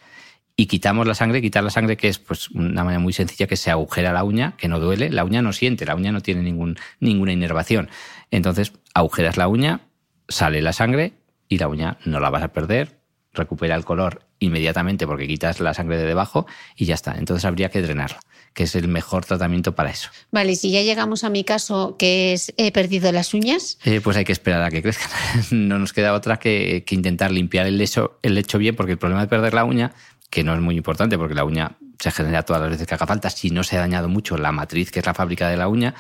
y 0.60 0.66
quitamos 0.66 1.06
la 1.06 1.14
sangre, 1.14 1.40
quitar 1.40 1.64
la 1.64 1.70
sangre 1.70 1.96
que 1.96 2.08
es 2.08 2.18
pues 2.18 2.50
una 2.50 2.84
manera 2.84 2.98
muy 2.98 3.14
sencilla 3.14 3.46
que 3.46 3.56
se 3.56 3.70
agujera 3.70 4.12
la 4.12 4.24
uña, 4.24 4.58
que 4.58 4.68
no 4.68 4.78
duele, 4.78 5.08
la 5.08 5.24
uña 5.24 5.40
no 5.40 5.54
siente, 5.54 5.86
la 5.86 5.94
uña 5.94 6.12
no 6.12 6.20
tiene 6.20 6.42
ningún, 6.42 6.76
ninguna 6.98 7.32
inervación. 7.32 7.88
Entonces 8.30 8.74
agujeras 8.92 9.38
la 9.38 9.48
uña, 9.48 9.80
sale 10.28 10.60
la 10.60 10.74
sangre 10.74 11.14
y 11.48 11.56
la 11.56 11.68
uña 11.68 11.96
no 12.04 12.20
la 12.20 12.28
vas 12.28 12.42
a 12.42 12.52
perder, 12.52 12.98
recupera 13.32 13.74
el 13.74 13.86
color 13.86 14.26
inmediatamente 14.38 15.06
porque 15.06 15.26
quitas 15.26 15.60
la 15.60 15.74
sangre 15.74 15.96
de 15.96 16.06
debajo 16.06 16.46
y 16.76 16.86
ya 16.86 16.94
está. 16.94 17.14
Entonces 17.16 17.44
habría 17.44 17.68
que 17.68 17.80
drenarla, 17.82 18.18
que 18.54 18.64
es 18.64 18.74
el 18.74 18.88
mejor 18.88 19.24
tratamiento 19.24 19.74
para 19.74 19.90
eso. 19.90 20.10
Vale, 20.32 20.56
si 20.56 20.70
ya 20.70 20.82
llegamos 20.82 21.22
a 21.22 21.30
mi 21.30 21.44
caso, 21.44 21.96
que 21.98 22.32
es 22.32 22.52
he 22.56 22.72
perdido 22.72 23.12
las 23.12 23.34
uñas. 23.34 23.78
Eh, 23.84 24.00
pues 24.02 24.16
hay 24.16 24.24
que 24.24 24.32
esperar 24.32 24.62
a 24.62 24.70
que 24.70 24.82
crezcan. 24.82 25.10
no 25.50 25.78
nos 25.78 25.92
queda 25.92 26.14
otra 26.14 26.38
que, 26.38 26.84
intentar 26.90 27.30
limpiar 27.30 27.66
el 27.66 27.78
lecho, 27.78 28.18
el 28.22 28.34
lecho 28.34 28.58
bien, 28.58 28.74
porque 28.74 28.92
el 28.92 28.98
problema 28.98 29.22
de 29.22 29.28
perder 29.28 29.54
la 29.54 29.64
uña, 29.64 29.92
que 30.30 30.44
no 30.44 30.54
es 30.54 30.60
muy 30.60 30.76
importante 30.76 31.18
porque 31.18 31.34
la 31.34 31.44
uña 31.44 31.72
se 31.98 32.10
genera 32.10 32.42
todas 32.44 32.62
las 32.62 32.70
veces 32.70 32.86
que 32.86 32.94
haga 32.94 33.06
falta, 33.06 33.28
si 33.28 33.50
no 33.50 33.62
se 33.62 33.76
ha 33.76 33.80
dañado 33.80 34.08
mucho 34.08 34.38
la 34.38 34.52
matriz, 34.52 34.90
que 34.90 35.00
es 35.00 35.06
la 35.06 35.12
fábrica 35.12 35.48
de 35.48 35.56
la 35.56 35.68
uña, 35.68 35.94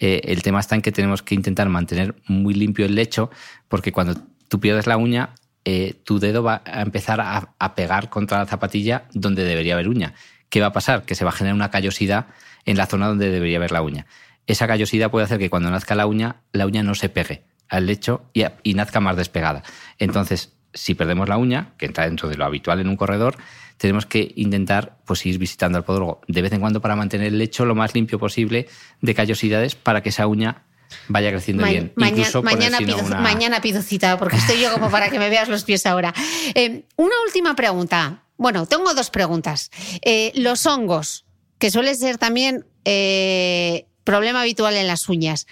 eh, 0.00 0.22
el 0.24 0.42
tema 0.42 0.60
está 0.60 0.74
en 0.74 0.82
que 0.82 0.90
tenemos 0.90 1.22
que 1.22 1.34
intentar 1.34 1.68
mantener 1.68 2.16
muy 2.26 2.54
limpio 2.54 2.86
el 2.86 2.94
lecho, 2.94 3.30
porque 3.68 3.92
cuando 3.92 4.16
tú 4.48 4.58
pierdes 4.58 4.86
la 4.86 4.96
uña, 4.96 5.30
eh, 5.64 5.94
tu 6.04 6.18
dedo 6.18 6.42
va 6.42 6.62
a 6.64 6.82
empezar 6.82 7.20
a, 7.20 7.74
pegar 7.74 8.10
contra 8.10 8.38
la 8.38 8.46
zapatilla 8.46 9.04
donde 9.12 9.44
debería 9.44 9.74
haber 9.74 9.88
uña. 9.88 10.14
¿Qué 10.48 10.60
va 10.60 10.68
a 10.68 10.72
pasar? 10.72 11.04
Que 11.04 11.14
se 11.14 11.24
va 11.24 11.30
a 11.30 11.32
generar 11.32 11.54
una 11.54 11.70
callosidad 11.70 12.26
en 12.64 12.76
la 12.76 12.86
zona 12.86 13.08
donde 13.08 13.30
debería 13.30 13.56
haber 13.58 13.72
la 13.72 13.82
uña. 13.82 14.06
Esa 14.46 14.66
callosidad 14.66 15.10
puede 15.10 15.24
hacer 15.24 15.38
que 15.38 15.48
cuando 15.50 15.70
nazca 15.70 15.94
la 15.94 16.06
uña, 16.06 16.42
la 16.52 16.66
uña 16.66 16.82
no 16.82 16.94
se 16.94 17.08
pegue 17.08 17.44
al 17.68 17.86
lecho 17.86 18.28
y, 18.34 18.44
y 18.62 18.74
nazca 18.74 19.00
más 19.00 19.16
despegada. 19.16 19.62
Entonces, 19.98 20.52
si 20.74 20.94
perdemos 20.94 21.28
la 21.28 21.38
uña, 21.38 21.72
que 21.78 21.86
entra 21.86 22.04
dentro 22.04 22.28
de 22.28 22.36
lo 22.36 22.44
habitual 22.44 22.80
en 22.80 22.88
un 22.88 22.96
corredor, 22.96 23.36
tenemos 23.76 24.06
que 24.06 24.32
intentar 24.36 24.98
pues, 25.04 25.24
ir 25.26 25.38
visitando 25.38 25.78
al 25.78 25.84
podólogo 25.84 26.20
de 26.28 26.42
vez 26.42 26.52
en 26.52 26.60
cuando 26.60 26.80
para 26.80 26.96
mantener 26.96 27.28
el 27.28 27.38
lecho 27.38 27.64
lo 27.64 27.74
más 27.74 27.94
limpio 27.94 28.18
posible 28.18 28.68
de 29.00 29.14
callosidades 29.14 29.74
para 29.74 30.02
que 30.02 30.10
esa 30.10 30.26
uña 30.26 30.64
vaya 31.08 31.30
creciendo 31.30 31.64
bien. 31.64 31.92
mañana, 31.96 33.60
pido, 33.60 33.82
cita, 33.82 34.18
porque 34.18 34.36
estoy 34.36 34.60
yo 34.60 34.72
como 34.72 34.90
para 34.90 35.10
que 35.10 35.18
me 35.18 35.28
veas 35.28 35.48
los 35.48 35.64
pies 35.64 35.86
ahora. 35.86 36.14
Eh, 36.54 36.84
una 36.96 37.14
última 37.26 37.54
pregunta. 37.56 38.22
Bueno, 38.36 38.66
tengo 38.66 38.94
dos 38.94 39.10
preguntas. 39.10 39.70
Eh, 40.02 40.32
los 40.34 40.66
hongos, 40.66 41.24
que 41.58 41.70
suele 41.70 41.94
ser 41.94 42.18
también 42.18 42.66
eh, 42.84 43.86
problema 44.04 44.42
habitual 44.42 44.74
en 44.76 44.86
las 44.86 45.08
uñas, 45.08 45.46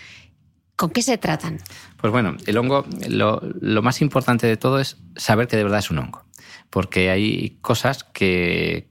¿con 0.77 0.91
qué 0.91 1.03
se 1.03 1.17
tratan? 1.17 1.61
Pues 2.01 2.13
bueno, 2.13 2.37
el 2.47 2.57
hongo, 2.57 2.85
lo, 3.09 3.41
lo 3.61 3.83
más 3.83 4.01
importante 4.01 4.47
de 4.47 4.57
todo 4.57 4.81
es 4.81 4.97
saber 5.17 5.49
que 5.49 5.57
de 5.57 5.65
verdad 5.65 5.79
es 5.79 5.91
un 5.91 5.99
hongo 5.99 6.25
porque 6.71 7.11
hay 7.11 7.59
cosas 7.61 8.05
que, 8.05 8.91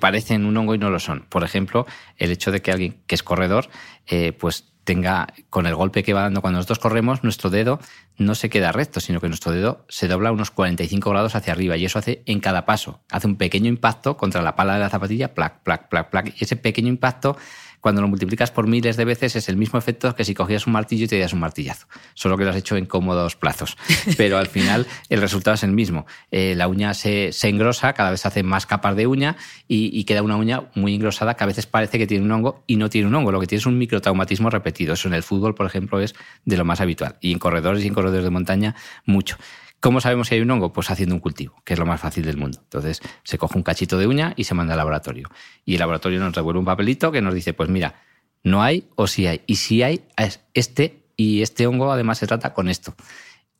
parecen 0.00 0.44
un 0.44 0.54
hongo 0.56 0.74
y 0.74 0.78
no 0.78 0.90
lo 0.90 1.00
son. 1.00 1.24
Por 1.30 1.44
ejemplo, 1.44 1.86
el 2.18 2.30
hecho 2.30 2.52
de 2.52 2.60
que 2.60 2.70
alguien 2.70 3.02
que 3.06 3.14
es 3.14 3.22
corredor, 3.22 3.70
eh, 4.06 4.32
pues 4.32 4.74
tenga, 4.88 5.28
con 5.50 5.66
el 5.66 5.74
golpe 5.74 6.02
que 6.02 6.14
va 6.14 6.22
dando 6.22 6.40
cuando 6.40 6.58
nosotros 6.58 6.78
corremos, 6.78 7.22
nuestro 7.22 7.50
dedo 7.50 7.78
no 8.16 8.34
se 8.34 8.48
queda 8.48 8.72
recto, 8.72 9.00
sino 9.00 9.20
que 9.20 9.28
nuestro 9.28 9.52
dedo 9.52 9.84
se 9.90 10.08
dobla 10.08 10.32
unos 10.32 10.50
45 10.50 11.10
grados 11.10 11.34
hacia 11.34 11.52
arriba 11.52 11.76
y 11.76 11.84
eso 11.84 11.98
hace 11.98 12.22
en 12.24 12.40
cada 12.40 12.64
paso. 12.64 13.02
Hace 13.10 13.26
un 13.26 13.36
pequeño 13.36 13.68
impacto 13.68 14.16
contra 14.16 14.40
la 14.40 14.56
pala 14.56 14.74
de 14.74 14.80
la 14.80 14.88
zapatilla, 14.88 15.34
plac, 15.34 15.62
plac, 15.62 15.88
plac, 15.88 16.08
plac. 16.08 16.34
Y 16.40 16.44
ese 16.44 16.56
pequeño 16.56 16.88
impacto 16.88 17.36
cuando 17.80 18.00
lo 18.00 18.08
multiplicas 18.08 18.50
por 18.50 18.66
miles 18.66 18.96
de 18.96 19.04
veces 19.04 19.36
es 19.36 19.48
el 19.48 19.56
mismo 19.56 19.78
efecto 19.78 20.14
que 20.14 20.24
si 20.24 20.34
cogías 20.34 20.66
un 20.66 20.72
martillo 20.72 21.04
y 21.04 21.08
te 21.08 21.16
dieras 21.16 21.32
un 21.32 21.40
martillazo, 21.40 21.86
solo 22.14 22.36
que 22.36 22.44
lo 22.44 22.50
has 22.50 22.56
hecho 22.56 22.76
en 22.76 22.86
cómodos 22.86 23.36
plazos. 23.36 23.76
Pero 24.16 24.38
al 24.38 24.46
final 24.46 24.86
el 25.08 25.20
resultado 25.20 25.54
es 25.54 25.62
el 25.62 25.72
mismo. 25.72 26.06
Eh, 26.30 26.54
la 26.56 26.68
uña 26.68 26.94
se, 26.94 27.30
engrosa, 27.42 27.92
cada 27.92 28.10
vez 28.10 28.20
se 28.20 28.28
hacen 28.28 28.46
más 28.46 28.66
capas 28.66 28.96
de 28.96 29.06
uña 29.06 29.36
y, 29.66 30.04
queda 30.04 30.22
una 30.22 30.36
uña 30.36 30.62
muy 30.74 30.94
engrosada 30.94 31.34
que 31.34 31.44
a 31.44 31.46
veces 31.46 31.66
parece 31.66 31.98
que 31.98 32.06
tiene 32.06 32.24
un 32.24 32.32
hongo 32.32 32.62
y 32.66 32.76
no 32.76 32.88
tiene 32.88 33.08
un 33.08 33.14
hongo. 33.14 33.30
Lo 33.30 33.40
que 33.40 33.46
tiene 33.46 33.60
es 33.60 33.66
un 33.66 33.76
microtraumatismo 33.76 34.48
repetido. 34.48 34.94
Eso 34.94 35.08
en 35.08 35.14
el 35.14 35.22
fútbol, 35.22 35.54
por 35.54 35.66
ejemplo, 35.66 36.00
es 36.00 36.14
de 36.44 36.56
lo 36.56 36.64
más 36.64 36.80
habitual. 36.80 37.16
Y 37.20 37.32
en 37.32 37.38
corredores 37.38 37.84
y 37.84 37.88
en 37.88 37.94
corredores 37.94 38.24
de 38.24 38.30
montaña, 38.30 38.74
mucho. 39.04 39.36
¿Cómo 39.80 40.00
sabemos 40.00 40.28
si 40.28 40.34
hay 40.34 40.40
un 40.40 40.50
hongo? 40.50 40.72
Pues 40.72 40.90
haciendo 40.90 41.14
un 41.14 41.20
cultivo, 41.20 41.62
que 41.64 41.74
es 41.74 41.78
lo 41.78 41.86
más 41.86 42.00
fácil 42.00 42.24
del 42.24 42.36
mundo. 42.36 42.58
Entonces, 42.62 43.00
se 43.22 43.38
coge 43.38 43.56
un 43.56 43.62
cachito 43.62 43.96
de 43.96 44.06
uña 44.06 44.34
y 44.36 44.44
se 44.44 44.54
manda 44.54 44.74
al 44.74 44.78
laboratorio. 44.78 45.28
Y 45.64 45.74
el 45.74 45.78
laboratorio 45.78 46.18
nos 46.18 46.34
devuelve 46.34 46.58
un 46.58 46.64
papelito 46.64 47.12
que 47.12 47.22
nos 47.22 47.32
dice, 47.34 47.54
pues 47.54 47.68
mira, 47.68 47.94
no 48.42 48.62
hay 48.62 48.88
o 48.96 49.06
sí 49.06 49.26
hay. 49.26 49.42
Y 49.46 49.56
si 49.56 49.82
hay, 49.82 50.04
es 50.16 50.40
este 50.54 51.04
y 51.16 51.42
este 51.42 51.66
hongo 51.66 51.92
además 51.92 52.18
se 52.18 52.26
trata 52.26 52.54
con 52.54 52.68
esto. 52.68 52.94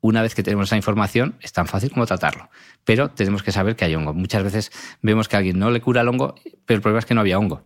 Una 0.01 0.23
vez 0.23 0.35
que 0.35 0.43
tenemos 0.43 0.69
esa 0.69 0.77
información, 0.77 1.37
es 1.41 1.53
tan 1.53 1.67
fácil 1.67 1.91
como 1.91 2.07
tratarlo. 2.07 2.51
Pero 2.85 3.11
tenemos 3.11 3.43
que 3.43 3.51
saber 3.51 3.75
que 3.75 3.85
hay 3.85 3.95
hongo. 3.97 4.15
Muchas 4.15 4.45
veces 4.45 4.71
vemos 5.03 5.29
que 5.29 5.37
a 5.37 5.41
alguien 5.41 5.59
no 5.59 5.71
le 5.71 5.81
cura 5.81 6.03
el 6.03 6.09
hongo, 6.09 6.37
pero 6.67 6.77
el 6.77 6.83
problema 6.83 7.01
es 7.01 7.07
que 7.07 7.15
no 7.15 7.21
había 7.21 7.39
hongo. 7.39 7.65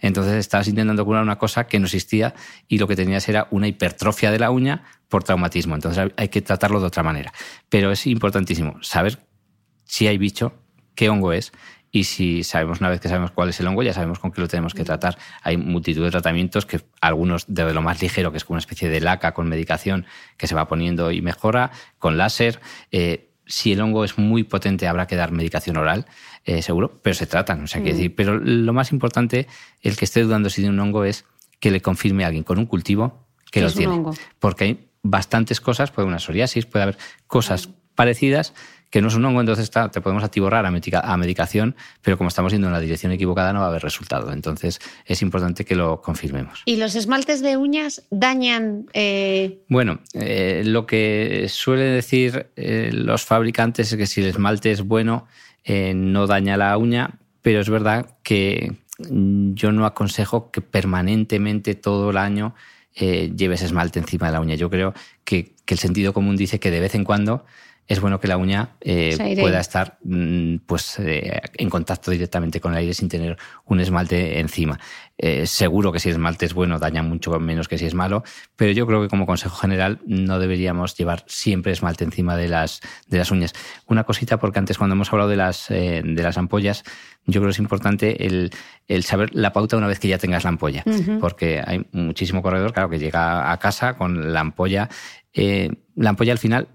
Entonces 0.00 0.34
estabas 0.34 0.68
intentando 0.68 1.04
curar 1.04 1.22
una 1.22 1.38
cosa 1.38 1.66
que 1.66 1.78
no 1.78 1.86
existía 1.86 2.34
y 2.68 2.78
lo 2.78 2.86
que 2.86 2.94
tenías 2.94 3.28
era 3.28 3.48
una 3.50 3.66
hipertrofia 3.66 4.30
de 4.30 4.38
la 4.38 4.50
uña 4.50 4.84
por 5.08 5.24
traumatismo. 5.24 5.74
Entonces 5.74 6.12
hay 6.16 6.28
que 6.28 6.42
tratarlo 6.42 6.80
de 6.80 6.86
otra 6.86 7.02
manera. 7.02 7.32
Pero 7.68 7.90
es 7.90 8.06
importantísimo 8.06 8.76
saber 8.82 9.26
si 9.84 10.06
hay 10.06 10.18
bicho, 10.18 10.54
qué 10.94 11.08
hongo 11.08 11.32
es 11.32 11.52
y 11.94 12.04
si 12.04 12.42
sabemos 12.42 12.80
una 12.80 12.88
vez 12.88 13.00
que 13.00 13.08
sabemos 13.08 13.32
cuál 13.32 13.50
es 13.50 13.60
el 13.60 13.66
hongo, 13.66 13.82
ya 13.82 13.92
sabemos 13.92 14.18
con 14.18 14.32
qué 14.32 14.40
lo 14.40 14.48
tenemos 14.48 14.72
que 14.72 14.82
tratar. 14.82 15.18
Hay 15.42 15.58
multitud 15.58 16.02
de 16.02 16.10
tratamientos 16.10 16.64
que 16.64 16.80
algunos 17.02 17.44
de 17.48 17.74
lo 17.74 17.82
más 17.82 18.00
ligero, 18.00 18.32
que 18.32 18.38
es 18.38 18.44
como 18.44 18.54
una 18.54 18.60
especie 18.60 18.88
de 18.88 19.00
laca 19.02 19.34
con 19.34 19.46
medicación 19.46 20.06
que 20.38 20.46
se 20.46 20.54
va 20.54 20.66
poniendo 20.68 21.12
y 21.12 21.20
mejora, 21.20 21.70
con 21.98 22.16
láser. 22.16 22.60
Eh, 22.92 23.28
si 23.44 23.72
el 23.72 23.80
hongo 23.82 24.04
es 24.04 24.16
muy 24.16 24.42
potente, 24.42 24.88
habrá 24.88 25.06
que 25.06 25.16
dar 25.16 25.32
medicación 25.32 25.76
oral, 25.76 26.06
eh, 26.46 26.62
seguro, 26.62 26.98
pero 27.02 27.12
se 27.12 27.26
tratan. 27.26 27.62
O 27.62 27.66
sea, 27.66 27.82
que 27.82 27.92
decir, 27.92 28.14
pero 28.14 28.38
lo 28.38 28.72
más 28.72 28.90
importante, 28.90 29.46
el 29.82 29.94
que 29.98 30.06
esté 30.06 30.22
dudando 30.22 30.48
si 30.48 30.62
tiene 30.62 30.72
un 30.74 30.80
hongo, 30.80 31.04
es 31.04 31.26
que 31.60 31.70
le 31.70 31.82
confirme 31.82 32.24
a 32.24 32.28
alguien 32.28 32.42
con 32.42 32.58
un 32.58 32.64
cultivo 32.64 33.26
que 33.50 33.60
lo 33.60 33.70
tiene. 33.70 34.02
Porque 34.38 34.64
hay 34.64 34.88
bastantes 35.02 35.60
cosas, 35.60 35.90
puede 35.90 36.04
haber 36.04 36.12
una 36.12 36.20
psoriasis, 36.20 36.64
puede 36.64 36.84
haber 36.84 36.98
cosas 37.26 37.68
parecidas 37.94 38.54
que 38.92 39.00
no 39.00 39.08
es 39.08 39.14
un 39.14 39.24
hongo, 39.24 39.40
entonces 39.40 39.70
te 39.70 40.00
podemos 40.02 40.22
atiborrar 40.22 40.66
a, 40.66 40.70
medicación, 41.16 41.74
pero 42.02 42.18
como 42.18 42.28
estamos 42.28 42.52
yendo 42.52 42.66
en 42.66 42.74
la 42.74 42.80
dirección 42.80 43.10
equivocada 43.10 43.54
no 43.54 43.60
va 43.60 43.64
a 43.64 43.68
haber 43.70 43.82
resultado. 43.82 44.30
Entonces 44.30 44.80
es 45.06 45.22
importante 45.22 45.64
que 45.64 45.74
lo 45.74 46.02
confirmemos. 46.02 46.60
¿Y 46.66 46.76
los 46.76 46.94
esmaltes 46.94 47.40
de 47.40 47.56
uñas 47.56 48.02
dañan? 48.10 48.84
Eh? 48.92 49.60
Bueno, 49.68 50.00
eh, 50.12 50.62
lo 50.66 50.84
que 50.84 51.46
suele 51.48 51.84
decir 51.84 52.48
eh, 52.56 52.90
los 52.92 53.24
fabricantes 53.24 53.90
es 53.90 53.96
que 53.96 54.04
si 54.04 54.20
el 54.20 54.26
esmalte 54.26 54.70
es 54.70 54.82
bueno, 54.82 55.26
no 55.66 56.26
daña 56.26 56.58
la 56.58 56.76
uña, 56.76 57.18
pero 57.40 57.62
es 57.62 57.70
verdad 57.70 58.18
que 58.22 58.74
yo 58.98 59.72
no 59.72 59.86
aconsejo 59.86 60.50
que 60.50 60.60
permanentemente 60.60 61.74
todo 61.74 62.10
el 62.10 62.18
año 62.18 62.54
lleves 62.94 63.62
esmalte 63.62 64.00
encima 64.00 64.26
de 64.26 64.32
la 64.34 64.40
uña. 64.40 64.56
Yo 64.56 64.68
creo 64.68 64.92
que, 65.24 65.54
que 65.64 65.72
el 65.72 65.80
sentido 65.80 66.12
común 66.12 66.36
dice 66.36 66.60
que 66.60 66.70
de 66.70 66.80
vez 66.80 66.94
en 66.94 67.04
cuando 67.04 67.46
es 67.88 68.00
bueno 68.00 68.20
que 68.20 68.28
la 68.28 68.36
uña 68.36 68.70
eh, 68.80 69.36
pueda 69.40 69.60
estar 69.60 69.98
mm, 70.04 70.56
pues, 70.66 70.98
eh, 71.00 71.40
en 71.54 71.68
contacto 71.68 72.10
directamente 72.10 72.60
con 72.60 72.72
el 72.72 72.78
aire 72.78 72.94
sin 72.94 73.08
tener 73.08 73.36
un 73.64 73.80
esmalte 73.80 74.38
encima. 74.38 74.78
Eh, 75.18 75.46
seguro 75.46 75.92
que 75.92 75.98
si 75.98 76.08
el 76.08 76.14
esmalte 76.14 76.46
es 76.46 76.54
bueno 76.54 76.78
daña 76.78 77.02
mucho 77.02 77.38
menos 77.40 77.68
que 77.68 77.78
si 77.78 77.86
es 77.86 77.94
malo, 77.94 78.22
pero 78.56 78.72
yo 78.72 78.86
creo 78.86 79.02
que 79.02 79.08
como 79.08 79.26
consejo 79.26 79.56
general 79.56 80.00
no 80.06 80.38
deberíamos 80.38 80.96
llevar 80.96 81.24
siempre 81.26 81.72
esmalte 81.72 82.04
encima 82.04 82.36
de 82.36 82.48
las, 82.48 82.80
de 83.08 83.18
las 83.18 83.30
uñas. 83.30 83.52
Una 83.86 84.04
cosita, 84.04 84.38
porque 84.38 84.60
antes 84.60 84.78
cuando 84.78 84.94
hemos 84.94 85.12
hablado 85.12 85.28
de 85.28 85.36
las, 85.36 85.68
de 85.68 86.22
las 86.22 86.38
ampollas, 86.38 86.84
yo 87.26 87.40
creo 87.40 87.48
que 87.48 87.52
es 87.52 87.58
importante 87.58 88.26
el, 88.26 88.50
saber 89.04 89.34
la 89.34 89.52
pauta 89.52 89.76
una 89.76 89.86
vez 89.86 89.98
que 89.98 90.08
ya 90.08 90.18
tengas 90.18 90.44
la 90.44 90.50
ampolla, 90.50 90.84
porque 91.20 91.62
hay 91.64 91.84
muchísimo 91.92 92.42
corredor, 92.42 92.72
claro, 92.72 92.88
que 92.88 92.98
llega 92.98 93.52
a 93.52 93.58
casa 93.58 93.96
con 93.96 94.32
la 94.32 94.40
ampolla. 94.40 94.88
la 95.34 96.10
ampolla 96.10 96.32
al 96.32 96.38
final 96.38 96.68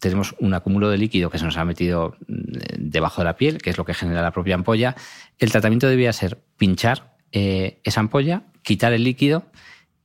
tenemos 0.00 0.34
un 0.38 0.54
acúmulo 0.54 0.90
de 0.90 0.98
líquido 0.98 1.30
que 1.30 1.38
se 1.38 1.44
nos 1.44 1.56
ha 1.56 1.64
metido 1.64 2.16
mm, 2.26 2.34
debajo 2.78 3.20
de 3.20 3.26
la 3.26 3.36
piel, 3.36 3.58
que 3.58 3.70
es 3.70 3.78
lo 3.78 3.84
que 3.84 3.94
genera 3.94 4.22
la 4.22 4.32
propia 4.32 4.54
ampolla. 4.54 4.96
El 5.38 5.50
tratamiento 5.50 5.88
debía 5.88 6.12
ser 6.12 6.38
pinchar 6.56 7.16
eh, 7.32 7.80
esa 7.84 8.00
ampolla, 8.00 8.44
quitar 8.62 8.92
el 8.92 9.04
líquido 9.04 9.44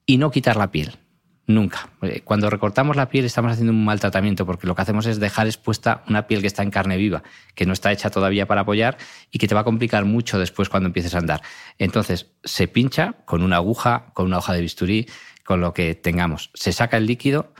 y 0.06 0.18
no 0.18 0.32
quitar 0.32 0.58
la 0.58 0.72
piel. 0.72 0.98
Nunca. 1.48 1.90
Eh, 2.02 2.22
cuando 2.24 2.50
recortamos 2.50 2.96
la 2.96 3.10
piel 3.10 3.26
estamos 3.26 3.52
haciendo 3.52 3.74
un 3.74 3.84
mal 3.84 4.00
tratamiento 4.00 4.46
porque 4.46 4.68
lo 4.68 4.76
que 4.76 4.84
hacemos 4.84 5.06
es 5.06 5.20
dejar 5.20 5.48
expuesta 5.48 6.04
una 6.08 6.28
piel 6.28 6.42
que 6.42 6.48
está 6.48 6.64
en 6.64 6.72
carne 6.72 6.98
viva, 6.98 7.24
que 7.56 7.66
no 7.66 7.74
está 7.74 7.92
hecha 7.92 8.10
todavía 8.10 8.48
para 8.48 8.62
apoyar 8.62 8.98
y 9.32 9.40
que 9.40 9.48
te 9.48 9.56
va 9.56 9.62
a 9.62 9.66
complicar 9.66 10.06
mucho 10.06 10.40
después 10.40 10.70
cuando 10.70 10.88
empieces 10.88 11.16
a 11.16 11.18
andar. 11.18 11.42
Entonces 11.78 12.32
se 12.44 12.68
pincha 12.68 13.16
con 13.26 13.44
una 13.44 13.58
aguja, 13.58 14.12
con 14.14 14.28
una 14.28 14.38
hoja 14.38 14.54
de 14.54 14.62
bisturí, 14.62 15.08
con 15.44 15.62
lo 15.62 15.74
que 15.74 15.96
tengamos. 15.96 16.52
Se 16.54 16.72
saca 16.72 16.98
el 16.98 17.06
líquido, 17.06 17.54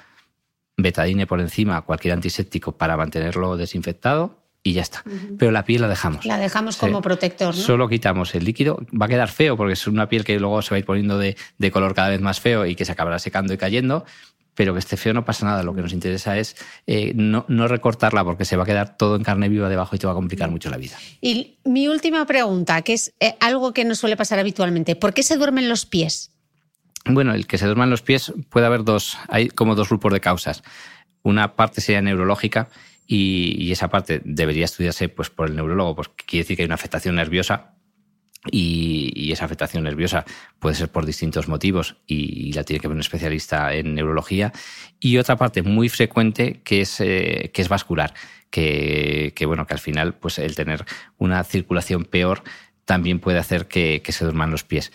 betadine 0.82 1.28
por 1.28 1.40
encima, 1.40 1.82
cualquier 1.82 2.14
antiséptico 2.14 2.74
para 2.74 2.98
mantenerlo 2.98 3.58
desinfectado 3.58 4.42
y 4.64 4.74
ya 4.74 4.82
está. 4.82 5.04
Pero 5.40 5.52
la 5.52 5.66
piel 5.66 5.82
la 5.82 5.88
dejamos. 5.88 6.26
La 6.26 6.38
dejamos 6.38 6.78
como 6.78 7.02
protector. 7.02 7.56
¿no? 7.56 7.62
Solo 7.62 7.90
quitamos 7.90 8.36
el 8.36 8.46
líquido. 8.46 8.80
Va 9.00 9.08
a 9.08 9.10
quedar 9.10 9.30
feo 9.30 9.58
porque 9.58 9.74
es 9.74 9.88
una 9.88 10.08
piel 10.08 10.24
que 10.24 10.40
luego 10.40 10.62
se 10.62 10.72
va 10.72 10.76
a 10.76 10.80
ir 10.80 10.86
poniendo 10.86 11.18
de, 11.18 11.36
color 11.72 11.96
cada 11.96 12.10
vez 12.10 12.22
más 12.22 12.40
feo 12.40 12.66
y 12.66 12.76
que 12.76 12.86
se 12.86 12.92
acabará 12.92 13.18
secando 13.18 13.54
y 13.54 13.58
cayendo. 13.58 14.06
Pero 14.54 14.74
que 14.74 14.80
esté 14.80 14.98
feo 14.98 15.14
no 15.14 15.26
pasa 15.26 15.46
nada. 15.46 15.64
Lo 15.64 15.74
que 15.74 15.82
nos 15.82 15.94
interesa 15.94 16.38
es 16.38 16.56
eh, 16.86 17.14
no, 17.16 17.46
recortarla 17.68 18.24
porque 18.24 18.46
se 18.46 18.56
va 18.56 18.64
a 18.64 18.66
quedar 18.66 18.98
todo 18.98 19.16
en 19.16 19.24
carne 19.24 19.50
viva 19.50 19.68
debajo 19.68 19.96
y 19.96 20.00
te 20.00 20.06
va 20.06 20.14
a 20.14 20.16
complicar 20.16 20.52
mucho 20.52 20.70
la 20.70 20.78
vida. 20.78 20.96
Y 21.22 21.58
mi 21.64 21.88
última 21.88 22.26
pregunta, 22.26 22.84
que 22.84 22.94
es 22.94 23.14
eh, 23.20 23.36
algo 23.40 23.74
que 23.74 23.84
no 23.84 23.96
suele 23.96 24.16
pasar 24.16 24.38
habitualmente. 24.38 24.96
¿Por 24.96 25.14
qué 25.14 25.24
se 25.24 25.38
duermen 25.38 25.70
los 25.70 25.88
pies? 25.88 26.32
Bueno, 27.06 27.34
el 27.34 27.48
que 27.48 27.58
se 27.58 27.66
duerman 27.66 27.90
los 27.90 28.02
pies 28.02 28.34
puede 28.50 28.66
haber 28.66 28.84
dos, 28.84 29.18
hay 29.28 29.50
como 29.50 29.76
dos 29.76 29.90
grupos 29.90 30.14
de 30.14 30.20
causas. 30.20 30.64
Una 31.24 31.56
parte 31.56 31.82
sería 31.82 32.02
neurológica 32.02 32.70
y, 33.08 33.72
esa 33.72 33.90
parte 33.90 34.22
debería 34.24 34.66
estudiarse 34.66 35.10
pues, 35.10 35.30
por 35.30 35.48
el 35.48 35.56
neurólogo, 35.56 35.96
pues 35.96 36.10
quiere 36.10 36.44
decir 36.44 36.56
que 36.56 36.64
hay 36.64 36.68
una 36.68 36.76
afectación 36.76 37.16
nerviosa 37.16 37.74
y, 38.50 39.32
esa 39.32 39.46
afectación 39.46 39.84
nerviosa 39.84 40.26
puede 40.60 40.76
ser 40.76 40.90
por 40.90 41.06
distintos 41.06 41.48
motivos 41.48 41.98
y, 42.08 42.54
la 42.54 42.64
tiene 42.64 42.80
que 42.80 42.88
ver 42.88 42.96
un 42.96 43.02
especialista 43.02 43.74
en 43.74 43.96
neurología. 43.96 44.52
Y 45.00 45.18
otra 45.18 45.36
parte 45.38 45.62
muy 45.64 45.90
frecuente 45.90 46.62
que 46.64 46.82
es, 46.82 47.00
eh, 47.00 47.52
que 47.54 47.62
es 47.62 47.70
vascular, 47.70 48.14
que, 48.50 49.34
bueno, 49.46 49.66
que 49.66 49.74
al 49.74 49.80
final 49.80 50.14
pues, 50.16 50.40
el 50.40 50.56
tener 50.56 50.86
una 51.18 51.44
circulación 51.44 52.06
peor 52.06 52.44
también 52.86 53.20
puede 53.20 53.40
hacer 53.40 53.68
que, 53.68 54.02
se 54.08 54.24
duerman 54.24 54.52
los 54.52 54.64
pies. 54.64 54.92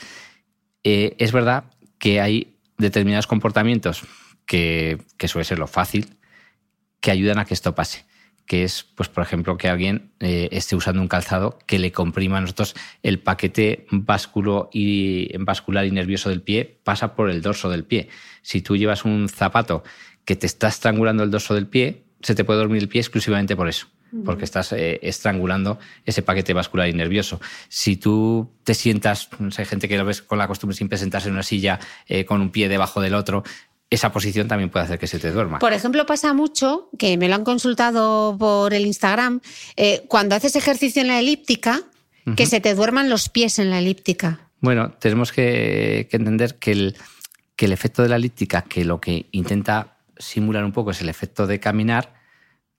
Eh, 0.84 1.16
es 1.18 1.32
verdad 1.32 1.64
que 1.98 2.20
hay 2.20 2.56
determinados 2.78 3.26
comportamientos 3.26 4.02
que, 4.44 4.98
suele 5.26 5.44
ser 5.44 5.58
lo 5.58 5.66
fácil, 5.66 6.16
que 7.00 7.10
ayudan 7.10 7.38
a 7.38 7.44
que 7.44 7.54
esto 7.54 7.74
pase 7.74 8.04
que 8.46 8.62
es, 8.62 8.84
pues, 8.94 9.08
por 9.08 9.24
ejemplo, 9.24 9.56
que 9.56 9.68
alguien 9.68 10.12
eh, 10.20 10.48
esté 10.52 10.76
usando 10.76 11.02
un 11.02 11.08
calzado 11.08 11.58
que 11.66 11.80
le 11.80 11.90
comprima 11.90 12.38
a 12.38 12.40
nosotros 12.40 12.76
el 13.02 13.18
paquete 13.18 13.88
vasculo 13.90 14.70
y, 14.72 15.36
vascular 15.38 15.84
y 15.84 15.90
nervioso 15.90 16.28
del 16.28 16.42
pie, 16.42 16.78
pasa 16.84 17.16
por 17.16 17.28
el 17.28 17.42
dorso 17.42 17.68
del 17.70 17.82
pie. 17.82 18.08
Si 18.42 18.62
tú 18.62 18.76
llevas 18.76 19.04
un 19.04 19.28
zapato 19.28 19.82
que 20.24 20.36
te 20.36 20.46
está 20.46 20.68
estrangulando 20.68 21.24
el 21.24 21.32
dorso 21.32 21.54
del 21.54 21.66
pie, 21.66 22.04
se 22.20 22.36
te 22.36 22.44
puede 22.44 22.60
dormir 22.60 22.82
el 22.82 22.88
pie 22.88 23.00
exclusivamente 23.00 23.56
por 23.56 23.68
eso 23.68 23.88
porque 24.24 24.44
estás 24.44 24.72
eh, 24.72 24.98
estrangulando 25.02 25.78
ese 26.04 26.22
paquete 26.22 26.52
vascular 26.52 26.88
y 26.88 26.92
nervioso. 26.92 27.40
Si 27.68 27.96
tú 27.96 28.50
te 28.64 28.74
sientas, 28.74 29.28
no 29.38 29.50
sé, 29.50 29.64
gente 29.64 29.88
que 29.88 29.98
lo 29.98 30.04
ves 30.04 30.22
con 30.22 30.38
la 30.38 30.48
costumbre 30.48 30.76
siempre 30.76 30.98
sentarse 30.98 31.28
en 31.28 31.34
una 31.34 31.42
silla 31.42 31.78
eh, 32.06 32.24
con 32.24 32.40
un 32.40 32.50
pie 32.50 32.68
debajo 32.68 33.00
del 33.00 33.14
otro, 33.14 33.44
esa 33.90 34.12
posición 34.12 34.48
también 34.48 34.70
puede 34.70 34.84
hacer 34.84 34.98
que 34.98 35.06
se 35.06 35.18
te 35.18 35.30
duerma. 35.30 35.58
Por 35.58 35.72
ejemplo, 35.72 36.06
pasa 36.06 36.32
mucho, 36.34 36.90
que 36.98 37.16
me 37.16 37.28
lo 37.28 37.34
han 37.34 37.44
consultado 37.44 38.36
por 38.38 38.74
el 38.74 38.86
Instagram, 38.86 39.40
eh, 39.76 40.04
cuando 40.08 40.34
haces 40.34 40.56
ejercicio 40.56 41.02
en 41.02 41.08
la 41.08 41.18
elíptica, 41.18 41.82
que 42.36 42.46
se 42.46 42.60
te 42.60 42.74
duerman 42.74 43.08
los 43.08 43.28
pies 43.28 43.60
en 43.60 43.70
la 43.70 43.78
elíptica. 43.78 44.50
Bueno, 44.58 44.90
tenemos 44.98 45.30
que, 45.30 46.08
entender 46.10 46.56
que 46.56 46.72
el, 46.72 46.96
que 47.54 47.66
el 47.66 47.72
efecto 47.72 48.02
de 48.02 48.08
la 48.08 48.16
elíptica, 48.16 48.62
que 48.62 48.84
lo 48.84 49.00
que 49.00 49.26
intenta 49.30 49.98
simular 50.18 50.64
un 50.64 50.72
poco 50.72 50.90
es 50.90 51.00
el 51.00 51.08
efecto 51.08 51.46
de 51.46 51.60
caminar, 51.60 52.15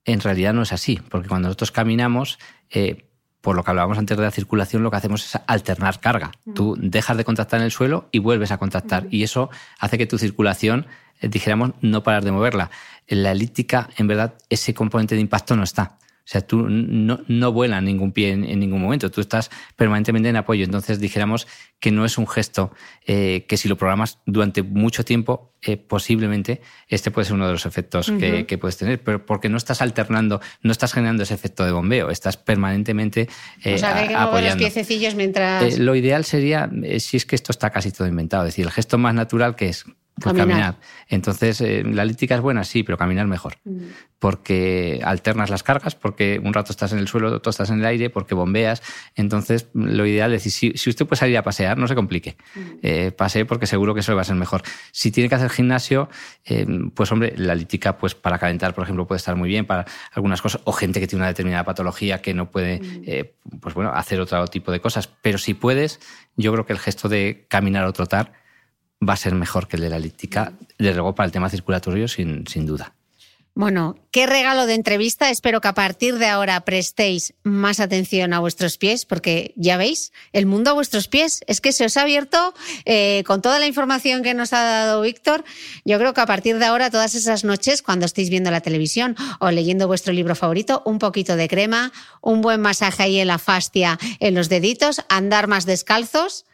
en 0.07 0.21
realidad 0.21 0.53
no 0.53 0.63
es 0.63 0.73
así, 0.73 0.99
porque 1.09 1.27
cuando 1.27 1.49
nosotros 1.49 1.71
caminamos, 1.71 2.39
eh, 2.71 3.05
por 3.41 3.55
lo 3.55 3.63
que 3.63 3.71
hablábamos 3.71 3.97
antes 3.97 4.17
de 4.17 4.23
la 4.23 4.31
circulación, 4.31 4.81
lo 4.81 4.89
que 4.89 4.97
hacemos 4.97 5.23
es 5.25 5.41
alternar 5.47 5.99
carga. 5.99 6.31
Tú 6.55 6.75
dejas 6.79 7.17
de 7.17 7.25
contactar 7.25 7.59
en 7.59 7.65
el 7.65 7.71
suelo 7.71 8.07
y 8.11 8.19
vuelves 8.19 8.51
a 8.51 8.57
contactar. 8.57 9.07
Y 9.11 9.23
eso 9.23 9.49
hace 9.79 9.97
que 9.97 10.07
tu 10.07 10.17
circulación, 10.17 10.87
eh, 11.19 11.27
dijéramos, 11.27 11.71
no 11.81 12.03
parar 12.03 12.23
de 12.23 12.31
moverla. 12.31 12.71
En 13.05 13.23
la 13.23 13.31
elíptica, 13.31 13.89
en 13.97 14.07
verdad, 14.07 14.33
ese 14.49 14.73
componente 14.73 15.15
de 15.15 15.21
impacto 15.21 15.55
no 15.55 15.63
está. 15.63 15.97
O 16.27 16.29
sea, 16.29 16.41
tú 16.41 16.67
no, 16.67 17.21
no 17.29 17.53
vuelas 17.53 17.81
ningún 17.81 18.11
pie 18.11 18.31
en, 18.31 18.59
ningún 18.59 18.81
momento, 18.81 19.09
tú 19.09 19.21
estás 19.21 19.49
permanentemente 19.77 20.27
en 20.27 20.35
apoyo. 20.35 20.65
Entonces 20.65 20.99
dijéramos 20.99 21.47
que 21.79 21.89
no 21.89 22.03
es 22.03 22.17
un 22.17 22.27
gesto 22.27 22.73
eh, 23.05 23.45
que 23.47 23.55
si 23.55 23.69
lo 23.69 23.77
programas 23.77 24.19
durante 24.25 24.61
mucho 24.61 25.05
tiempo, 25.05 25.53
eh, 25.61 25.77
posiblemente 25.77 26.59
este 26.89 27.11
puede 27.11 27.23
ser 27.23 27.35
uno 27.35 27.45
de 27.47 27.53
los 27.53 27.65
efectos 27.65 28.11
que, 28.11 28.57
puedes 28.59 28.75
tener, 28.75 29.01
pero 29.01 29.25
porque 29.25 29.47
no 29.47 29.55
estás 29.55 29.81
alternando, 29.81 30.41
no 30.63 30.73
estás 30.73 30.91
generando 30.91 31.23
ese 31.23 31.33
efecto 31.33 31.63
de 31.63 31.71
bombeo, 31.71 32.09
estás 32.09 32.35
permanentemente 32.35 33.29
eh, 33.63 33.75
o 33.75 33.77
sea, 33.77 33.93
que 33.93 33.99
hay 33.99 34.07
que 34.09 34.17
mover 34.17 34.43
los 34.43 34.55
piececillos 34.57 35.15
mientras... 35.15 35.63
Eh, 35.63 35.79
lo 35.79 35.95
ideal 35.95 36.25
sería, 36.25 36.69
si 36.99 37.15
es 37.15 37.25
que 37.25 37.37
esto 37.37 37.53
está 37.53 37.69
casi 37.69 37.93
todo 37.93 38.05
inventado, 38.05 38.43
es 38.43 38.49
decir, 38.49 38.65
el 38.65 38.71
gesto 38.71 38.97
más 38.97 39.15
natural 39.15 39.55
que 39.55 39.69
es 39.69 39.85
pues 40.21 40.35
caminar. 40.35 40.79
Entonces, 41.09 41.61
eh, 41.61 41.83
la 41.85 42.03
elíptica 42.03 42.35
es 42.35 42.41
buena, 42.41 42.63
sí, 42.63 42.83
pero 42.83 42.97
caminar 42.97 43.27
mejor. 43.27 43.57
Mm. 43.65 43.77
Porque 44.19 44.99
alternas 45.03 45.51
las 45.51 45.61
cargas, 45.61 45.93
porque 45.93 46.41
un 46.43 46.53
rato 46.53 46.71
estás 46.71 46.91
en 46.91 46.99
el 46.99 47.07
suelo, 47.07 47.31
otro 47.31 47.51
estás 47.51 47.69
en 47.69 47.79
el 47.79 47.85
aire, 47.85 48.09
porque 48.09 48.33
bombeas. 48.33 48.81
Entonces, 49.15 49.67
lo 49.73 50.07
ideal 50.07 50.33
es 50.33 50.43
decir, 50.43 50.77
si, 50.77 50.89
usted 50.89 51.05
puede 51.05 51.19
salir 51.19 51.37
a 51.37 51.43
pasear, 51.43 51.77
no 51.77 51.87
se 51.87 51.93
complique. 51.93 52.35
Mm. 52.55 52.59
Eh, 52.81 53.11
pasee 53.11 53.45
porque 53.45 53.67
seguro 53.67 53.93
que 53.93 53.99
eso 53.99 54.15
va 54.15 54.21
a 54.21 54.25
ser 54.25 54.35
mejor. 54.35 54.63
Si 54.91 55.11
tiene 55.11 55.29
que 55.29 55.35
hacer 55.35 55.51
gimnasio, 55.51 56.09
eh, 56.45 56.65
pues 56.95 57.11
hombre, 57.11 57.33
la 57.37 57.53
elíptica, 57.53 57.97
pues 57.97 58.15
para 58.15 58.39
calentar, 58.39 58.73
por 58.73 58.83
ejemplo, 58.83 59.05
puede 59.05 59.17
estar 59.17 59.35
muy 59.35 59.49
bien 59.49 59.65
para 59.65 59.85
algunas 60.13 60.41
cosas. 60.41 60.61
O 60.63 60.71
gente 60.71 60.99
que 60.99 61.07
tiene 61.07 61.21
una 61.21 61.29
determinada 61.29 61.63
patología 61.63 62.21
que 62.21 62.33
no 62.33 62.49
puede, 62.49 62.79
mm. 62.79 63.59
pues 63.59 63.75
bueno, 63.75 63.91
hacer 63.93 64.19
otro 64.19 64.47
tipo 64.47 64.71
de 64.71 64.79
cosas. 64.79 65.07
Pero 65.21 65.37
si 65.37 65.53
puedes, 65.53 65.99
yo 66.35 66.51
creo 66.53 66.65
que 66.65 66.73
el 66.73 66.79
gesto 66.79 67.07
de 67.07 67.45
caminar 67.49 67.85
o 67.85 67.93
trotar 67.93 68.46
va 69.01 69.13
a 69.13 69.17
ser 69.17 69.35
mejor 69.35 69.67
que 69.67 69.77
el 69.77 69.83
de 69.83 69.89
la 69.89 69.97
elíptica, 69.97 70.53
desde 70.77 70.95
luego 70.95 71.15
para 71.15 71.25
el 71.25 71.31
tema 71.31 71.49
circulatorio, 71.49 72.07
sin, 72.07 72.45
sin 72.47 72.65
duda. 72.65 72.93
Bueno, 73.57 73.95
qué 74.11 74.27
regalo 74.27 74.67
de 74.67 74.75
entrevista. 74.75 75.31
Espero 75.31 75.61
que 75.61 75.67
a 75.67 75.73
partir 75.73 76.19
de 76.19 76.27
ahora 76.27 76.61
prestéis 76.61 77.33
más 77.41 77.79
atención 77.79 78.33
a 78.33 78.39
vuestros 78.39 78.77
pies, 78.77 79.07
porque 79.07 79.55
ya 79.55 79.77
veis, 79.77 80.13
el 80.31 80.45
mundo 80.45 80.69
a 80.69 80.73
vuestros 80.73 81.07
pies 81.07 81.41
es 81.47 81.59
que 81.59 81.71
se 81.71 81.83
os 81.83 81.97
ha 81.97 82.03
abierto 82.03 82.53
eh, 82.85 83.23
con 83.25 83.41
toda 83.41 83.57
la 83.57 83.65
información 83.65 84.21
que 84.21 84.35
nos 84.35 84.53
ha 84.53 84.61
dado 84.61 85.01
Víctor. 85.01 85.43
Yo 85.85 85.97
creo 85.97 86.13
que 86.13 86.21
a 86.21 86.27
partir 86.27 86.59
de 86.59 86.65
ahora, 86.65 86.91
todas 86.91 87.15
esas 87.15 87.43
noches, 87.43 87.81
cuando 87.81 88.05
estéis 88.05 88.29
viendo 88.29 88.51
la 88.51 88.61
televisión 88.61 89.15
o 89.39 89.49
leyendo 89.49 89.87
vuestro 89.87 90.13
libro 90.13 90.35
favorito, 90.35 90.83
un 90.85 90.99
poquito 90.99 91.35
de 91.35 91.47
crema, 91.47 91.91
un 92.21 92.41
buen 92.41 92.61
masaje 92.61 93.01
ahí 93.01 93.19
en 93.19 93.27
la 93.27 93.39
fascia, 93.39 93.97
en 94.19 94.35
los 94.35 94.49
deditos, 94.49 95.01
andar 95.09 95.47
más 95.47 95.65
descalzos 95.65 96.45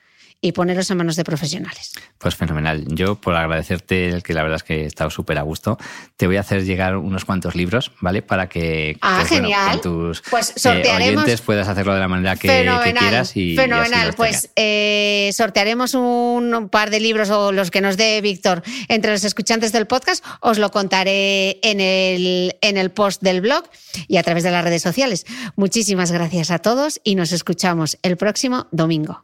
y 0.43 0.51
poneros 0.51 0.91
en 0.91 0.97
manos 0.97 1.15
de 1.15 1.23
profesionales. 1.23 1.93
Pues 2.17 2.35
fenomenal. 2.35 2.83
Yo, 2.89 3.15
por 3.15 3.33
agradecerte, 3.33 4.09
el 4.09 4.23
que 4.23 4.33
la 4.33 4.43
verdad 4.43 4.57
es 4.57 4.63
que 4.63 4.83
he 4.83 4.85
estado 4.85 5.09
súper 5.09 5.37
a 5.37 5.41
gusto, 5.41 5.77
te 6.17 6.27
voy 6.27 6.35
a 6.35 6.41
hacer 6.41 6.65
llegar 6.65 6.97
unos 6.97 7.23
cuantos 7.23 7.55
libros, 7.55 7.93
¿ale? 8.03 8.21
Para 8.21 8.49
que 8.49 8.97
ah, 9.01 9.19
pues, 9.19 9.29
genial. 9.29 9.79
tus 9.79 10.21
pues 10.29 10.53
eh, 10.65 10.83
oyentes 10.93 11.39
puedas 11.39 11.69
hacerlo 11.69 11.93
de 11.93 12.01
la 12.01 12.09
manera 12.09 12.35
que, 12.35 12.47
quieras. 12.99 13.37
Y, 13.37 13.55
fenomenal. 13.55 14.13
pues 14.15 14.49
eh, 14.57 15.31
sortearemos 15.33 15.93
un 15.93 16.67
par 16.69 16.89
de 16.89 16.99
libros 16.99 17.29
o 17.29 17.53
los 17.53 17.71
que 17.71 17.79
nos 17.79 17.95
dé 17.95 18.19
Víctor 18.19 18.63
entre 18.89 19.11
los 19.11 19.23
escuchantes 19.23 19.71
del 19.71 19.87
podcast. 19.87 20.25
Os 20.41 20.59
lo 20.59 20.71
contaré 20.71 21.59
en 21.63 21.79
el, 21.79 22.57
en 22.59 22.75
el 22.75 22.91
post 22.91 23.21
del 23.21 23.39
blog 23.39 23.63
y 24.09 24.17
a 24.17 24.23
través 24.23 24.43
de 24.43 24.51
las 24.51 24.65
redes 24.65 24.81
sociales. 24.81 25.25
Muchísimas 25.55 26.11
gracias 26.11 26.51
a 26.51 26.59
todos 26.59 26.99
y 27.05 27.15
nos 27.15 27.31
escuchamos 27.31 27.97
el 28.01 28.17
próximo 28.17 28.67
domingo. 28.71 29.23